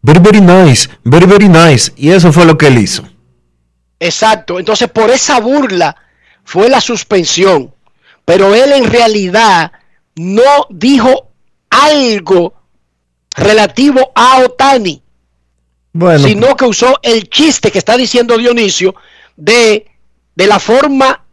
very, 0.00 0.20
very 0.20 0.40
nice, 0.40 0.88
very, 1.04 1.26
very 1.26 1.48
nice, 1.48 1.92
y 1.96 2.10
eso 2.10 2.32
fue 2.32 2.46
lo 2.46 2.56
que 2.56 2.68
él 2.68 2.78
hizo. 2.78 3.04
Exacto. 4.00 4.58
Entonces, 4.58 4.88
por 4.88 5.10
esa 5.10 5.40
burla 5.40 5.96
fue 6.44 6.68
la 6.68 6.80
suspensión. 6.80 7.75
Pero 8.26 8.54
él 8.54 8.72
en 8.72 8.84
realidad 8.84 9.72
no 10.16 10.66
dijo 10.68 11.28
algo 11.70 12.54
relativo 13.34 14.12
a 14.14 14.40
Otani, 14.40 15.00
Bueno, 15.92 16.26
sino 16.26 16.56
que 16.56 16.64
usó 16.64 16.98
el 17.02 17.30
chiste 17.30 17.70
que 17.70 17.78
está 17.78 17.96
diciendo 17.96 18.36
Dionisio 18.36 18.96
de, 19.36 19.86
de 20.34 20.46
la 20.46 20.58
forma 20.58 21.24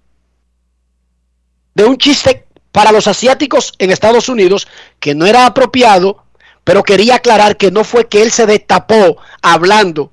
de 1.74 1.84
un 1.84 1.98
chiste 1.98 2.46
para 2.72 2.92
los 2.92 3.08
asiáticos 3.08 3.74
en 3.80 3.90
Estados 3.90 4.30
Unidos 4.30 4.68
que 5.00 5.16
no 5.16 5.26
era 5.26 5.48
apropiado, 5.48 6.24
pero 6.64 6.84
quería 6.84 7.16
aclarar 7.16 7.58
que 7.58 7.72
no 7.72 7.84
fue 7.84 8.08
que 8.08 8.22
él 8.22 8.32
se 8.32 8.46
destapó 8.46 9.18
hablando 9.42 10.12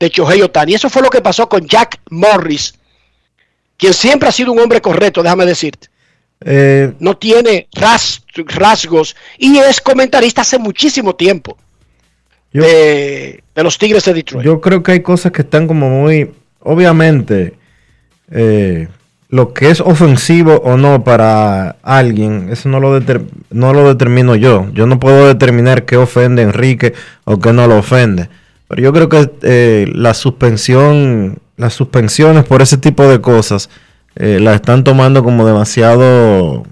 de 0.00 0.08
Shohei 0.08 0.42
Otani. 0.42 0.74
Eso 0.74 0.90
fue 0.90 1.02
lo 1.02 1.10
que 1.10 1.20
pasó 1.20 1.48
con 1.48 1.68
Jack 1.68 2.00
Morris, 2.10 2.74
quien 3.76 3.94
siempre 3.94 4.28
ha 4.28 4.32
sido 4.32 4.50
un 4.50 4.58
hombre 4.58 4.80
correcto, 4.80 5.22
déjame 5.22 5.46
decirte. 5.46 5.90
Eh, 6.40 6.92
No 7.00 7.16
tiene 7.16 7.68
ras- 7.74 8.22
rasgos 8.46 9.16
y 9.38 9.58
es 9.58 9.80
comentarista 9.80 10.42
hace 10.42 10.58
muchísimo 10.58 11.14
tiempo 11.16 11.56
Yo- 12.52 12.62
de, 12.62 13.42
de 13.54 13.62
los 13.62 13.76
Tigres 13.78 14.04
de 14.04 14.14
Detroit. 14.14 14.44
Yo 14.44 14.60
creo 14.60 14.82
que 14.82 14.92
hay 14.92 15.00
cosas 15.02 15.32
que 15.32 15.42
están 15.42 15.66
como 15.66 15.88
muy, 15.90 16.30
obviamente, 16.60 17.54
eh, 18.30 18.88
lo 19.30 19.52
que 19.52 19.70
es 19.70 19.80
ofensivo 19.80 20.54
o 20.64 20.76
no 20.78 21.04
para 21.04 21.76
alguien, 21.82 22.48
eso 22.50 22.68
no 22.70 22.80
lo, 22.80 22.98
no 23.50 23.72
lo 23.74 23.88
determino 23.88 24.36
yo. 24.36 24.68
Yo 24.72 24.86
no 24.86 24.98
puedo 24.98 25.26
determinar 25.26 25.84
qué 25.84 25.96
ofende 25.98 26.42
a 26.42 26.46
Enrique 26.46 26.94
o 27.24 27.38
qué 27.38 27.52
no 27.52 27.66
lo 27.66 27.76
ofende. 27.78 28.30
Pero 28.68 28.82
yo 28.82 28.92
creo 28.92 29.08
que 29.10 29.30
eh, 29.42 29.86
la 29.94 30.14
suspensión, 30.14 31.38
las 31.56 31.74
suspensiones 31.74 32.44
por 32.44 32.62
ese 32.62 32.78
tipo 32.78 33.06
de 33.06 33.20
cosas, 33.20 33.68
eh, 34.18 34.38
las 34.40 34.56
están 34.56 34.82
tomando 34.84 35.22
como 35.22 35.46
demasiado, 35.46 36.64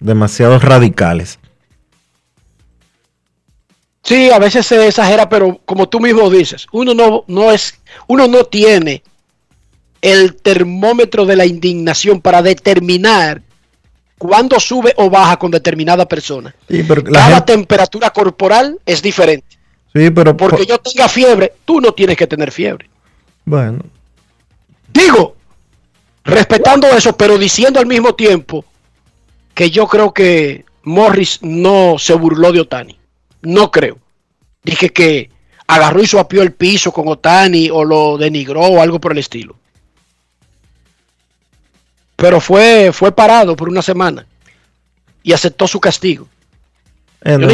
demasiado 0.00 0.58
radicales. 0.58 1.38
Sí, 4.02 4.30
a 4.30 4.38
veces 4.38 4.64
se 4.66 4.86
exagera, 4.86 5.28
pero 5.28 5.60
como 5.64 5.88
tú 5.88 5.98
mismo 5.98 6.30
dices, 6.30 6.66
uno 6.72 6.94
no, 6.94 7.24
no 7.26 7.50
es, 7.50 7.74
uno 8.06 8.28
no 8.28 8.44
tiene 8.44 9.02
el 10.00 10.36
termómetro 10.36 11.26
de 11.26 11.34
la 11.34 11.44
indignación 11.44 12.20
para 12.20 12.40
determinar 12.40 13.42
cuándo 14.18 14.60
sube 14.60 14.94
o 14.96 15.10
baja 15.10 15.36
con 15.38 15.50
determinada 15.50 16.06
persona. 16.06 16.54
Sí, 16.68 16.84
pero 16.86 17.02
la 17.02 17.18
Cada 17.20 17.34
gente- 17.36 17.52
temperatura 17.54 18.10
corporal 18.10 18.78
es 18.86 19.02
diferente. 19.02 19.56
sí, 19.92 20.10
pero 20.10 20.36
Porque 20.36 20.66
yo 20.66 20.78
tenga 20.78 21.08
fiebre, 21.08 21.54
tú 21.64 21.80
no 21.80 21.90
tienes 21.92 22.16
que 22.16 22.26
tener 22.28 22.52
fiebre. 22.52 22.88
bueno, 23.44 23.80
Digo, 24.92 25.34
respetando 26.26 26.88
eso, 26.88 27.16
pero 27.16 27.38
diciendo 27.38 27.80
al 27.80 27.86
mismo 27.86 28.14
tiempo 28.14 28.64
que 29.54 29.70
yo 29.70 29.86
creo 29.86 30.12
que 30.12 30.64
Morris 30.82 31.38
no 31.42 31.96
se 31.98 32.14
burló 32.14 32.52
de 32.52 32.60
Otani. 32.60 32.98
No 33.42 33.70
creo. 33.70 33.98
Dije 34.62 34.90
que 34.90 35.30
agarró 35.66 36.02
y 36.02 36.06
suapió 36.06 36.42
el 36.42 36.52
piso 36.52 36.92
con 36.92 37.08
Otani 37.08 37.70
o 37.70 37.84
lo 37.84 38.18
denigró 38.18 38.60
o 38.62 38.80
algo 38.82 39.00
por 39.00 39.12
el 39.12 39.18
estilo. 39.18 39.56
Pero 42.16 42.40
fue, 42.40 42.90
fue 42.92 43.12
parado 43.12 43.54
por 43.56 43.68
una 43.68 43.82
semana 43.82 44.26
y 45.22 45.32
aceptó 45.32 45.66
su 45.66 45.80
castigo. 45.80 46.26
eh, 47.22 47.36
lo- 47.38 47.48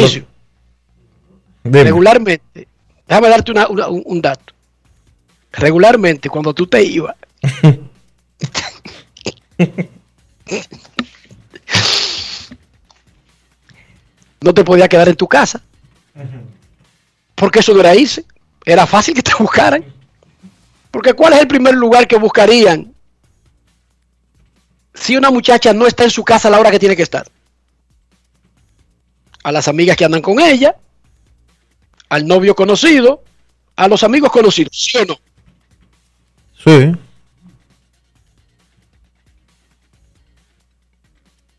regularmente, 1.85 2.67
déjame 3.07 3.29
darte 3.29 3.51
una- 3.51 3.67
una- 3.67 3.87
un, 3.87 4.03
un 4.05 4.21
dato. 4.21 4.53
Regularmente, 5.53 6.29
cuando 6.29 6.53
tú 6.53 6.67
te 6.67 6.83
ibas, 6.83 7.15
no 14.41 14.53
te 14.53 14.63
podía 14.63 14.87
quedar 14.87 15.09
en 15.09 15.15
tu 15.15 15.27
casa. 15.27 15.61
Porque 17.35 17.59
eso 17.59 17.73
no 17.73 17.79
era 17.79 17.95
irse. 17.95 18.25
Era 18.65 18.85
fácil 18.85 19.15
que 19.15 19.23
te 19.23 19.33
buscaran. 19.39 19.83
Porque 20.91 21.13
¿cuál 21.13 21.33
es 21.33 21.39
el 21.39 21.47
primer 21.47 21.73
lugar 21.73 22.07
que 22.07 22.17
buscarían 22.17 22.93
si 24.93 25.17
una 25.17 25.31
muchacha 25.31 25.73
no 25.73 25.87
está 25.87 26.03
en 26.03 26.11
su 26.11 26.23
casa 26.23 26.47
a 26.47 26.51
la 26.51 26.59
hora 26.59 26.69
que 26.69 26.79
tiene 26.79 26.95
que 26.95 27.01
estar? 27.01 27.25
A 29.43 29.51
las 29.51 29.67
amigas 29.67 29.97
que 29.97 30.05
andan 30.05 30.21
con 30.21 30.39
ella, 30.39 30.75
al 32.09 32.27
novio 32.27 32.53
conocido, 32.53 33.23
a 33.75 33.87
los 33.87 34.03
amigos 34.03 34.31
conocidos, 34.31 34.71
¿sí 34.71 34.97
o 34.99 35.05
no? 35.05 35.19
Sí. 36.63 36.95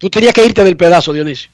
Tú 0.05 0.11
tenías 0.11 0.34
que 0.34 0.44
irte 0.44 0.62
del 0.62 0.76
pedazo, 0.76 1.14
Dionisio. 1.14 1.48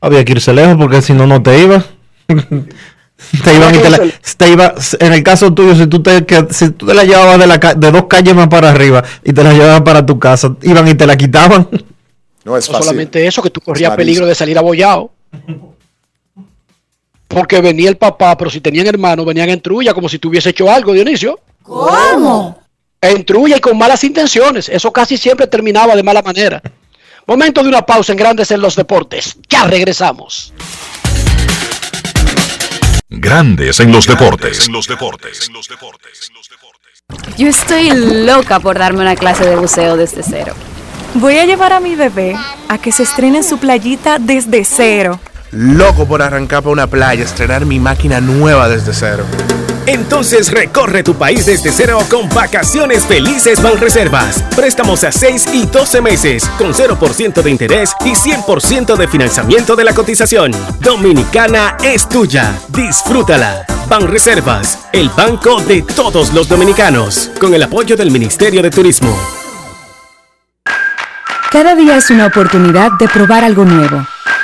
Había 0.00 0.24
que 0.24 0.32
irse 0.32 0.54
lejos 0.54 0.74
porque 0.78 1.02
si 1.02 1.12
no, 1.12 1.26
no 1.26 1.42
te 1.42 1.58
iba. 1.62 1.84
te 2.28 3.54
iban 3.54 3.74
y 3.74 3.78
te 3.78 3.90
la, 3.90 3.98
te 4.38 4.48
iba, 4.50 4.74
en 5.00 5.12
el 5.12 5.22
caso 5.22 5.52
tuyo, 5.52 5.74
si 5.76 5.86
tú 5.86 6.02
te, 6.02 6.24
que- 6.24 6.46
si 6.48 6.70
tú 6.70 6.86
te 6.86 6.94
la 6.94 7.04
llevabas 7.04 7.38
de, 7.38 7.46
la, 7.46 7.60
ca- 7.60 7.74
de 7.74 7.90
dos 7.90 8.06
calles 8.06 8.34
más 8.34 8.48
para 8.48 8.70
arriba 8.70 9.04
y 9.22 9.34
te 9.34 9.44
la 9.44 9.52
llevabas 9.52 9.82
para 9.82 10.06
tu 10.06 10.18
casa, 10.18 10.56
iban 10.62 10.88
y 10.88 10.94
te 10.94 11.06
la 11.06 11.14
quitaban. 11.18 11.68
No 12.42 12.56
es 12.56 12.66
No 12.70 12.72
fácil. 12.72 12.84
solamente 12.88 13.26
eso, 13.26 13.42
que 13.42 13.50
tú 13.50 13.60
corrías 13.60 13.94
peligro 13.94 14.24
de 14.24 14.34
salir 14.34 14.56
abollado. 14.56 15.10
Porque 17.28 17.60
venía 17.60 17.90
el 17.90 17.98
papá, 17.98 18.34
pero 18.38 18.50
si 18.50 18.62
tenían 18.62 18.86
hermanos, 18.86 19.26
venían 19.26 19.50
en 19.50 19.60
trulla, 19.60 19.92
como 19.92 20.08
si 20.08 20.18
tuviese 20.18 20.48
hecho 20.48 20.70
algo, 20.72 20.94
Dionisio. 20.94 21.38
¿Cómo? 21.62 22.62
En 23.02 23.26
trulla 23.26 23.58
y 23.58 23.60
con 23.60 23.76
malas 23.76 24.02
intenciones. 24.04 24.70
Eso 24.70 24.90
casi 24.90 25.18
siempre 25.18 25.46
terminaba 25.48 25.94
de 25.94 26.02
mala 26.02 26.22
manera. 26.22 26.62
Momento 27.30 27.62
de 27.62 27.68
una 27.68 27.82
pausa 27.82 28.10
en 28.10 28.18
Grandes 28.18 28.50
en 28.50 28.60
los 28.60 28.74
Deportes. 28.74 29.36
Ya 29.48 29.62
regresamos. 29.62 30.52
Grandes 33.08 33.78
en 33.78 33.92
los 33.92 34.04
deportes. 34.08 34.66
En 34.66 34.72
los 34.72 34.88
deportes. 34.88 35.48
Yo 37.38 37.46
estoy 37.46 37.92
loca 38.24 38.58
por 38.58 38.80
darme 38.80 39.02
una 39.02 39.14
clase 39.14 39.48
de 39.48 39.54
buceo 39.54 39.96
desde 39.96 40.24
cero. 40.24 40.54
Voy 41.14 41.38
a 41.38 41.46
llevar 41.46 41.72
a 41.72 41.78
mi 41.78 41.94
bebé 41.94 42.34
a 42.66 42.78
que 42.78 42.90
se 42.90 43.04
estrene 43.04 43.38
en 43.38 43.44
su 43.44 43.58
playita 43.58 44.18
desde 44.18 44.64
cero. 44.64 45.20
Loco 45.52 46.08
por 46.08 46.22
arrancar 46.22 46.64
para 46.64 46.72
una 46.72 46.88
playa, 46.88 47.22
estrenar 47.22 47.64
mi 47.64 47.78
máquina 47.78 48.20
nueva 48.20 48.68
desde 48.68 48.92
cero. 48.92 49.24
Entonces 49.90 50.52
recorre 50.52 51.02
tu 51.02 51.14
país 51.16 51.46
desde 51.46 51.72
cero 51.72 51.98
con 52.08 52.28
vacaciones 52.28 53.04
felices 53.04 53.60
Banreservas. 53.60 54.40
Préstamos 54.54 55.02
a 55.02 55.10
6 55.10 55.48
y 55.52 55.66
12 55.66 56.00
meses 56.00 56.48
con 56.58 56.72
0% 56.72 57.42
de 57.42 57.50
interés 57.50 57.92
y 58.04 58.10
100% 58.12 58.96
de 58.96 59.08
financiamiento 59.08 59.74
de 59.74 59.82
la 59.82 59.92
cotización. 59.92 60.52
Dominicana 60.78 61.76
es 61.82 62.08
tuya. 62.08 62.56
Disfrútala. 62.68 63.66
Banreservas, 63.88 64.78
el 64.92 65.08
banco 65.08 65.60
de 65.60 65.82
todos 65.82 66.32
los 66.34 66.48
dominicanos, 66.48 67.32
con 67.40 67.52
el 67.52 67.62
apoyo 67.64 67.96
del 67.96 68.12
Ministerio 68.12 68.62
de 68.62 68.70
Turismo. 68.70 69.18
Cada 71.50 71.74
día 71.74 71.96
es 71.96 72.10
una 72.10 72.26
oportunidad 72.26 72.92
de 73.00 73.08
probar 73.08 73.42
algo 73.42 73.64
nuevo. 73.64 74.06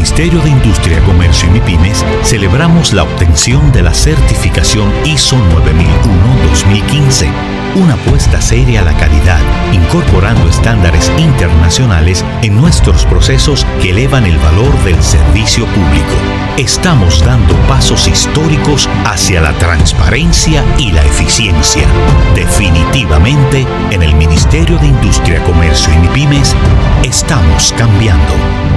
Ministerio 0.00 0.40
de 0.40 0.48
Industria, 0.48 0.98
Comercio 1.00 1.46
y 1.50 1.50
MIPIMES 1.50 2.02
celebramos 2.22 2.94
la 2.94 3.02
obtención 3.02 3.70
de 3.70 3.82
la 3.82 3.92
certificación 3.92 4.90
ISO 5.04 5.36
9001-2015 5.36 7.30
Una 7.74 7.92
apuesta 7.92 8.40
seria 8.40 8.80
a 8.80 8.84
la 8.84 8.96
calidad, 8.96 9.42
incorporando 9.74 10.48
estándares 10.48 11.12
internacionales 11.18 12.24
en 12.40 12.56
nuestros 12.56 13.04
procesos 13.04 13.66
que 13.82 13.90
elevan 13.90 14.24
el 14.24 14.38
valor 14.38 14.72
del 14.84 15.02
servicio 15.02 15.66
público. 15.66 16.14
Estamos 16.56 17.22
dando 17.22 17.54
pasos 17.68 18.08
históricos 18.08 18.88
hacia 19.04 19.42
la 19.42 19.52
transparencia 19.58 20.64
y 20.78 20.92
la 20.92 21.04
eficiencia. 21.04 21.86
Definitivamente, 22.34 23.66
en 23.90 24.02
el 24.02 24.14
Ministerio 24.14 24.78
de 24.78 24.86
Industria, 24.86 25.44
Comercio 25.44 25.92
y 25.92 25.98
MIPIMES, 25.98 26.56
estamos 27.04 27.74
cambiando. 27.76 28.69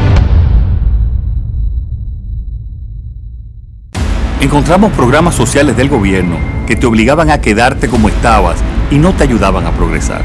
Encontramos 4.43 4.91
programas 4.91 5.35
sociales 5.35 5.77
del 5.77 5.87
gobierno 5.87 6.35
que 6.67 6.75
te 6.75 6.85
obligaban 6.85 7.31
a 7.31 7.39
quedarte 7.39 7.87
como 7.87 8.09
estabas 8.09 8.57
y 8.91 8.97
no 8.97 9.13
te 9.13 9.23
ayudaban 9.23 9.65
a 9.65 9.71
progresar. 9.71 10.21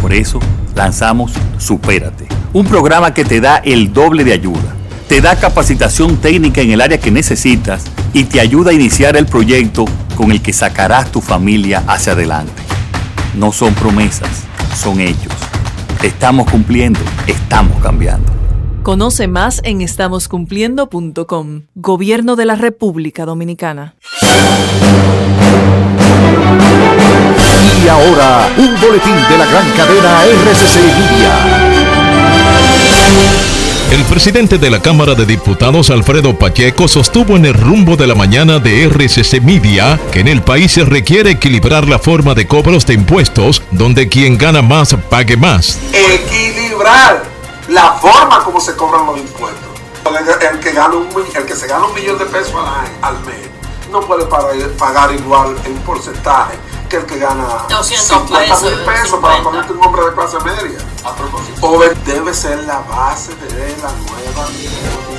Por 0.00 0.12
eso 0.12 0.40
lanzamos 0.74 1.32
Supérate, 1.58 2.26
un 2.52 2.66
programa 2.66 3.14
que 3.14 3.24
te 3.24 3.40
da 3.40 3.58
el 3.58 3.92
doble 3.92 4.24
de 4.24 4.32
ayuda. 4.32 4.74
Te 5.08 5.20
da 5.20 5.36
capacitación 5.36 6.16
técnica 6.16 6.60
en 6.60 6.72
el 6.72 6.80
área 6.80 6.98
que 6.98 7.12
necesitas 7.12 7.84
y 8.12 8.24
te 8.24 8.40
ayuda 8.40 8.72
a 8.72 8.74
iniciar 8.74 9.16
el 9.16 9.26
proyecto 9.26 9.84
con 10.16 10.32
el 10.32 10.42
que 10.42 10.52
sacarás 10.52 11.12
tu 11.12 11.20
familia 11.20 11.84
hacia 11.86 12.14
adelante. 12.14 12.60
No 13.36 13.52
son 13.52 13.74
promesas, 13.74 14.42
son 14.74 15.00
hechos. 15.00 15.34
Estamos 16.02 16.50
cumpliendo, 16.50 16.98
estamos 17.28 17.80
cambiando. 17.80 18.41
Conoce 18.82 19.28
más 19.28 19.60
en 19.62 19.80
estamoscumpliendo.com. 19.80 21.62
Gobierno 21.76 22.34
de 22.34 22.46
la 22.46 22.56
República 22.56 23.24
Dominicana. 23.24 23.94
Y 27.84 27.88
ahora, 27.88 28.48
un 28.56 28.80
boletín 28.80 29.14
de 29.28 29.38
la 29.38 29.46
gran 29.46 29.70
cadena 29.76 30.24
RCC 30.24 30.76
Media. 30.98 31.32
El 33.92 34.02
presidente 34.04 34.58
de 34.58 34.70
la 34.70 34.82
Cámara 34.82 35.14
de 35.14 35.26
Diputados, 35.26 35.90
Alfredo 35.90 36.36
Pacheco, 36.36 36.88
sostuvo 36.88 37.36
en 37.36 37.44
el 37.44 37.54
rumbo 37.54 37.96
de 37.96 38.08
la 38.08 38.16
mañana 38.16 38.58
de 38.58 38.84
RCC 38.88 39.40
Media 39.42 40.00
que 40.10 40.20
en 40.20 40.28
el 40.28 40.42
país 40.42 40.72
se 40.72 40.84
requiere 40.84 41.30
equilibrar 41.30 41.86
la 41.88 42.00
forma 42.00 42.34
de 42.34 42.48
cobros 42.48 42.84
de 42.86 42.94
impuestos, 42.94 43.62
donde 43.70 44.08
quien 44.08 44.38
gana 44.38 44.60
más 44.60 44.96
pague 45.08 45.36
más. 45.36 45.78
Equilibrar 45.92 47.41
la 47.68 47.94
forma 47.94 48.44
como 48.44 48.60
se 48.60 48.76
cobran 48.76 49.06
los 49.06 49.18
impuestos. 49.18 49.70
El, 50.04 50.60
que, 50.60 50.72
gana 50.72 50.94
un, 50.94 51.08
el 51.34 51.46
que 51.46 51.54
se 51.54 51.66
gana 51.66 51.86
un 51.86 51.94
millón 51.94 52.18
de 52.18 52.26
pesos 52.26 52.54
al, 52.54 52.90
al 53.02 53.20
mes 53.24 53.52
no 53.92 54.00
puede 54.00 54.24
pagar, 54.24 54.56
pagar 54.78 55.12
igual 55.12 55.54
en 55.64 55.76
porcentaje 55.82 56.58
que 56.88 56.96
el 56.96 57.06
que 57.06 57.18
gana 57.18 57.66
200 57.68 58.06
50 58.06 58.38
pesos, 58.38 58.62
mil 58.62 58.84
pesos 58.84 59.20
para 59.20 59.42
ponerte 59.42 59.72
un 59.72 59.84
hombre 59.84 60.04
de 60.04 60.12
clase 60.14 60.38
media. 60.40 60.78
A 61.04 61.14
propósito. 61.14 61.66
O 61.66 61.78
debe 62.04 62.34
ser 62.34 62.64
la 62.64 62.80
base 62.80 63.34
de 63.34 63.76
la 63.82 63.92
nueva 63.92 64.46
fiscal. 64.46 65.11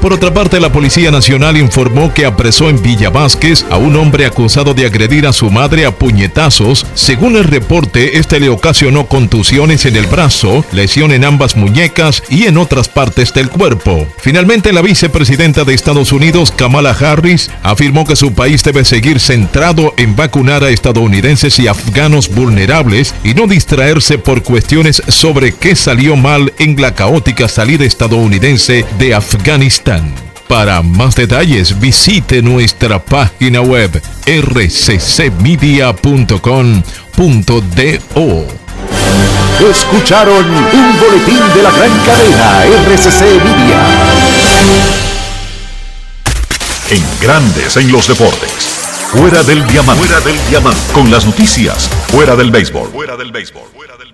Por 0.00 0.14
otra 0.14 0.32
parte, 0.32 0.58
la 0.60 0.72
Policía 0.72 1.10
Nacional 1.10 1.58
informó 1.58 2.14
que 2.14 2.24
apresó 2.24 2.70
en 2.70 2.82
Villa 2.82 3.10
Vázquez 3.10 3.66
a 3.70 3.76
un 3.76 3.96
hombre 3.96 4.24
acusado 4.24 4.72
de 4.72 4.86
agredir 4.86 5.26
a 5.26 5.32
su 5.32 5.50
madre 5.50 5.84
a 5.84 5.90
puñetazos. 5.90 6.86
Según 6.94 7.36
el 7.36 7.44
reporte, 7.44 8.18
este 8.18 8.40
le 8.40 8.48
ocasionó 8.48 9.06
contusiones 9.06 9.84
en 9.84 9.96
el 9.96 10.06
brazo, 10.06 10.64
lesión 10.72 11.12
en 11.12 11.24
ambas 11.24 11.54
muñecas 11.54 12.22
y 12.30 12.44
en 12.44 12.56
otras 12.56 12.88
partes 12.88 13.34
del 13.34 13.50
cuerpo. 13.50 14.06
Finalmente, 14.18 14.72
la 14.72 14.80
vicepresidenta 14.80 15.64
de 15.64 15.74
Estados 15.74 16.12
Unidos, 16.12 16.50
Kamala 16.50 16.92
Harris, 16.92 17.50
afirmó 17.62 18.06
que 18.06 18.16
su 18.16 18.32
país 18.32 18.64
debe 18.64 18.86
seguir 18.86 19.20
centrado 19.20 19.92
en 19.98 20.16
vacunar 20.16 20.64
a 20.64 20.70
estadounidenses 20.70 21.58
y 21.58 21.68
afganos 21.68 22.30
vulnerables 22.34 23.14
y 23.22 23.34
no 23.34 23.46
distraerse 23.46 24.16
por 24.16 24.42
cuestiones 24.42 25.02
sobre 25.08 25.52
qué 25.52 25.76
salió 25.76 26.16
mal 26.16 26.54
en 26.58 26.80
la 26.80 26.94
caótica 26.94 27.48
salida 27.48 27.84
estadounidense 27.84 28.86
de 28.98 29.14
Afganistán. 29.14 29.39
Para 30.48 30.82
más 30.82 31.14
detalles 31.14 31.80
visite 31.80 32.42
nuestra 32.42 32.98
página 32.98 33.62
web 33.62 33.90
rccmedia.com.do. 34.26 35.00
Escucharon 39.70 40.46
un 40.46 41.00
boletín 41.00 41.40
de 41.54 41.62
la 41.62 41.70
gran 41.70 41.98
cadena 42.00 42.64
RCC 42.66 43.22
Media. 43.42 43.80
En 46.90 47.02
Grandes 47.20 47.76
en 47.76 47.92
los 47.92 48.08
Deportes. 48.08 48.79
Fuera 49.10 49.42
del 49.42 49.66
diamante. 49.66 50.04
Fuera 50.04 50.20
del 50.24 50.36
diamante. 50.48 50.80
Con 50.94 51.10
las 51.10 51.26
noticias. 51.26 51.88
Fuera 52.12 52.36
del 52.36 52.52
béisbol. 52.52 52.90
Fuera 52.90 53.16
del 53.16 53.32
béisbol. 53.32 53.64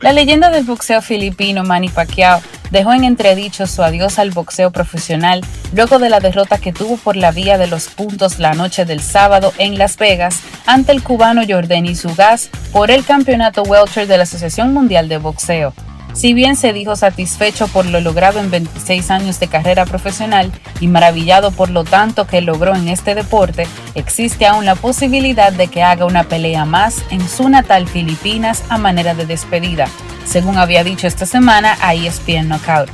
La 0.01 0.15
leyenda 0.15 0.49
del 0.49 0.65
boxeo 0.65 1.03
filipino 1.03 1.65
Manny 1.65 1.91
Pacquiao 1.91 2.41
dejó 2.71 2.95
en 2.95 3.05
entredicho 3.05 3.67
su 3.67 3.83
adiós 3.83 4.19
al 4.19 4.31
boxeo 4.31 4.71
profesional 4.71 5.43
luego 5.75 5.99
de 5.99 6.09
la 6.09 6.21
derrota 6.21 6.57
que 6.57 6.73
tuvo 6.73 6.97
por 6.97 7.15
la 7.15 7.31
vía 7.31 7.59
de 7.59 7.67
los 7.67 7.89
puntos 7.89 8.39
la 8.39 8.55
noche 8.55 8.87
del 8.87 9.03
sábado 9.03 9.53
en 9.59 9.77
Las 9.77 9.99
Vegas 9.99 10.41
ante 10.65 10.93
el 10.93 11.03
cubano 11.03 11.43
Jordani 11.47 11.95
Sugas 11.95 12.49
por 12.73 12.91
el 12.91 13.05
campeonato 13.05 13.65
welter 13.65 14.07
de 14.07 14.17
la 14.17 14.23
Asociación 14.23 14.73
Mundial 14.73 15.11
de 15.11 15.19
Boxeo. 15.19 15.75
Si 16.17 16.33
bien 16.33 16.57
se 16.57 16.73
dijo 16.73 16.97
satisfecho 16.97 17.69
por 17.69 17.85
lo 17.85 18.01
logrado 18.01 18.41
en 18.41 18.51
26 18.51 19.11
años 19.11 19.39
de 19.39 19.49
carrera 19.49 19.85
profesional 19.85 20.51
y 20.81 20.89
maravillado 20.89 21.51
por 21.51 21.69
lo 21.69 21.85
tanto 21.85 22.27
que 22.27 22.41
logró 22.41 22.75
en 22.75 22.89
este 22.89 23.15
deporte, 23.15 23.67
existe 23.95 24.47
aún 24.47 24.65
la 24.65 24.77
posibilidad 24.77 25.53
de 25.53 25.69
que 25.69 25.83
haga 25.83 26.07
una 26.07 26.25
pelea 26.25 26.65
más 26.65 27.05
en 27.11 27.29
su 27.29 27.51
natal 27.51 27.87
Filipinas 27.87 28.65
a 28.71 28.79
manera 28.79 29.13
de 29.13 29.27
despedida, 29.27 29.89
según 30.25 30.57
había 30.57 30.85
dicho 30.85 31.07
esta 31.07 31.27
semana 31.27 31.77
a 31.83 31.93
ESPN 31.93 32.49
Knockout. 32.49 32.89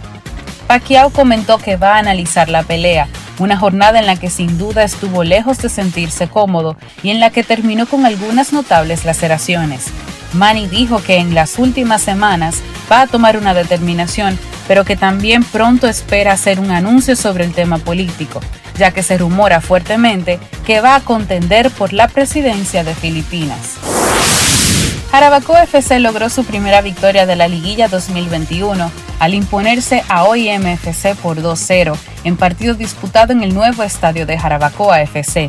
Pacquiao 0.66 1.10
comentó 1.10 1.58
que 1.58 1.76
va 1.76 1.94
a 1.94 1.98
analizar 1.98 2.48
la 2.48 2.64
pelea, 2.64 3.06
una 3.38 3.56
jornada 3.56 4.00
en 4.00 4.06
la 4.06 4.16
que 4.16 4.30
sin 4.30 4.58
duda 4.58 4.82
estuvo 4.82 5.22
lejos 5.22 5.58
de 5.58 5.68
sentirse 5.68 6.26
cómodo 6.26 6.76
y 7.04 7.10
en 7.10 7.20
la 7.20 7.30
que 7.30 7.44
terminó 7.44 7.86
con 7.86 8.04
algunas 8.04 8.52
notables 8.52 9.04
laceraciones. 9.04 9.92
Manny 10.32 10.66
dijo 10.66 11.02
que 11.02 11.18
en 11.18 11.34
las 11.34 11.58
últimas 11.58 12.02
semanas 12.02 12.62
va 12.92 13.00
a 13.00 13.06
tomar 13.06 13.38
una 13.38 13.54
determinación, 13.54 14.38
pero 14.68 14.84
que 14.84 14.96
también 14.96 15.42
pronto 15.44 15.88
espera 15.88 16.32
hacer 16.32 16.60
un 16.60 16.70
anuncio 16.70 17.16
sobre 17.16 17.44
el 17.44 17.54
tema 17.54 17.78
político, 17.78 18.40
ya 18.76 18.90
que 18.90 19.02
se 19.02 19.16
rumora 19.16 19.62
fuertemente 19.62 20.38
que 20.66 20.82
va 20.82 20.94
a 20.96 21.00
contender 21.00 21.70
por 21.70 21.94
la 21.94 22.06
presidencia 22.08 22.84
de 22.84 22.94
Filipinas. 22.94 23.78
Jarabacoa 25.10 25.62
FC 25.64 26.00
logró 26.00 26.28
su 26.28 26.44
primera 26.44 26.82
victoria 26.82 27.24
de 27.24 27.36
la 27.36 27.48
liguilla 27.48 27.88
2021 27.88 28.90
al 29.18 29.34
imponerse 29.34 30.04
a 30.08 30.24
OIM 30.24 30.66
FC 30.66 31.14
por 31.14 31.40
2-0 31.42 31.96
en 32.24 32.36
partido 32.36 32.74
disputado 32.74 33.32
en 33.32 33.42
el 33.42 33.54
nuevo 33.54 33.82
estadio 33.82 34.26
de 34.26 34.38
Jarabacoa 34.38 35.02
FC. 35.02 35.48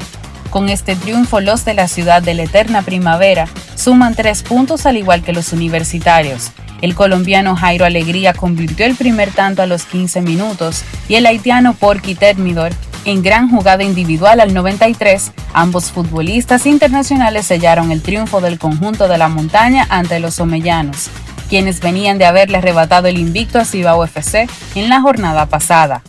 Con 0.54 0.70
este 0.70 0.96
triunfo, 0.96 1.40
los 1.40 1.66
de 1.66 1.74
la 1.74 1.88
ciudad 1.88 2.22
de 2.22 2.36
la 2.36 2.44
eterna 2.44 2.84
primavera 2.84 3.48
suman 3.74 4.14
tres 4.14 4.44
puntos 4.44 4.86
al 4.86 4.98
igual 4.98 5.24
que 5.24 5.34
los 5.34 5.52
universitarios. 5.52 6.52
El 6.84 6.94
colombiano 6.94 7.56
Jairo 7.56 7.86
Alegría 7.86 8.36
convirtió 8.36 8.86
el 8.86 8.96
primer 8.96 9.32
tanto 9.32 9.64
a 9.64 9.66
los 9.66 9.86
15 9.86 10.22
minutos 10.22 10.84
y 11.10 11.16
el 11.16 11.26
haitiano 11.26 11.74
Porky 11.74 12.14
Termidor 12.14 12.72
en 13.04 13.24
gran 13.24 13.50
jugada 13.50 13.84
individual 13.84 14.40
al 14.40 14.54
93, 14.54 15.32
ambos 15.54 15.92
futbolistas 15.92 16.68
internacionales 16.68 17.48
sellaron 17.48 17.92
el 17.92 18.04
triunfo 18.04 18.40
del 18.40 18.60
conjunto 18.60 19.08
de 19.08 19.18
la 19.18 19.30
montaña 19.30 19.88
ante 19.90 20.20
los 20.20 20.40
omellanos, 20.40 21.10
quienes 21.50 21.80
venían 21.80 22.20
de 22.20 22.26
haberle 22.26 22.60
arrebatado 22.60 23.08
el 23.08 23.18
invicto 23.18 23.58
a 23.58 23.66
Cibao 23.66 24.04
FC 24.04 24.48
en 24.76 24.90
la 24.90 25.02
jornada 25.02 25.48
pasada. 25.48 26.04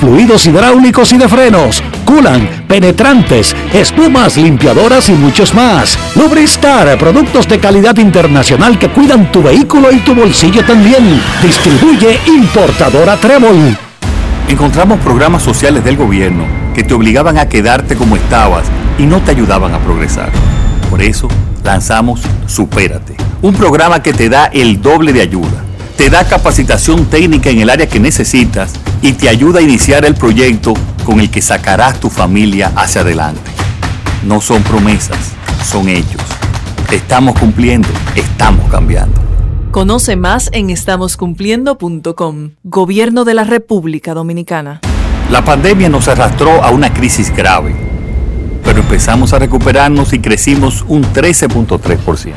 fluidos 0.00 0.46
hidráulicos 0.46 1.12
y 1.12 1.18
de 1.18 1.28
frenos, 1.28 1.82
culan, 2.04 2.48
penetrantes, 2.68 3.54
espumas, 3.72 4.36
limpiadoras 4.36 5.08
y 5.08 5.12
muchos 5.12 5.54
más. 5.54 5.98
Lubristar, 6.14 6.98
productos 6.98 7.48
de 7.48 7.58
calidad 7.58 7.96
internacional 7.98 8.78
que 8.78 8.88
cuidan 8.88 9.30
tu 9.30 9.42
vehículo 9.42 9.92
y 9.92 9.98
tu 9.98 10.14
bolsillo 10.14 10.64
también. 10.64 11.20
Distribuye 11.42 12.18
importadora 12.26 13.16
Trébol. 13.16 13.76
Encontramos 14.48 14.98
programas 15.00 15.42
sociales 15.42 15.84
del 15.84 15.96
gobierno 15.96 16.44
que 16.74 16.82
te 16.82 16.94
obligaban 16.94 17.38
a 17.38 17.48
quedarte 17.48 17.96
como 17.96 18.16
estabas 18.16 18.66
y 18.98 19.02
no 19.04 19.20
te 19.20 19.32
ayudaban 19.32 19.74
a 19.74 19.78
progresar. 19.78 20.30
Por 20.90 21.02
eso 21.02 21.28
lanzamos 21.64 22.22
Supérate, 22.46 23.14
un 23.42 23.54
programa 23.54 24.02
que 24.02 24.14
te 24.14 24.28
da 24.30 24.46
el 24.46 24.80
doble 24.80 25.12
de 25.12 25.20
ayuda 25.20 25.67
te 25.98 26.08
da 26.10 26.24
capacitación 26.24 27.06
técnica 27.06 27.50
en 27.50 27.58
el 27.58 27.68
área 27.68 27.88
que 27.88 27.98
necesitas 27.98 28.72
y 29.02 29.14
te 29.14 29.28
ayuda 29.28 29.58
a 29.58 29.62
iniciar 29.62 30.04
el 30.04 30.14
proyecto 30.14 30.74
con 31.04 31.18
el 31.18 31.28
que 31.28 31.42
sacarás 31.42 31.98
tu 31.98 32.08
familia 32.08 32.72
hacia 32.76 33.00
adelante. 33.00 33.50
No 34.24 34.40
son 34.40 34.62
promesas, 34.62 35.18
son 35.64 35.88
hechos. 35.88 36.22
Estamos 36.92 37.36
cumpliendo, 37.36 37.88
estamos 38.14 38.70
cambiando. 38.70 39.20
Conoce 39.72 40.14
más 40.14 40.50
en 40.52 40.70
estamoscumpliendo.com. 40.70 42.50
Gobierno 42.62 43.24
de 43.24 43.34
la 43.34 43.42
República 43.42 44.14
Dominicana. 44.14 44.80
La 45.32 45.44
pandemia 45.44 45.88
nos 45.88 46.06
arrastró 46.06 46.62
a 46.62 46.70
una 46.70 46.94
crisis 46.94 47.34
grave, 47.34 47.74
pero 48.64 48.78
empezamos 48.80 49.32
a 49.32 49.40
recuperarnos 49.40 50.12
y 50.12 50.20
crecimos 50.20 50.84
un 50.86 51.02
13.3%. 51.02 52.34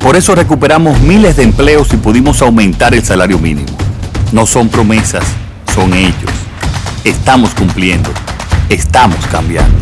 Por 0.00 0.16
eso 0.16 0.34
recuperamos 0.34 0.98
miles 1.00 1.36
de 1.36 1.42
empleos 1.42 1.92
y 1.92 1.98
pudimos 1.98 2.40
aumentar 2.40 2.94
el 2.94 3.04
salario 3.04 3.38
mínimo. 3.38 3.68
No 4.32 4.46
son 4.46 4.68
promesas, 4.68 5.24
son 5.74 5.92
hechos. 5.92 6.30
Estamos 7.04 7.54
cumpliendo. 7.54 8.10
Estamos 8.70 9.24
cambiando. 9.26 9.76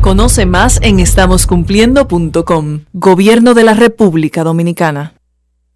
Conoce 0.00 0.44
más 0.44 0.80
en 0.82 0.98
estamoscumpliendo.com. 0.98 2.80
Gobierno 2.92 3.54
de 3.54 3.64
la 3.64 3.74
República 3.74 4.42
Dominicana. 4.42 5.14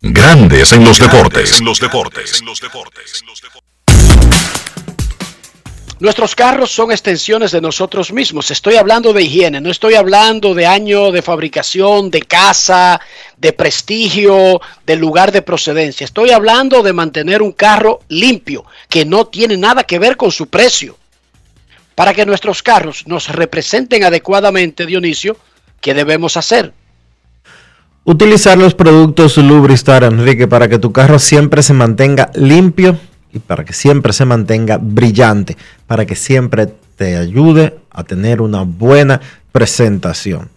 Grandes 0.01 0.73
en 0.73 0.85
los 0.85 0.99
deportes. 0.99 1.61
En 1.61 1.65
los 1.65 1.79
deportes. 1.79 2.43
Nuestros 6.01 6.35
carros 6.35 6.73
son 6.73 6.91
extensiones 6.91 7.53
de 7.53 7.61
nosotros 7.61 8.13
mismos. 8.13 8.51
Estoy 8.51 8.75
hablando 8.75 9.13
de 9.13 9.23
higiene, 9.23 9.61
no 9.61 9.71
estoy 9.71 9.95
hablando 9.95 10.53
de 10.53 10.67
año 10.67 11.13
de 11.13 11.23
fabricación, 11.23 12.11
de 12.11 12.23
casa, 12.23 13.01
de 13.39 13.53
prestigio, 13.53 14.61
de 14.85 14.97
lugar 14.97 15.31
de 15.31 15.43
procedencia. 15.43 16.05
Estoy 16.05 16.31
hablando 16.31 16.83
de 16.83 16.93
mantener 16.93 17.43
un 17.43 17.53
carro 17.53 18.01
limpio, 18.09 18.65
que 18.89 19.05
no 19.05 19.27
tiene 19.29 19.57
nada 19.57 19.85
que 19.85 20.01
ver 20.01 20.17
con 20.17 20.33
su 20.33 20.49
precio. 20.49 20.97
Para 21.95 22.13
que 22.13 22.27
nuestros 22.27 22.61
carros 22.61 23.05
nos 23.07 23.29
representen 23.29 24.03
adecuadamente, 24.03 24.87
Dionisio, 24.87 25.37
¿qué 25.81 25.95
debemos 25.95 26.37
hacer? 26.37 26.73
Utilizar 28.03 28.59
los 28.59 28.75
productos 28.75 29.37
Lubristar, 29.37 30.03
Enrique, 30.03 30.49
para 30.49 30.69
que 30.69 30.81
tu 30.81 30.91
carro 30.93 31.21
siempre 31.21 31.63
se 31.63 31.73
mantenga 31.73 32.33
limpio 32.35 32.99
y 33.35 33.41
para 33.41 33.64
que 33.64 33.72
siempre 33.72 34.12
se 34.12 34.24
mantenga 34.24 34.78
brillante, 34.80 35.57
para 35.87 36.07
que 36.07 36.14
siempre 36.14 36.68
te 36.97 37.16
ayude 37.16 37.76
a 37.91 38.05
tener 38.05 38.41
una 38.41 38.62
buena 38.62 39.20
presentación. 39.53 40.49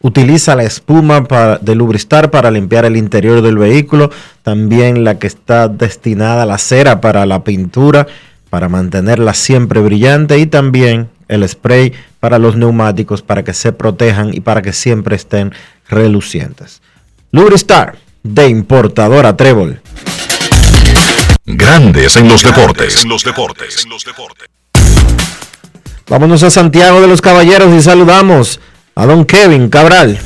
Utiliza 0.00 0.56
la 0.56 0.64
espuma 0.64 1.24
de 1.60 1.74
Lubristar 1.76 2.30
para 2.30 2.50
limpiar 2.50 2.84
el 2.84 2.96
interior 2.96 3.40
del 3.40 3.56
vehículo, 3.56 4.10
también 4.42 5.04
la 5.04 5.18
que 5.18 5.28
está 5.28 5.68
destinada 5.68 6.42
a 6.42 6.46
la 6.46 6.58
cera 6.58 7.00
para 7.00 7.24
la 7.24 7.44
pintura, 7.44 8.08
para 8.50 8.68
mantenerla 8.68 9.32
siempre 9.32 9.80
brillante 9.80 10.38
y 10.38 10.46
también 10.46 11.08
el 11.28 11.48
spray 11.48 11.92
para 12.18 12.38
los 12.38 12.56
neumáticos 12.56 13.22
para 13.22 13.44
que 13.44 13.54
se 13.54 13.72
protejan 13.72 14.34
y 14.34 14.40
para 14.40 14.60
que 14.60 14.72
siempre 14.72 15.16
estén 15.16 15.52
relucientes. 15.88 16.82
Lubristar 17.30 17.96
de 18.22 18.48
importadora 18.48 19.36
Trébol. 19.36 19.80
Grandes 21.54 22.16
en 22.16 22.28
los 22.28 22.42
deportes. 22.42 23.02
En 23.04 23.10
los 23.10 23.24
deportes. 23.24 23.86
Vámonos 26.08 26.42
a 26.42 26.50
Santiago 26.50 27.00
de 27.00 27.08
los 27.08 27.20
Caballeros 27.20 27.72
y 27.74 27.82
saludamos 27.82 28.58
a 28.94 29.06
don 29.06 29.26
Kevin 29.26 29.68
Cabral. 29.68 30.18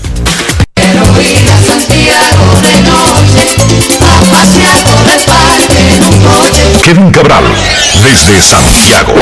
Kevin 6.85 7.11
Cabral, 7.11 7.45
desde 8.05 8.41
Santiago. 8.41 9.15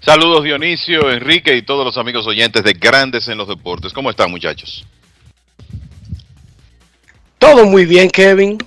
Saludos 0.00 0.44
Dionisio, 0.44 1.10
Enrique 1.10 1.56
y 1.56 1.62
todos 1.62 1.84
los 1.84 1.96
amigos 1.96 2.26
oyentes 2.26 2.62
de 2.62 2.72
Grandes 2.74 3.28
en 3.28 3.38
los 3.38 3.48
Deportes. 3.48 3.92
¿Cómo 3.92 4.10
están 4.10 4.30
muchachos? 4.30 4.84
Todo 7.38 7.66
muy 7.66 7.86
bien, 7.86 8.10
Kevin. 8.10 8.58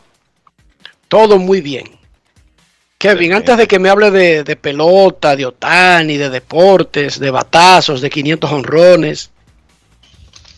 Todo 1.07 1.37
muy 1.37 1.61
bien. 1.61 1.99
Kevin, 2.99 3.33
antes 3.33 3.57
de 3.57 3.65
que 3.65 3.79
me 3.79 3.89
hable 3.89 4.11
de, 4.11 4.55
pelota, 4.57 5.35
de 5.35 5.45
Otani, 5.45 6.17
de 6.17 6.29
deportes, 6.29 7.17
de 7.17 7.31
batazos, 7.31 8.01
de 8.01 8.09
500 8.09 8.51
honrones, 8.51 9.31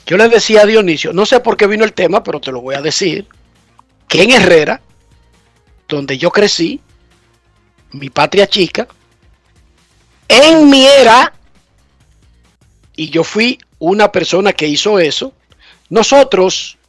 yo 0.07 0.17
le 0.17 0.27
decía 0.27 0.61
a 0.61 0.65
Dionisio, 0.65 1.13
no 1.13 1.27
sé 1.27 1.39
por 1.39 1.55
qué 1.55 1.67
vino 1.67 1.83
el 1.83 1.93
tema, 1.93 2.23
pero 2.23 2.41
te 2.41 2.51
lo 2.51 2.61
voy 2.61 2.73
a 2.73 2.81
decir, 2.81 3.27
que 4.07 4.23
en 4.23 4.31
Herrera, 4.31 4.81
donde 5.87 6.17
yo 6.17 6.31
crecí, 6.31 6.81
mi 7.91 8.09
patria 8.09 8.47
chica, 8.47 8.87
en 10.27 10.67
mi 10.67 10.85
era, 10.85 11.31
y 12.95 13.11
yo 13.11 13.23
fui 13.23 13.59
una 13.77 14.11
persona 14.11 14.51
que 14.51 14.67
hizo 14.67 14.97
eso, 14.97 15.31
nosotros 15.89 16.79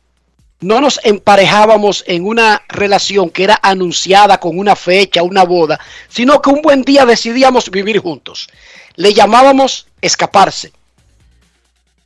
no 0.63 0.81
nos 0.81 1.01
emparejábamos 1.05 2.05
en 2.07 2.27
una 2.27 2.63
relación 2.69 3.31
que 3.31 3.45
era 3.45 3.59
anunciada 3.63 4.39
con 4.39 4.59
una 4.59 4.77
fecha, 4.77 5.23
una 5.23 5.45
boda, 5.45 5.79
sino 6.09 6.41
que 6.41 6.51
un 6.51 6.63
buen 6.63 6.83
día 6.83 7.05
decidíamos 7.05 7.71
vivir 7.71 7.99
juntos. 7.99 8.49
Le 8.97 9.13
llamábamos 9.13 9.87
escaparse. 10.01 10.73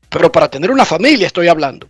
Pero 0.09 0.33
para 0.33 0.49
tener 0.49 0.70
una 0.70 0.85
familia 0.85 1.27
estoy 1.27 1.49
hablando. 1.49 1.87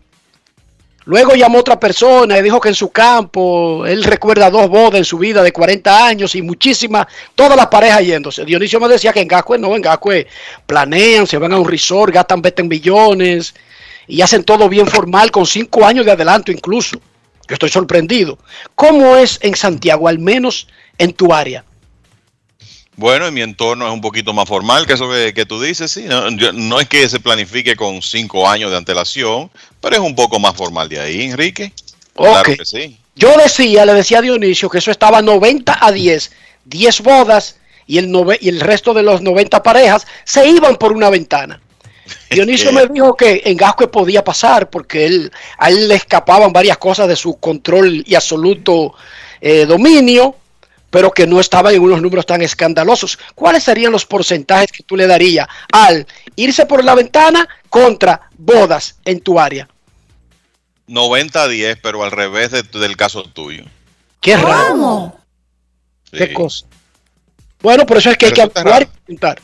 Luego 1.04 1.36
llamó 1.36 1.58
otra 1.58 1.78
persona 1.78 2.36
y 2.36 2.42
dijo 2.42 2.60
que 2.60 2.70
en 2.70 2.74
su 2.74 2.90
campo 2.90 3.86
él 3.86 4.02
recuerda 4.02 4.50
dos 4.50 4.68
bodas 4.68 4.98
en 4.98 5.04
su 5.04 5.18
vida 5.18 5.40
de 5.44 5.52
40 5.52 6.04
años 6.04 6.34
y 6.34 6.42
muchísimas, 6.42 7.06
todas 7.36 7.56
las 7.56 7.68
parejas 7.68 8.04
yéndose. 8.04 8.44
Dionisio 8.44 8.80
me 8.80 8.88
decía 8.88 9.12
que 9.12 9.20
en 9.20 9.28
Gascue 9.28 9.56
no, 9.56 9.76
en 9.76 9.82
Gascue 9.82 10.26
planean, 10.66 11.28
se 11.28 11.38
van 11.38 11.52
a 11.52 11.58
un 11.58 11.68
resort, 11.68 12.12
gastan 12.12 12.42
20 12.42 12.64
millones 12.64 13.54
y 14.08 14.20
hacen 14.22 14.44
todo 14.44 14.68
bien 14.68 14.86
formal 14.86 15.30
con 15.30 15.46
cinco 15.46 15.84
años 15.86 16.04
de 16.06 16.12
adelanto 16.12 16.52
incluso. 16.52 16.98
Yo 17.48 17.54
estoy 17.54 17.68
sorprendido. 17.68 18.38
¿Cómo 18.74 19.16
es 19.16 19.38
en 19.42 19.54
Santiago, 19.54 20.08
al 20.08 20.18
menos 20.18 20.66
en 20.98 21.12
tu 21.12 21.32
área? 21.32 21.64
Bueno, 22.96 23.26
en 23.26 23.34
mi 23.34 23.42
entorno 23.42 23.86
es 23.86 23.92
un 23.92 24.00
poquito 24.00 24.32
más 24.32 24.48
formal 24.48 24.86
que 24.86 24.94
eso 24.94 25.08
que, 25.10 25.44
tú 25.46 25.60
dices, 25.60 25.90
sí. 25.92 26.04
No, 26.04 26.30
yo- 26.30 26.52
no 26.52 26.80
es 26.80 26.88
que 26.88 27.08
se 27.08 27.20
planifique 27.20 27.76
con 27.76 28.00
cinco 28.00 28.48
años 28.48 28.70
de 28.70 28.78
antelación, 28.78 29.50
pero 29.80 29.96
es 29.96 30.00
un 30.00 30.14
poco 30.14 30.38
más 30.40 30.56
formal 30.56 30.88
de 30.88 31.00
ahí, 31.00 31.22
Enrique. 31.24 31.72
Claro 32.14 32.40
Ok. 32.40 32.56
que 32.58 32.64
sí. 32.64 32.98
Yo 33.14 33.36
decía, 33.36 33.84
le 33.84 33.92
decía 33.94 34.18
a 34.18 34.22
Dionisio 34.22 34.70
que 34.70 34.78
eso 34.78 34.90
estaba 34.90 35.20
90 35.22 35.78
a 35.80 35.92
10, 35.92 36.32
10 36.64 37.00
bodas 37.02 37.58
y 37.86 37.98
el, 37.98 38.08
nove- 38.08 38.38
y 38.40 38.48
el 38.48 38.60
resto 38.60 38.94
de 38.94 39.02
los 39.02 39.20
90 39.20 39.62
parejas 39.62 40.06
se 40.24 40.48
iban 40.48 40.76
por 40.76 40.92
una 40.92 41.10
ventana. 41.10 41.60
Dionisio 42.30 42.72
me 42.72 42.86
dijo 42.86 43.16
que 43.16 43.42
en 43.44 43.56
Gascue 43.56 43.88
podía 43.88 44.22
pasar 44.24 44.70
porque 44.70 45.06
él, 45.06 45.32
a 45.58 45.68
él 45.70 45.88
le 45.88 45.94
escapaban 45.96 46.52
varias 46.52 46.78
cosas 46.78 47.08
de 47.08 47.16
su 47.16 47.36
control 47.38 48.02
y 48.06 48.14
absoluto 48.14 48.94
eh, 49.40 49.66
dominio, 49.66 50.36
pero 50.90 51.10
que 51.10 51.26
no 51.26 51.40
estaban 51.40 51.74
en 51.74 51.82
unos 51.82 52.00
números 52.00 52.24
tan 52.26 52.42
escandalosos. 52.42 53.18
¿Cuáles 53.34 53.64
serían 53.64 53.92
los 53.92 54.06
porcentajes 54.06 54.72
que 54.72 54.82
tú 54.82 54.96
le 54.96 55.06
darías 55.06 55.46
al 55.72 56.06
irse 56.36 56.64
por 56.66 56.82
la 56.84 56.94
ventana 56.94 57.46
contra 57.68 58.30
bodas 58.38 58.98
en 59.04 59.20
tu 59.20 59.38
área? 59.38 59.68
90 60.86 61.42
a 61.42 61.48
10, 61.48 61.78
pero 61.82 62.04
al 62.04 62.12
revés 62.12 62.50
de- 62.52 62.62
del 62.62 62.96
caso 62.96 63.24
tuyo. 63.24 63.64
Qué 64.20 64.36
raro. 64.36 65.16
¿Qué 66.10 66.32
cosa? 66.32 66.64
Bueno, 67.60 67.84
por 67.84 67.96
eso 67.96 68.10
es 68.10 68.16
que 68.16 68.26
hay 68.26 68.32
que 68.32 68.42
actuar 68.42 68.88
y 69.08 69.16
raro. 69.16 69.42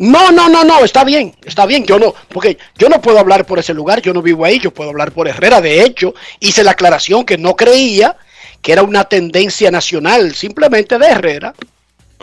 No, 0.00 0.32
no, 0.32 0.48
no, 0.48 0.64
no, 0.64 0.82
está 0.82 1.04
bien, 1.04 1.34
está 1.44 1.66
bien. 1.66 1.84
Yo 1.84 1.98
no, 1.98 2.14
porque 2.28 2.56
yo 2.78 2.88
no 2.88 3.02
puedo 3.02 3.18
hablar 3.18 3.44
por 3.44 3.58
ese 3.58 3.74
lugar, 3.74 4.00
yo 4.00 4.14
no 4.14 4.22
vivo 4.22 4.46
ahí, 4.46 4.58
yo 4.58 4.72
puedo 4.72 4.88
hablar 4.88 5.12
por 5.12 5.28
Herrera. 5.28 5.60
De 5.60 5.84
hecho, 5.84 6.14
hice 6.40 6.64
la 6.64 6.70
aclaración 6.70 7.26
que 7.26 7.36
no 7.36 7.54
creía 7.54 8.16
que 8.62 8.72
era 8.72 8.82
una 8.82 9.04
tendencia 9.04 9.70
nacional, 9.70 10.34
simplemente 10.34 10.98
de 10.98 11.06
Herrera. 11.06 11.54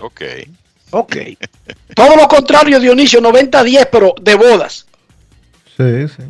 Ok. 0.01 0.21
Ok. 0.89 1.17
Todo 1.93 2.15
lo 2.15 2.27
contrario, 2.27 2.79
Dionisio, 2.79 3.21
90-10, 3.21 3.89
pero 3.91 4.15
de 4.19 4.33
bodas. 4.33 4.87
Sí, 5.77 6.07
sí. 6.07 6.23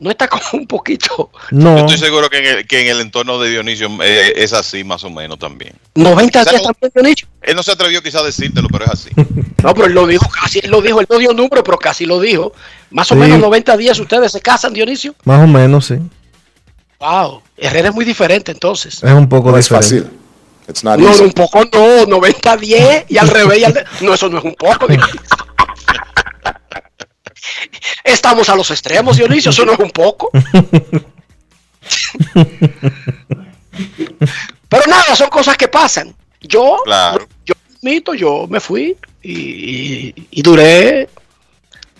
No 0.00 0.10
está 0.10 0.26
como 0.28 0.42
un 0.54 0.66
poquito. 0.66 1.30
No. 1.50 1.76
Yo 1.76 1.84
estoy 1.84 1.98
seguro 1.98 2.28
que 2.30 2.38
en 2.38 2.46
el, 2.46 2.66
que 2.66 2.80
en 2.80 2.88
el 2.88 3.00
entorno 3.02 3.38
de 3.38 3.50
Dionisio 3.50 3.88
eh, 4.02 4.32
es 4.36 4.52
así 4.54 4.82
más 4.82 5.04
o 5.04 5.10
menos 5.10 5.38
también. 5.38 5.74
90 5.94 6.40
Quizá 6.40 6.50
días 6.50 6.62
no- 6.62 6.68
también, 6.72 6.92
Dionisio. 6.94 7.28
Él 7.42 7.54
no 7.54 7.62
se 7.62 7.70
atrevió 7.72 8.02
quizá 8.02 8.20
a 8.20 8.22
decírtelo, 8.24 8.68
pero 8.68 8.86
es 8.86 8.90
así. 8.90 9.10
No, 9.62 9.74
pero 9.74 9.88
él 9.88 9.92
lo 9.92 10.06
dijo 10.06 10.26
casi, 10.30 10.58
él 10.62 10.70
lo 10.70 10.80
dijo, 10.80 11.00
él 11.02 11.06
no 11.10 11.18
dio 11.18 11.34
número, 11.34 11.62
pero 11.62 11.76
casi 11.78 12.06
lo 12.06 12.18
dijo. 12.18 12.54
Más 12.90 13.12
o 13.12 13.14
Sí. 13.14 13.20
menos 13.20 13.38
90 13.40 13.76
días 13.76 13.98
ustedes 13.98 14.32
se 14.32 14.40
casan, 14.40 14.72
Dionisio. 14.72 15.14
Más 15.24 15.44
o 15.44 15.46
menos, 15.46 15.84
sí. 15.84 15.96
Wow, 16.98 17.42
Herrera 17.58 17.90
es 17.90 17.94
muy 17.94 18.06
diferente 18.06 18.52
entonces. 18.52 19.02
Es 19.02 19.12
un 19.12 19.28
poco 19.28 19.50
No 19.50 19.58
es 19.58 19.66
diferente. 19.66 20.00
fácil. 20.06 20.18
It's 20.66 20.82
not 20.82 20.98
No, 20.98 21.10
easy. 21.10 21.24
un 21.24 21.32
poco 21.32 21.62
no, 21.74 22.06
90 22.06 22.56
10 22.56 23.04
y 23.10 23.18
al 23.18 23.28
revés. 23.28 23.58
y 23.58 23.64
al 23.64 23.74
de- 23.74 23.84
No, 24.00 24.14
eso 24.14 24.30
no 24.30 24.38
es 24.38 24.44
un 24.44 24.54
poco. 24.54 24.86
Estamos 28.04 28.48
a 28.48 28.56
los 28.56 28.70
extremos, 28.70 29.16
Dionisio, 29.16 29.50
eso 29.50 29.64
no 29.64 29.72
es 29.72 29.78
un 29.78 29.90
poco. 29.90 30.30
Pero 34.68 34.86
nada, 34.86 35.16
son 35.16 35.28
cosas 35.28 35.56
que 35.56 35.68
pasan. 35.68 36.14
Yo, 36.40 36.78
Claro. 36.84 37.28
yo 37.44 37.54
admito, 37.78 38.14
yo 38.14 38.46
me 38.48 38.60
fui 38.60 38.96
y, 39.22 39.32
y- 39.32 40.14
y 40.30 40.42
duré 40.42 41.08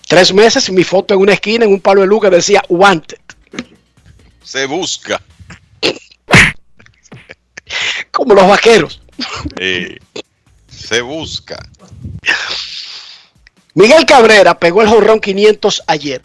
tres 0.08 0.32
meses 0.32 0.68
y 0.68 0.72
mi 0.72 0.84
foto 0.84 1.14
en 1.14 1.20
una 1.20 1.32
esquina 1.34 1.64
en 1.64 1.72
un 1.72 1.80
palo 1.80 2.00
de 2.00 2.06
luz 2.06 2.22
que 2.22 2.30
decía 2.30 2.62
wanted. 2.68 3.18
Se 4.42 4.66
busca. 4.66 5.20
Como 8.10 8.34
los 8.34 8.46
vaqueros. 8.48 9.00
se 10.68 11.00
busca. 11.02 11.58
Miguel 13.74 14.04
Cabrera 14.06 14.58
pegó 14.58 14.82
el 14.82 14.88
jorrón 14.88 15.20
500 15.20 15.82
ayer. 15.86 16.22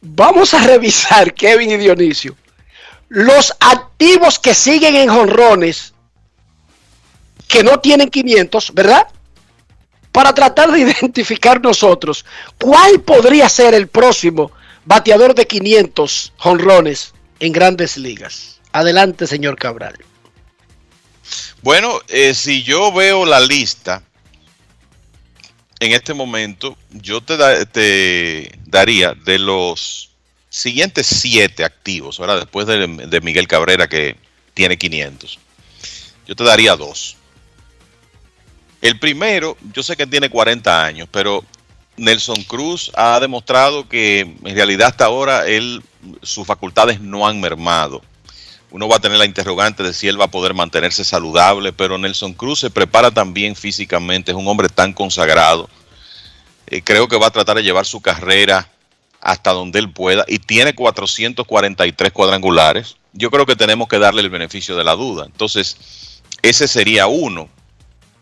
Vamos 0.00 0.54
a 0.54 0.62
revisar, 0.62 1.34
Kevin 1.34 1.72
y 1.72 1.76
Dionisio, 1.76 2.36
los 3.08 3.54
activos 3.60 4.38
que 4.38 4.54
siguen 4.54 4.94
en 4.94 5.08
jonrones 5.08 5.94
que 7.48 7.64
no 7.64 7.80
tienen 7.80 8.10
500, 8.10 8.74
¿verdad? 8.74 9.08
Para 10.12 10.34
tratar 10.34 10.70
de 10.70 10.80
identificar 11.00 11.60
nosotros 11.60 12.24
cuál 12.58 13.00
podría 13.00 13.48
ser 13.48 13.74
el 13.74 13.88
próximo 13.88 14.52
bateador 14.84 15.34
de 15.34 15.46
500 15.46 16.34
jonrones 16.36 17.14
en 17.40 17.52
grandes 17.52 17.96
ligas. 17.96 18.60
Adelante, 18.72 19.26
señor 19.26 19.56
Cabral. 19.56 19.96
Bueno, 21.62 22.00
eh, 22.08 22.34
si 22.34 22.62
yo 22.62 22.92
veo 22.92 23.24
la 23.24 23.40
lista 23.40 24.02
en 25.80 25.92
este 25.92 26.14
momento, 26.14 26.76
yo 26.90 27.20
te, 27.20 27.36
da- 27.36 27.64
te 27.64 28.50
daría 28.66 29.14
de 29.14 29.38
los 29.38 30.10
siguientes 30.50 31.06
siete 31.06 31.64
activos, 31.64 32.18
ahora 32.20 32.36
después 32.36 32.66
de, 32.66 32.86
de 32.86 33.20
Miguel 33.20 33.46
Cabrera 33.46 33.86
que 33.88 34.16
tiene 34.54 34.76
500, 34.76 35.38
yo 36.26 36.34
te 36.36 36.44
daría 36.44 36.74
dos. 36.76 37.16
El 38.80 38.98
primero, 38.98 39.56
yo 39.74 39.82
sé 39.82 39.96
que 39.96 40.06
tiene 40.06 40.30
40 40.30 40.84
años, 40.84 41.08
pero 41.10 41.44
Nelson 41.96 42.42
Cruz 42.44 42.92
ha 42.94 43.18
demostrado 43.18 43.88
que 43.88 44.20
en 44.20 44.54
realidad 44.54 44.88
hasta 44.88 45.06
ahora 45.06 45.46
él, 45.48 45.82
sus 46.22 46.46
facultades 46.46 47.00
no 47.00 47.26
han 47.26 47.40
mermado. 47.40 48.02
Uno 48.70 48.86
va 48.88 48.96
a 48.96 49.00
tener 49.00 49.18
la 49.18 49.24
interrogante 49.24 49.82
de 49.82 49.94
si 49.94 50.08
él 50.08 50.20
va 50.20 50.26
a 50.26 50.30
poder 50.30 50.52
mantenerse 50.52 51.04
saludable, 51.04 51.72
pero 51.72 51.96
Nelson 51.96 52.34
Cruz 52.34 52.60
se 52.60 52.70
prepara 52.70 53.10
también 53.10 53.56
físicamente, 53.56 54.32
es 54.32 54.36
un 54.36 54.46
hombre 54.46 54.68
tan 54.68 54.92
consagrado. 54.92 55.70
Eh, 56.66 56.82
creo 56.82 57.08
que 57.08 57.16
va 57.16 57.28
a 57.28 57.30
tratar 57.30 57.56
de 57.56 57.62
llevar 57.62 57.86
su 57.86 58.00
carrera 58.00 58.68
hasta 59.20 59.52
donde 59.52 59.78
él 59.78 59.90
pueda 59.90 60.24
y 60.28 60.38
tiene 60.38 60.74
443 60.74 62.12
cuadrangulares. 62.12 62.96
Yo 63.14 63.30
creo 63.30 63.46
que 63.46 63.56
tenemos 63.56 63.88
que 63.88 63.98
darle 63.98 64.20
el 64.20 64.30
beneficio 64.30 64.76
de 64.76 64.84
la 64.84 64.94
duda. 64.94 65.24
Entonces, 65.24 66.20
ese 66.42 66.68
sería 66.68 67.06
uno. 67.06 67.48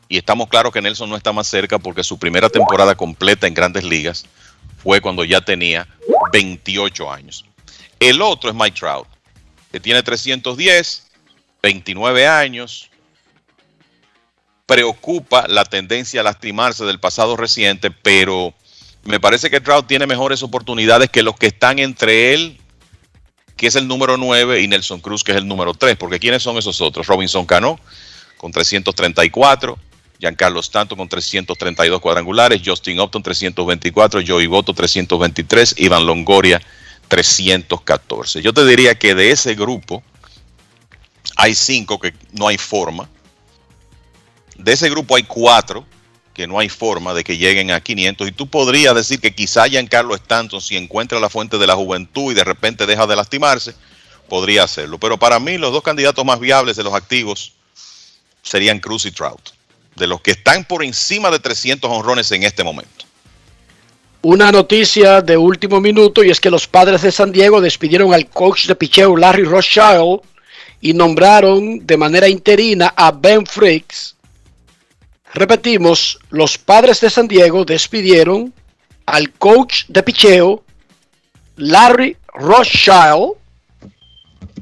Y 0.09 0.17
estamos 0.17 0.49
claros 0.49 0.73
que 0.73 0.81
Nelson 0.81 1.11
no 1.11 1.17
está 1.17 1.33
más 1.33 1.49
cerca 1.49 1.81
porque 1.81 2.05
su 2.05 2.19
primera 2.19 2.49
temporada 2.49 2.95
completa 2.95 3.49
en 3.49 3.55
grandes 3.55 3.83
ligas 3.83 4.25
fue 4.81 5.01
cuando 5.01 5.25
ya 5.25 5.41
tenía 5.41 5.89
28 6.33 7.11
años. 7.11 7.45
El 7.99 8.23
otro 8.23 8.51
es 8.51 8.57
Mike 8.57 8.79
Trout, 8.79 9.09
que 9.73 9.81
tiene 9.81 10.03
310, 10.03 11.07
29 11.63 12.27
años. 12.27 12.91
Preocupa 14.67 15.47
la 15.49 15.65
tendencia 15.65 16.21
a 16.21 16.25
lastimarse 16.25 16.85
del 16.85 16.99
pasado 16.99 17.37
reciente, 17.37 17.91
pero 17.91 18.55
me 19.05 19.21
parece 19.21 19.51
que 19.51 19.61
Trout 19.61 19.87
tiene 19.87 20.07
mejores 20.07 20.43
oportunidades 20.43 21.11
que 21.11 21.23
los 21.23 21.37
que 21.37 21.47
están 21.47 21.79
entre 21.79 22.35
él, 22.35 22.59
que 23.57 23.69
es 23.69 23.77
el 23.77 23.87
número 23.87 24.17
9, 24.17 24.61
y 24.61 24.69
Nelson 24.69 25.01
Cruz, 25.01 25.23
que 25.23 25.33
es 25.33 25.39
el 25.39 25.47
número 25.47 25.75
3. 25.75 25.97
Porque 25.97 26.19
¿quiénes 26.19 26.43
son 26.43 26.57
esos 26.59 26.81
otros? 26.81 27.07
Robinson 27.07 27.47
Cano, 27.47 27.79
con 28.37 28.53
334. 28.53 29.79
Giancarlo 30.19 30.61
Stanton 30.61 30.97
con 30.97 31.09
332 31.11 32.01
cuadrangulares, 32.01 32.63
Justin 32.65 33.01
Upton 33.01 33.23
324, 33.23 34.23
Joey 34.27 34.47
Boto 34.47 34.73
323, 34.73 35.75
Iván 35.77 36.07
Longoria 36.07 36.61
314. 37.09 38.43
Yo 38.43 38.53
te 38.53 38.65
diría 38.65 38.95
que 38.97 39.15
de 39.15 39.31
ese 39.31 39.55
grupo 39.55 40.03
hay 41.37 41.55
cinco 41.55 41.99
que 41.99 42.15
no 42.33 42.49
hay 42.49 42.59
forma. 42.59 43.09
De 44.57 44.73
ese 44.73 44.89
grupo 44.89 45.17
hay 45.17 45.23
cuatro 45.25 45.85
que 46.37 46.47
no 46.47 46.59
hay 46.59 46.69
forma 46.69 47.15
de 47.15 47.25
que 47.25 47.39
lleguen 47.39 47.71
a 47.71 47.81
500 47.81 48.29
y 48.29 48.33
tú 48.33 48.47
podrías 48.47 48.95
decir 48.95 49.21
que 49.21 49.35
quizá 49.35 49.67
Giancarlo 49.69 50.15
Stanton 50.15 50.61
si 50.61 50.77
encuentra 50.77 51.19
la 51.19 51.31
fuente 51.31 51.57
de 51.57 51.67
la 51.67 51.75
juventud 51.75 52.31
y 52.31 52.35
de 52.35 52.45
repente 52.45 52.85
deja 52.85 53.07
de 53.07 53.17
lastimarse, 53.17 53.75
podría 54.29 54.65
hacerlo. 54.65 54.99
Pero 54.99 55.19
para 55.19 55.39
mí 55.39 55.57
los 55.57 55.73
dos 55.73 55.83
candidatos 55.83 56.25
más 56.27 56.39
viables 56.39 56.77
de 56.77 56.85
los 56.85 56.93
activos 56.93 57.55
serían 58.43 58.81
Cruz 58.81 59.07
y 59.07 59.13
Trout, 59.13 59.51
de 59.95 60.07
los 60.07 60.21
que 60.21 60.33
están 60.33 60.65
por 60.65 60.85
encima 60.85 61.31
de 61.31 61.39
300 61.39 61.91
honrones 61.91 62.31
en 62.33 62.43
este 62.43 62.63
momento. 62.63 63.06
Una 64.23 64.51
noticia 64.51 65.21
de 65.21 65.37
último 65.37 65.81
minuto 65.81 66.25
y 66.25 66.31
es 66.31 66.41
que 66.41 66.51
los 66.51 66.67
padres 66.67 67.03
de 67.03 67.13
San 67.13 67.31
Diego 67.31 67.61
despidieron 67.61 68.13
al 68.13 68.29
coach 68.29 68.67
de 68.67 68.75
picheo 68.75 69.17
Larry 69.17 69.45
Rothschild 69.45 70.21
y 70.81 70.95
nombraron 70.95 71.87
de 71.87 71.97
manera 71.97 72.29
interina 72.29 72.93
a 72.97 73.13
Ben 73.13 73.47
Fricks. 73.47 74.17
Repetimos, 75.33 76.19
los 76.31 76.59
padres 76.59 77.01
de 77.01 77.11
San 77.11 77.29
Diego 77.29 77.65
despidieron 77.65 78.53
al 79.05 79.31
coach 79.33 79.85
de 79.89 80.03
picheo 80.03 80.65
Larry 81.57 82.17
Rothschild 82.35 83.33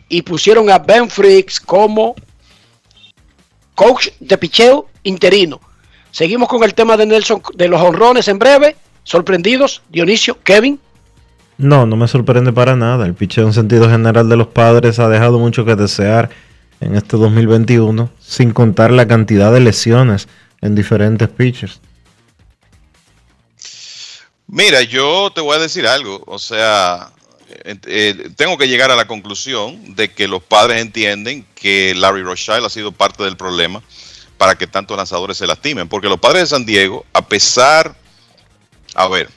y 0.09 0.23
pusieron 0.23 0.69
a 0.71 0.79
Ben 0.79 1.09
Fricks 1.09 1.59
como 1.61 2.15
coach 3.75 4.09
de 4.21 4.37
picheo 4.37 4.89
interino. 5.05 5.61
Seguimos 6.11 6.49
con 6.49 6.63
el 6.63 6.75
tema 6.75 6.97
de 6.97 7.07
Nelson 7.07 7.43
de 7.55 7.69
los 7.69 7.81
honrones 7.81 8.29
en 8.29 8.39
breve. 8.39 8.77
¿Sorprendidos? 9.05 9.83
Dionisio, 9.91 10.43
Kevin. 10.43 10.81
No, 11.57 11.87
no 11.87 11.97
me 11.97 12.09
sorprende 12.09 12.53
para 12.53 12.75
nada. 12.75 13.07
El 13.07 13.15
picheo 13.15 13.47
en 13.47 13.53
sentido 13.53 13.89
general 13.89 14.29
de 14.29 14.37
los 14.37 14.49
padres 14.49 14.99
ha 14.99 15.09
dejado 15.09 15.39
mucho 15.39 15.65
que 15.65 15.77
desear 15.77 16.31
en 16.81 16.97
este 16.97 17.17
2021, 17.17 18.11
sin 18.21 18.53
contar 18.53 18.91
la 18.91 19.07
cantidad 19.07 19.53
de 19.53 19.61
lesiones 19.61 20.29
en 20.61 20.75
diferentes 20.75 21.29
pitchers. 21.29 21.81
Mira, 24.47 24.83
yo 24.83 25.31
te 25.35 25.41
voy 25.41 25.57
a 25.57 25.61
decir 25.61 25.87
algo. 25.87 26.23
O 26.27 26.39
sea, 26.39 27.11
eh, 27.65 27.77
eh, 27.87 28.31
tengo 28.37 28.59
que 28.59 28.69
llegar 28.69 28.91
a 28.91 28.97
la 28.97 29.07
conclusión 29.07 29.95
de 29.95 30.11
que 30.13 30.29
los 30.29 30.43
padres 30.43 30.83
entienden 30.83 31.47
que 31.55 31.95
Larry 31.95 32.23
Rothschild 32.23 32.65
ha 32.65 32.71
sido 32.71 32.93
parte 32.93 33.23
del 33.23 33.37
problema 33.37 33.83
para 34.37 34.57
que 34.57 34.67
tantos 34.67 34.97
lanzadores 34.97 35.37
se 35.37 35.47
lastimen. 35.47 35.89
Porque 35.89 36.09
los 36.09 36.21
padres 36.21 36.43
de 36.43 36.47
San 36.49 36.67
Diego, 36.67 37.07
a 37.13 37.27
pesar, 37.27 37.97
a 38.95 39.09
ver, 39.09 39.29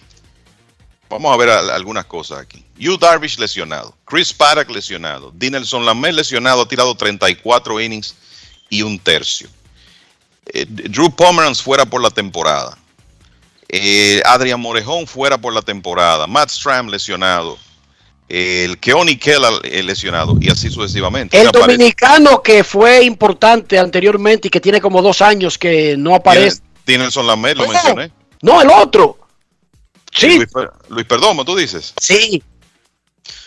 vamos 1.10 1.34
a 1.34 1.38
ver 1.38 1.50
algunas 1.50 2.06
cosas 2.06 2.40
aquí. 2.40 2.64
Yu 2.78 2.98
Darvish 2.98 3.38
lesionado, 3.38 3.96
Chris 4.06 4.34
Paddock 4.34 4.70
lesionado, 4.70 5.32
Dinelson 5.36 5.86
Lamet 5.86 6.14
lesionado, 6.14 6.62
ha 6.62 6.68
tirado 6.68 6.96
34 6.96 7.82
innings 7.82 8.16
y 8.70 8.82
un 8.82 9.00
tercio. 9.00 9.50
Eh, 10.54 10.66
Drew 10.68 11.10
Pomeranz 11.10 11.62
fuera 11.62 11.86
por 11.86 12.02
la 12.02 12.10
temporada. 12.10 12.78
Adrian 14.26 14.62
Morejón 14.62 15.08
fuera 15.08 15.38
por 15.38 15.54
la 15.54 15.62
temporada. 15.62 16.26
Matt 16.26 16.50
Stram 16.50 16.88
lesionado 16.88 17.58
el 18.30 18.78
Keoni 18.80 19.18
Kela 19.18 19.50
lesionado 19.64 20.38
y 20.40 20.50
así 20.50 20.70
sucesivamente. 20.70 21.40
El 21.40 21.52
dominicano 21.52 22.42
que 22.42 22.64
fue 22.64 23.04
importante 23.04 23.80
anteriormente 23.80 24.50
y 24.50 24.52
que 24.52 24.60
tiene 24.60 24.82
como 24.82 25.02
dos 25.02 25.22
años 25.22 25.58
que 25.58 25.96
no 25.98 26.16
aparece. 26.16 26.62
Dinelson 26.86 27.28
Lamet, 27.28 27.58
lo 27.58 27.68
mencioné. 27.68 28.12
No, 28.42 28.62
el 28.62 28.70
otro. 28.70 29.18
Sí. 30.18 30.40
Luis, 30.90 31.06
Perdomo, 31.06 31.46
tú 31.46 31.56
dices. 31.56 31.94
Sí. 32.00 32.44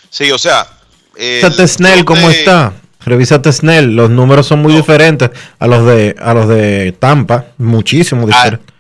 Sí, 0.09 0.31
o 0.31 0.39
sea. 0.39 0.67
Revísate 1.15 1.69
Snell, 1.69 2.05
¿cómo 2.05 2.31
está? 2.31 2.73
Revísate 3.01 3.53
Snell, 3.53 3.97
los 3.97 4.11
números 4.11 4.47
son 4.47 4.61
muy 4.61 4.75
diferentes 4.75 5.31
a 5.59 5.67
los 5.67 5.87
de 5.87 6.15
a 6.21 6.35
los 6.35 6.49
de 6.49 6.93
Tampa, 6.93 7.47
muchísimo 7.59 8.23
Ah, 8.23 8.27
diferentes. 8.27 8.75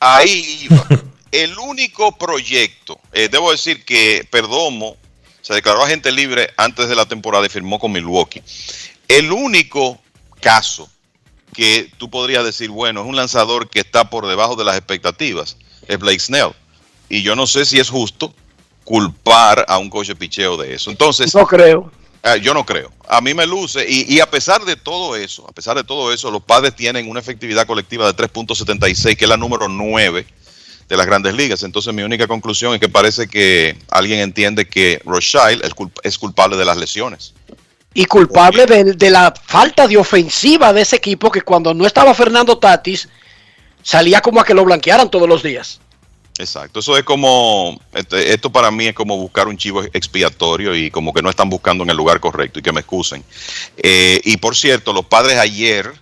Ahí 0.00 0.68
iba. 0.68 0.86
el 1.30 1.58
único 1.58 2.16
proyecto, 2.16 3.00
eh, 3.12 3.28
debo 3.30 3.50
decir 3.52 3.84
que 3.84 4.26
Perdomo 4.30 4.96
se 5.40 5.54
declaró 5.54 5.82
agente 5.82 6.10
libre 6.12 6.50
antes 6.56 6.88
de 6.88 6.94
la 6.94 7.06
temporada 7.06 7.46
y 7.46 7.48
firmó 7.48 7.78
con 7.78 7.92
Milwaukee. 7.92 8.42
El 9.08 9.30
único 9.30 10.00
caso 10.40 10.88
que 11.52 11.90
tú 11.98 12.10
podrías 12.10 12.44
decir, 12.44 12.70
bueno, 12.70 13.02
es 13.02 13.06
un 13.06 13.16
lanzador 13.16 13.68
que 13.68 13.80
está 13.80 14.10
por 14.10 14.26
debajo 14.26 14.56
de 14.56 14.64
las 14.64 14.76
expectativas, 14.76 15.56
es 15.86 15.98
Blake 15.98 16.20
Snell. 16.20 16.52
Y 17.14 17.22
yo 17.22 17.36
no 17.36 17.46
sé 17.46 17.64
si 17.64 17.78
es 17.78 17.88
justo 17.90 18.34
culpar 18.84 19.64
a 19.68 19.78
un 19.78 19.88
coach 19.88 20.08
de 20.08 20.16
picheo 20.16 20.56
de 20.56 20.74
eso. 20.74 20.90
Entonces, 20.90 21.34
No 21.34 21.46
creo. 21.46 21.90
Ah, 22.22 22.36
yo 22.36 22.54
no 22.54 22.64
creo. 22.64 22.90
A 23.06 23.20
mí 23.20 23.34
me 23.34 23.46
luce. 23.46 23.84
Y, 23.88 24.14
y 24.14 24.20
a 24.20 24.30
pesar 24.30 24.64
de 24.64 24.76
todo 24.76 25.14
eso, 25.14 25.46
a 25.48 25.52
pesar 25.52 25.76
de 25.76 25.84
todo 25.84 26.12
eso, 26.12 26.30
los 26.30 26.42
padres 26.42 26.74
tienen 26.74 27.08
una 27.08 27.20
efectividad 27.20 27.66
colectiva 27.66 28.06
de 28.10 28.14
3.76, 28.16 29.16
que 29.16 29.24
es 29.24 29.28
la 29.28 29.36
número 29.36 29.68
9 29.68 30.26
de 30.88 30.96
las 30.96 31.06
grandes 31.06 31.34
ligas. 31.34 31.62
Entonces 31.62 31.92
mi 31.94 32.02
única 32.02 32.26
conclusión 32.26 32.74
es 32.74 32.80
que 32.80 32.88
parece 32.88 33.28
que 33.28 33.76
alguien 33.90 34.20
entiende 34.20 34.66
que 34.66 35.00
Rothschild 35.04 35.64
es, 35.64 35.74
culp- 35.74 36.00
es 36.02 36.18
culpable 36.18 36.56
de 36.56 36.64
las 36.64 36.76
lesiones. 36.78 37.34
Y 37.94 38.06
culpable 38.06 38.66
de, 38.66 38.94
de 38.94 39.10
la 39.10 39.32
falta 39.46 39.86
de 39.86 39.96
ofensiva 39.98 40.72
de 40.72 40.80
ese 40.82 40.96
equipo 40.96 41.30
que 41.30 41.42
cuando 41.42 41.72
no 41.74 41.86
estaba 41.86 42.12
Fernando 42.14 42.58
Tatis 42.58 43.08
salía 43.82 44.20
como 44.20 44.40
a 44.40 44.44
que 44.44 44.54
lo 44.54 44.64
blanquearan 44.64 45.10
todos 45.10 45.28
los 45.28 45.42
días. 45.42 45.80
Exacto. 46.38 46.80
Eso 46.80 46.96
es 46.98 47.04
como, 47.04 47.80
este- 47.92 48.32
esto 48.32 48.50
para 48.50 48.70
mí 48.70 48.86
es 48.86 48.94
como 48.94 49.16
buscar 49.16 49.46
un 49.46 49.56
chivo 49.56 49.82
expiatorio 49.84 50.74
y 50.74 50.90
como 50.90 51.12
que 51.12 51.22
no 51.22 51.30
están 51.30 51.48
buscando 51.48 51.84
en 51.84 51.90
el 51.90 51.96
lugar 51.96 52.18
correcto 52.18 52.58
y 52.58 52.62
que 52.62 52.72
me 52.72 52.80
excusen. 52.80 53.22
Eh, 53.76 54.20
y 54.24 54.36
por 54.38 54.56
cierto, 54.56 54.92
los 54.92 55.04
padres 55.06 55.38
ayer 55.38 55.92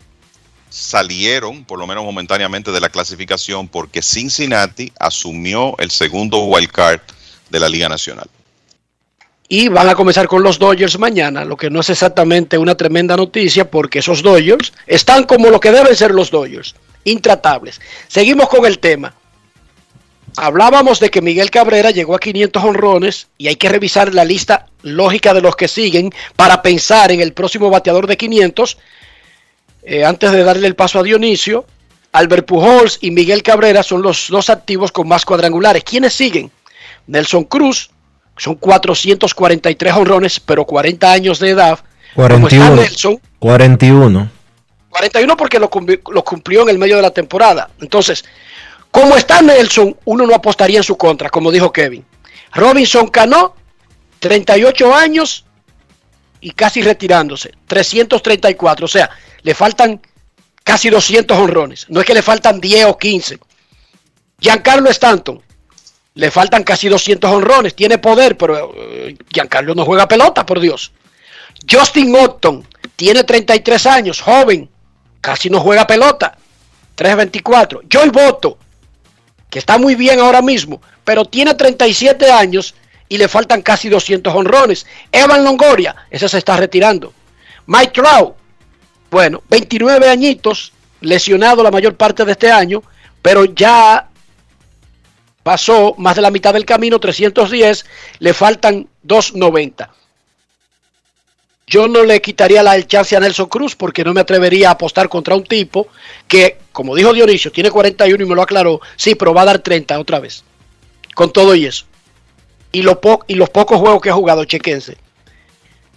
salieron, 0.71 1.65
por 1.65 1.79
lo 1.79 1.87
menos 1.87 2.03
momentáneamente, 2.05 2.73
de 2.73 2.81
la 2.81 2.89
clasificación 2.89 3.69
porque 3.69 4.01
Cincinnati 4.01 4.91
asumió 4.99 5.77
el 5.79 5.91
segundo 5.91 6.39
wild 6.45 6.71
card 6.71 7.01
de 7.51 7.61
la 7.61 7.69
Liga 7.69 7.91
Nacional. 7.91 8.27
Y 9.49 9.69
van 9.69 9.87
a 9.91 9.95
comenzar 9.95 10.29
con 10.29 10.43
los 10.43 10.59
Dodgers 10.59 10.99
mañana, 10.99 11.45
lo 11.45 11.59
que 11.59 11.69
no 11.69 11.81
es 11.81 11.91
exactamente 11.91 12.57
una 12.57 12.75
tremenda 12.75 13.19
noticia 13.19 13.71
porque 13.71 13.99
esos 13.99 14.23
Dodgers 14.23 14.73
están 14.87 15.25
como 15.25 15.51
lo 15.51 15.61
que 15.61 15.73
deben 15.73 15.95
ser 15.95 16.13
los 16.13 16.31
Dodgers, 16.31 16.75
intratables. 17.05 17.79
Seguimos 18.09 18.49
con 18.49 18.65
el 18.65 18.79
tema. 18.79 19.15
Hablábamos 20.37 20.99
de 20.99 21.11
que 21.11 21.21
Miguel 21.21 21.51
Cabrera 21.51 21.91
llegó 21.91 22.15
a 22.15 22.21
500 22.21 22.65
honrones 22.65 23.29
y 23.37 23.49
hay 23.49 23.57
que 23.57 23.69
revisar 23.69 24.15
la 24.15 24.25
lista 24.25 24.67
lógica 24.83 25.35
de 25.35 25.43
los 25.43 25.57
que 25.57 25.69
siguen 25.69 26.13
para 26.37 26.63
pensar 26.63 27.13
en 27.13 27.21
el 27.21 27.33
próximo 27.33 27.69
bateador 27.69 28.07
de 28.07 28.17
500. 28.17 28.79
Eh, 29.85 30.05
antes 30.05 30.33
de 30.33 30.43
darle 30.43 30.67
el 30.67 30.75
paso 30.75 31.01
a 31.01 31.03
Dionisio, 31.03 31.67
Albert 32.13 32.47
Pujols 32.47 32.99
y 33.01 33.11
Miguel 33.11 33.43
Cabrera 33.43 33.83
son 33.83 34.01
los 34.01 34.29
dos 34.29 34.49
activos 34.49 34.91
con 34.91 35.07
más 35.07 35.25
cuadrangulares. 35.25 35.85
¿Quiénes 35.85 36.15
siguen? 36.15 36.51
Nelson 37.07 37.45
Cruz, 37.45 37.91
son 38.37 38.55
443 38.55 39.95
honrones, 39.95 40.41
pero 40.41 40.65
40 40.65 41.13
años 41.13 41.39
de 41.41 41.51
edad. 41.51 41.79
Como 42.15 42.49
está 42.49 42.69
41. 42.69 42.77
Nelson, 42.77 43.21
41. 43.39 44.31
41 44.89 45.37
porque 45.37 45.59
lo 45.59 45.71
cumplió 46.25 46.63
en 46.63 46.69
el 46.71 46.79
medio 46.79 46.97
de 46.97 47.03
la 47.03 47.11
temporada. 47.11 47.71
Entonces, 47.81 48.25
como 48.93 49.17
está 49.17 49.41
Nelson, 49.41 49.97
uno 50.05 50.27
no 50.27 50.35
apostaría 50.35 50.77
en 50.77 50.85
su 50.85 50.97
contra, 50.97 51.31
como 51.31 51.51
dijo 51.51 51.73
Kevin. 51.73 52.05
Robinson 52.53 53.09
Cano, 53.09 53.57
38 54.21 54.95
años 54.95 55.47
y 56.43 56.51
casi 56.51 56.83
retirándose, 56.83 57.55
334. 57.67 58.85
O 58.85 58.89
sea, 58.89 59.09
le 59.43 59.55
faltan 59.55 60.01
casi 60.63 60.91
200 60.91 61.37
honrones. 61.37 61.87
No 61.89 62.01
es 62.01 62.07
que 62.07 62.13
le 62.13 62.23
faltan 62.23 62.61
10 62.61 62.85
o 62.85 62.99
15. 62.99 63.39
Giancarlo 64.39 64.91
Stanton, 64.91 65.43
le 66.15 66.31
faltan 66.31 66.63
casi 66.63 66.89
200 66.89 67.31
honrones. 67.31 67.75
Tiene 67.75 67.97
poder, 67.97 68.37
pero 68.37 68.75
eh, 68.77 69.17
Giancarlo 69.33 69.75
no 69.75 69.87
juega 69.87 70.07
pelota, 70.07 70.45
por 70.45 70.61
Dios. 70.61 70.93
Justin 71.71 72.15
Upton 72.15 72.69
tiene 72.95 73.25
33 73.25 73.87
años, 73.87 74.21
joven, 74.21 74.69
casi 75.23 75.49
no 75.49 75.61
juega 75.61 75.87
pelota. 75.87 76.37
324. 76.95 77.83
Joy 77.89 78.11
Boto, 78.11 78.59
que 79.53 79.59
está 79.59 79.77
muy 79.77 79.97
bien 79.97 80.19
ahora 80.19 80.41
mismo, 80.41 80.81
pero 81.05 81.27
tiene 81.27 81.53
37 81.53 82.33
años 82.33 82.75
y 83.07 83.19
le 83.19 83.29
faltan 83.29 83.61
casi 83.61 83.91
200 83.91 84.35
honrones. 84.35 84.87
Evan 85.13 85.45
Longoria, 85.45 85.95
ese 86.11 86.27
se 86.27 86.39
está 86.39 86.57
retirando. 86.57 87.13
Mike 87.67 87.93
Trout, 87.93 88.35
bueno, 89.11 89.43
29 89.51 90.09
añitos, 90.09 90.73
lesionado 91.03 91.63
la 91.63 91.71
mayor 91.71 91.97
parte 91.97 92.25
de 92.25 92.33
este 92.33 92.51
año, 92.51 92.83
pero 93.21 93.45
ya 93.45 94.09
pasó 95.43 95.95
más 95.99 96.17
de 96.17 96.23
la 96.23 96.31
mitad 96.31 96.55
del 96.55 96.65
camino, 96.65 96.99
310, 96.99 97.85
le 98.21 98.33
faltan 98.33 98.89
290. 99.03 99.91
Yo 101.73 101.89
no 101.89 102.05
le 102.05 102.21
quitaría 102.21 102.63
la 102.63 102.77
el 102.77 102.87
chance 102.87 103.17
a 103.17 103.21
Nelson 103.21 103.47
Cruz 103.47 103.75
porque 103.75 104.05
no 104.05 104.13
me 104.13 104.21
atrevería 104.21 104.69
a 104.69 104.73
apostar 104.73 105.09
contra 105.09 105.35
un 105.35 105.43
tipo 105.45 105.87
que, 106.29 106.59
como 106.71 106.95
dijo 106.95 107.15
Dionisio, 107.15 107.51
tiene 107.51 107.71
41 107.71 108.23
y 108.23 108.29
me 108.29 108.35
lo 108.35 108.43
aclaró, 108.43 108.79
sí, 108.97 109.15
pero 109.15 109.33
va 109.33 109.41
a 109.41 109.47
dar 109.47 109.59
30 109.61 109.99
otra 109.99 110.21
vez. 110.21 110.45
Con 111.15 111.33
todo 111.33 111.55
y 111.55 111.65
eso. 111.65 111.87
Y, 112.73 112.83
lo 112.83 113.01
po- 113.01 113.25
y 113.27 113.37
los 113.37 113.49
pocos 113.49 113.79
juegos 113.81 114.03
que 114.03 114.11
ha 114.11 114.13
jugado, 114.13 114.45
chequense. 114.45 114.99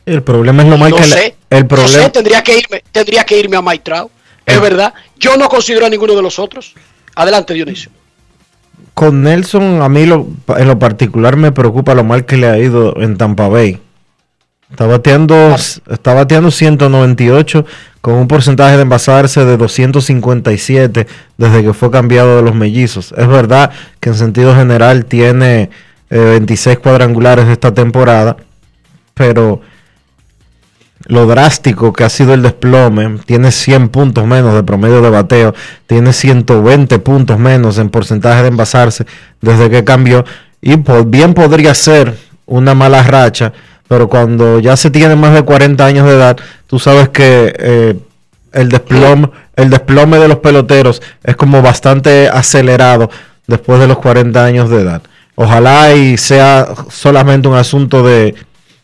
El 0.05 0.23
problema 0.23 0.63
es 0.63 0.69
lo 0.69 0.77
mal 0.77 0.91
No 0.91 0.95
que 0.95 1.01
le- 1.01 1.07
sé, 1.07 1.35
el 1.49 1.63
no 1.63 1.67
problema 1.67 2.03
sé, 2.05 2.09
tendría 2.09 2.41
que 2.41 2.57
irme, 2.57 2.81
tendría 2.93 3.25
que 3.25 3.37
irme 3.37 3.57
a. 3.57 4.07
Es 4.45 4.61
verdad. 4.61 4.93
Yo 5.19 5.35
no 5.35 5.49
considero 5.49 5.87
a 5.87 5.89
ninguno 5.89 6.15
de 6.15 6.21
los 6.21 6.39
otros. 6.39 6.73
Adelante, 7.15 7.53
Dionisio. 7.53 7.91
con 8.93 9.23
Nelson 9.23 9.81
a 9.81 9.89
mí 9.89 10.05
lo- 10.05 10.25
en 10.57 10.67
lo 10.69 10.79
particular 10.79 11.35
me 11.35 11.51
preocupa 11.51 11.93
lo 11.95 12.05
mal 12.05 12.25
que 12.25 12.37
le 12.37 12.47
ha 12.47 12.57
ido 12.57 12.95
en 13.01 13.17
Tampa 13.17 13.49
Bay. 13.49 13.81
Está 14.75 14.87
bateando, 14.87 15.55
está 15.55 16.13
bateando 16.13 16.51
198 16.51 17.65
con 18.01 18.15
un 18.15 18.27
porcentaje 18.27 18.75
de 18.75 18.81
envasarse 18.81 19.45
de 19.45 19.55
257 19.55 21.07
desde 21.37 21.63
que 21.63 21.73
fue 21.73 21.89
cambiado 21.91 22.35
de 22.35 22.41
los 22.41 22.53
mellizos. 22.55 23.13
Es 23.15 23.25
verdad 23.25 23.71
que 24.01 24.09
en 24.09 24.15
sentido 24.15 24.53
general 24.53 25.05
tiene 25.05 25.69
26 26.09 26.79
cuadrangulares 26.79 27.47
esta 27.47 27.73
temporada, 27.73 28.35
pero 29.13 29.61
lo 31.05 31.25
drástico 31.25 31.93
que 31.93 32.03
ha 32.03 32.09
sido 32.09 32.33
el 32.33 32.41
desplome, 32.41 33.19
tiene 33.25 33.53
100 33.53 33.87
puntos 33.87 34.27
menos 34.27 34.53
de 34.55 34.63
promedio 34.63 35.01
de 35.01 35.09
bateo, 35.09 35.55
tiene 35.87 36.11
120 36.11 36.99
puntos 36.99 37.39
menos 37.39 37.77
en 37.77 37.89
porcentaje 37.89 38.41
de 38.41 38.49
envasarse 38.49 39.05
desde 39.39 39.69
que 39.69 39.85
cambió 39.85 40.25
y 40.61 40.75
bien 41.05 41.33
podría 41.33 41.73
ser 41.73 42.17
una 42.45 42.75
mala 42.75 43.03
racha, 43.03 43.53
pero 43.87 44.07
cuando 44.07 44.59
ya 44.59 44.75
se 44.75 44.89
tiene 44.89 45.15
más 45.15 45.33
de 45.33 45.43
40 45.43 45.85
años 45.85 46.07
de 46.07 46.13
edad, 46.13 46.37
tú 46.67 46.79
sabes 46.79 47.09
que 47.09 47.53
eh, 47.57 47.95
el, 48.53 48.69
desplome, 48.69 49.29
el 49.55 49.69
desplome 49.69 50.17
de 50.17 50.27
los 50.27 50.37
peloteros 50.37 51.01
es 51.23 51.35
como 51.35 51.61
bastante 51.61 52.29
acelerado 52.29 53.09
después 53.47 53.79
de 53.79 53.87
los 53.87 53.97
40 53.97 54.43
años 54.43 54.69
de 54.69 54.81
edad. 54.81 55.01
Ojalá 55.35 55.93
y 55.93 56.17
sea 56.17 56.67
solamente 56.89 57.47
un 57.47 57.55
asunto 57.55 58.03
de 58.03 58.35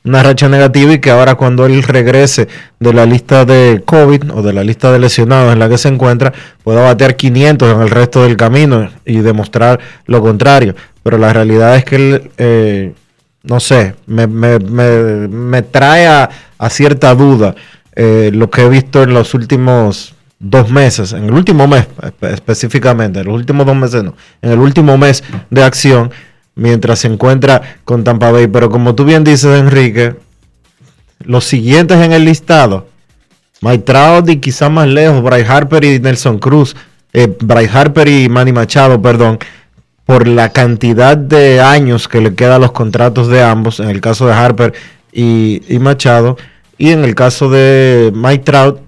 una 0.03 0.23
racha 0.23 0.49
negativa 0.49 0.93
y 0.93 0.99
que 0.99 1.11
ahora 1.11 1.35
cuando 1.35 1.65
él 1.65 1.83
regrese 1.83 2.47
de 2.79 2.93
la 2.93 3.05
lista 3.05 3.45
de 3.45 3.83
COVID 3.85 4.31
o 4.31 4.41
de 4.41 4.53
la 4.53 4.63
lista 4.63 4.91
de 4.91 4.99
lesionados 4.99 5.53
en 5.53 5.59
la 5.59 5.69
que 5.69 5.77
se 5.77 5.89
encuentra, 5.89 6.33
pueda 6.63 6.81
batear 6.81 7.15
500 7.15 7.75
en 7.75 7.81
el 7.81 7.89
resto 7.89 8.23
del 8.23 8.35
camino 8.35 8.89
y 9.05 9.19
demostrar 9.19 9.79
lo 10.07 10.21
contrario. 10.21 10.75
Pero 11.03 11.17
la 11.17 11.31
realidad 11.33 11.75
es 11.75 11.85
que 11.85 11.95
él, 11.95 12.31
eh, 12.37 12.93
no 13.43 13.59
sé, 13.59 13.95
me, 14.05 14.27
me, 14.27 14.59
me, 14.59 15.61
trae 15.61 16.07
a, 16.07 16.29
cierta 16.69 17.15
duda 17.15 17.55
eh, 17.95 18.29
lo 18.33 18.49
que 18.49 18.61
he 18.61 18.69
visto 18.69 19.01
en 19.03 19.13
los 19.13 19.33
últimos 19.33 20.13
dos 20.39 20.69
meses, 20.69 21.13
en 21.13 21.25
el 21.25 21.33
último 21.33 21.67
mes 21.67 21.87
específicamente, 22.21 23.19
en 23.19 23.25
los 23.27 23.35
últimos 23.35 23.65
dos 23.65 23.75
meses 23.75 24.03
no, 24.03 24.15
en 24.41 24.51
el 24.51 24.59
último 24.59 24.97
mes 24.97 25.23
de 25.49 25.63
acción 25.63 26.11
mientras 26.55 26.99
se 26.99 27.07
encuentra 27.07 27.61
con 27.83 28.03
Tampa 28.03 28.31
Bay. 28.31 28.47
Pero 28.47 28.69
como 28.69 28.95
tú 28.95 29.05
bien 29.05 29.23
dices, 29.23 29.59
Enrique, 29.59 30.15
los 31.19 31.45
siguientes 31.45 31.97
en 31.99 32.13
el 32.13 32.25
listado, 32.25 32.87
Mike 33.61 33.83
Trout 33.83 34.29
y 34.29 34.37
quizá 34.37 34.69
más 34.69 34.87
lejos, 34.87 35.21
Bryce 35.21 35.45
Harper 35.45 35.83
y 35.83 35.99
Nelson 35.99 36.39
Cruz, 36.39 36.75
eh, 37.13 37.35
Bryce 37.39 37.77
Harper 37.77 38.07
y 38.07 38.29
Manny 38.29 38.51
Machado, 38.51 39.01
perdón, 39.01 39.39
por 40.05 40.27
la 40.27 40.49
cantidad 40.49 41.15
de 41.17 41.61
años 41.61 42.07
que 42.07 42.21
le 42.21 42.35
quedan 42.35 42.61
los 42.61 42.71
contratos 42.71 43.27
de 43.27 43.41
ambos, 43.41 43.79
en 43.79 43.89
el 43.89 44.01
caso 44.01 44.27
de 44.27 44.33
Harper 44.33 44.73
y, 45.11 45.61
y 45.73 45.79
Machado, 45.79 46.37
y 46.77 46.91
en 46.91 47.03
el 47.03 47.15
caso 47.15 47.49
de 47.49 48.11
Mike 48.13 48.43
Trout, 48.43 48.79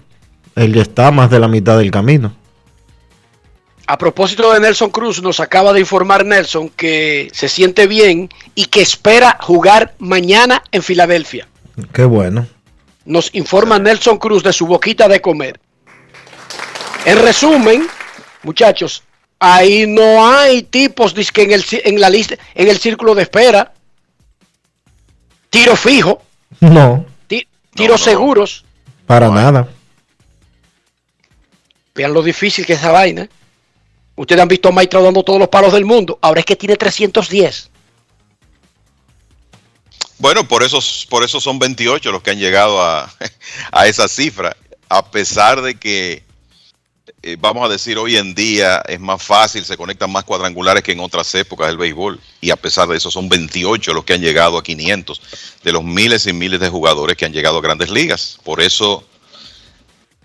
él 0.56 0.74
ya 0.74 0.82
está 0.82 1.10
más 1.10 1.30
de 1.30 1.38
la 1.38 1.48
mitad 1.48 1.78
del 1.78 1.90
camino. 1.90 2.34
A 3.86 3.98
propósito 3.98 4.52
de 4.52 4.60
Nelson 4.60 4.90
Cruz, 4.90 5.22
nos 5.22 5.40
acaba 5.40 5.72
de 5.72 5.80
informar 5.80 6.24
Nelson 6.24 6.70
que 6.70 7.28
se 7.32 7.48
siente 7.48 7.86
bien 7.86 8.30
y 8.54 8.66
que 8.66 8.80
espera 8.80 9.36
jugar 9.40 9.94
mañana 9.98 10.62
en 10.72 10.82
Filadelfia. 10.82 11.46
Qué 11.92 12.04
bueno. 12.04 12.46
Nos 13.04 13.34
informa 13.34 13.78
Nelson 13.78 14.16
Cruz 14.16 14.42
de 14.42 14.54
su 14.54 14.66
boquita 14.66 15.06
de 15.06 15.20
comer. 15.20 15.60
En 17.04 17.18
resumen, 17.20 17.86
muchachos, 18.42 19.02
ahí 19.44 19.86
no 19.86 20.26
hay 20.26 20.62
tipos 20.62 21.12
que 21.12 21.42
en 21.42 21.52
el, 21.52 21.64
en 21.70 22.00
la 22.00 22.10
lista, 22.10 22.36
en 22.54 22.68
el 22.68 22.78
círculo 22.78 23.14
de 23.14 23.22
espera. 23.22 23.72
Tiro 25.50 25.76
fijo. 25.76 26.22
No. 26.60 27.04
tiros 27.74 28.00
seguros. 28.00 28.64
Para 29.06 29.28
nada. 29.28 29.68
Vean 31.94 32.12
lo 32.12 32.22
difícil 32.22 32.66
que 32.66 32.72
es 32.72 32.80
esa 32.80 32.90
vaina. 32.90 33.28
Ustedes 34.16 34.40
han 34.40 34.48
visto 34.48 34.68
a 34.68 34.72
Mike 34.72 34.96
dando 34.96 35.22
todos 35.22 35.38
los 35.38 35.48
palos 35.48 35.72
del 35.72 35.84
mundo. 35.84 36.18
Ahora 36.22 36.40
es 36.40 36.46
que 36.46 36.56
tiene 36.56 36.76
310. 36.76 37.70
Bueno, 40.18 40.46
por 40.46 40.62
eso, 40.62 40.78
por 41.08 41.22
eso 41.22 41.40
son 41.40 41.58
28 41.58 42.10
los 42.10 42.22
que 42.22 42.30
han 42.30 42.38
llegado 42.38 42.80
a, 43.72 43.86
esa 43.86 44.08
cifra. 44.08 44.56
A 44.88 45.10
pesar 45.10 45.62
de 45.62 45.76
que, 45.76 46.23
eh, 47.22 47.36
vamos 47.38 47.64
a 47.64 47.72
decir, 47.72 47.98
hoy 47.98 48.16
en 48.16 48.34
día 48.34 48.82
es 48.86 49.00
más 49.00 49.22
fácil, 49.22 49.64
se 49.64 49.76
conectan 49.76 50.10
más 50.10 50.24
cuadrangulares 50.24 50.82
que 50.82 50.92
en 50.92 51.00
otras 51.00 51.34
épocas 51.34 51.68
del 51.68 51.76
béisbol. 51.76 52.20
Y 52.40 52.50
a 52.50 52.56
pesar 52.56 52.88
de 52.88 52.96
eso, 52.96 53.10
son 53.10 53.28
28 53.28 53.92
los 53.92 54.04
que 54.04 54.14
han 54.14 54.20
llegado 54.20 54.58
a 54.58 54.62
500 54.62 55.20
de 55.62 55.72
los 55.72 55.84
miles 55.84 56.26
y 56.26 56.32
miles 56.32 56.60
de 56.60 56.68
jugadores 56.68 57.16
que 57.16 57.26
han 57.26 57.32
llegado 57.32 57.58
a 57.58 57.62
grandes 57.62 57.90
ligas. 57.90 58.38
Por 58.42 58.60
eso 58.60 59.04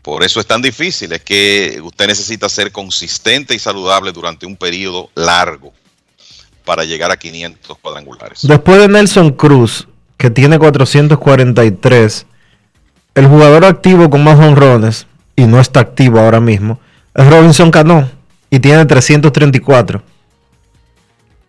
por 0.02 0.24
eso 0.24 0.40
es 0.40 0.48
tan 0.48 0.62
difícil, 0.62 1.12
es 1.12 1.22
que 1.22 1.80
usted 1.84 2.08
necesita 2.08 2.48
ser 2.48 2.72
consistente 2.72 3.54
y 3.54 3.60
saludable 3.60 4.12
durante 4.12 4.46
un 4.46 4.56
periodo 4.56 5.10
largo 5.14 5.74
para 6.66 6.84
llegar 6.84 7.12
a 7.12 7.18
500 7.18 7.78
cuadrangulares. 7.80 8.40
Después 8.44 8.80
de 8.80 8.88
Nelson 8.88 9.32
Cruz, 9.32 9.88
que 10.18 10.30
tiene 10.30 10.58
443, 10.58 12.26
el 13.16 13.28
jugador 13.28 13.66
activo 13.66 14.10
con 14.10 14.24
más 14.24 14.40
honrones, 14.40 15.06
y 15.40 15.48
no 15.48 15.60
está 15.60 15.80
activo 15.80 16.20
ahora 16.20 16.40
mismo, 16.40 16.80
es 17.16 17.28
Robinson 17.28 17.72
Cano, 17.72 18.10
y 18.50 18.60
tiene 18.60 18.86
334. 18.86 20.02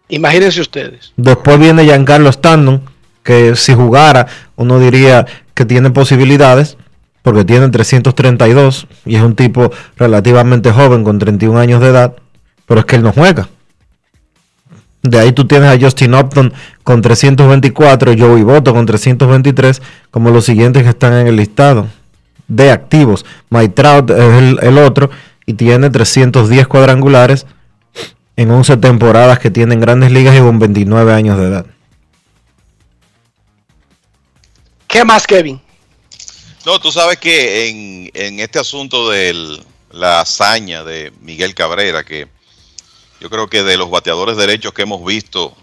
Imagínense 0.09 0.61
ustedes. 0.61 1.13
Después 1.17 1.59
viene 1.59 1.85
Giancarlo 1.85 2.29
Stanton, 2.31 2.83
que 3.23 3.55
si 3.57 3.75
jugara, 3.75 4.27
uno 4.57 4.79
diría 4.79 5.27
que 5.55 5.65
tiene 5.65 5.91
posibilidades, 5.91 6.77
porque 7.23 7.45
tiene 7.45 7.69
332 7.69 8.87
y 9.05 9.17
es 9.17 9.23
un 9.23 9.35
tipo 9.35 9.71
relativamente 9.97 10.73
joven 10.73 11.05
con 11.05 11.19
31 11.19 11.59
años 11.59 11.81
de 11.81 11.89
edad, 11.89 12.17
pero 12.67 12.81
es 12.81 12.87
que 12.87 12.97
él 12.97 13.03
no 13.03 13.13
juega. 13.13 13.49
De 15.03 15.19
ahí 15.19 15.33
tú 15.33 15.47
tienes 15.47 15.71
a 15.71 15.81
Justin 15.83 16.15
Upton 16.15 16.53
con 16.83 17.03
324, 17.03 18.15
Joey 18.19 18.43
Boto 18.43 18.75
con 18.75 18.87
323, 18.87 19.81
como 20.11 20.31
los 20.31 20.45
siguientes 20.45 20.83
que 20.83 20.91
están 20.91 21.15
en 21.15 21.27
el 21.27 21.37
listado 21.37 21.87
de 22.51 22.71
activos. 22.71 23.25
Mike 23.49 23.75
Trout 23.75 24.11
es 24.11 24.59
el, 24.63 24.79
otro 24.79 25.09
y 25.47 25.55
tiene 25.55 25.89
310 25.89 26.67
cuadrangulares 26.67 27.47
en 28.37 28.51
11 28.51 28.77
temporadas 28.77 29.39
que 29.39 29.51
tienen 29.51 29.81
grandes 29.81 30.11
ligas 30.13 30.37
y 30.37 30.41
con 30.41 30.59
29 30.59 31.13
años 31.15 31.39
de 31.39 31.47
edad. 31.47 31.67
¿Qué 34.87 35.05
más, 35.05 35.27
Kevin? 35.27 35.61
No, 36.67 36.79
tú 36.81 36.91
sabes 36.91 37.19
que 37.19 38.11
en, 38.13 38.41
este 38.41 38.59
asunto 38.59 39.09
de 39.09 39.63
la 39.93 40.21
hazaña 40.21 40.85
de 40.85 41.13
Miguel 41.21 41.55
Cabrera, 41.55 42.05
que 42.05 42.29
yo 43.21 43.31
creo 43.31 43.49
que 43.49 43.63
de 43.63 43.77
los 43.77 43.91
bateadores 43.91 44.37
derechos 44.37 44.73
que 44.73 44.83
hemos 44.83 45.05
visto, 45.05 45.57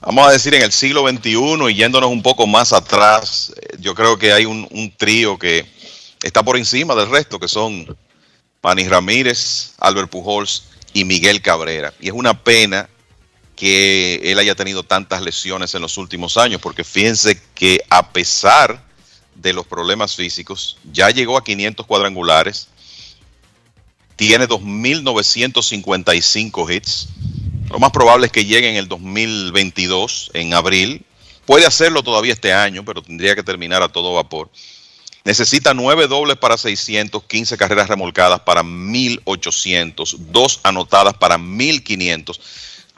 vamos 0.00 0.28
a 0.28 0.32
decir 0.32 0.54
en 0.54 0.62
el 0.62 0.72
siglo 0.72 1.08
XXI 1.08 1.70
y 1.70 1.74
yéndonos 1.74 2.10
un 2.10 2.22
poco 2.22 2.46
más 2.46 2.72
atrás, 2.72 3.52
eh, 3.56 3.76
yo 3.78 3.94
creo 3.94 4.18
que 4.18 4.32
hay 4.32 4.44
un, 4.44 4.66
un 4.70 4.90
trío 4.96 5.38
que 5.38 5.66
está 6.22 6.42
por 6.42 6.56
encima 6.56 6.94
del 6.94 7.10
resto, 7.10 7.38
que 7.38 7.48
son 7.48 7.96
Manny 8.62 8.88
Ramírez, 8.88 9.74
Albert 9.78 10.10
Pujols 10.10 10.64
y 10.92 11.04
Miguel 11.04 11.42
Cabrera. 11.42 11.92
Y 12.00 12.08
es 12.08 12.14
una 12.14 12.42
pena 12.42 12.88
que 13.56 14.20
él 14.22 14.38
haya 14.38 14.54
tenido 14.54 14.84
tantas 14.84 15.20
lesiones 15.22 15.74
en 15.74 15.82
los 15.82 15.98
últimos 15.98 16.36
años, 16.36 16.60
porque 16.60 16.84
fíjense 16.84 17.40
que 17.54 17.80
a 17.90 18.12
pesar 18.12 18.86
de 19.34 19.52
los 19.52 19.66
problemas 19.66 20.14
físicos, 20.14 20.78
ya 20.92 21.10
llegó 21.10 21.36
a 21.36 21.44
500 21.44 21.84
cuadrangulares, 21.86 22.68
tiene 24.16 24.48
2.955 24.48 26.74
hits. 26.74 27.08
Lo 27.70 27.78
más 27.78 27.90
probable 27.90 28.26
es 28.26 28.32
que 28.32 28.44
llegue 28.44 28.70
en 28.70 28.76
el 28.76 28.88
2022, 28.88 30.30
en 30.34 30.54
abril. 30.54 31.04
Puede 31.44 31.66
hacerlo 31.66 32.02
todavía 32.02 32.32
este 32.32 32.52
año, 32.52 32.84
pero 32.84 33.02
tendría 33.02 33.34
que 33.34 33.42
terminar 33.42 33.82
a 33.82 33.88
todo 33.88 34.14
vapor. 34.14 34.50
Necesita 35.24 35.74
9 35.74 36.06
dobles 36.06 36.36
para 36.36 36.56
600, 36.56 37.24
15 37.24 37.56
carreras 37.56 37.88
remolcadas 37.88 38.40
para 38.40 38.62
1800, 38.62 40.16
2 40.32 40.60
anotadas 40.62 41.14
para 41.14 41.38
1500 41.38 42.40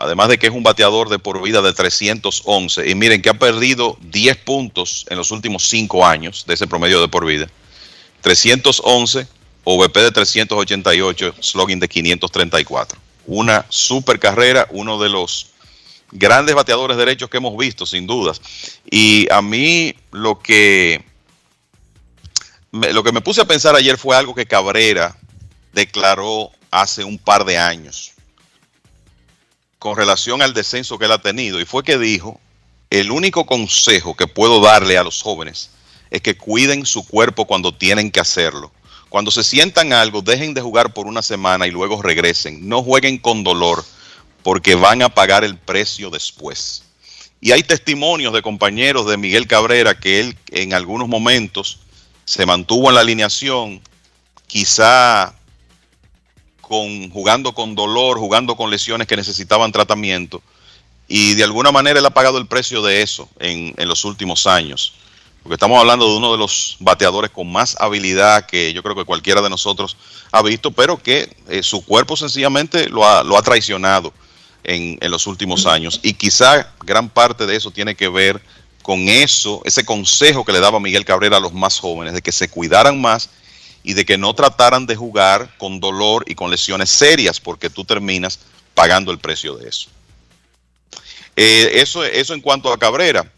además 0.00 0.28
de 0.28 0.38
que 0.38 0.46
es 0.46 0.52
un 0.52 0.62
bateador 0.62 1.10
de 1.10 1.18
por 1.18 1.42
vida 1.42 1.60
de 1.60 1.74
311. 1.74 2.88
Y 2.88 2.94
miren 2.94 3.20
que 3.20 3.28
ha 3.28 3.38
perdido 3.38 3.98
10 4.00 4.36
puntos 4.38 5.06
en 5.10 5.18
los 5.18 5.30
últimos 5.30 5.68
5 5.68 6.06
años 6.06 6.44
de 6.46 6.54
ese 6.54 6.66
promedio 6.66 7.00
de 7.02 7.08
por 7.08 7.26
vida. 7.26 7.48
311, 8.22 9.26
OVP 9.64 10.00
de 10.00 10.10
388, 10.10 11.34
slogan 11.40 11.80
de 11.80 11.88
534. 11.88 12.98
Una 13.26 13.66
super 13.68 14.18
carrera, 14.18 14.66
uno 14.70 14.98
de 14.98 15.08
los 15.08 15.50
grandes 16.12 16.54
bateadores 16.54 16.96
derechos 16.96 17.30
que 17.30 17.36
hemos 17.36 17.56
visto, 17.56 17.86
sin 17.86 18.06
dudas. 18.06 18.40
Y 18.90 19.30
a 19.30 19.42
mí 19.42 19.94
lo 20.10 20.40
que, 20.40 21.04
lo 22.72 23.02
que 23.02 23.12
me 23.12 23.20
puse 23.20 23.40
a 23.40 23.46
pensar 23.46 23.76
ayer 23.76 23.96
fue 23.98 24.16
algo 24.16 24.34
que 24.34 24.46
Cabrera 24.46 25.16
declaró 25.72 26.50
hace 26.70 27.04
un 27.04 27.18
par 27.18 27.44
de 27.44 27.58
años 27.58 28.12
con 29.78 29.96
relación 29.96 30.42
al 30.42 30.52
descenso 30.52 30.98
que 30.98 31.06
él 31.06 31.12
ha 31.12 31.22
tenido. 31.22 31.60
Y 31.60 31.64
fue 31.64 31.82
que 31.82 31.98
dijo 31.98 32.40
el 32.90 33.10
único 33.10 33.46
consejo 33.46 34.16
que 34.16 34.26
puedo 34.26 34.60
darle 34.60 34.98
a 34.98 35.04
los 35.04 35.22
jóvenes 35.22 35.70
es 36.10 36.20
que 36.22 36.36
cuiden 36.36 36.84
su 36.86 37.06
cuerpo 37.06 37.46
cuando 37.46 37.72
tienen 37.72 38.10
que 38.10 38.20
hacerlo. 38.20 38.72
Cuando 39.10 39.32
se 39.32 39.42
sientan 39.42 39.92
algo, 39.92 40.22
dejen 40.22 40.54
de 40.54 40.62
jugar 40.62 40.94
por 40.94 41.08
una 41.08 41.20
semana 41.20 41.66
y 41.66 41.72
luego 41.72 42.00
regresen. 42.00 42.68
No 42.68 42.82
jueguen 42.82 43.18
con 43.18 43.42
dolor 43.42 43.84
porque 44.44 44.76
van 44.76 45.02
a 45.02 45.08
pagar 45.08 45.42
el 45.42 45.58
precio 45.58 46.10
después. 46.10 46.84
Y 47.40 47.50
hay 47.50 47.64
testimonios 47.64 48.32
de 48.32 48.40
compañeros 48.40 49.08
de 49.10 49.16
Miguel 49.16 49.48
Cabrera 49.48 49.98
que 49.98 50.20
él 50.20 50.38
en 50.52 50.74
algunos 50.74 51.08
momentos 51.08 51.80
se 52.24 52.46
mantuvo 52.46 52.88
en 52.88 52.94
la 52.94 53.00
alineación, 53.00 53.80
quizá 54.46 55.34
con, 56.60 57.10
jugando 57.10 57.52
con 57.52 57.74
dolor, 57.74 58.16
jugando 58.18 58.56
con 58.56 58.70
lesiones 58.70 59.08
que 59.08 59.16
necesitaban 59.16 59.72
tratamiento, 59.72 60.40
y 61.08 61.34
de 61.34 61.42
alguna 61.42 61.72
manera 61.72 61.98
él 61.98 62.06
ha 62.06 62.10
pagado 62.10 62.38
el 62.38 62.46
precio 62.46 62.80
de 62.82 63.02
eso 63.02 63.28
en, 63.40 63.74
en 63.76 63.88
los 63.88 64.04
últimos 64.04 64.46
años. 64.46 64.94
Porque 65.42 65.54
estamos 65.54 65.80
hablando 65.80 66.06
de 66.08 66.16
uno 66.16 66.32
de 66.32 66.38
los 66.38 66.76
bateadores 66.80 67.30
con 67.30 67.50
más 67.50 67.76
habilidad 67.80 68.46
que 68.46 68.72
yo 68.72 68.82
creo 68.82 68.94
que 68.94 69.04
cualquiera 69.04 69.40
de 69.40 69.48
nosotros 69.48 69.96
ha 70.32 70.42
visto, 70.42 70.70
pero 70.70 71.02
que 71.02 71.34
eh, 71.48 71.62
su 71.62 71.84
cuerpo 71.84 72.16
sencillamente 72.16 72.88
lo 72.88 73.06
ha, 73.06 73.42
traicionado 73.42 74.12
en, 74.64 74.98
en, 75.00 75.10
los 75.10 75.26
últimos 75.26 75.64
años. 75.64 76.00
Y 76.02 76.12
quizá 76.12 76.72
gran 76.84 77.08
parte 77.08 77.46
de 77.46 77.56
eso 77.56 77.70
tiene 77.70 77.94
que 77.94 78.08
ver 78.08 78.42
con 78.82 79.08
eso, 79.08 79.62
ese 79.64 79.84
consejo 79.84 80.44
que 80.44 80.52
le 80.52 80.60
daba 80.60 80.80
Miguel 80.80 81.04
Cabrera 81.04 81.38
a 81.38 81.40
los 81.40 81.52
más 81.52 81.78
jóvenes, 81.78 82.14
de 82.14 82.22
que 82.22 82.32
se 82.32 82.48
cuidaran 82.48 83.00
más 83.00 83.30
y 83.82 83.94
de 83.94 84.04
que 84.04 84.18
no 84.18 84.34
trataran 84.34 84.86
de 84.86 84.96
jugar 84.96 85.56
con 85.58 85.80
dolor 85.80 86.24
y 86.26 86.34
con 86.34 86.50
lesiones 86.50 86.90
serias, 86.90 87.40
porque 87.40 87.70
tú 87.70 87.84
terminas 87.84 88.40
pagando 88.74 89.10
el 89.10 89.18
precio 89.18 89.56
de 89.56 89.68
eso. 89.68 89.88
Eh, 91.36 91.70
eso, 91.74 92.04
eso 92.04 92.34
en 92.34 92.40
cuanto 92.40 92.72
a 92.72 92.78
Cabrera. 92.78 93.30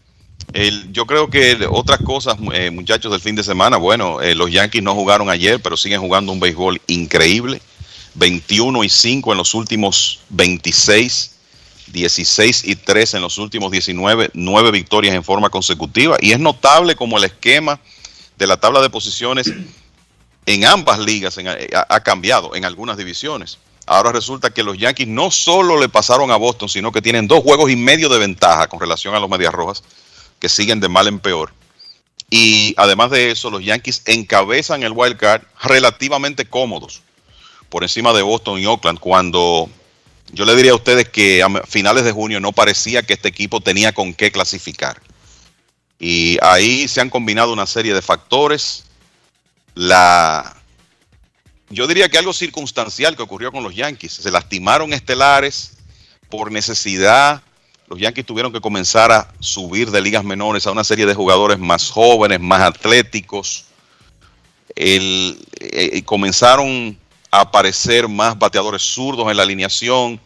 Yo 0.91 1.07
creo 1.07 1.29
que 1.29 1.67
otras 1.69 1.99
cosas, 2.03 2.37
eh, 2.53 2.69
muchachos, 2.69 3.11
del 3.11 3.21
fin 3.21 3.35
de 3.35 3.43
semana, 3.43 3.77
bueno, 3.77 4.21
eh, 4.21 4.35
los 4.35 4.51
Yankees 4.51 4.83
no 4.83 4.93
jugaron 4.93 5.29
ayer, 5.29 5.59
pero 5.59 5.75
siguen 5.75 6.01
jugando 6.01 6.31
un 6.31 6.39
béisbol 6.39 6.79
increíble. 6.87 7.61
21 8.15 8.83
y 8.83 8.89
5 8.89 9.31
en 9.31 9.37
los 9.39 9.55
últimos 9.55 10.19
26, 10.29 11.31
16 11.87 12.63
y 12.65 12.75
3 12.75 13.15
en 13.15 13.21
los 13.21 13.39
últimos 13.39 13.71
19, 13.71 14.29
9 14.35 14.71
victorias 14.71 15.15
en 15.15 15.23
forma 15.23 15.49
consecutiva. 15.49 16.17
Y 16.19 16.31
es 16.31 16.39
notable 16.39 16.95
como 16.95 17.17
el 17.17 17.23
esquema 17.23 17.79
de 18.37 18.45
la 18.45 18.57
tabla 18.57 18.81
de 18.81 18.91
posiciones 18.91 19.51
en 20.45 20.65
ambas 20.65 20.99
ligas 20.99 21.37
en, 21.39 21.47
ha, 21.47 21.57
ha 21.89 21.99
cambiado 22.01 22.55
en 22.55 22.65
algunas 22.65 22.97
divisiones. 22.97 23.57
Ahora 23.87 24.11
resulta 24.11 24.51
que 24.51 24.61
los 24.61 24.77
Yankees 24.77 25.07
no 25.07 25.31
solo 25.31 25.79
le 25.79 25.89
pasaron 25.89 26.29
a 26.29 26.35
Boston, 26.35 26.69
sino 26.69 26.91
que 26.91 27.01
tienen 27.01 27.27
dos 27.27 27.41
juegos 27.41 27.71
y 27.71 27.75
medio 27.75 28.07
de 28.09 28.19
ventaja 28.19 28.67
con 28.67 28.79
relación 28.79 29.15
a 29.15 29.19
los 29.19 29.29
Medias 29.29 29.53
Rojas 29.53 29.83
que 30.43 30.49
siguen 30.49 30.81
de 30.81 30.89
mal 30.89 31.07
en 31.07 31.19
peor. 31.19 31.53
Y 32.29 32.73
además 32.75 33.11
de 33.11 33.31
eso, 33.31 33.49
los 33.49 33.63
Yankees 33.63 34.01
encabezan 34.07 34.83
el 34.83 34.91
wild 34.91 35.15
card 35.15 35.43
relativamente 35.61 36.43
cómodos 36.43 37.01
por 37.69 37.81
encima 37.81 38.11
de 38.11 38.23
Boston 38.23 38.59
y 38.59 38.65
Oakland, 38.65 38.99
cuando 38.99 39.69
yo 40.33 40.43
le 40.43 40.53
diría 40.57 40.73
a 40.73 40.75
ustedes 40.75 41.07
que 41.07 41.41
a 41.41 41.49
finales 41.65 42.03
de 42.03 42.11
junio 42.11 42.41
no 42.41 42.51
parecía 42.51 43.03
que 43.03 43.13
este 43.13 43.29
equipo 43.29 43.61
tenía 43.61 43.93
con 43.93 44.13
qué 44.13 44.33
clasificar. 44.33 45.01
Y 45.97 46.37
ahí 46.41 46.89
se 46.89 46.99
han 46.99 47.09
combinado 47.09 47.53
una 47.53 47.65
serie 47.65 47.93
de 47.93 48.01
factores. 48.01 48.83
La, 49.75 50.57
yo 51.69 51.87
diría 51.87 52.09
que 52.09 52.17
algo 52.17 52.33
circunstancial 52.33 53.15
que 53.15 53.23
ocurrió 53.23 53.53
con 53.53 53.63
los 53.63 53.75
Yankees. 53.75 54.11
Se 54.11 54.29
lastimaron 54.29 54.91
estelares 54.91 55.77
por 56.27 56.51
necesidad 56.51 57.41
los 57.93 58.01
Yankees 58.01 58.25
tuvieron 58.25 58.51
que 58.51 58.59
comenzar 58.59 59.11
a 59.11 59.31
subir 59.39 59.91
de 59.91 60.01
ligas 60.01 60.23
menores 60.23 60.65
a 60.65 60.71
una 60.71 60.83
serie 60.83 61.05
de 61.05 61.13
jugadores 61.13 61.59
más 61.59 61.91
jóvenes, 61.91 62.39
más 62.39 62.61
atléticos. 62.61 63.65
El, 64.75 65.37
eh, 65.59 66.01
comenzaron 66.01 66.97
a 67.29 67.41
aparecer 67.41 68.07
más 68.07 68.39
bateadores 68.39 68.81
zurdos 68.81 69.29
en 69.29 69.37
la 69.37 69.43
alineación 69.43 70.19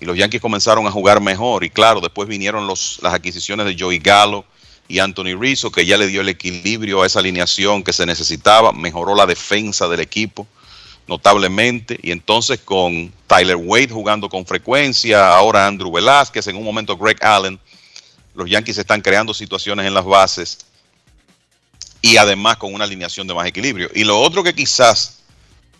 y 0.00 0.06
los 0.06 0.18
Yankees 0.18 0.40
comenzaron 0.40 0.88
a 0.88 0.90
jugar 0.90 1.20
mejor. 1.20 1.62
Y 1.62 1.70
claro, 1.70 2.00
después 2.00 2.28
vinieron 2.28 2.66
los, 2.66 2.98
las 3.00 3.14
adquisiciones 3.14 3.64
de 3.66 3.76
Joey 3.78 4.00
Gallo 4.00 4.44
y 4.88 4.98
Anthony 4.98 5.38
Rizzo, 5.38 5.70
que 5.70 5.86
ya 5.86 5.96
le 5.98 6.08
dio 6.08 6.22
el 6.22 6.28
equilibrio 6.28 7.02
a 7.02 7.06
esa 7.06 7.20
alineación 7.20 7.84
que 7.84 7.92
se 7.92 8.06
necesitaba, 8.06 8.72
mejoró 8.72 9.14
la 9.14 9.26
defensa 9.26 9.86
del 9.86 10.00
equipo 10.00 10.48
notablemente. 11.08 11.98
Y 12.02 12.12
entonces 12.12 12.60
con 12.60 13.12
Tyler 13.26 13.56
Wade 13.56 13.88
jugando 13.88 14.28
con 14.28 14.46
frecuencia, 14.46 15.34
ahora 15.34 15.66
Andrew 15.66 15.90
Velázquez, 15.90 16.46
en 16.46 16.56
un 16.56 16.64
momento 16.64 16.96
Greg 16.96 17.16
Allen, 17.24 17.58
los 18.34 18.48
Yankees 18.48 18.78
están 18.78 19.00
creando 19.00 19.34
situaciones 19.34 19.86
en 19.86 19.94
las 19.94 20.04
bases 20.04 20.58
y 22.00 22.16
además 22.18 22.58
con 22.58 22.72
una 22.72 22.84
alineación 22.84 23.26
de 23.26 23.34
más 23.34 23.46
equilibrio. 23.46 23.90
Y 23.94 24.04
lo 24.04 24.20
otro 24.20 24.44
que 24.44 24.54
quizás 24.54 25.18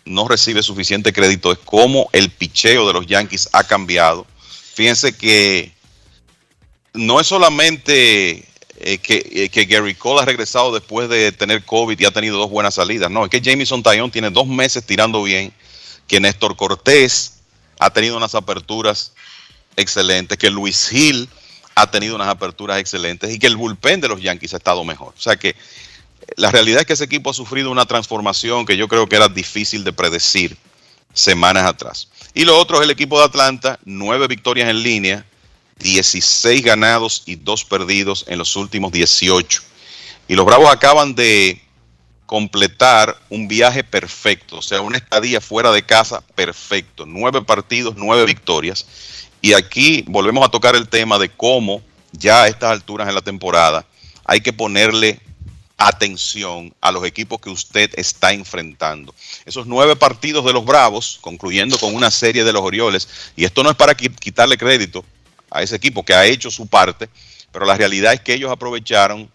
no 0.03 0.27
recibe 0.27 0.63
suficiente 0.63 1.13
crédito 1.13 1.51
es 1.51 1.59
cómo 1.59 2.09
el 2.11 2.29
picheo 2.31 2.87
de 2.87 2.93
los 2.93 3.05
Yankees 3.05 3.47
ha 3.53 3.63
cambiado. 3.63 4.25
Fíjense 4.73 5.15
que 5.15 5.71
no 6.93 7.19
es 7.21 7.27
solamente 7.27 8.48
eh, 8.81 8.97
que, 8.97 9.27
eh, 9.31 9.49
que, 9.49 9.65
Gary 9.65 9.93
Cole 9.93 10.21
ha 10.21 10.25
regresado 10.25 10.73
después 10.73 11.09
de 11.09 11.31
tener 11.31 11.65
COVID 11.65 11.99
y 11.99 12.05
ha 12.05 12.11
tenido 12.11 12.37
dos 12.37 12.49
buenas 12.49 12.75
salidas. 12.75 13.11
No, 13.11 13.25
es 13.25 13.29
que 13.29 13.41
Jamison 13.41 13.83
Tayón 13.83 14.09
tiene 14.09 14.29
dos 14.29 14.47
meses 14.47 14.85
tirando 14.85 15.21
bien, 15.23 15.53
que 16.07 16.19
Néstor 16.19 16.55
Cortés 16.55 17.39
ha 17.79 17.89
tenido 17.89 18.15
unas 18.15 18.35
aperturas 18.35 19.13
excelentes, 19.75 20.37
que 20.37 20.49
Luis 20.49 20.91
Hill 20.91 21.29
ha 21.75 21.91
tenido 21.91 22.15
unas 22.15 22.27
aperturas 22.27 22.79
excelentes 22.79 23.33
y 23.33 23.39
que 23.39 23.47
el 23.47 23.57
bullpen 23.57 24.01
de 24.01 24.09
los 24.09 24.21
Yankees 24.21 24.53
ha 24.53 24.57
estado 24.57 24.83
mejor. 24.83 25.13
O 25.17 25.21
sea 25.21 25.35
que 25.35 25.55
la 26.35 26.51
realidad 26.51 26.81
es 26.81 26.87
que 26.87 26.93
ese 26.93 27.05
equipo 27.05 27.29
ha 27.29 27.33
sufrido 27.33 27.71
una 27.71 27.85
transformación 27.85 28.65
que 28.65 28.77
yo 28.77 28.87
creo 28.87 29.07
que 29.07 29.15
era 29.15 29.29
difícil 29.29 29.83
de 29.83 29.93
predecir 29.93 30.57
semanas 31.13 31.65
atrás. 31.65 32.09
Y 32.33 32.45
lo 32.45 32.57
otro 32.57 32.77
es 32.77 32.83
el 32.83 32.91
equipo 32.91 33.17
de 33.19 33.25
Atlanta, 33.25 33.79
nueve 33.85 34.27
victorias 34.27 34.69
en 34.69 34.83
línea, 34.83 35.25
16 35.79 36.63
ganados 36.63 37.23
y 37.25 37.35
2 37.35 37.65
perdidos 37.65 38.25
en 38.27 38.37
los 38.37 38.55
últimos 38.55 38.91
18. 38.91 39.61
Y 40.27 40.35
los 40.35 40.45
Bravos 40.45 40.69
acaban 40.71 41.15
de 41.15 41.61
completar 42.25 43.19
un 43.29 43.47
viaje 43.47 43.83
perfecto, 43.83 44.57
o 44.57 44.61
sea, 44.61 44.81
una 44.81 44.97
estadía 44.97 45.41
fuera 45.41 45.71
de 45.71 45.83
casa 45.83 46.21
perfecto. 46.35 47.07
Nueve 47.07 47.41
partidos, 47.41 47.95
nueve 47.97 48.25
victorias. 48.25 48.85
Y 49.41 49.53
aquí 49.53 50.03
volvemos 50.07 50.45
a 50.45 50.51
tocar 50.51 50.75
el 50.75 50.87
tema 50.87 51.17
de 51.17 51.29
cómo 51.29 51.81
ya 52.11 52.43
a 52.43 52.47
estas 52.47 52.71
alturas 52.71 53.07
en 53.07 53.15
la 53.15 53.21
temporada 53.21 53.85
hay 54.25 54.41
que 54.41 54.53
ponerle 54.53 55.19
atención 55.77 56.71
a 56.81 56.91
los 56.91 57.03
equipos 57.05 57.39
que 57.39 57.49
usted 57.49 57.89
está 57.95 58.31
enfrentando. 58.33 59.15
Esos 59.45 59.65
nueve 59.65 59.95
partidos 59.95 60.45
de 60.45 60.53
los 60.53 60.65
Bravos, 60.65 61.17
concluyendo 61.21 61.79
con 61.79 61.95
una 61.95 62.11
serie 62.11 62.43
de 62.43 62.53
los 62.53 62.61
Orioles, 62.61 63.07
y 63.35 63.45
esto 63.45 63.63
no 63.63 63.71
es 63.71 63.75
para 63.75 63.95
quitarle 63.95 64.57
crédito 64.57 65.03
a 65.49 65.61
ese 65.61 65.75
equipo 65.75 66.03
que 66.03 66.13
ha 66.13 66.25
hecho 66.25 66.51
su 66.51 66.67
parte, 66.67 67.09
pero 67.51 67.65
la 67.65 67.75
realidad 67.75 68.13
es 68.13 68.21
que 68.21 68.33
ellos 68.33 68.51
aprovecharon 68.51 69.29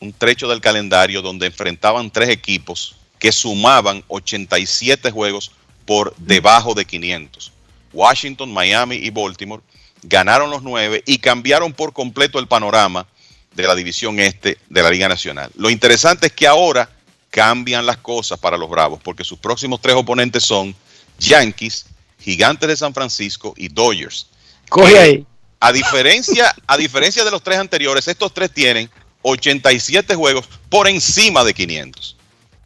un 0.00 0.12
trecho 0.12 0.48
del 0.48 0.60
calendario 0.60 1.22
donde 1.22 1.46
enfrentaban 1.46 2.10
tres 2.10 2.30
equipos 2.30 2.96
que 3.18 3.32
sumaban 3.32 4.02
87 4.08 5.10
juegos 5.10 5.52
por 5.84 6.14
debajo 6.16 6.74
de 6.74 6.84
500. 6.84 7.52
Washington, 7.92 8.52
Miami 8.52 8.96
y 8.96 9.10
Baltimore 9.10 9.62
ganaron 10.02 10.50
los 10.50 10.62
nueve 10.62 11.02
y 11.06 11.18
cambiaron 11.18 11.72
por 11.72 11.92
completo 11.92 12.38
el 12.38 12.48
panorama 12.48 13.06
de 13.54 13.66
la 13.66 13.74
división 13.74 14.18
este 14.20 14.58
de 14.68 14.82
la 14.82 14.90
Liga 14.90 15.08
Nacional. 15.08 15.50
Lo 15.56 15.68
interesante 15.68 16.28
es 16.28 16.32
que 16.32 16.46
ahora 16.46 16.88
cambian 17.30 17.84
las 17.84 17.98
cosas 17.98 18.38
para 18.38 18.56
los 18.56 18.70
Bravos, 18.70 19.00
porque 19.02 19.24
sus 19.24 19.38
próximos 19.38 19.80
tres 19.80 19.96
oponentes 19.96 20.44
son 20.44 20.74
Yankees, 21.18 21.86
Gigantes 22.18 22.68
de 22.68 22.76
San 22.76 22.94
Francisco 22.94 23.54
y 23.56 23.68
Dodgers. 23.68 24.26
Coge 24.68 24.98
ahí. 24.98 25.26
A 25.60 25.72
diferencia, 25.72 26.54
a 26.66 26.76
diferencia 26.76 27.24
de 27.24 27.30
los 27.30 27.42
tres 27.42 27.58
anteriores, 27.58 28.08
estos 28.08 28.32
tres 28.32 28.50
tienen 28.50 28.90
87 29.22 30.14
juegos 30.14 30.48
por 30.68 30.88
encima 30.88 31.44
de 31.44 31.52
500. 31.52 32.16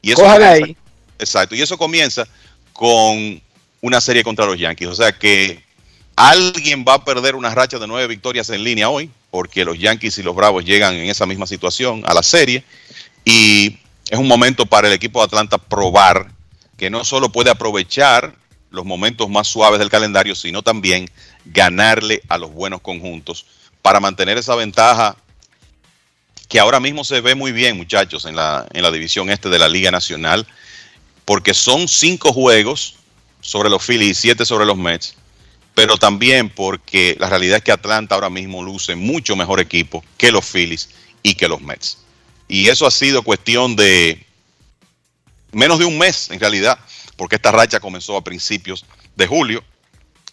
Y 0.00 0.12
eso 0.12 0.22
comienza, 0.22 0.52
ahí. 0.52 0.76
Exacto, 1.18 1.54
y 1.54 1.62
eso 1.62 1.76
comienza 1.76 2.26
con 2.72 3.42
una 3.80 4.00
serie 4.00 4.22
contra 4.22 4.46
los 4.46 4.58
Yankees. 4.58 4.88
O 4.88 4.94
sea 4.94 5.12
que 5.12 5.62
alguien 6.16 6.84
va 6.86 6.94
a 6.94 7.04
perder 7.04 7.34
una 7.34 7.54
racha 7.54 7.78
de 7.78 7.86
nueve 7.86 8.06
victorias 8.06 8.48
en 8.50 8.62
línea 8.62 8.88
hoy, 8.88 9.10
porque 9.30 9.64
los 9.64 9.78
Yankees 9.78 10.18
y 10.18 10.22
los 10.22 10.36
Bravos 10.36 10.64
llegan 10.64 10.94
en 10.94 11.10
esa 11.10 11.26
misma 11.26 11.46
situación 11.46 12.02
a 12.06 12.14
la 12.14 12.22
serie. 12.22 12.64
Y 13.24 13.78
es 14.08 14.18
un 14.18 14.28
momento 14.28 14.66
para 14.66 14.88
el 14.88 14.94
equipo 14.94 15.20
de 15.20 15.26
Atlanta 15.26 15.58
probar 15.58 16.30
que 16.76 16.90
no 16.90 17.04
solo 17.04 17.30
puede 17.30 17.50
aprovechar 17.50 18.34
los 18.70 18.84
momentos 18.84 19.28
más 19.30 19.46
suaves 19.46 19.78
del 19.78 19.90
calendario, 19.90 20.34
sino 20.34 20.62
también 20.62 21.08
ganarle 21.44 22.22
a 22.28 22.38
los 22.38 22.52
buenos 22.52 22.80
conjuntos 22.80 23.46
para 23.82 24.00
mantener 24.00 24.38
esa 24.38 24.54
ventaja 24.54 25.16
que 26.48 26.60
ahora 26.60 26.80
mismo 26.80 27.04
se 27.04 27.20
ve 27.20 27.34
muy 27.34 27.52
bien, 27.52 27.76
muchachos, 27.76 28.24
en 28.24 28.36
la, 28.36 28.66
en 28.72 28.82
la 28.82 28.90
división 28.90 29.30
este 29.30 29.48
de 29.48 29.58
la 29.58 29.68
Liga 29.68 29.90
Nacional, 29.90 30.46
porque 31.24 31.54
son 31.54 31.88
cinco 31.88 32.32
juegos 32.32 32.96
sobre 33.40 33.70
los 33.70 33.84
Phillies 33.84 34.18
y 34.18 34.20
siete 34.22 34.44
sobre 34.44 34.66
los 34.66 34.76
Mets, 34.76 35.16
pero 35.74 35.96
también 35.96 36.50
porque 36.50 37.16
la 37.18 37.28
realidad 37.28 37.58
es 37.58 37.64
que 37.64 37.72
Atlanta 37.72 38.14
ahora 38.14 38.30
mismo 38.30 38.62
luce 38.62 38.94
mucho 38.94 39.36
mejor 39.36 39.60
equipo 39.60 40.04
que 40.16 40.30
los 40.30 40.44
Phillies 40.44 40.90
y 41.22 41.34
que 41.34 41.48
los 41.48 41.60
Mets. 41.60 41.98
Y 42.48 42.68
eso 42.68 42.86
ha 42.86 42.90
sido 42.90 43.22
cuestión 43.22 43.74
de 43.74 44.24
menos 45.52 45.78
de 45.78 45.84
un 45.84 45.98
mes 45.98 46.30
en 46.30 46.40
realidad, 46.40 46.78
porque 47.16 47.36
esta 47.36 47.52
racha 47.52 47.80
comenzó 47.80 48.16
a 48.16 48.24
principios 48.24 48.84
de 49.16 49.26
julio 49.26 49.64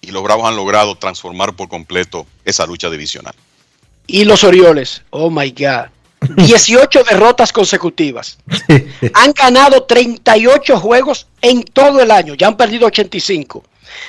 y 0.01 0.11
los 0.11 0.23
Bravos 0.23 0.47
han 0.47 0.55
logrado 0.55 0.95
transformar 0.95 1.55
por 1.55 1.69
completo 1.69 2.25
esa 2.43 2.65
lucha 2.65 2.89
divisional. 2.89 3.35
Y 4.07 4.25
los 4.25 4.43
Orioles, 4.43 5.03
oh 5.11 5.29
my 5.29 5.51
God. 5.51 5.89
18 6.35 7.03
derrotas 7.03 7.51
consecutivas. 7.51 8.37
Han 9.13 9.33
ganado 9.33 9.83
38 9.83 10.79
juegos 10.79 11.27
en 11.41 11.63
todo 11.63 12.01
el 12.01 12.11
año, 12.11 12.35
ya 12.35 12.47
han 12.47 12.57
perdido 12.57 12.87
85. 12.87 13.63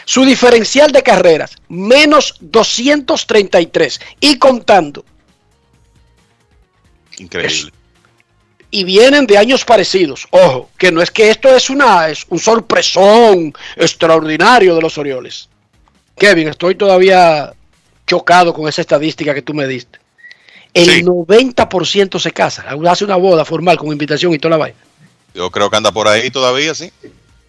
Su 0.04 0.24
diferencial 0.24 0.92
de 0.92 1.02
carreras, 1.02 1.56
menos 1.68 2.36
233 2.40 4.00
y 4.20 4.38
contando. 4.38 5.04
Increíble. 7.18 7.72
y 8.70 8.84
vienen 8.84 9.26
de 9.26 9.36
años 9.36 9.64
parecidos. 9.64 10.26
Ojo, 10.30 10.70
que 10.78 10.90
no 10.90 11.02
es 11.02 11.10
que 11.10 11.30
esto 11.30 11.54
es 11.54 11.68
una 11.68 12.08
es 12.08 12.24
un 12.30 12.38
sorpresón 12.38 13.52
extraordinario 13.76 14.74
de 14.74 14.80
los 14.80 14.96
Orioles. 14.96 15.48
Kevin, 16.16 16.48
estoy 16.48 16.74
todavía 16.74 17.52
chocado 18.06 18.52
con 18.52 18.68
esa 18.68 18.80
estadística 18.80 19.34
que 19.34 19.42
tú 19.42 19.54
me 19.54 19.66
diste. 19.66 19.98
El 20.74 21.04
90% 21.04 22.18
se 22.18 22.32
casa, 22.32 22.64
hace 22.88 23.04
una 23.04 23.16
boda 23.16 23.44
formal 23.44 23.76
con 23.76 23.88
invitación 23.88 24.32
y 24.32 24.38
toda 24.38 24.50
la 24.50 24.56
vaina. 24.56 24.78
Yo 25.34 25.50
creo 25.50 25.70
que 25.70 25.76
anda 25.76 25.92
por 25.92 26.08
ahí 26.08 26.30
todavía, 26.30 26.74
sí. 26.74 26.90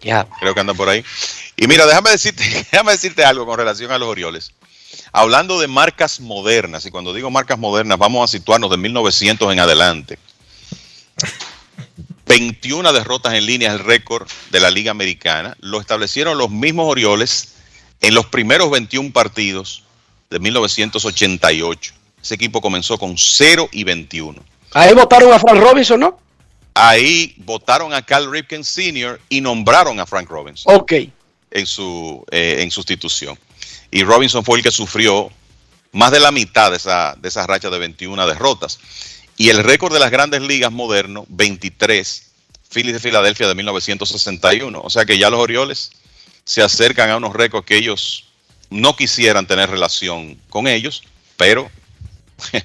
Ya. 0.02 0.26
Creo 0.40 0.54
que 0.54 0.60
anda 0.60 0.74
por 0.74 0.88
ahí. 0.88 1.04
Y 1.56 1.66
mira, 1.66 1.86
déjame 1.86 2.10
decirte, 2.10 2.44
déjame 2.72 2.92
decirte 2.92 3.24
algo 3.24 3.46
con 3.46 3.58
relación 3.58 3.90
a 3.92 3.98
los 3.98 4.08
Orioles. 4.08 4.52
Hablando 5.12 5.58
de 5.58 5.68
marcas 5.68 6.20
modernas, 6.20 6.84
y 6.86 6.90
cuando 6.90 7.14
digo 7.14 7.30
marcas 7.30 7.58
modernas, 7.58 7.98
vamos 7.98 8.28
a 8.28 8.32
situarnos 8.32 8.70
de 8.70 8.76
1900 8.76 9.52
en 9.52 9.60
adelante. 9.60 10.18
21 12.26 12.92
derrotas 12.92 13.34
en 13.34 13.46
línea 13.46 13.68
es 13.68 13.74
el 13.80 13.84
récord 13.84 14.28
de 14.50 14.60
la 14.60 14.70
Liga 14.70 14.90
Americana. 14.90 15.56
Lo 15.60 15.80
establecieron 15.80 16.36
los 16.36 16.50
mismos 16.50 16.88
Orioles 16.88 17.53
en 18.06 18.14
los 18.14 18.26
primeros 18.26 18.70
21 18.70 19.12
partidos 19.12 19.82
de 20.28 20.38
1988. 20.38 21.94
Ese 22.22 22.34
equipo 22.34 22.60
comenzó 22.60 22.98
con 22.98 23.16
0 23.16 23.68
y 23.72 23.84
21. 23.84 24.42
Ahí 24.72 24.92
votaron 24.92 25.32
a 25.32 25.38
Frank 25.38 25.58
Robinson, 25.58 26.00
¿no? 26.00 26.18
Ahí 26.74 27.34
votaron 27.38 27.94
a 27.94 28.02
Cal 28.02 28.30
Ripken 28.30 28.62
Sr. 28.62 29.20
y 29.28 29.40
nombraron 29.40 30.00
a 30.00 30.06
Frank 30.06 30.28
Robinson. 30.28 30.74
Ok. 30.74 30.92
En, 31.50 31.66
su, 31.66 32.24
eh, 32.30 32.58
en 32.60 32.70
sustitución. 32.70 33.38
Y 33.90 34.02
Robinson 34.02 34.44
fue 34.44 34.58
el 34.58 34.64
que 34.64 34.70
sufrió 34.70 35.30
más 35.92 36.10
de 36.10 36.20
la 36.20 36.32
mitad 36.32 36.72
de 36.72 36.76
esa, 36.76 37.14
de 37.18 37.28
esa 37.28 37.46
racha 37.46 37.70
de 37.70 37.78
21 37.78 38.26
derrotas. 38.26 38.80
Y 39.36 39.48
el 39.48 39.62
récord 39.62 39.94
de 39.94 40.00
las 40.00 40.10
grandes 40.10 40.42
ligas 40.42 40.72
moderno, 40.72 41.24
23, 41.28 42.32
Phillies 42.70 42.94
de 42.94 43.00
Filadelfia 43.00 43.48
de 43.48 43.54
1961. 43.54 44.80
O 44.82 44.90
sea 44.90 45.06
que 45.06 45.16
ya 45.16 45.30
los 45.30 45.40
Orioles 45.40 45.92
se 46.44 46.62
acercan 46.62 47.10
a 47.10 47.16
unos 47.16 47.34
récords 47.34 47.66
que 47.66 47.76
ellos 47.76 48.26
no 48.70 48.96
quisieran 48.96 49.46
tener 49.46 49.70
relación 49.70 50.38
con 50.48 50.66
ellos, 50.66 51.02
pero 51.36 51.70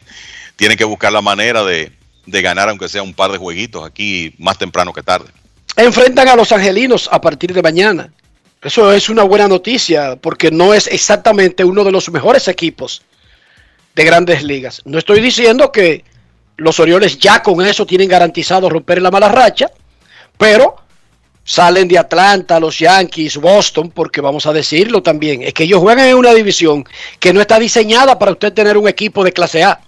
tienen 0.55 0.77
que 0.77 0.83
buscar 0.83 1.11
la 1.11 1.21
manera 1.21 1.63
de, 1.63 1.91
de 2.25 2.41
ganar, 2.41 2.69
aunque 2.69 2.89
sea 2.89 3.03
un 3.03 3.13
par 3.13 3.31
de 3.31 3.37
jueguitos 3.37 3.85
aquí 3.85 4.33
más 4.37 4.57
temprano 4.57 4.93
que 4.93 5.03
tarde. 5.03 5.29
Enfrentan 5.75 6.27
a 6.27 6.35
los 6.35 6.51
angelinos 6.51 7.07
a 7.11 7.21
partir 7.21 7.53
de 7.53 7.61
mañana. 7.61 8.11
Eso 8.61 8.91
es 8.91 9.07
una 9.07 9.23
buena 9.23 9.47
noticia 9.47 10.17
porque 10.17 10.51
no 10.51 10.73
es 10.73 10.87
exactamente 10.87 11.63
uno 11.63 11.83
de 11.83 11.91
los 11.91 12.09
mejores 12.11 12.47
equipos 12.49 13.01
de 13.95 14.03
grandes 14.03 14.43
ligas. 14.43 14.81
No 14.83 14.97
estoy 14.97 15.21
diciendo 15.21 15.71
que 15.71 16.03
los 16.57 16.79
Orioles 16.79 17.17
ya 17.17 17.41
con 17.41 17.65
eso 17.65 17.85
tienen 17.85 18.09
garantizado 18.09 18.69
romper 18.69 19.01
la 19.01 19.11
mala 19.11 19.29
racha, 19.29 19.71
pero 20.37 20.75
salen 21.49 21.87
de 21.87 21.97
Atlanta, 21.97 22.59
los 22.59 22.77
Yankees, 22.77 23.37
Boston, 23.37 23.89
porque 23.89 24.21
vamos 24.21 24.45
a 24.45 24.53
decirlo 24.53 25.01
también, 25.01 25.41
es 25.41 25.51
que 25.51 25.63
ellos 25.63 25.79
juegan 25.79 26.05
en 26.05 26.15
una 26.15 26.31
división 26.31 26.85
que 27.19 27.33
no 27.33 27.41
está 27.41 27.57
diseñada 27.57 28.19
para 28.19 28.33
usted 28.33 28.53
tener 28.53 28.77
un 28.77 28.87
equipo 28.87 29.23
de 29.23 29.33
clase 29.33 29.63
A. 29.63 29.81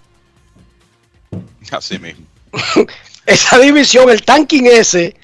Así 1.70 2.00
mismo. 2.00 2.26
Esa 3.26 3.60
división, 3.60 4.10
el 4.10 4.24
tanking 4.24 4.66
ese, 4.66 5.14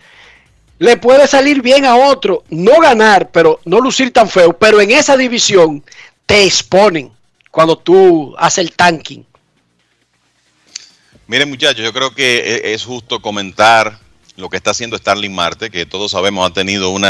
le 0.78 0.96
puede 0.96 1.26
salir 1.26 1.60
bien 1.60 1.84
a 1.84 1.96
otro, 1.96 2.44
no 2.50 2.78
ganar, 2.80 3.32
pero 3.32 3.58
no 3.64 3.80
lucir 3.80 4.12
tan 4.12 4.28
feo, 4.28 4.56
pero 4.56 4.80
en 4.80 4.92
esa 4.92 5.16
división 5.16 5.82
te 6.24 6.44
exponen 6.44 7.10
cuando 7.50 7.76
tú 7.76 8.36
haces 8.38 8.58
el 8.58 8.72
tanking. 8.74 9.26
Miren 11.26 11.48
muchachos, 11.48 11.84
yo 11.84 11.92
creo 11.92 12.14
que 12.14 12.38
e-, 12.38 12.74
es 12.74 12.84
justo 12.84 13.20
comentar 13.20 13.98
lo 14.38 14.48
que 14.48 14.56
está 14.56 14.70
haciendo 14.70 14.96
Starling 14.96 15.34
Marte, 15.34 15.68
que 15.68 15.84
todos 15.84 16.12
sabemos 16.12 16.48
ha 16.48 16.54
tenido 16.54 16.90
un 16.90 17.04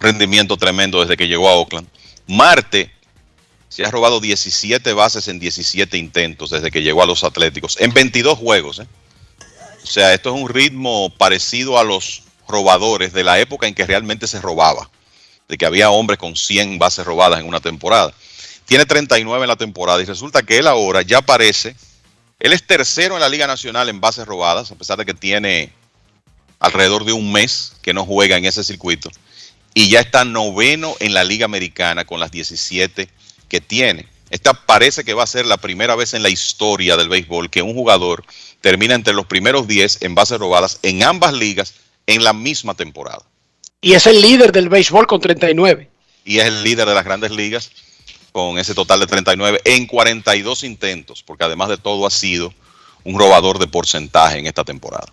rendimiento 0.00 0.56
tremendo 0.56 1.00
desde 1.00 1.16
que 1.16 1.28
llegó 1.28 1.48
a 1.48 1.54
Oakland. 1.54 1.86
Marte 2.26 2.90
se 3.68 3.84
ha 3.84 3.90
robado 3.92 4.20
17 4.20 4.92
bases 4.92 5.28
en 5.28 5.38
17 5.38 5.96
intentos 5.96 6.50
desde 6.50 6.72
que 6.72 6.82
llegó 6.82 7.00
a 7.00 7.06
los 7.06 7.22
Atléticos, 7.22 7.80
en 7.80 7.94
22 7.94 8.36
juegos. 8.36 8.80
¿eh? 8.80 8.88
O 9.84 9.86
sea, 9.86 10.12
esto 10.14 10.34
es 10.34 10.42
un 10.42 10.48
ritmo 10.48 11.10
parecido 11.16 11.78
a 11.78 11.84
los 11.84 12.24
robadores 12.48 13.12
de 13.12 13.22
la 13.22 13.38
época 13.38 13.68
en 13.68 13.74
que 13.74 13.86
realmente 13.86 14.26
se 14.26 14.40
robaba, 14.40 14.90
de 15.48 15.56
que 15.56 15.64
había 15.64 15.90
hombres 15.90 16.18
con 16.18 16.34
100 16.34 16.76
bases 16.80 17.06
robadas 17.06 17.38
en 17.38 17.46
una 17.46 17.60
temporada. 17.60 18.12
Tiene 18.64 18.84
39 18.84 19.44
en 19.44 19.48
la 19.48 19.56
temporada 19.56 20.02
y 20.02 20.06
resulta 20.06 20.42
que 20.42 20.58
él 20.58 20.66
ahora 20.66 21.02
ya 21.02 21.22
parece, 21.22 21.76
él 22.40 22.52
es 22.52 22.66
tercero 22.66 23.14
en 23.14 23.20
la 23.20 23.28
Liga 23.28 23.46
Nacional 23.46 23.88
en 23.88 24.00
bases 24.00 24.26
robadas, 24.26 24.72
a 24.72 24.74
pesar 24.74 24.98
de 24.98 25.04
que 25.04 25.14
tiene 25.14 25.72
alrededor 26.62 27.04
de 27.04 27.12
un 27.12 27.30
mes 27.32 27.74
que 27.82 27.92
no 27.92 28.06
juega 28.06 28.36
en 28.36 28.46
ese 28.46 28.64
circuito, 28.64 29.10
y 29.74 29.90
ya 29.90 30.00
está 30.00 30.24
noveno 30.24 30.94
en 31.00 31.12
la 31.12 31.24
Liga 31.24 31.44
Americana 31.44 32.04
con 32.04 32.20
las 32.20 32.30
17 32.30 33.08
que 33.48 33.60
tiene. 33.60 34.06
Esta 34.30 34.54
parece 34.54 35.04
que 35.04 35.12
va 35.12 35.24
a 35.24 35.26
ser 35.26 35.44
la 35.44 35.58
primera 35.58 35.94
vez 35.94 36.14
en 36.14 36.22
la 36.22 36.30
historia 36.30 36.96
del 36.96 37.08
béisbol 37.08 37.50
que 37.50 37.60
un 37.60 37.74
jugador 37.74 38.24
termina 38.62 38.94
entre 38.94 39.12
los 39.12 39.26
primeros 39.26 39.68
10 39.68 40.02
en 40.02 40.14
bases 40.14 40.38
robadas 40.38 40.78
en 40.82 41.02
ambas 41.02 41.34
ligas 41.34 41.74
en 42.06 42.24
la 42.24 42.32
misma 42.32 42.74
temporada. 42.74 43.22
Y 43.82 43.94
es 43.94 44.06
el 44.06 44.22
líder 44.22 44.52
del 44.52 44.68
béisbol 44.68 45.06
con 45.06 45.20
39. 45.20 45.90
Y 46.24 46.38
es 46.38 46.46
el 46.46 46.62
líder 46.62 46.88
de 46.88 46.94
las 46.94 47.04
grandes 47.04 47.32
ligas 47.32 47.72
con 48.30 48.58
ese 48.58 48.74
total 48.74 49.00
de 49.00 49.06
39 49.06 49.60
en 49.64 49.86
42 49.86 50.64
intentos, 50.64 51.22
porque 51.22 51.44
además 51.44 51.68
de 51.68 51.76
todo 51.76 52.06
ha 52.06 52.10
sido 52.10 52.54
un 53.04 53.18
robador 53.18 53.58
de 53.58 53.66
porcentaje 53.66 54.38
en 54.38 54.46
esta 54.46 54.64
temporada. 54.64 55.12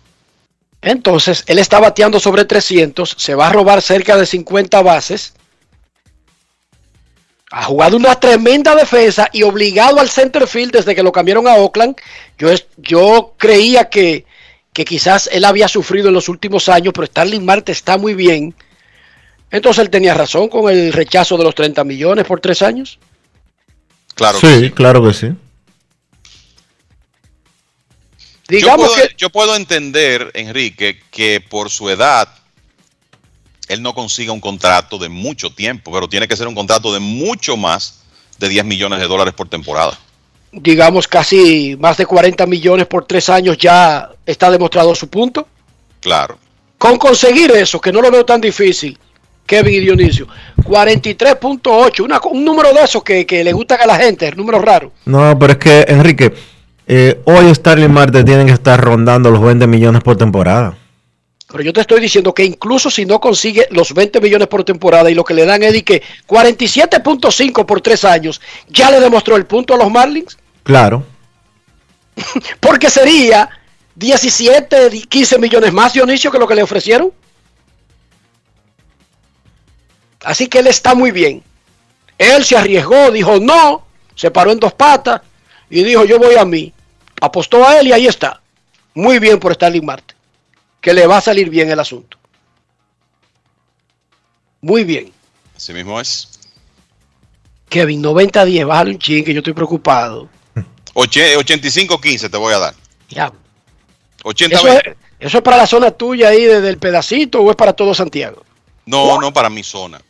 Entonces, 0.82 1.44
él 1.46 1.58
está 1.58 1.78
bateando 1.78 2.20
sobre 2.20 2.44
300, 2.44 3.14
se 3.18 3.34
va 3.34 3.48
a 3.48 3.52
robar 3.52 3.82
cerca 3.82 4.16
de 4.16 4.26
50 4.26 4.80
bases 4.82 5.34
ha 7.50 7.64
jugado 7.64 7.96
una 7.96 8.14
tremenda 8.14 8.76
defensa 8.76 9.28
y 9.32 9.42
obligado 9.42 9.98
al 9.98 10.08
center 10.08 10.46
field 10.46 10.72
desde 10.72 10.94
que 10.94 11.02
lo 11.02 11.10
cambiaron 11.10 11.48
a 11.48 11.54
Oakland. 11.54 11.96
Yo, 12.38 12.48
yo 12.76 13.34
creía 13.36 13.88
que, 13.88 14.24
que 14.72 14.84
quizás 14.84 15.28
él 15.32 15.44
había 15.44 15.66
sufrido 15.66 16.08
en 16.08 16.14
los 16.14 16.28
últimos 16.28 16.68
años, 16.68 16.92
pero 16.94 17.06
Starling 17.06 17.44
Marte 17.44 17.72
está 17.72 17.98
muy 17.98 18.14
bien. 18.14 18.54
Entonces 19.50 19.82
él 19.82 19.90
tenía 19.90 20.14
razón 20.14 20.48
con 20.48 20.70
el 20.70 20.92
rechazo 20.92 21.36
de 21.36 21.44
los 21.44 21.56
30 21.56 21.82
millones 21.82 22.24
por 22.24 22.40
tres 22.40 22.62
años. 22.62 23.00
Claro. 24.14 24.38
Sí, 24.38 24.70
claro 24.70 25.04
que 25.04 25.12
sí. 25.12 25.32
Digamos 28.50 28.88
yo 28.88 28.94
puedo, 28.94 29.08
que... 29.08 29.14
yo 29.16 29.30
puedo 29.30 29.56
entender, 29.56 30.30
Enrique, 30.34 31.00
que 31.10 31.40
por 31.40 31.70
su 31.70 31.88
edad 31.88 32.28
él 33.68 33.82
no 33.82 33.94
consiga 33.94 34.32
un 34.32 34.40
contrato 34.40 34.98
de 34.98 35.08
mucho 35.08 35.50
tiempo, 35.50 35.92
pero 35.92 36.08
tiene 36.08 36.26
que 36.26 36.36
ser 36.36 36.48
un 36.48 36.54
contrato 36.56 36.92
de 36.92 36.98
mucho 36.98 37.56
más 37.56 38.00
de 38.38 38.48
10 38.48 38.64
millones 38.64 38.98
de 38.98 39.06
dólares 39.06 39.32
por 39.32 39.48
temporada. 39.48 39.96
Digamos 40.50 41.06
casi 41.06 41.76
más 41.78 41.96
de 41.96 42.04
40 42.04 42.44
millones 42.46 42.86
por 42.88 43.04
tres 43.04 43.28
años 43.28 43.56
ya 43.56 44.10
está 44.26 44.50
demostrado 44.50 44.92
su 44.96 45.08
punto. 45.08 45.46
Claro. 46.00 46.36
Con 46.78 46.96
conseguir 46.98 47.52
eso, 47.52 47.80
que 47.80 47.92
no 47.92 48.02
lo 48.02 48.10
veo 48.10 48.24
tan 48.24 48.40
difícil, 48.40 48.98
Kevin 49.46 49.74
y 49.74 49.80
Dionisio, 49.80 50.26
43.8, 50.64 52.30
un 52.32 52.44
número 52.44 52.72
de 52.72 52.82
esos 52.82 53.04
que, 53.04 53.24
que, 53.24 53.44
le 53.44 53.52
gustan 53.52 53.80
a 53.82 53.86
la 53.86 53.96
gente, 53.96 54.26
el 54.26 54.36
número 54.36 54.60
raro. 54.60 54.92
No, 55.04 55.38
pero 55.38 55.52
es 55.52 55.58
que, 55.58 55.84
Enrique, 55.86 56.32
eh, 56.92 57.20
hoy 57.24 57.54
Starling 57.54 57.92
Marte 57.92 58.24
tienen 58.24 58.48
que 58.48 58.52
estar 58.52 58.80
rondando 58.80 59.30
los 59.30 59.40
20 59.40 59.68
millones 59.68 60.02
por 60.02 60.16
temporada. 60.16 60.76
Pero 61.46 61.62
yo 61.62 61.72
te 61.72 61.82
estoy 61.82 62.00
diciendo 62.00 62.34
que 62.34 62.44
incluso 62.44 62.90
si 62.90 63.06
no 63.06 63.20
consigue 63.20 63.68
los 63.70 63.94
20 63.94 64.20
millones 64.20 64.48
por 64.48 64.64
temporada 64.64 65.08
y 65.08 65.14
lo 65.14 65.22
que 65.22 65.34
le 65.34 65.46
dan 65.46 65.62
es 65.62 65.84
que 65.84 66.02
47.5 66.26 67.64
por 67.64 67.80
tres 67.80 68.04
años, 68.04 68.40
ya 68.66 68.90
le 68.90 68.98
demostró 68.98 69.36
el 69.36 69.46
punto 69.46 69.74
a 69.74 69.76
los 69.76 69.88
Marlins. 69.88 70.36
Claro. 70.64 71.04
Porque 72.58 72.90
sería 72.90 73.48
17, 73.94 74.90
15 75.08 75.38
millones 75.38 75.72
más, 75.72 75.92
Dionisio, 75.92 76.32
que 76.32 76.40
lo 76.40 76.48
que 76.48 76.56
le 76.56 76.64
ofrecieron. 76.64 77.12
Así 80.24 80.48
que 80.48 80.58
él 80.58 80.66
está 80.66 80.96
muy 80.96 81.12
bien. 81.12 81.40
Él 82.18 82.44
se 82.44 82.56
arriesgó, 82.56 83.12
dijo 83.12 83.38
no, 83.38 83.86
se 84.16 84.32
paró 84.32 84.50
en 84.50 84.58
dos 84.58 84.72
patas 84.72 85.20
y 85.70 85.84
dijo 85.84 86.04
yo 86.04 86.18
voy 86.18 86.34
a 86.34 86.44
mí. 86.44 86.74
Apostó 87.20 87.66
a 87.66 87.78
él 87.78 87.88
y 87.88 87.92
ahí 87.92 88.06
está. 88.06 88.40
Muy 88.94 89.18
bien 89.18 89.38
por 89.38 89.54
Starling 89.54 89.84
Marte. 89.84 90.14
Que 90.80 90.94
le 90.94 91.06
va 91.06 91.18
a 91.18 91.20
salir 91.20 91.50
bien 91.50 91.70
el 91.70 91.78
asunto. 91.78 92.16
Muy 94.60 94.84
bien. 94.84 95.12
Así 95.56 95.72
mismo 95.72 96.00
es. 96.00 96.28
Kevin, 97.68 98.02
90-10, 98.02 98.66
bájale 98.66 98.90
un 98.92 98.98
ching 98.98 99.24
que 99.24 99.32
yo 99.32 99.38
estoy 99.38 99.52
preocupado. 99.52 100.28
85-15 100.94 102.30
te 102.30 102.36
voy 102.36 102.52
a 102.52 102.58
dar. 102.58 102.74
Ya. 103.08 103.32
80 104.22 104.56
Eso 104.56 104.68
es, 104.68 104.82
eso 105.20 105.38
es 105.38 105.44
para 105.44 105.56
la 105.56 105.66
zona 105.66 105.90
tuya 105.90 106.28
ahí 106.28 106.44
desde 106.44 106.68
el 106.68 106.78
pedacito 106.78 107.40
o 107.40 107.50
es 107.50 107.56
para 107.56 107.72
todo 107.72 107.94
Santiago? 107.94 108.44
No, 108.86 109.20
no 109.20 109.32
para 109.32 109.48
mi 109.48 109.62
zona. 109.62 110.00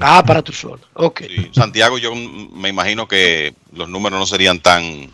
Ah, 0.00 0.24
para 0.26 0.42
tu 0.42 0.52
zona. 0.52 0.82
Ok. 0.94 1.22
Sí, 1.28 1.50
Santiago, 1.52 1.98
yo 1.98 2.14
me 2.14 2.68
imagino 2.68 3.06
que 3.06 3.54
los 3.72 3.88
números 3.88 4.18
no 4.18 4.26
serían 4.26 4.58
tan 4.58 5.12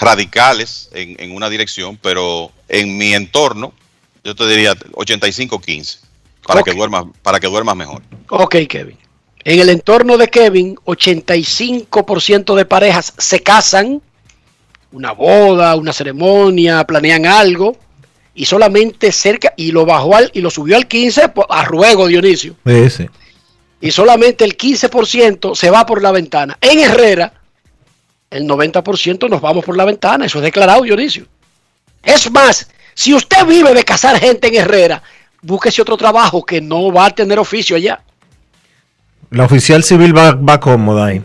radicales 0.00 0.88
en, 0.92 1.16
en 1.20 1.32
una 1.34 1.48
dirección, 1.50 1.96
pero 2.00 2.50
en 2.68 2.96
mi 2.98 3.14
entorno, 3.14 3.72
yo 4.24 4.34
te 4.34 4.46
diría 4.46 4.74
85-15 4.74 5.98
para 6.46 6.62
que 6.62 6.72
duermas, 6.72 7.04
para 7.22 7.38
que 7.38 7.46
duermas 7.46 7.76
mejor. 7.76 8.02
Ok, 8.30 8.56
Kevin. 8.68 8.96
En 9.44 9.60
el 9.60 9.68
entorno 9.70 10.16
de 10.18 10.28
Kevin, 10.28 10.76
85% 10.84 12.54
de 12.54 12.64
parejas 12.64 13.14
se 13.18 13.40
casan, 13.42 14.02
una 14.92 15.12
boda, 15.12 15.76
una 15.76 15.92
ceremonia, 15.92 16.84
planean 16.84 17.24
algo, 17.26 17.76
y 18.34 18.44
solamente 18.44 19.12
cerca, 19.12 19.52
y 19.56 19.72
lo 19.72 19.86
bajó 19.86 20.16
al, 20.16 20.30
y 20.34 20.40
lo 20.40 20.50
subió 20.50 20.76
al 20.76 20.86
15 20.88 21.28
po- 21.30 21.46
a 21.50 21.64
ruego 21.64 22.06
Dionisio, 22.06 22.54
sí. 22.90 23.06
y 23.80 23.90
solamente 23.90 24.44
el 24.44 24.56
15% 24.56 25.54
se 25.54 25.70
va 25.70 25.86
por 25.86 26.02
la 26.02 26.12
ventana. 26.12 26.56
En 26.60 26.78
Herrera, 26.80 27.32
el 28.30 28.46
90% 28.46 29.28
nos 29.28 29.40
vamos 29.40 29.64
por 29.64 29.76
la 29.76 29.84
ventana, 29.84 30.26
eso 30.26 30.38
es 30.38 30.44
declarado 30.44 30.82
Dionisio. 30.82 31.26
Es 32.02 32.30
más, 32.30 32.68
si 32.94 33.12
usted 33.14 33.44
vive 33.46 33.74
de 33.74 33.84
casar 33.84 34.18
gente 34.18 34.48
en 34.48 34.54
Herrera, 34.54 35.02
búsquese 35.42 35.82
otro 35.82 35.96
trabajo 35.96 36.44
que 36.44 36.60
no 36.60 36.92
va 36.92 37.06
a 37.06 37.10
tener 37.10 37.38
oficio 37.38 37.76
allá. 37.76 38.02
La 39.30 39.44
oficial 39.44 39.82
civil 39.84 40.16
va, 40.16 40.32
va 40.32 40.58
cómoda 40.60 41.06
ahí. 41.06 41.22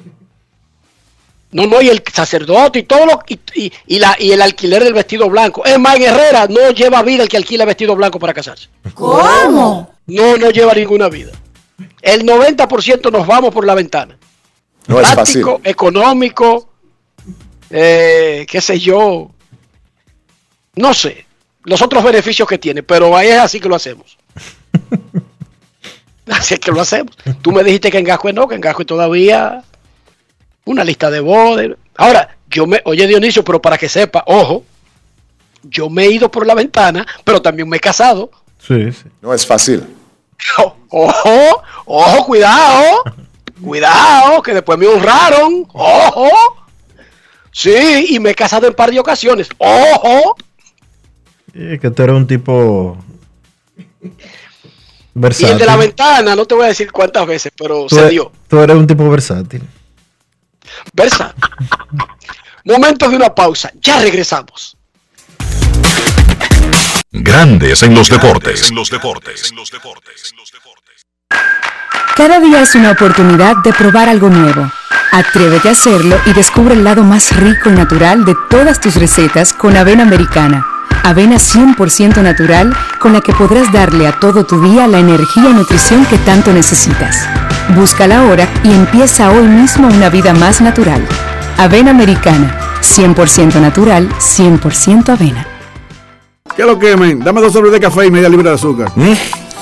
No, 1.52 1.66
no, 1.68 1.82
y 1.82 1.88
el 1.90 2.04
sacerdote 2.12 2.80
y 2.80 2.84
todo 2.84 3.06
lo 3.06 3.20
y, 3.28 3.40
y- 3.54 3.72
y 3.88 4.00
la, 4.00 4.16
y 4.20 4.32
el 4.34 4.42
alquiler 4.42 4.84
del 4.84 4.94
vestido 4.94 5.30
blanco. 5.30 5.64
Es 5.64 5.80
más, 5.80 5.96
en 5.96 6.04
Herrera 6.04 6.48
no 6.50 6.72
lleva 6.72 7.02
vida 7.02 7.24
el 7.24 7.30
que 7.30 7.38
alquila 7.38 7.64
vestido 7.64 7.96
blanco 7.96 8.20
para 8.20 8.34
casarse. 8.34 8.68
¿Cómo? 8.94 9.94
No, 10.08 10.38
no 10.38 10.50
lleva 10.50 10.74
ninguna 10.74 11.08
vida. 11.08 11.32
El 12.02 12.26
90% 12.26 13.10
nos 13.12 13.26
vamos 13.26 13.54
por 13.54 13.66
la 13.66 13.74
ventana. 13.74 14.18
No 14.88 15.00
es 15.00 15.10
Práctico, 15.12 15.62
económico, 15.64 16.70
eh, 17.70 18.46
qué 18.50 18.62
sé 18.62 18.80
yo. 18.80 19.32
No 20.76 20.94
sé. 20.94 21.26
Los 21.64 21.82
otros 21.82 22.04
beneficios 22.04 22.48
que 22.48 22.58
tiene, 22.58 22.84
pero 22.84 23.16
ahí 23.16 23.30
es 23.30 23.40
así 23.40 23.60
que 23.60 23.70
lo 23.70 23.76
hacemos. 23.76 24.18
así 26.32 26.54
es 26.54 26.60
que 26.60 26.72
lo 26.72 26.82
hacemos. 26.82 27.16
Tú 27.42 27.52
me 27.52 27.64
dijiste 27.64 27.92
que 27.92 27.98
en 27.98 28.04
Gascue 28.04 28.34
no, 28.34 28.48
que 28.48 28.56
en 28.56 28.62
Gascue 28.62 28.86
todavía 28.86 29.64
una 30.66 30.84
lista 30.84 31.10
de 31.10 31.20
bodas. 31.20 31.70
Ahora, 31.96 32.38
yo 32.50 32.68
me, 32.68 32.82
oye 32.86 33.08
Dionisio, 33.08 33.44
pero 33.44 33.62
para 33.62 33.78
que 33.78 33.90
sepa, 33.90 34.24
ojo, 34.28 34.64
yo 35.64 35.90
me 35.90 36.04
he 36.04 36.12
ido 36.12 36.30
por 36.30 36.46
la 36.46 36.54
ventana, 36.54 37.06
pero 37.24 37.42
también 37.42 37.68
me 37.70 37.78
he 37.78 37.80
casado. 37.80 38.30
Sí, 38.60 38.92
sí. 38.92 39.06
No 39.22 39.34
es 39.34 39.46
fácil. 39.46 39.84
Ojo, 40.90 41.64
ojo, 41.86 42.26
cuidado, 42.26 43.04
cuidado, 43.62 44.42
que 44.42 44.54
después 44.54 44.78
me 44.78 44.88
honraron, 44.88 45.66
ojo. 45.74 46.30
Sí, 47.58 48.08
y 48.10 48.20
me 48.20 48.32
he 48.32 48.36
casado 48.36 48.68
en 48.68 48.74
par 48.74 48.92
de 48.92 49.00
ocasiones, 49.00 49.48
ojo. 49.58 50.36
Es 51.54 51.80
que 51.80 51.90
tú 51.90 52.04
eres 52.04 52.14
un 52.14 52.28
tipo 52.28 52.98
Y 54.04 54.10
versátil. 55.14 55.52
el 55.54 55.58
de 55.60 55.66
la 55.66 55.78
ventana, 55.78 56.36
no 56.36 56.46
te 56.46 56.54
voy 56.54 56.66
a 56.66 56.68
decir 56.68 56.92
cuántas 56.92 57.26
veces, 57.26 57.54
pero 57.58 57.86
tú, 57.88 57.96
se 57.96 58.08
e- 58.08 58.10
dio. 58.10 58.30
tú 58.50 58.60
eres 58.60 58.76
un 58.76 58.86
tipo 58.86 59.10
versátil. 59.10 59.64
Versa. 60.92 61.34
Momentos 62.66 63.10
de 63.10 63.16
una 63.16 63.34
pausa, 63.34 63.72
ya 63.80 64.02
regresamos. 64.02 64.76
Grandes 67.12 67.84
en 67.84 67.96
los 67.96 68.10
deportes. 68.10 68.70
En 68.70 68.76
los 68.76 68.90
deportes. 68.90 69.54
Cada 72.16 72.40
día 72.40 72.62
es 72.62 72.76
una 72.76 72.92
oportunidad 72.92 73.58
de 73.58 73.74
probar 73.74 74.10
algo 74.10 74.30
nuevo. 74.30 74.72
Atrévete 75.12 75.70
a 75.70 75.72
hacerlo 75.72 76.18
y 76.26 76.34
descubre 76.34 76.74
el 76.74 76.84
lado 76.84 77.04
más 77.04 77.36
rico 77.36 77.70
y 77.70 77.74
natural 77.74 78.26
de 78.26 78.36
todas 78.50 78.80
tus 78.80 78.96
recetas 78.96 79.54
con 79.54 79.76
avena 79.78 80.04
americana. 80.04 80.66
Avena 81.04 81.36
100% 81.36 82.22
natural 82.22 82.76
con 83.00 83.14
la 83.14 83.22
que 83.22 83.34
podrás 83.34 83.72
darle 83.72 84.08
a 84.08 84.20
todo 84.20 84.46
tu 84.46 84.62
día 84.62 84.88
la 84.88 85.00
energía 85.00 85.50
y 85.50 85.54
nutrición 85.54 86.06
que 86.06 86.18
tanto 86.18 86.52
necesitas. 86.52 87.28
Búscala 87.76 88.20
ahora 88.20 88.48
y 88.64 88.74
empieza 88.74 89.30
hoy 89.30 89.48
mismo 89.48 89.88
una 89.88 90.10
vida 90.10 90.34
más 90.34 90.62
natural. 90.62 91.06
Avena 91.58 91.92
americana. 91.92 92.58
100% 92.82 93.60
natural, 93.60 94.10
100% 94.20 95.10
avena. 95.10 95.48
¿Qué 96.56 96.64
lo 96.64 96.80
quemen? 96.80 97.20
Dame 97.20 97.42
dos 97.42 97.54
sobres 97.54 97.72
de 97.72 97.80
café 97.80 98.06
y 98.06 98.12
media 98.12 98.30
libra 98.30 98.52
de 98.52 98.56
azúcar. 98.56 98.92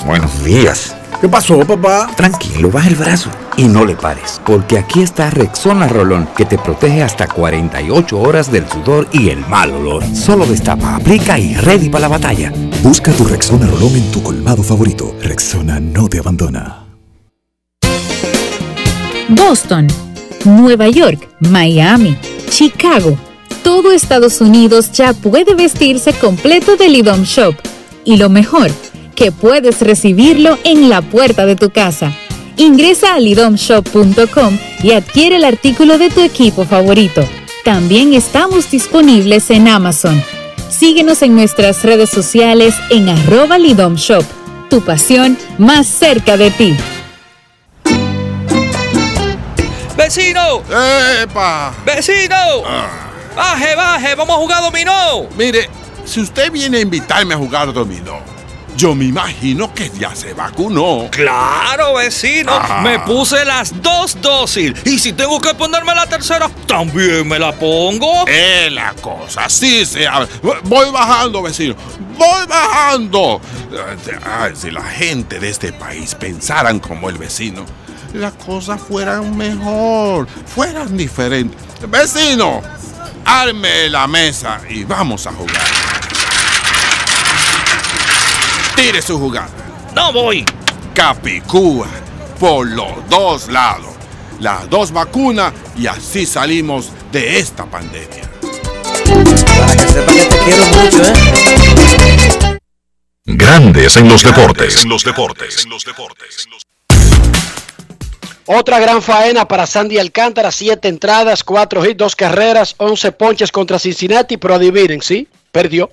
Buenos 0.04 0.44
días. 0.44 0.96
¿Qué 1.20 1.28
pasó, 1.28 1.60
papá? 1.60 2.10
Tranquilo, 2.16 2.70
baja 2.70 2.88
el 2.88 2.96
brazo 2.96 3.30
y 3.56 3.64
no 3.64 3.84
le 3.84 3.94
pares, 3.94 4.40
porque 4.44 4.78
aquí 4.78 5.02
está 5.02 5.30
Rexona 5.30 5.86
Rolón, 5.88 6.28
que 6.36 6.44
te 6.44 6.58
protege 6.58 7.02
hasta 7.02 7.26
48 7.26 8.18
horas 8.18 8.50
del 8.50 8.68
sudor 8.68 9.08
y 9.12 9.30
el 9.30 9.46
mal 9.46 9.70
olor. 9.72 10.04
Solo 10.14 10.44
destapa, 10.44 10.96
aplica 10.96 11.38
y 11.38 11.54
ready 11.54 11.88
para 11.88 12.02
la 12.02 12.08
batalla. 12.08 12.52
Busca 12.82 13.12
tu 13.12 13.24
Rexona 13.24 13.66
Rolón 13.66 13.94
en 13.96 14.10
tu 14.10 14.22
colmado 14.22 14.62
favorito. 14.62 15.14
Rexona 15.22 15.80
no 15.80 16.08
te 16.08 16.18
abandona. 16.18 16.84
Boston, 19.28 19.86
Nueva 20.44 20.88
York, 20.88 21.28
Miami, 21.40 22.18
Chicago. 22.50 23.16
Todo 23.62 23.92
Estados 23.92 24.40
Unidos 24.42 24.92
ya 24.92 25.14
puede 25.14 25.54
vestirse 25.54 26.12
completo 26.12 26.76
del 26.76 26.96
IDOM 26.96 27.22
Shop. 27.22 27.54
Y 28.04 28.18
lo 28.18 28.28
mejor, 28.28 28.70
que 29.14 29.32
puedes 29.32 29.80
recibirlo 29.80 30.58
en 30.64 30.88
la 30.88 31.02
puerta 31.02 31.46
de 31.46 31.56
tu 31.56 31.70
casa. 31.70 32.12
Ingresa 32.56 33.14
a 33.14 33.20
lidomshop.com 33.20 34.58
y 34.82 34.92
adquiere 34.92 35.36
el 35.36 35.44
artículo 35.44 35.98
de 35.98 36.10
tu 36.10 36.20
equipo 36.20 36.64
favorito. 36.64 37.22
También 37.64 38.12
estamos 38.12 38.70
disponibles 38.70 39.50
en 39.50 39.68
Amazon. 39.68 40.22
Síguenos 40.68 41.22
en 41.22 41.34
nuestras 41.34 41.82
redes 41.82 42.10
sociales 42.10 42.74
en 42.90 43.08
arroba 43.08 43.58
Lidom 43.58 43.94
Shop. 43.94 44.24
Tu 44.68 44.84
pasión 44.84 45.38
más 45.58 45.86
cerca 45.86 46.36
de 46.36 46.50
ti. 46.50 46.76
¡Vecino! 49.96 50.62
¡Epa! 51.22 51.72
¡Vecino! 51.86 52.62
¡Baje, 53.34 53.74
baje! 53.74 54.14
¡Vamos 54.14 54.36
a 54.36 54.38
jugar 54.38 54.62
dominó! 54.62 55.26
Mire, 55.38 55.70
si 56.04 56.20
usted 56.20 56.52
viene 56.52 56.78
a 56.78 56.80
invitarme 56.80 57.34
a 57.34 57.38
jugar 57.38 57.72
dominó, 57.72 58.18
yo 58.76 58.94
me 58.94 59.06
imagino 59.06 59.72
que 59.72 59.90
ya 59.90 60.14
se 60.14 60.34
vacunó. 60.34 61.08
¡Claro, 61.10 61.94
vecino! 61.94 62.52
Ah. 62.52 62.80
Me 62.82 62.98
puse 63.00 63.44
las 63.44 63.80
dos 63.82 64.20
dosis. 64.20 64.72
Y 64.84 64.98
si 64.98 65.12
tengo 65.12 65.40
que 65.40 65.54
ponerme 65.54 65.94
la 65.94 66.06
tercera, 66.06 66.48
también 66.66 67.26
me 67.28 67.38
la 67.38 67.52
pongo. 67.52 68.26
Es 68.26 68.72
la 68.72 68.92
cosa, 68.94 69.48
sí 69.48 69.86
se 69.86 70.06
habla. 70.06 70.28
Voy 70.64 70.90
bajando, 70.90 71.42
vecino. 71.42 71.74
Voy 72.16 72.46
bajando. 72.46 73.40
Ay, 74.24 74.52
si 74.54 74.70
la 74.70 74.82
gente 74.82 75.40
de 75.40 75.50
este 75.50 75.72
país 75.72 76.14
pensaran 76.14 76.80
como 76.80 77.08
el 77.08 77.18
vecino, 77.18 77.64
las 78.12 78.32
cosas 78.34 78.80
fueran 78.80 79.36
mejor, 79.36 80.28
fueran 80.46 80.96
diferentes. 80.96 81.60
Vecino, 81.88 82.62
arme 83.24 83.88
la 83.88 84.06
mesa 84.06 84.60
y 84.68 84.84
vamos 84.84 85.26
a 85.26 85.32
jugar. 85.32 86.03
Tire 88.76 89.00
su 89.00 89.18
jugada. 89.18 89.50
No 89.94 90.12
voy. 90.12 90.44
Capicúa, 90.94 91.88
por 92.40 92.66
los 92.66 93.08
dos 93.08 93.48
lados. 93.48 93.94
Las 94.40 94.68
dos 94.68 94.90
vacunas 94.90 95.52
y 95.76 95.86
así 95.86 96.26
salimos 96.26 96.90
de 97.12 97.38
esta 97.38 97.66
pandemia. 97.66 98.28
Para 99.58 99.76
que 99.76 99.88
sepa 99.88 100.12
que 100.12 100.24
te 100.26 100.38
quiero 100.38 100.66
mucho, 100.66 101.02
¿eh? 101.04 102.58
Grandes 103.26 103.96
en 103.96 104.08
los 104.08 104.22
deportes. 104.22 104.82
En 104.82 104.88
los 104.88 105.04
deportes. 105.04 105.66
Otra 108.46 108.78
gran 108.80 109.00
faena 109.00 109.48
para 109.48 109.66
Sandy 109.66 109.98
Alcántara, 109.98 110.50
siete 110.50 110.88
entradas, 110.88 111.42
cuatro 111.44 111.86
hits, 111.86 111.96
dos 111.96 112.14
carreras, 112.14 112.74
once 112.76 113.10
ponches 113.12 113.50
contra 113.50 113.78
Cincinnati, 113.78 114.36
pero 114.36 114.56
adivinen, 114.56 115.00
¿sí? 115.00 115.26
Perdió. 115.50 115.90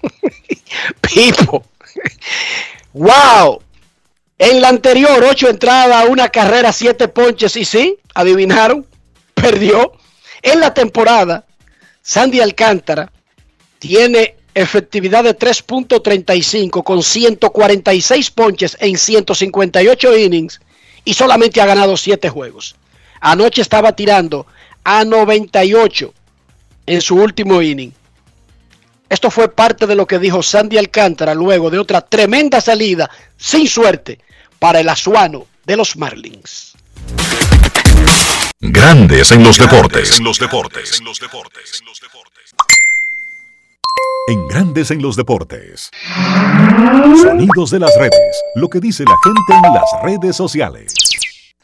Pipo. 1.00 1.64
¡Wow! 2.92 3.62
En 4.38 4.60
la 4.60 4.68
anterior, 4.68 5.22
ocho 5.24 5.48
entradas, 5.48 6.06
una 6.08 6.28
carrera, 6.28 6.72
siete 6.72 7.08
ponches 7.08 7.56
y 7.56 7.64
sí, 7.64 7.96
adivinaron, 8.14 8.86
perdió. 9.34 9.92
En 10.42 10.60
la 10.60 10.74
temporada, 10.74 11.46
Sandy 12.02 12.40
Alcántara 12.40 13.10
tiene 13.78 14.36
efectividad 14.54 15.24
de 15.24 15.36
3.35 15.36 16.84
con 16.84 17.02
146 17.02 18.30
ponches 18.30 18.76
en 18.80 18.96
158 18.96 20.16
innings 20.16 20.60
y 21.04 21.14
solamente 21.14 21.60
ha 21.60 21.66
ganado 21.66 21.96
7 21.96 22.28
juegos. 22.28 22.76
Anoche 23.20 23.62
estaba 23.62 23.96
tirando 23.96 24.46
a 24.84 25.04
98 25.04 26.12
en 26.86 27.00
su 27.00 27.16
último 27.16 27.62
inning. 27.62 27.92
Esto 29.08 29.30
fue 29.30 29.48
parte 29.48 29.86
de 29.86 29.94
lo 29.94 30.06
que 30.06 30.18
dijo 30.18 30.42
Sandy 30.42 30.78
Alcántara 30.78 31.34
luego 31.34 31.70
de 31.70 31.78
otra 31.78 32.00
tremenda 32.00 32.60
salida 32.60 33.10
sin 33.36 33.68
suerte 33.68 34.18
para 34.58 34.80
el 34.80 34.88
Azuano 34.88 35.46
de 35.64 35.76
los 35.76 35.96
Marlins. 35.96 36.74
Grandes 38.60 39.30
en 39.30 39.44
los 39.44 39.58
deportes. 39.58 40.18
En 40.18 40.24
los 40.24 40.38
deportes. 40.38 41.00
En 44.26 44.48
Grandes 44.48 44.90
en 44.90 45.02
los 45.02 45.16
deportes. 45.16 45.90
Sonidos 47.20 47.70
de 47.70 47.78
las 47.80 47.94
redes. 47.98 48.42
Lo 48.54 48.68
que 48.68 48.80
dice 48.80 49.04
la 49.04 49.16
gente 49.22 49.66
en 49.66 49.74
las 49.74 50.02
redes 50.02 50.34
sociales. 50.34 50.94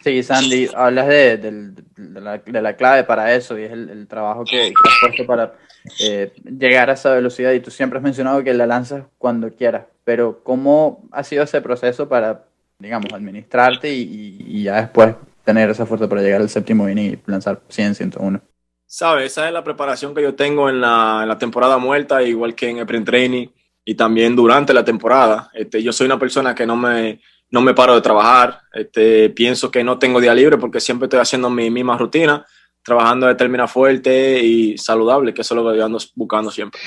Sí, 0.05 0.23
Sandy, 0.23 0.69
hablas 0.75 1.09
de, 1.09 1.73
la, 1.97 2.39
de 2.39 2.63
la 2.63 2.77
clave 2.77 3.05
para 3.05 3.35
eso 3.35 3.59
y 3.59 3.65
es 3.65 3.73
el, 3.73 3.89
el 3.89 4.07
trabajo 4.07 4.45
que, 4.45 4.57
que 4.69 4.89
has 4.89 4.95
puesto 5.01 5.27
para 5.27 5.55
eh, 5.99 6.33
llegar 6.45 6.91
a 6.91 6.95
esa 6.95 7.15
velocidad 7.15 7.53
y 7.53 7.61
tú 7.61 7.71
siempre 7.71 7.99
has 7.99 8.03
mencionado 8.03 8.43
que 8.45 8.55
la 8.55 8.67
lanzas 8.67 9.05
cuando 9.19 9.51
quieras, 9.55 9.87
pero 10.05 10.43
¿cómo 10.43 11.09
ha 11.13 11.25
sido 11.25 11.45
ese 11.45 11.61
proceso 11.61 12.09
para, 12.09 12.45
digamos, 12.79 13.13
administrarte 13.13 13.93
y, 13.93 14.37
y- 14.41 14.63
ya 14.65 14.77
después 14.81 15.15
tener 15.45 15.71
esa 15.71 15.87
fuerza 15.87 16.09
para 16.09 16.23
llegar 16.23 16.41
al 16.41 16.49
séptimo 16.51 16.89
inning 16.89 17.15
y 17.15 17.31
lanzar 17.31 17.61
100, 17.69 17.95
101? 17.95 18.41
¿Sabes? 18.87 19.33
Esa 19.33 19.47
es 19.47 19.53
la 19.53 19.63
preparación 19.63 20.15
que 20.15 20.23
yo 20.23 20.35
tengo 20.35 20.69
en 20.69 20.81
la, 20.81 21.21
en 21.23 21.29
la 21.29 21.39
temporada 21.39 21.79
muerta, 21.79 22.23
igual 22.23 22.55
que 22.55 22.69
en 22.69 22.79
el 22.79 22.87
pre-training 22.87 23.49
y 23.85 23.95
también 23.95 24.35
durante 24.35 24.75
la 24.75 24.85
temporada. 24.85 25.51
Este, 25.55 25.83
yo 25.83 25.93
soy 25.93 26.07
una 26.07 26.19
persona 26.19 26.55
que 26.55 26.67
no 26.67 26.75
me, 26.77 27.21
no 27.51 27.61
me 27.61 27.73
paro 27.75 27.95
de 27.95 28.01
trabajar. 28.01 28.63
Este, 28.73 29.31
pienso 29.31 29.71
que 29.71 29.85
no 29.85 29.99
tengo 29.99 30.21
día 30.21 30.35
libre 30.35 30.59
porque 30.59 30.81
siempre 30.81 31.07
estoy 31.07 31.21
haciendo 31.21 31.51
mi 31.51 31.71
misma 31.71 31.97
rutina, 31.99 32.45
trabajando 32.83 33.27
de 33.27 33.35
término 33.35 33.69
fuerte 33.69 34.43
y 34.43 34.79
saludable, 34.79 35.35
que 35.35 35.43
eso 35.43 35.55
es 35.55 35.63
lo 35.63 35.71
que 35.71 35.79
yo 35.79 35.85
ando 35.85 35.99
buscando 36.15 36.51
siempre. 36.51 36.81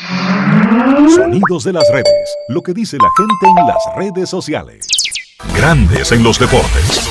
Sonidos 1.15 1.63
de 1.63 1.73
las 1.73 1.87
redes. 1.91 2.35
Lo 2.49 2.61
que 2.61 2.73
dice 2.73 2.97
la 2.97 3.09
gente 3.17 3.61
en 3.61 3.67
las 3.67 3.95
redes 3.95 4.29
sociales. 4.29 4.87
Grandes 5.55 6.11
en 6.11 6.23
los 6.23 6.39
deportes. 6.39 7.09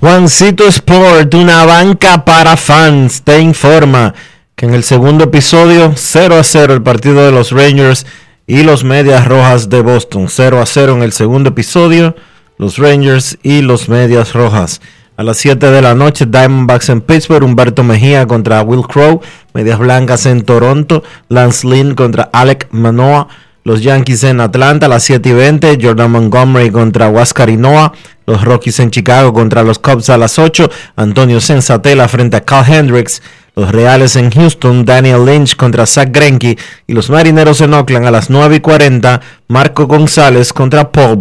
Juancito 0.00 0.66
Sport, 0.66 1.34
una 1.34 1.66
banca 1.66 2.24
para 2.24 2.56
fans, 2.56 3.22
te 3.22 3.38
informa 3.38 4.14
que 4.56 4.64
en 4.64 4.72
el 4.72 4.82
segundo 4.82 5.24
episodio 5.24 5.92
0 5.94 6.36
a 6.36 6.42
0 6.42 6.72
el 6.72 6.82
partido 6.82 7.22
de 7.24 7.32
los 7.32 7.50
Rangers 7.52 8.06
y 8.50 8.64
los 8.64 8.82
Medias 8.82 9.28
Rojas 9.28 9.70
de 9.70 9.80
Boston. 9.80 10.26
0 10.28 10.60
a 10.60 10.66
0 10.66 10.94
en 10.96 11.02
el 11.04 11.12
segundo 11.12 11.50
episodio, 11.50 12.16
los 12.58 12.78
Rangers 12.78 13.38
y 13.44 13.62
los 13.62 13.88
Medias 13.88 14.32
Rojas. 14.32 14.80
A 15.16 15.22
las 15.22 15.36
7 15.36 15.70
de 15.70 15.80
la 15.80 15.94
noche, 15.94 16.26
Diamondbacks 16.26 16.88
en 16.88 17.00
Pittsburgh, 17.00 17.44
Humberto 17.44 17.84
Mejía 17.84 18.26
contra 18.26 18.62
Will 18.62 18.82
Crow, 18.82 19.20
Medias 19.54 19.78
Blancas 19.78 20.26
en 20.26 20.42
Toronto, 20.42 21.04
Lance 21.28 21.64
Lynn 21.64 21.94
contra 21.94 22.28
Alec 22.32 22.66
Manoa, 22.72 23.28
los 23.62 23.82
Yankees 23.82 24.24
en 24.24 24.40
Atlanta 24.40 24.86
a 24.86 24.88
las 24.88 25.04
7 25.04 25.28
y 25.28 25.32
20, 25.32 25.78
Jordan 25.80 26.10
Montgomery 26.10 26.72
contra 26.72 27.08
Huáscar 27.08 27.50
Noah, 27.50 27.92
los 28.26 28.42
Rockies 28.44 28.80
en 28.80 28.90
Chicago 28.90 29.32
contra 29.32 29.62
los 29.62 29.78
Cubs 29.78 30.10
a 30.10 30.18
las 30.18 30.40
8, 30.40 30.68
Antonio 30.96 31.40
Sensatela 31.40 32.08
frente 32.08 32.38
a 32.38 32.40
Carl 32.40 32.68
Hendricks, 32.68 33.22
los 33.54 33.70
Reales 33.72 34.16
en 34.16 34.30
Houston, 34.30 34.84
Daniel 34.84 35.24
Lynch 35.24 35.56
contra 35.56 35.86
Zach 35.86 36.10
Greinke 36.12 36.56
y 36.86 36.92
los 36.92 37.10
Marineros 37.10 37.60
en 37.60 37.74
Oakland 37.74 38.06
a 38.06 38.10
las 38.10 38.30
9 38.30 38.56
y 38.56 38.60
40, 38.60 39.20
Marco 39.48 39.86
González 39.86 40.52
contra 40.52 40.90
Paul, 40.90 41.20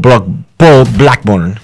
Blackburn. 0.97 1.59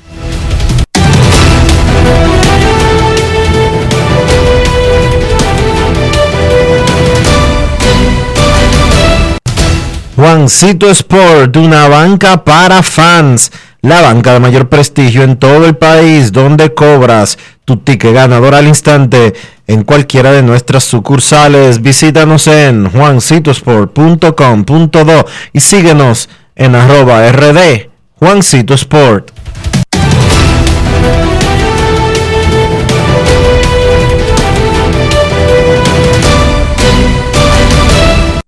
Juancito 10.15 10.89
Sport, 10.89 11.57
una 11.57 11.89
banca 11.89 12.43
para 12.45 12.81
fans. 12.81 13.51
La 13.81 14.01
banca 14.01 14.33
de 14.33 14.39
mayor 14.39 14.69
prestigio 14.69 15.23
en 15.23 15.37
todo 15.37 15.65
el 15.65 15.75
país, 15.75 16.31
donde 16.31 16.73
cobras 16.73 17.37
tu 17.65 17.77
ticket 17.77 18.13
ganador 18.13 18.53
al 18.55 18.67
instante 18.67 19.33
en 19.67 19.83
cualquiera 19.83 20.31
de 20.31 20.43
nuestras 20.43 20.83
sucursales. 20.83 21.81
Visítanos 21.81 22.45
en 22.47 22.87
juancitosport.com.do 22.89 25.25
y 25.51 25.59
síguenos 25.59 26.29
en 26.55 26.75
arroba 26.75 27.29
rd 27.31 27.89
Juancito 28.17 28.75
Sport. 28.75 29.31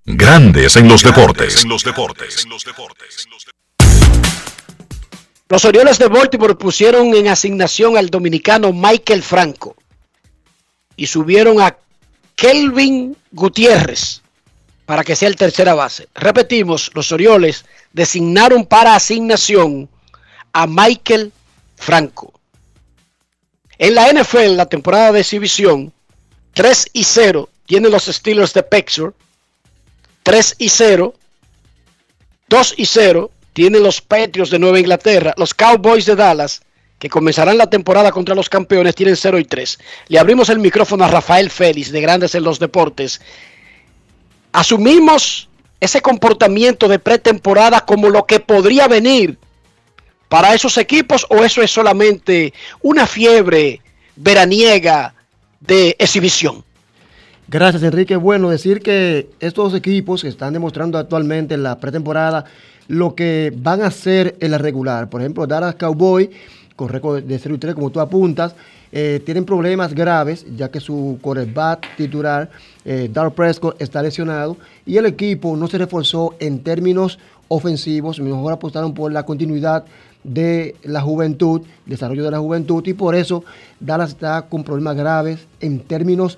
Grandes 0.05 0.77
en 0.77 0.87
los 0.87 1.03
deportes. 1.03 1.63
En 1.63 1.69
los 1.69 1.83
deportes. 1.83 2.47
Los 5.49 5.63
Orioles 5.63 5.97
de 5.97 6.07
Baltimore 6.07 6.55
pusieron 6.55 7.15
en 7.15 7.29
asignación 7.29 7.95
al 7.95 8.09
dominicano 8.09 8.73
Michael 8.73 9.23
Franco 9.23 9.75
y 10.97 11.07
subieron 11.07 11.61
a 11.61 11.77
Kelvin 12.35 13.15
Gutiérrez 13.31 14.21
para 14.85 15.03
que 15.03 15.15
sea 15.15 15.29
el 15.29 15.37
tercera 15.37 15.73
base. 15.73 16.09
Repetimos, 16.15 16.91
los 16.93 17.11
Orioles 17.13 17.65
designaron 17.93 18.65
para 18.65 18.95
asignación 18.95 19.89
a 20.51 20.67
Michael 20.67 21.31
Franco. 21.77 22.33
En 23.77 23.95
la 23.95 24.11
NFL, 24.11 24.55
la 24.55 24.65
temporada 24.65 25.11
de 25.13 25.21
exhibición, 25.21 25.93
3 26.53 26.89
y 26.93 27.03
0 27.03 27.49
tienen 27.65 27.91
los 27.91 28.05
Steelers 28.05 28.53
de 28.53 28.63
Pittsburgh, 28.63 29.13
3 30.23 30.55
y 30.57 30.69
0, 30.69 31.13
2 32.49 32.73
y 32.77 32.85
0 32.85 33.31
tienen 33.57 33.81
los 33.81 34.01
Patriots 34.01 34.51
de 34.51 34.59
Nueva 34.59 34.79
Inglaterra, 34.79 35.33
los 35.35 35.55
Cowboys 35.55 36.05
de 36.05 36.15
Dallas, 36.15 36.61
que 36.99 37.09
comenzarán 37.09 37.57
la 37.57 37.67
temporada 37.67 38.11
contra 38.11 38.35
los 38.35 38.49
campeones, 38.49 38.93
tienen 38.93 39.15
0 39.15 39.39
y 39.39 39.45
3. 39.45 39.79
Le 40.09 40.19
abrimos 40.19 40.49
el 40.49 40.59
micrófono 40.59 41.03
a 41.03 41.07
Rafael 41.07 41.49
Félix 41.49 41.91
de 41.91 41.99
Grandes 41.99 42.35
en 42.35 42.43
los 42.43 42.59
Deportes. 42.59 43.19
Asumimos 44.51 45.49
ese 45.79 46.03
comportamiento 46.03 46.87
de 46.87 46.99
pretemporada 46.99 47.81
como 47.81 48.09
lo 48.09 48.27
que 48.27 48.39
podría 48.39 48.87
venir 48.87 49.39
para 50.29 50.53
esos 50.53 50.77
equipos 50.77 51.25
o 51.31 51.43
eso 51.43 51.63
es 51.63 51.71
solamente 51.71 52.53
una 52.83 53.07
fiebre 53.07 53.81
veraniega 54.15 55.15
de 55.61 55.95
exhibición. 55.97 56.63
Gracias, 57.47 57.81
Enrique. 57.81 58.17
Bueno, 58.17 58.51
decir 58.51 58.81
que 58.81 59.29
estos 59.39 59.73
equipos 59.73 60.21
que 60.21 60.27
están 60.27 60.53
demostrando 60.53 60.99
actualmente 60.99 61.55
en 61.55 61.63
la 61.63 61.79
pretemporada 61.79 62.45
lo 62.87 63.15
que 63.15 63.53
van 63.55 63.81
a 63.81 63.87
hacer 63.87 64.35
en 64.39 64.51
la 64.51 64.57
regular. 64.57 65.09
Por 65.09 65.21
ejemplo, 65.21 65.45
Dallas 65.47 65.75
Cowboy, 65.75 66.29
con 66.75 66.89
récord 66.89 67.23
de 67.23 67.39
0 67.39 67.55
y 67.55 67.57
3, 67.57 67.75
como 67.75 67.89
tú 67.89 67.99
apuntas, 67.99 68.55
eh, 68.91 69.21
tienen 69.25 69.43
problemas 69.43 69.93
graves, 69.93 70.45
ya 70.55 70.69
que 70.71 70.79
su 70.79 71.19
quarterback 71.21 71.97
titular, 71.97 72.49
eh, 72.85 73.09
Dark 73.11 73.33
Prescott, 73.33 73.81
está 73.81 74.01
lesionado 74.01 74.55
y 74.85 74.95
el 74.97 75.05
equipo 75.05 75.57
no 75.57 75.67
se 75.67 75.77
reforzó 75.77 76.35
en 76.39 76.59
términos 76.59 77.19
ofensivos. 77.49 78.19
Mejor 78.19 78.53
apostaron 78.53 78.93
por 78.93 79.11
la 79.11 79.23
continuidad 79.23 79.83
de 80.23 80.75
la 80.83 81.01
juventud, 81.01 81.61
desarrollo 81.85 82.23
de 82.23 82.31
la 82.31 82.39
juventud, 82.39 82.85
y 82.85 82.93
por 82.93 83.15
eso 83.15 83.43
Dallas 83.79 84.09
está 84.11 84.43
con 84.43 84.63
problemas 84.63 84.95
graves 84.95 85.47
en 85.59 85.79
términos 85.79 86.37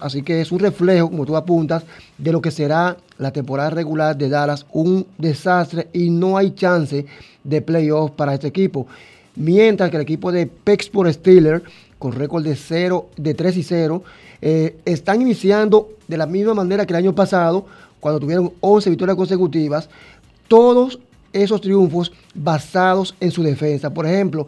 así 0.00 0.22
que 0.22 0.40
es 0.40 0.52
un 0.52 0.58
reflejo, 0.58 1.10
como 1.10 1.26
tú 1.26 1.36
apuntas, 1.36 1.84
de 2.18 2.32
lo 2.32 2.40
que 2.40 2.50
será 2.50 2.96
la 3.18 3.32
temporada 3.32 3.70
regular 3.70 4.16
de 4.16 4.28
Dallas, 4.28 4.66
un 4.72 5.06
desastre 5.18 5.88
y 5.92 6.10
no 6.10 6.36
hay 6.36 6.52
chance 6.52 7.06
de 7.44 7.62
playoff 7.62 8.12
para 8.12 8.34
este 8.34 8.48
equipo. 8.48 8.86
Mientras 9.36 9.90
que 9.90 9.96
el 9.96 10.02
equipo 10.02 10.30
de 10.30 10.46
Pittsburgh 10.46 11.12
Steelers, 11.12 11.62
con 11.98 12.12
récord 12.12 12.44
de 12.44 12.56
0, 12.56 13.08
de 13.16 13.34
3 13.34 13.56
y 13.56 13.62
0, 13.62 14.02
eh, 14.40 14.76
están 14.84 15.22
iniciando 15.22 15.90
de 16.08 16.16
la 16.16 16.26
misma 16.26 16.54
manera 16.54 16.84
que 16.84 16.92
el 16.92 16.98
año 16.98 17.14
pasado, 17.14 17.66
cuando 18.00 18.20
tuvieron 18.20 18.52
11 18.60 18.90
victorias 18.90 19.16
consecutivas, 19.16 19.88
todos 20.48 20.98
esos 21.32 21.60
triunfos 21.60 22.12
basados 22.34 23.14
en 23.20 23.30
su 23.30 23.42
defensa. 23.42 23.90
Por 23.90 24.06
ejemplo, 24.06 24.46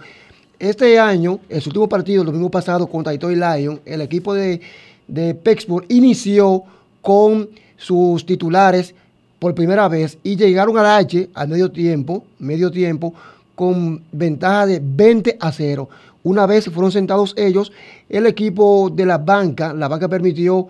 este 0.59 0.99
año, 0.99 1.41
en 1.49 1.61
su 1.61 1.71
último 1.71 1.89
partido, 1.89 2.23
el 2.23 2.27
domingo 2.27 2.51
pasado 2.51 2.87
contra 2.87 3.13
Detroit 3.13 3.39
Lions, 3.39 3.81
el 3.85 4.01
equipo 4.01 4.35
de, 4.35 4.61
de 5.07 5.35
Pittsburgh 5.35 5.87
inició 5.89 6.63
con 7.01 7.49
sus 7.77 8.25
titulares 8.25 8.95
por 9.39 9.55
primera 9.55 9.89
vez 9.89 10.17
y 10.23 10.37
llegaron 10.37 10.79
al 10.79 10.87
H 10.87 11.29
al 11.35 11.49
medio 11.49 11.71
tiempo, 11.71 12.25
medio 12.39 12.71
tiempo, 12.71 13.13
con 13.55 14.03
ventaja 14.11 14.67
de 14.67 14.81
20 14.83 15.37
a 15.41 15.53
0. 15.53 15.89
Una 16.23 16.47
vez 16.47 16.65
fueron 16.71 16.91
sentados 16.91 17.35
ellos, 17.37 17.71
el 18.09 18.27
equipo 18.27 18.91
de 18.91 19.05
la 19.05 19.19
banca, 19.19 19.75
la 19.75 19.89
banca 19.89 20.09
permitió 20.09 20.69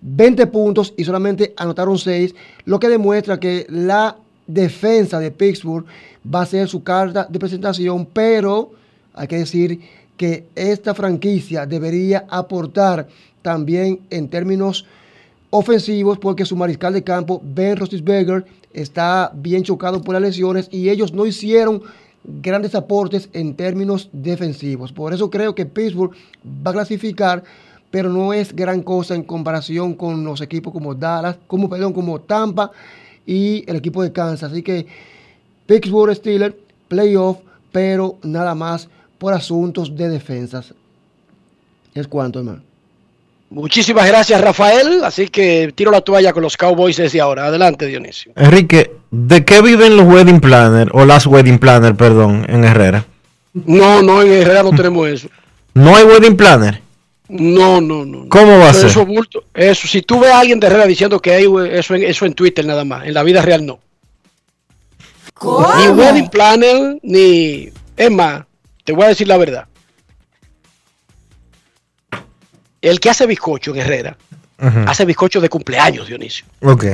20 0.00 0.46
puntos 0.48 0.94
y 0.96 1.04
solamente 1.04 1.54
anotaron 1.56 1.98
6, 1.98 2.34
lo 2.64 2.80
que 2.80 2.88
demuestra 2.88 3.38
que 3.38 3.66
la 3.68 4.16
defensa 4.46 5.20
de 5.20 5.30
Pittsburgh 5.30 5.86
va 6.34 6.42
a 6.42 6.46
ser 6.46 6.68
su 6.68 6.82
carta 6.82 7.26
de 7.30 7.38
presentación, 7.38 8.06
pero 8.06 8.72
hay 9.18 9.26
que 9.28 9.38
decir 9.38 9.80
que 10.16 10.46
esta 10.54 10.94
franquicia 10.94 11.66
debería 11.66 12.24
aportar 12.28 13.08
también 13.42 14.00
en 14.10 14.28
términos 14.28 14.86
ofensivos 15.50 16.18
porque 16.18 16.44
su 16.44 16.56
mariscal 16.56 16.92
de 16.92 17.04
campo, 17.04 17.40
Ben 17.42 17.76
Roethlisberger, 17.76 18.44
está 18.72 19.30
bien 19.34 19.62
chocado 19.62 20.02
por 20.02 20.14
las 20.14 20.22
lesiones 20.22 20.68
y 20.70 20.90
ellos 20.90 21.12
no 21.12 21.26
hicieron 21.26 21.82
grandes 22.24 22.74
aportes 22.74 23.28
en 23.32 23.54
términos 23.54 24.08
defensivos. 24.12 24.92
Por 24.92 25.14
eso 25.14 25.30
creo 25.30 25.54
que 25.54 25.66
Pittsburgh 25.66 26.12
va 26.44 26.72
a 26.72 26.74
clasificar, 26.74 27.42
pero 27.90 28.10
no 28.10 28.32
es 28.32 28.54
gran 28.54 28.82
cosa 28.82 29.14
en 29.14 29.22
comparación 29.22 29.94
con 29.94 30.24
los 30.24 30.40
equipos 30.40 30.72
como 30.72 30.94
Dallas, 30.94 31.38
como 31.46 31.70
perdón, 31.70 31.92
como 31.92 32.20
Tampa 32.20 32.70
y 33.26 33.64
el 33.66 33.76
equipo 33.76 34.02
de 34.02 34.12
Kansas. 34.12 34.52
Así 34.52 34.62
que 34.62 34.86
Pittsburgh 35.66 36.14
Steelers, 36.14 36.54
playoff, 36.88 37.38
pero 37.72 38.16
nada 38.22 38.54
más 38.54 38.88
por 39.18 39.34
asuntos 39.34 39.94
de 39.96 40.08
defensas. 40.08 40.72
Es 41.94 42.06
cuanto, 42.06 42.38
hermano. 42.38 42.62
Muchísimas 43.50 44.06
gracias, 44.06 44.40
Rafael. 44.40 45.02
Así 45.04 45.28
que 45.28 45.72
tiro 45.74 45.90
la 45.90 46.02
toalla 46.02 46.32
con 46.32 46.42
los 46.42 46.56
Cowboys 46.56 46.96
desde 46.96 47.20
ahora. 47.20 47.46
Adelante, 47.46 47.86
Dionisio. 47.86 48.32
Enrique, 48.36 48.92
¿de 49.10 49.44
qué 49.44 49.62
viven 49.62 49.96
los 49.96 50.06
wedding 50.06 50.40
planner 50.40 50.90
o 50.92 51.04
las 51.06 51.26
wedding 51.26 51.58
planner, 51.58 51.94
perdón, 51.96 52.44
en 52.48 52.64
Herrera? 52.64 53.06
No, 53.54 54.02
no, 54.02 54.22
en 54.22 54.32
Herrera 54.32 54.62
no 54.62 54.70
tenemos 54.70 55.08
eso. 55.08 55.28
¿No 55.74 55.96
hay 55.96 56.04
wedding 56.04 56.36
planner? 56.36 56.82
No, 57.28 57.80
no, 57.80 58.04
no. 58.04 58.28
¿Cómo 58.28 58.58
va 58.58 58.70
a 58.70 58.74
ser? 58.74 58.86
Eso, 58.86 59.04
bulto, 59.04 59.44
eso, 59.54 59.86
si 59.86 60.02
tú 60.02 60.18
ves 60.20 60.30
a 60.30 60.40
alguien 60.40 60.60
de 60.60 60.66
Herrera 60.66 60.86
diciendo 60.86 61.20
que 61.20 61.32
hay 61.32 61.44
eso 61.72 61.94
en, 61.94 62.02
eso 62.02 62.24
en 62.24 62.34
Twitter 62.34 62.64
nada 62.64 62.84
más, 62.84 63.06
en 63.06 63.14
la 63.14 63.22
vida 63.22 63.42
real 63.42 63.64
no. 63.66 63.78
¿Cómo? 65.34 65.66
Ni 65.76 65.88
wedding 65.88 66.28
planner, 66.28 66.98
ni... 67.02 67.68
Es 67.96 68.10
más, 68.10 68.44
te 68.88 68.94
voy 68.94 69.04
a 69.04 69.08
decir 69.08 69.28
la 69.28 69.36
verdad. 69.36 69.66
El 72.80 72.98
que 73.00 73.10
hace 73.10 73.26
bizcocho 73.26 73.72
en 73.72 73.80
Herrera, 73.82 74.16
hace 74.86 75.04
bizcocho 75.04 75.42
de 75.42 75.50
cumpleaños, 75.50 76.06
Dionisio. 76.06 76.46
Ok. 76.62 76.86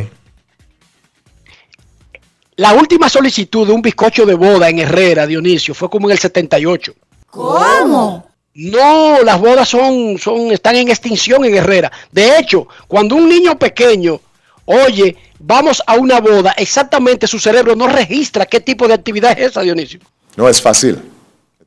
La 2.56 2.72
última 2.72 3.08
solicitud 3.08 3.64
de 3.64 3.74
un 3.74 3.80
bizcocho 3.80 4.26
de 4.26 4.34
boda 4.34 4.68
en 4.68 4.80
Herrera, 4.80 5.24
Dionisio, 5.24 5.72
fue 5.72 5.88
como 5.88 6.08
en 6.08 6.14
el 6.14 6.18
78. 6.18 6.96
¿Cómo? 7.30 8.28
No, 8.54 9.22
las 9.22 9.38
bodas 9.38 9.68
son, 9.68 10.18
son, 10.18 10.50
están 10.50 10.74
en 10.74 10.88
extinción 10.88 11.44
en 11.44 11.54
Herrera. 11.54 11.92
De 12.10 12.40
hecho, 12.40 12.66
cuando 12.88 13.14
un 13.14 13.28
niño 13.28 13.56
pequeño 13.56 14.20
oye, 14.64 15.16
vamos 15.38 15.80
a 15.86 15.94
una 15.94 16.18
boda, 16.18 16.56
exactamente 16.58 17.28
su 17.28 17.38
cerebro 17.38 17.76
no 17.76 17.86
registra 17.86 18.46
qué 18.46 18.58
tipo 18.58 18.88
de 18.88 18.94
actividad 18.94 19.38
es 19.38 19.52
esa, 19.52 19.60
Dionisio. 19.60 20.00
No 20.34 20.48
es 20.48 20.60
fácil. 20.60 21.13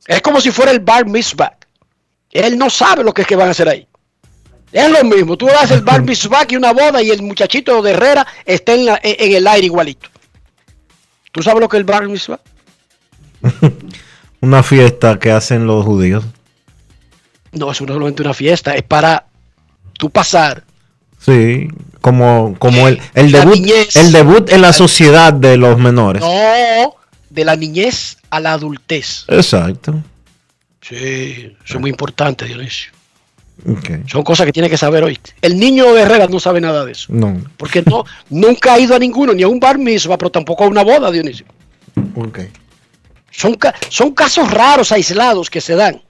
Es 0.08 0.20
como 0.22 0.40
si 0.40 0.50
fuera 0.50 0.72
el 0.72 0.80
bar 0.80 1.06
mitzvah. 1.06 1.56
Él 2.32 2.58
no 2.58 2.68
sabe 2.70 3.04
lo 3.04 3.12
que 3.14 3.22
es 3.22 3.28
que 3.28 3.36
van 3.36 3.48
a 3.48 3.50
hacer 3.52 3.68
ahí. 3.68 3.86
Es 4.72 4.90
lo 4.90 5.04
mismo, 5.04 5.36
tú 5.36 5.48
haces 5.48 5.72
el 5.78 5.82
bar 5.82 6.02
mitzvah 6.10 6.44
y 6.48 6.56
una 6.56 6.72
boda 6.72 7.00
y 7.02 7.10
el 7.10 7.22
muchachito 7.22 7.80
de 7.82 7.92
Herrera 7.92 8.26
está 8.44 8.72
en, 8.74 8.86
la- 8.86 9.00
en 9.02 9.32
el 9.36 9.46
aire 9.46 9.66
igualito. 9.66 10.08
¿Tú 11.30 11.42
sabes 11.42 11.60
lo 11.60 11.68
que 11.68 11.76
es 11.76 11.80
el 11.80 11.84
bar 11.84 12.08
mitzvah? 12.08 12.40
Una 14.40 14.62
fiesta 14.62 15.18
que 15.18 15.30
hacen 15.32 15.66
los 15.66 15.84
judíos. 15.84 16.24
No, 17.52 17.70
es 17.70 17.78
solamente 17.78 18.22
una 18.22 18.34
fiesta, 18.34 18.74
es 18.74 18.82
para 18.82 19.26
tú 19.98 20.10
pasar 20.10 20.64
Sí, 21.18 21.66
como, 22.00 22.54
como 22.58 22.86
el, 22.86 23.00
el 23.14 23.32
debut, 23.32 23.54
niñez. 23.54 23.96
el 23.96 24.12
debut 24.12 24.50
en 24.50 24.60
la 24.62 24.72
sociedad 24.72 25.32
de 25.32 25.56
los 25.56 25.76
menores. 25.78 26.22
No, 26.22 26.94
de 27.30 27.44
la 27.44 27.56
niñez 27.56 28.17
a 28.30 28.40
la 28.40 28.52
adultez. 28.52 29.24
Exacto. 29.28 30.02
Sí, 30.80 31.56
eso 31.64 31.74
es 31.74 31.80
muy 31.80 31.90
importante, 31.90 32.44
Dionisio. 32.44 32.92
Son 34.06 34.22
cosas 34.22 34.46
que 34.46 34.52
tiene 34.52 34.70
que 34.70 34.78
saber 34.78 35.02
hoy. 35.02 35.18
El 35.42 35.58
niño 35.58 35.92
de 35.92 36.02
Herrera 36.02 36.28
no 36.28 36.38
sabe 36.38 36.60
nada 36.60 36.84
de 36.84 36.92
eso. 36.92 37.06
No. 37.10 37.40
Porque 37.56 37.82
no, 37.82 38.04
nunca 38.30 38.74
ha 38.74 38.78
ido 38.78 38.94
a 38.94 38.98
ninguno, 38.98 39.34
ni 39.34 39.42
a 39.42 39.48
un 39.48 39.58
bar 39.58 39.78
mitzvah, 39.78 40.16
pero 40.16 40.30
tampoco 40.30 40.64
a 40.64 40.68
una 40.68 40.84
boda, 40.84 41.10
Dionisio. 41.10 41.46
Ok. 42.14 42.40
Son, 43.30 43.58
son 43.88 44.14
casos 44.14 44.50
raros, 44.50 44.92
aislados 44.92 45.50
que 45.50 45.60
se 45.60 45.74
dan. 45.74 46.00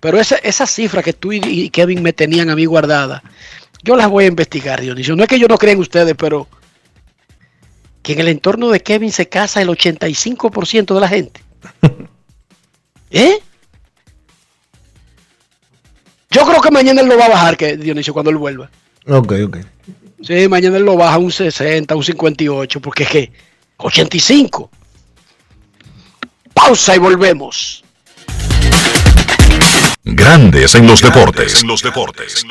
Pero 0.00 0.18
esa, 0.18 0.36
esa 0.36 0.66
cifra 0.66 1.02
que 1.02 1.12
tú 1.12 1.32
y, 1.32 1.40
y 1.44 1.70
Kevin 1.70 2.02
me 2.02 2.12
tenían 2.12 2.50
a 2.50 2.56
mí 2.56 2.64
guardada, 2.64 3.22
yo 3.82 3.96
las 3.96 4.08
voy 4.08 4.24
a 4.24 4.28
investigar, 4.28 4.80
Dionisio. 4.80 5.14
No 5.14 5.22
es 5.22 5.28
que 5.28 5.38
yo 5.38 5.48
no 5.48 5.58
crea 5.58 5.74
en 5.74 5.80
ustedes, 5.80 6.14
pero 6.16 6.48
que 8.04 8.12
en 8.12 8.20
el 8.20 8.28
entorno 8.28 8.68
de 8.68 8.80
Kevin 8.80 9.10
se 9.10 9.28
casa 9.28 9.62
el 9.62 9.68
85% 9.68 10.94
de 10.94 11.00
la 11.00 11.08
gente. 11.08 11.40
¿Eh? 13.10 13.38
Yo 16.30 16.44
creo 16.46 16.60
que 16.60 16.70
mañana 16.70 17.00
él 17.00 17.08
lo 17.08 17.16
va 17.16 17.24
a 17.24 17.30
bajar, 17.30 17.56
que 17.56 17.78
Dionisio, 17.78 18.12
cuando 18.12 18.30
él 18.30 18.36
vuelva. 18.36 18.70
Ok, 19.06 19.32
ok. 19.46 19.56
Sí, 20.22 20.48
mañana 20.48 20.76
él 20.76 20.84
lo 20.84 20.96
baja 20.96 21.14
a 21.14 21.18
un 21.18 21.32
60, 21.32 21.96
un 21.96 22.04
58, 22.04 22.80
porque 22.80 23.04
es 23.04 23.08
que 23.08 23.32
85. 23.78 24.70
Pausa 26.52 26.96
y 26.96 26.98
volvemos. 26.98 27.84
Grandes 30.04 30.74
en 30.74 30.86
los 30.86 31.00
deportes. 31.00 31.62
En 31.62 31.68
los 31.68 31.82
deportes. 31.82 32.44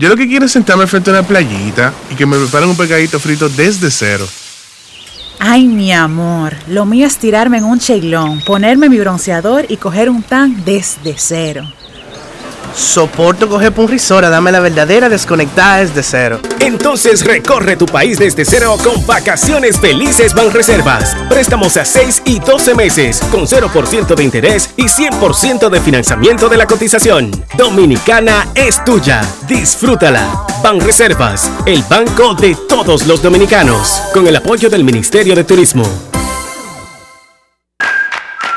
Yo 0.00 0.08
lo 0.08 0.16
que 0.16 0.26
quiero 0.26 0.46
es 0.46 0.52
sentarme 0.52 0.86
frente 0.86 1.10
a 1.10 1.12
una 1.12 1.22
playita 1.22 1.92
y 2.10 2.14
que 2.14 2.24
me 2.24 2.38
preparen 2.38 2.70
un 2.70 2.76
pescadito 2.76 3.20
frito 3.20 3.50
desde 3.50 3.90
cero. 3.90 4.26
Ay, 5.38 5.66
mi 5.66 5.92
amor, 5.92 6.54
lo 6.68 6.86
mío 6.86 7.06
es 7.06 7.18
tirarme 7.18 7.58
en 7.58 7.64
un 7.64 7.78
cheilón, 7.78 8.40
ponerme 8.40 8.88
mi 8.88 8.98
bronceador 8.98 9.66
y 9.68 9.76
coger 9.76 10.08
un 10.08 10.22
tan 10.22 10.64
desde 10.64 11.16
cero. 11.18 11.70
Soporto 12.74 13.48
coger 13.48 13.72
por 13.72 13.86
un 13.86 13.90
risora, 13.90 14.30
dame 14.30 14.52
la 14.52 14.60
verdadera 14.60 15.08
desconectada 15.08 15.78
desde 15.78 16.02
cero. 16.02 16.40
Entonces 16.60 17.24
recorre 17.24 17.76
tu 17.76 17.86
país 17.86 18.18
desde 18.18 18.44
cero 18.44 18.76
con 18.82 19.04
vacaciones 19.06 19.78
felices 19.78 20.34
Banreservas. 20.34 21.16
Préstamos 21.28 21.76
a 21.76 21.84
6 21.84 22.22
y 22.26 22.38
12 22.38 22.74
meses 22.74 23.20
con 23.30 23.46
0% 23.46 24.14
de 24.14 24.24
interés 24.24 24.70
y 24.76 24.84
100% 24.84 25.68
de 25.68 25.80
financiamiento 25.80 26.48
de 26.48 26.56
la 26.56 26.66
cotización. 26.66 27.30
Dominicana 27.56 28.48
es 28.54 28.84
tuya. 28.84 29.20
Disfrútala. 29.46 30.46
Banreservas, 30.62 31.50
el 31.66 31.82
banco 31.88 32.34
de 32.34 32.56
todos 32.68 33.06
los 33.06 33.22
dominicanos. 33.22 34.02
Con 34.12 34.26
el 34.26 34.36
apoyo 34.36 34.68
del 34.70 34.84
Ministerio 34.84 35.34
de 35.34 35.44
Turismo. 35.44 35.84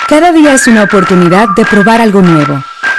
Cada 0.08 0.32
día 0.32 0.54
es 0.54 0.68
una 0.68 0.84
oportunidad 0.84 1.50
de 1.56 1.66
probar 1.66 2.02
algo 2.02 2.22
nuevo. 2.22 2.64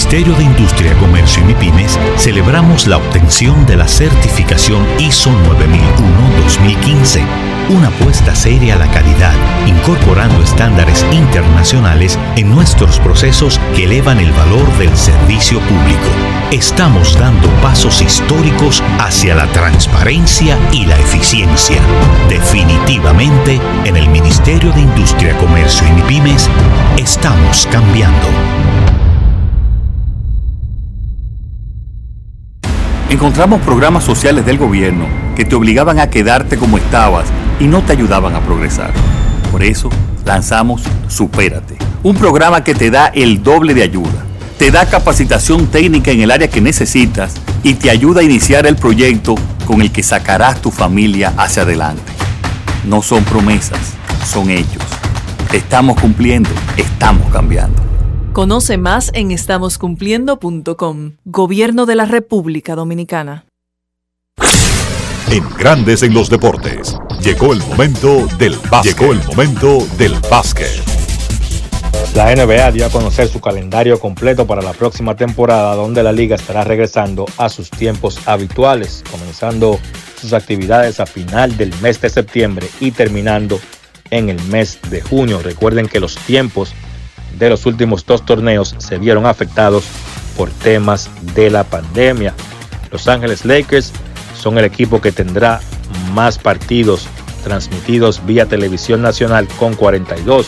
Ministerio 0.00 0.34
de 0.34 0.44
Industria, 0.44 0.94
Comercio 0.94 1.42
y 1.42 1.46
MIPIMES 1.48 1.98
celebramos 2.16 2.86
la 2.86 2.96
obtención 2.96 3.66
de 3.66 3.76
la 3.76 3.86
certificación 3.86 4.82
ISO 4.98 5.30
9001-2015, 5.30 7.22
una 7.68 7.88
apuesta 7.88 8.34
seria 8.34 8.76
a 8.76 8.78
la 8.78 8.90
calidad, 8.90 9.34
incorporando 9.66 10.42
estándares 10.42 11.04
internacionales 11.12 12.18
en 12.36 12.48
nuestros 12.48 12.98
procesos 12.98 13.60
que 13.76 13.84
elevan 13.84 14.20
el 14.20 14.32
valor 14.32 14.66
del 14.78 14.96
servicio 14.96 15.60
público. 15.60 16.08
Estamos 16.50 17.18
dando 17.18 17.48
pasos 17.60 18.00
históricos 18.00 18.82
hacia 18.98 19.34
la 19.34 19.46
transparencia 19.48 20.58
y 20.72 20.86
la 20.86 20.98
eficiencia. 20.98 21.78
Definitivamente, 22.30 23.60
en 23.84 23.96
el 23.98 24.08
Ministerio 24.08 24.72
de 24.72 24.80
Industria, 24.80 25.36
Comercio 25.36 25.86
y 25.86 25.92
MIPIMES, 25.92 26.48
estamos 26.96 27.68
cambiando. 27.70 28.69
Encontramos 33.10 33.60
programas 33.62 34.04
sociales 34.04 34.46
del 34.46 34.56
gobierno 34.56 35.04
que 35.34 35.44
te 35.44 35.56
obligaban 35.56 35.98
a 35.98 36.08
quedarte 36.08 36.56
como 36.56 36.78
estabas 36.78 37.26
y 37.58 37.64
no 37.64 37.82
te 37.82 37.92
ayudaban 37.92 38.36
a 38.36 38.40
progresar. 38.40 38.92
Por 39.50 39.64
eso 39.64 39.90
lanzamos 40.24 40.82
Supérate, 41.08 41.76
un 42.04 42.14
programa 42.14 42.62
que 42.62 42.72
te 42.72 42.88
da 42.88 43.08
el 43.08 43.42
doble 43.42 43.74
de 43.74 43.82
ayuda. 43.82 44.24
Te 44.58 44.70
da 44.70 44.86
capacitación 44.86 45.66
técnica 45.66 46.12
en 46.12 46.20
el 46.20 46.30
área 46.30 46.48
que 46.48 46.60
necesitas 46.60 47.34
y 47.64 47.74
te 47.74 47.90
ayuda 47.90 48.20
a 48.20 48.24
iniciar 48.24 48.64
el 48.68 48.76
proyecto 48.76 49.34
con 49.66 49.82
el 49.82 49.90
que 49.90 50.04
sacarás 50.04 50.62
tu 50.62 50.70
familia 50.70 51.34
hacia 51.36 51.64
adelante. 51.64 52.12
No 52.84 53.02
son 53.02 53.24
promesas, 53.24 53.94
son 54.24 54.50
hechos. 54.50 54.84
Estamos 55.52 56.00
cumpliendo, 56.00 56.50
estamos 56.76 57.28
cambiando. 57.32 57.89
Conoce 58.32 58.78
más 58.78 59.10
en 59.14 59.32
estamoscumpliendo.com. 59.32 61.16
Gobierno 61.24 61.84
de 61.84 61.96
la 61.96 62.04
República 62.04 62.76
Dominicana. 62.76 63.44
En 65.32 65.42
Grandes 65.58 66.04
en 66.04 66.14
los 66.14 66.30
Deportes. 66.30 66.96
Llegó 67.24 67.52
el 67.52 67.58
momento 67.58 68.28
del 68.38 68.54
básquet. 68.70 68.96
Llegó 68.96 69.12
el 69.12 69.18
momento 69.24 69.78
del 69.98 70.14
básquet. 70.30 70.70
La 72.14 72.32
NBA 72.32 72.70
dio 72.70 72.86
a 72.86 72.90
conocer 72.90 73.26
su 73.26 73.40
calendario 73.40 73.98
completo 73.98 74.46
para 74.46 74.62
la 74.62 74.74
próxima 74.74 75.16
temporada, 75.16 75.74
donde 75.74 76.04
la 76.04 76.12
liga 76.12 76.36
estará 76.36 76.62
regresando 76.62 77.26
a 77.36 77.48
sus 77.48 77.68
tiempos 77.68 78.28
habituales, 78.28 79.02
comenzando 79.10 79.80
sus 80.20 80.32
actividades 80.34 81.00
a 81.00 81.06
final 81.06 81.56
del 81.56 81.74
mes 81.80 82.00
de 82.00 82.10
septiembre 82.10 82.68
y 82.78 82.92
terminando 82.92 83.58
en 84.10 84.28
el 84.28 84.40
mes 84.44 84.78
de 84.88 85.00
junio. 85.00 85.40
Recuerden 85.42 85.88
que 85.88 85.98
los 85.98 86.14
tiempos 86.14 86.72
de 87.38 87.50
los 87.50 87.66
últimos 87.66 88.04
dos 88.04 88.24
torneos 88.24 88.74
se 88.78 88.98
vieron 88.98 89.26
afectados 89.26 89.84
por 90.36 90.50
temas 90.50 91.10
de 91.34 91.50
la 91.50 91.64
pandemia. 91.64 92.34
Los 92.90 93.08
Ángeles 93.08 93.44
Lakers 93.44 93.92
son 94.38 94.58
el 94.58 94.64
equipo 94.64 95.00
que 95.00 95.12
tendrá 95.12 95.60
más 96.12 96.38
partidos 96.38 97.06
transmitidos 97.44 98.24
vía 98.26 98.46
televisión 98.46 99.00
nacional 99.02 99.48
con 99.58 99.74
42 99.74 100.46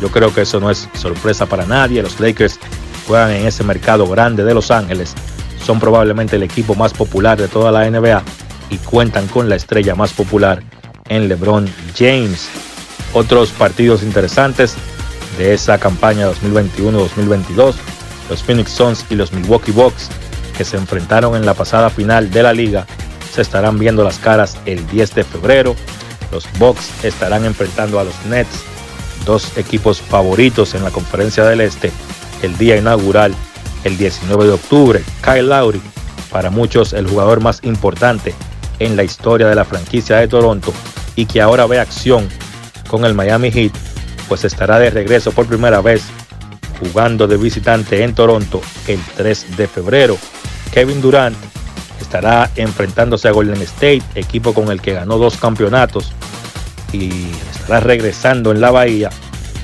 yo 0.00 0.10
creo 0.10 0.32
que 0.32 0.42
eso 0.42 0.60
no 0.60 0.70
es 0.70 0.88
sorpresa 0.94 1.46
para 1.46 1.66
nadie. 1.66 2.02
Los 2.02 2.18
Lakers 2.20 2.58
juegan 3.06 3.30
en 3.32 3.46
ese 3.46 3.62
mercado 3.64 4.06
grande 4.06 4.44
de 4.44 4.54
Los 4.54 4.70
Ángeles. 4.70 5.14
Son 5.62 5.78
probablemente 5.78 6.36
el 6.36 6.42
equipo 6.42 6.74
más 6.74 6.92
popular 6.94 7.38
de 7.38 7.48
toda 7.48 7.70
la 7.70 7.88
NBA 7.88 8.22
y 8.70 8.78
cuentan 8.78 9.26
con 9.28 9.48
la 9.48 9.56
estrella 9.56 9.94
más 9.94 10.12
popular 10.12 10.62
en 11.08 11.28
LeBron 11.28 11.68
James. 11.96 12.48
Otros 13.12 13.50
partidos 13.50 14.02
interesantes 14.02 14.74
de 15.40 15.54
esa 15.54 15.78
campaña 15.78 16.30
2021-2022, 16.30 17.74
los 18.28 18.42
Phoenix 18.42 18.72
Suns 18.72 19.06
y 19.08 19.14
los 19.14 19.32
Milwaukee 19.32 19.72
Bucks, 19.72 20.10
que 20.54 20.66
se 20.66 20.76
enfrentaron 20.76 21.34
en 21.34 21.46
la 21.46 21.54
pasada 21.54 21.88
final 21.88 22.30
de 22.30 22.42
la 22.42 22.52
liga, 22.52 22.86
se 23.32 23.40
estarán 23.40 23.78
viendo 23.78 24.04
las 24.04 24.18
caras 24.18 24.58
el 24.66 24.86
10 24.88 25.14
de 25.14 25.24
febrero. 25.24 25.74
Los 26.30 26.46
Bucks 26.58 26.90
estarán 27.02 27.46
enfrentando 27.46 27.98
a 27.98 28.04
los 28.04 28.14
Nets 28.26 28.64
dos 29.24 29.56
equipos 29.56 30.02
favoritos 30.02 30.74
en 30.74 30.84
la 30.84 30.90
conferencia 30.90 31.44
del 31.46 31.62
Este 31.62 31.90
el 32.42 32.58
día 32.58 32.76
inaugural 32.76 33.34
el 33.84 33.96
19 33.96 34.44
de 34.44 34.52
octubre. 34.52 35.02
Kyle 35.24 35.48
Lowry, 35.48 35.80
para 36.30 36.50
muchos 36.50 36.92
el 36.92 37.08
jugador 37.08 37.40
más 37.40 37.60
importante 37.62 38.34
en 38.78 38.94
la 38.94 39.04
historia 39.04 39.48
de 39.48 39.54
la 39.54 39.64
franquicia 39.64 40.16
de 40.16 40.28
Toronto 40.28 40.74
y 41.16 41.24
que 41.24 41.40
ahora 41.40 41.66
ve 41.66 41.80
acción 41.80 42.28
con 42.88 43.06
el 43.06 43.14
Miami 43.14 43.50
Heat, 43.50 43.72
pues 44.30 44.44
estará 44.44 44.78
de 44.78 44.90
regreso 44.90 45.32
por 45.32 45.46
primera 45.46 45.80
vez 45.80 46.04
jugando 46.78 47.26
de 47.26 47.36
visitante 47.36 48.04
en 48.04 48.14
Toronto 48.14 48.60
el 48.86 49.00
3 49.16 49.56
de 49.56 49.66
febrero. 49.66 50.16
Kevin 50.72 51.00
Durant 51.00 51.36
estará 52.00 52.48
enfrentándose 52.54 53.26
a 53.26 53.32
Golden 53.32 53.60
State, 53.62 54.04
equipo 54.14 54.54
con 54.54 54.70
el 54.70 54.80
que 54.80 54.92
ganó 54.92 55.18
dos 55.18 55.36
campeonatos 55.36 56.12
y 56.92 57.10
estará 57.50 57.80
regresando 57.80 58.52
en 58.52 58.60
la 58.60 58.70
Bahía 58.70 59.10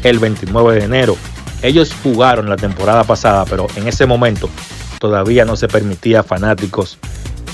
el 0.03 0.19
29 0.19 0.75
de 0.75 0.85
enero. 0.85 1.17
Ellos 1.63 1.95
jugaron 2.03 2.51
la 2.51 2.57
temporada 2.57 3.05
pasada, 3.05 3.45
pero 3.45 3.69
en 3.77 3.87
ese 3.87 4.05
momento 4.05 4.51
todavía 4.99 5.45
no 5.45 5.55
se 5.55 5.69
permitía 5.69 6.25
fanáticos 6.25 6.99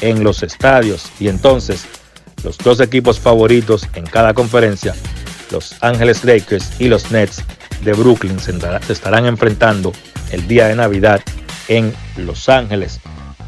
en 0.00 0.24
los 0.24 0.42
estadios. 0.42 1.10
Y 1.20 1.28
entonces 1.28 1.84
los 2.42 2.56
dos 2.56 2.80
equipos 2.80 3.20
favoritos 3.20 3.86
en 3.92 4.06
cada 4.06 4.32
conferencia, 4.32 4.94
los 5.52 5.76
Ángeles 5.82 6.24
Lakers 6.24 6.80
y 6.80 6.88
los 6.88 7.12
Nets 7.12 7.44
de 7.84 7.92
Brooklyn, 7.92 8.40
se 8.40 8.52
estarán 8.92 9.26
enfrentando 9.26 9.92
el 10.30 10.48
día 10.48 10.66
de 10.66 10.74
Navidad 10.74 11.20
en 11.68 11.94
Los 12.16 12.48
Ángeles. 12.48 13.00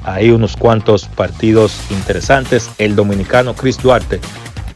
Hay 0.04 0.30
unos 0.30 0.56
cuantos 0.56 1.06
partidos 1.06 1.80
interesantes. 1.90 2.70
El 2.78 2.94
dominicano 2.94 3.54
Chris 3.54 3.78
Duarte 3.78 4.20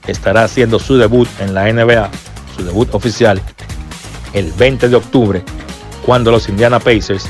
estará 0.07 0.45
haciendo 0.45 0.79
su 0.79 0.97
debut 0.97 1.29
en 1.39 1.55
la 1.55 1.71
NBA, 1.71 2.11
su 2.57 2.65
debut 2.65 2.95
oficial, 2.95 3.41
el 4.33 4.51
20 4.53 4.89
de 4.89 4.97
octubre, 4.97 5.45
cuando 6.05 6.31
los 6.31 6.49
Indiana 6.49 6.81
Pacers 6.81 7.27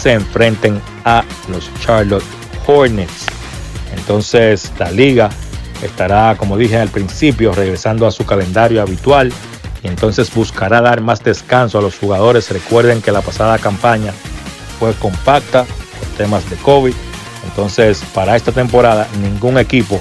se 0.00 0.12
enfrenten 0.12 0.80
a 1.04 1.24
los 1.50 1.68
Charlotte 1.80 2.24
Hornets. 2.66 3.26
Entonces 3.96 4.70
la 4.78 4.90
liga 4.92 5.30
estará, 5.84 6.36
como 6.36 6.56
dije 6.56 6.78
al 6.78 6.88
principio, 6.88 7.52
regresando 7.52 8.06
a 8.06 8.10
su 8.10 8.24
calendario 8.24 8.82
habitual 8.82 9.32
y 9.82 9.88
entonces 9.88 10.32
buscará 10.34 10.80
dar 10.80 11.00
más 11.00 11.22
descanso 11.22 11.78
a 11.78 11.82
los 11.82 11.98
jugadores. 11.98 12.50
Recuerden 12.50 13.02
que 13.02 13.12
la 13.12 13.20
pasada 13.20 13.58
campaña 13.58 14.12
fue 14.78 14.92
compacta 14.94 15.64
por 15.64 16.08
temas 16.16 16.48
de 16.50 16.56
COVID. 16.56 16.94
Entonces, 17.44 18.02
para 18.14 18.36
esta 18.36 18.52
temporada, 18.52 19.06
ningún 19.20 19.58
equipo 19.58 20.00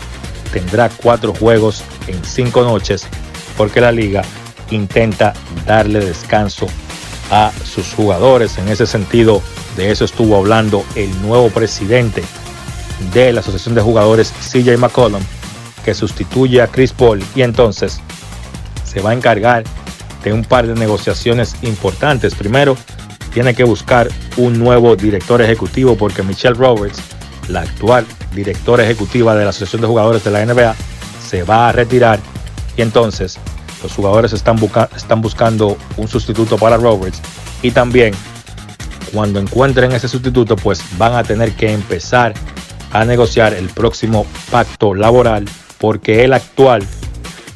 tendrá 0.51 0.89
cuatro 0.89 1.34
juegos 1.34 1.84
en 2.07 2.23
cinco 2.23 2.64
noches 2.64 3.05
porque 3.57 3.81
la 3.81 3.91
liga 3.91 4.23
intenta 4.72 5.34
darle 5.65 5.99
descanso 5.99 6.68
a 7.30 7.51
sus 7.65 7.93
jugadores. 7.93 8.57
En 8.57 8.69
ese 8.69 8.85
sentido, 8.85 9.41
de 9.76 9.91
eso 9.91 10.05
estuvo 10.05 10.38
hablando 10.38 10.85
el 10.95 11.22
nuevo 11.22 11.49
presidente 11.49 12.23
de 13.14 13.34
la 13.34 13.41
Asociación 13.41 13.76
de 13.76 13.81
Jugadores, 13.81 14.31
CJ 14.31 14.77
McCollum, 14.77 15.22
que 15.84 15.93
sustituye 15.93 16.61
a 16.61 16.68
Chris 16.68 16.93
Paul. 16.93 17.23
Y 17.35 17.41
entonces 17.41 17.99
se 18.85 19.01
va 19.01 19.11
a 19.11 19.14
encargar 19.14 19.64
de 20.23 20.34
un 20.34 20.43
par 20.43 20.68
de 20.68 20.76
negociaciones 20.76 21.55
importantes. 21.64 22.35
Primero, 22.35 22.77
tiene 23.34 23.53
que 23.53 23.64
buscar 23.64 24.10
un 24.38 24.60
nuevo 24.60 24.95
director 24.95 25.41
ejecutivo 25.41 25.97
porque 25.97 26.23
Michelle 26.23 26.55
Roberts, 26.55 27.01
la 27.47 27.61
actual 27.61 28.05
directora 28.34 28.84
ejecutiva 28.84 29.35
de 29.35 29.43
la 29.43 29.49
Asociación 29.49 29.81
de 29.81 29.88
Jugadores 29.88 30.23
de 30.23 30.31
la 30.31 30.45
NBA, 30.45 30.76
se 31.27 31.43
va 31.43 31.69
a 31.69 31.72
retirar. 31.72 32.19
Y 32.77 32.81
entonces 32.81 33.38
los 33.81 33.91
jugadores 33.93 34.34
están, 34.34 34.57
están 34.95 35.22
buscando 35.22 35.77
un 35.97 36.07
sustituto 36.07 36.57
para 36.57 36.77
Roberts. 36.77 37.22
Y 37.61 37.72
también 37.72 38.14
cuando 39.14 39.39
encuentren 39.39 39.91
ese 39.91 40.07
sustituto 40.07 40.55
pues 40.55 40.84
van 40.97 41.14
a 41.14 41.23
tener 41.23 41.53
que 41.53 41.72
empezar 41.72 42.34
a 42.91 43.05
negociar 43.05 43.53
el 43.53 43.69
próximo 43.69 44.26
pacto 44.51 44.93
laboral 44.93 45.45
porque 45.84 46.23
el 46.23 46.31
actual 46.31 46.81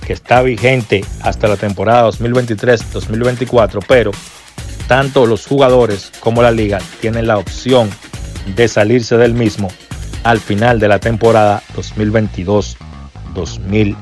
que 0.05 0.11
está 0.11 0.41
vigente 0.41 1.05
hasta 1.21 1.47
la 1.47 1.55
temporada 1.55 2.09
2023-2024 2.09 3.85
pero 3.87 4.11
tanto 4.89 5.25
los 5.25 5.47
jugadores 5.47 6.11
como 6.19 6.41
la 6.41 6.51
liga 6.51 6.79
tienen 6.99 7.25
la 7.25 7.37
opción 7.37 7.89
de 8.53 8.67
salirse 8.67 9.15
del 9.15 9.33
mismo 9.33 9.69
al 10.25 10.41
final 10.41 10.77
de 10.77 10.89
la 10.89 10.99
temporada 10.99 11.63
2022-2023. 11.73 13.95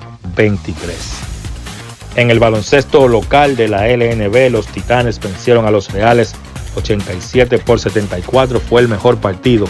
En 2.16 2.32
el 2.32 2.40
baloncesto 2.40 3.08
local 3.08 3.56
de 3.56 3.68
la 3.68 3.88
LNB, 3.88 4.50
los 4.50 4.66
Titanes 4.66 5.20
vencieron 5.20 5.68
a 5.68 5.72
los 5.72 5.94
Reales 5.94 6.34
87 6.76 7.60
por 7.60 7.80
74. 7.80 8.60
Fue 8.60 8.82
el 8.82 8.88
mejor 8.88 9.18
partido 9.18 9.68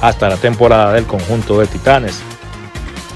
hasta 0.00 0.30
la 0.30 0.38
temporada 0.38 0.94
del 0.94 1.04
conjunto 1.04 1.60
de 1.60 1.66
Titanes. 1.66 2.22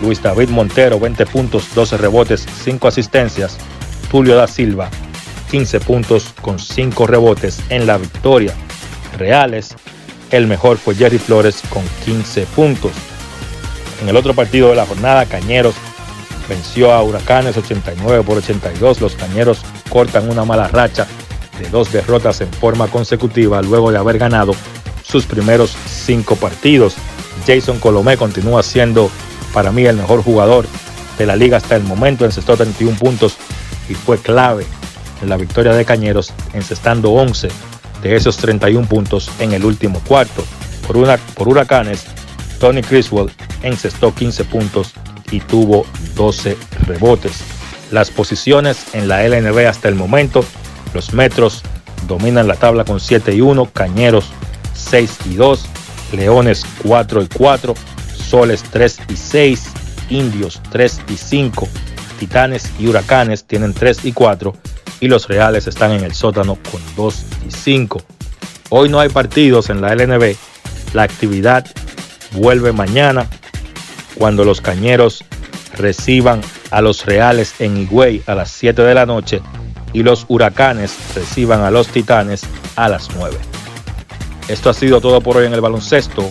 Luis 0.03 0.23
David 0.23 0.49
Montero, 0.49 0.99
20 0.99 1.27
puntos, 1.27 1.75
12 1.75 1.97
rebotes, 1.97 2.47
5 2.65 2.89
asistencias. 2.89 3.57
Tulio 4.11 4.37
da 4.37 4.47
Silva, 4.47 4.91
15 5.51 5.81
puntos 5.81 6.33
con 6.41 6.59
5 6.59 7.07
rebotes 7.07 7.61
en 7.69 7.87
la 7.87 7.99
victoria. 7.99 8.55
Reales 9.19 9.77
el 10.31 10.47
mejor 10.49 10.79
fue 10.79 10.95
Jerry 10.95 11.19
Flores 11.19 11.63
con 11.69 11.85
15 12.05 12.47
puntos. 12.47 12.93
En 14.03 14.09
el 14.09 14.17
otro 14.17 14.35
partido 14.35 14.71
de 14.71 14.77
la 14.77 14.85
jornada, 14.85 15.27
Cañeros 15.27 15.75
venció 16.49 16.93
a 16.93 17.03
Huracanes 17.03 17.57
89 17.57 18.25
por 18.25 18.39
82. 18.39 19.01
Los 19.01 19.15
Cañeros 19.15 19.61
cortan 19.89 20.29
una 20.29 20.45
mala 20.45 20.67
racha 20.69 21.07
de 21.61 21.69
dos 21.71 21.93
derrotas 21.93 22.41
en 22.41 22.53
forma 22.53 22.89
consecutiva 22.89 23.63
luego 23.63 23.93
de 23.93 23.99
haber 23.99 24.19
ganado 24.19 24.55
sus 25.05 25.25
primeros 25.25 25.77
cinco 25.87 26.35
partidos. 26.35 26.97
Jason 27.47 27.79
Colomé 27.79 28.17
continúa 28.17 28.63
siendo 28.63 29.11
para 29.55 29.71
mí 29.73 29.87
el 29.87 29.97
mejor 29.97 30.23
jugador 30.23 30.67
de 31.17 31.27
la 31.27 31.37
liga 31.37 31.57
hasta 31.57 31.77
el 31.77 31.85
momento, 31.85 32.25
encestó 32.25 32.57
31 32.57 32.99
puntos 32.99 33.37
y 33.89 33.95
fue 33.95 34.19
clave 34.19 34.67
en 35.23 35.29
la 35.29 35.37
victoria 35.37 35.73
de 35.73 35.85
Cañeros, 35.85 36.33
encestando 36.53 37.13
11 37.13 37.49
de 38.03 38.17
esos 38.17 38.37
31 38.37 38.87
puntos 38.89 39.31
en 39.39 39.53
el 39.53 39.65
último 39.65 40.01
cuarto. 40.07 40.45
Por, 40.87 40.97
una, 40.97 41.17
por 41.17 41.49
Huracanes, 41.49 42.05
Tony 42.59 42.83
Criswell 42.83 43.31
encestó 43.63 44.13
15 44.13 44.45
puntos 44.45 44.93
y 45.31 45.41
tuvo 45.41 45.87
12 46.17 46.59
rebotes. 46.87 47.41
Las 47.93 48.11
posiciones 48.11 48.87
en 48.93 49.07
la 49.09 49.27
LNB 49.27 49.67
hasta 49.69 49.89
el 49.89 49.95
momento, 49.95 50.45
los 50.93 51.15
Metros 51.15 51.63
dominan 52.09 52.49
la 52.49 52.57
tabla 52.57 52.85
con 52.85 52.99
7 52.99 53.35
y 53.35 53.41
1, 53.41 53.67
Cañeros 53.73 54.27
6 54.75 55.19
y 55.31 55.35
2, 55.37 55.65
Leones 56.13 56.67
4 56.83 57.23
y 57.23 57.29
4, 57.29 57.75
Soles 58.29 58.63
3 58.71 58.99
y 59.09 59.17
6, 59.17 59.65
Indios 60.11 60.61
3 60.71 61.01
y 61.09 61.17
5, 61.17 61.69
Titanes 62.19 62.71
y 62.79 62.89
Huracanes 62.89 63.45
tienen 63.45 63.75
3 63.75 64.05
y 64.05 64.13
4 64.13 64.55
y 65.01 65.09
los 65.09 65.29
Reales 65.29 65.67
están 65.67 65.93
en 65.93 66.05
el 66.05 66.15
sótano 66.15 66.59
con 66.71 66.81
2 66.97 67.25
y 67.49 67.51
5. 67.51 68.03
Hoy 68.71 68.89
no 68.89 69.01
hay 69.01 69.09
partidos 69.09 69.71
en 69.71 69.81
la 69.81 69.95
LNB, 69.95 70.37
la 70.95 71.03
actividad 71.03 71.67
vuelve 72.33 72.73
mañana 72.73 73.27
cuando 74.15 74.45
los 74.45 74.61
Cañeros 74.61 75.25
reciban 75.77 76.41
a 76.71 76.81
los 76.81 77.05
Reales 77.07 77.55
en 77.61 77.77
Higüey 77.77 78.23
a 78.27 78.35
las 78.35 78.51
7 78.51 78.83
de 78.83 78.95
la 78.95 79.07
noche 79.07 79.41
y 79.93 80.03
los 80.03 80.27
Huracanes 80.29 80.97
reciban 81.15 81.61
a 81.63 81.71
los 81.71 81.89
Titanes 81.89 82.43
a 82.77 82.89
las 82.89 83.09
9. 83.15 83.37
Esto 84.49 84.71
ha 84.71 84.75
sido 84.75 85.01
todo 85.01 85.21
por 85.21 85.37
hoy 85.37 85.47
en 85.47 85.55
el 85.55 85.61
baloncesto. 85.61 86.31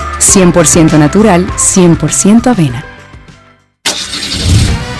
100% 0.21 0.97
natural, 0.97 1.47
100% 1.57 2.47
avena. 2.47 2.90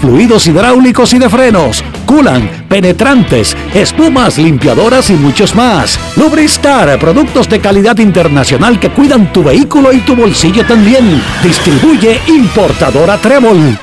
fluidos 0.00 0.46
hidráulicos 0.46 1.12
y 1.14 1.18
de 1.18 1.28
frenos, 1.28 1.84
culan, 2.04 2.48
penetrantes, 2.68 3.56
espumas, 3.74 4.38
limpiadoras 4.38 5.10
y 5.10 5.14
muchos 5.14 5.54
más. 5.54 5.98
Lubristar, 6.16 6.98
productos 6.98 7.48
de 7.48 7.60
calidad 7.60 7.98
internacional 7.98 8.78
que 8.80 8.90
cuidan 8.90 9.32
tu 9.32 9.42
vehículo 9.44 9.92
y 9.92 9.98
tu 9.98 10.14
bolsillo 10.14 10.64
también. 10.66 11.22
Distribuye 11.42 12.20
importadora 12.28 13.18
Trébol. 13.18 13.78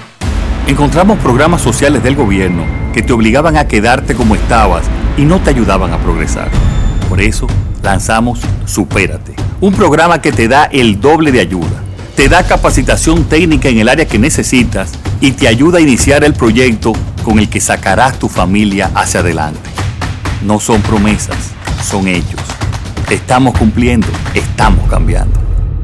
Encontramos 0.68 1.20
programas 1.20 1.62
sociales 1.62 2.04
del 2.04 2.16
gobierno 2.16 2.64
que 2.94 3.02
te 3.02 3.14
obligaban 3.14 3.58
a 3.58 3.68
quedarte 3.68 4.16
como 4.16 4.36
estabas 4.36 4.86
y 5.18 5.24
no 5.24 5.40
te 5.40 5.50
ayudaban 5.50 5.92
a 5.94 5.98
progresar. 5.98 6.50
Por 7.10 7.22
eso 7.22 7.48
lanzamos 7.82 8.40
Supérate, 8.66 9.34
un 9.60 9.74
programa 9.74 10.22
que 10.22 10.32
te 10.32 10.48
da 10.48 10.66
el 10.66 11.02
doble 11.02 11.32
de 11.32 11.42
ayuda 11.42 11.84
te 12.16 12.30
da 12.30 12.44
capacitación 12.44 13.26
técnica 13.26 13.70
en 13.70 13.80
el 13.80 13.90
área 13.90 14.08
que 14.08 14.20
necesitas 14.20 14.92
y 15.20 15.32
te 15.32 15.48
ayuda 15.48 15.80
a 15.80 15.82
iniciar 15.82 16.24
el 16.24 16.34
proyecto 16.34 16.94
con 17.24 17.40
el 17.40 17.50
que 17.50 17.60
sacarás 17.60 18.20
tu 18.20 18.30
familia 18.30 18.92
hacia 18.94 19.22
adelante. 19.22 19.70
No 20.44 20.60
son 20.60 20.82
promesas, 20.82 21.52
son 21.84 22.08
hechos. 22.08 22.42
Estamos 23.10 23.58
cumpliendo, 23.58 24.08
estamos 24.34 24.88
cambiando. 24.90 25.40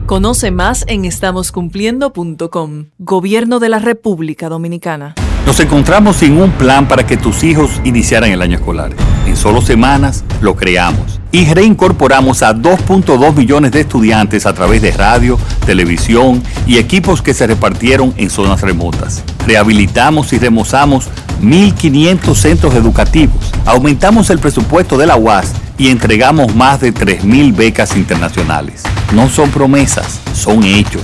Conoce 0.05 0.51
más 0.51 0.85
en 0.87 1.05
estamoscumpliendo.com. 1.05 2.85
Gobierno 2.97 3.59
de 3.59 3.69
la 3.69 3.79
República 3.79 4.49
Dominicana. 4.49 5.15
Nos 5.45 5.59
encontramos 5.59 6.17
sin 6.17 6.39
un 6.39 6.51
plan 6.51 6.87
para 6.87 7.05
que 7.05 7.17
tus 7.17 7.43
hijos 7.43 7.69
iniciaran 7.83 8.31
el 8.31 8.41
año 8.41 8.57
escolar. 8.57 8.91
En 9.25 9.35
solo 9.35 9.61
semanas 9.61 10.23
lo 10.41 10.55
creamos 10.55 11.19
y 11.31 11.45
reincorporamos 11.45 12.41
a 12.41 12.55
2.2 12.55 13.35
millones 13.35 13.71
de 13.71 13.81
estudiantes 13.81 14.45
a 14.45 14.53
través 14.53 14.81
de 14.81 14.91
radio, 14.91 15.37
televisión 15.65 16.41
y 16.65 16.77
equipos 16.77 17.21
que 17.21 17.33
se 17.33 17.47
repartieron 17.47 18.13
en 18.17 18.29
zonas 18.29 18.61
remotas. 18.61 19.23
Rehabilitamos 19.45 20.33
y 20.33 20.39
remozamos 20.39 21.09
1.500 21.41 22.35
centros 22.35 22.73
educativos. 22.73 23.51
Aumentamos 23.65 24.29
el 24.29 24.39
presupuesto 24.39 24.97
de 24.97 25.05
la 25.05 25.15
UAS 25.15 25.53
y 25.77 25.89
entregamos 25.89 26.55
más 26.55 26.81
de 26.81 26.93
3.000 26.93 27.55
becas 27.55 27.95
internacionales. 27.95 28.83
No 29.13 29.29
son 29.29 29.51
promesas, 29.51 30.19
son 30.33 30.63
hechos. 30.63 31.03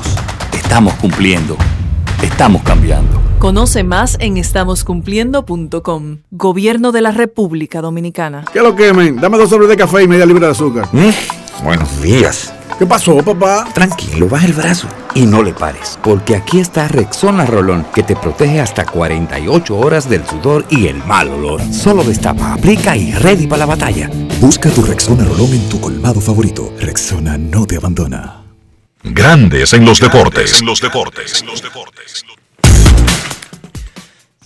Estamos 0.53 0.93
cumpliendo. 0.95 1.55
Estamos 2.21 2.63
cambiando. 2.63 3.21
Conoce 3.39 3.83
más 3.83 4.17
en 4.19 4.37
estamoscumpliendo.com. 4.37 6.17
Gobierno 6.31 6.91
de 6.91 7.01
la 7.01 7.11
República 7.11 7.81
Dominicana. 7.81 8.45
¿Qué 8.51 8.61
lo 8.61 8.75
quemen? 8.75 9.17
Dame 9.17 9.37
dos 9.37 9.49
sobres 9.49 9.69
de 9.69 9.77
café 9.77 10.03
y 10.03 10.07
media 10.07 10.25
libra 10.25 10.47
de 10.47 10.51
azúcar. 10.53 10.87
Buenos 11.63 12.01
días. 12.01 12.53
¿Qué 12.77 12.85
pasó, 12.85 13.17
papá? 13.17 13.65
Tranquilo, 13.73 14.27
baja 14.27 14.45
el 14.45 14.53
brazo 14.53 14.87
y 15.13 15.25
no 15.25 15.41
le 15.41 15.53
pares, 15.53 15.97
porque 16.03 16.35
aquí 16.35 16.59
está 16.59 16.89
Rexona 16.89 17.45
Rolón, 17.45 17.85
que 17.93 18.03
te 18.03 18.15
protege 18.17 18.59
hasta 18.59 18.85
48 18.85 19.77
horas 19.77 20.09
del 20.09 20.25
sudor 20.25 20.65
y 20.69 20.87
el 20.87 20.97
mal 21.05 21.29
olor. 21.29 21.61
Solo 21.71 22.03
destapa, 22.03 22.53
aplica 22.53 22.97
y 22.97 23.13
ready 23.13 23.47
para 23.47 23.59
la 23.59 23.65
batalla. 23.67 24.09
Busca 24.41 24.69
tu 24.69 24.81
Rexona 24.81 25.23
Rolón 25.23 25.53
en 25.53 25.69
tu 25.69 25.79
colmado 25.79 26.19
favorito. 26.19 26.73
Rexona 26.79 27.37
no 27.37 27.65
te 27.65 27.77
abandona. 27.77 28.44
Grandes 29.07 29.71
en 29.73 29.85
los 29.85 29.99
deportes. 29.99 30.59
En 30.59 30.65
los 30.65 30.81
deportes. 30.81 31.43
los 31.45 31.61
deportes. 31.61 32.25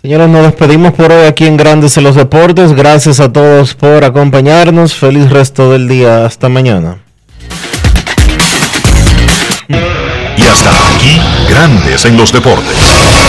Señores, 0.01 0.27
nos 0.27 0.43
despedimos 0.43 0.93
por 0.93 1.11
hoy 1.13 1.25
aquí 1.27 1.45
en 1.45 1.55
Grandes 1.55 1.95
en 1.97 2.03
los 2.03 2.15
Deportes. 2.15 2.73
Gracias 2.73 3.21
a 3.21 3.31
todos 3.31 3.73
por 3.73 4.03
acompañarnos. 4.03 4.93
Feliz 4.93 5.29
resto 5.29 5.71
del 5.71 5.87
día. 5.87 6.25
Hasta 6.25 6.49
mañana. 6.49 6.97
Y 9.69 10.41
hasta 10.43 10.71
aquí, 10.93 11.21
Grandes 11.49 12.03
en 12.03 12.17
los 12.17 12.33
Deportes. 12.33 13.28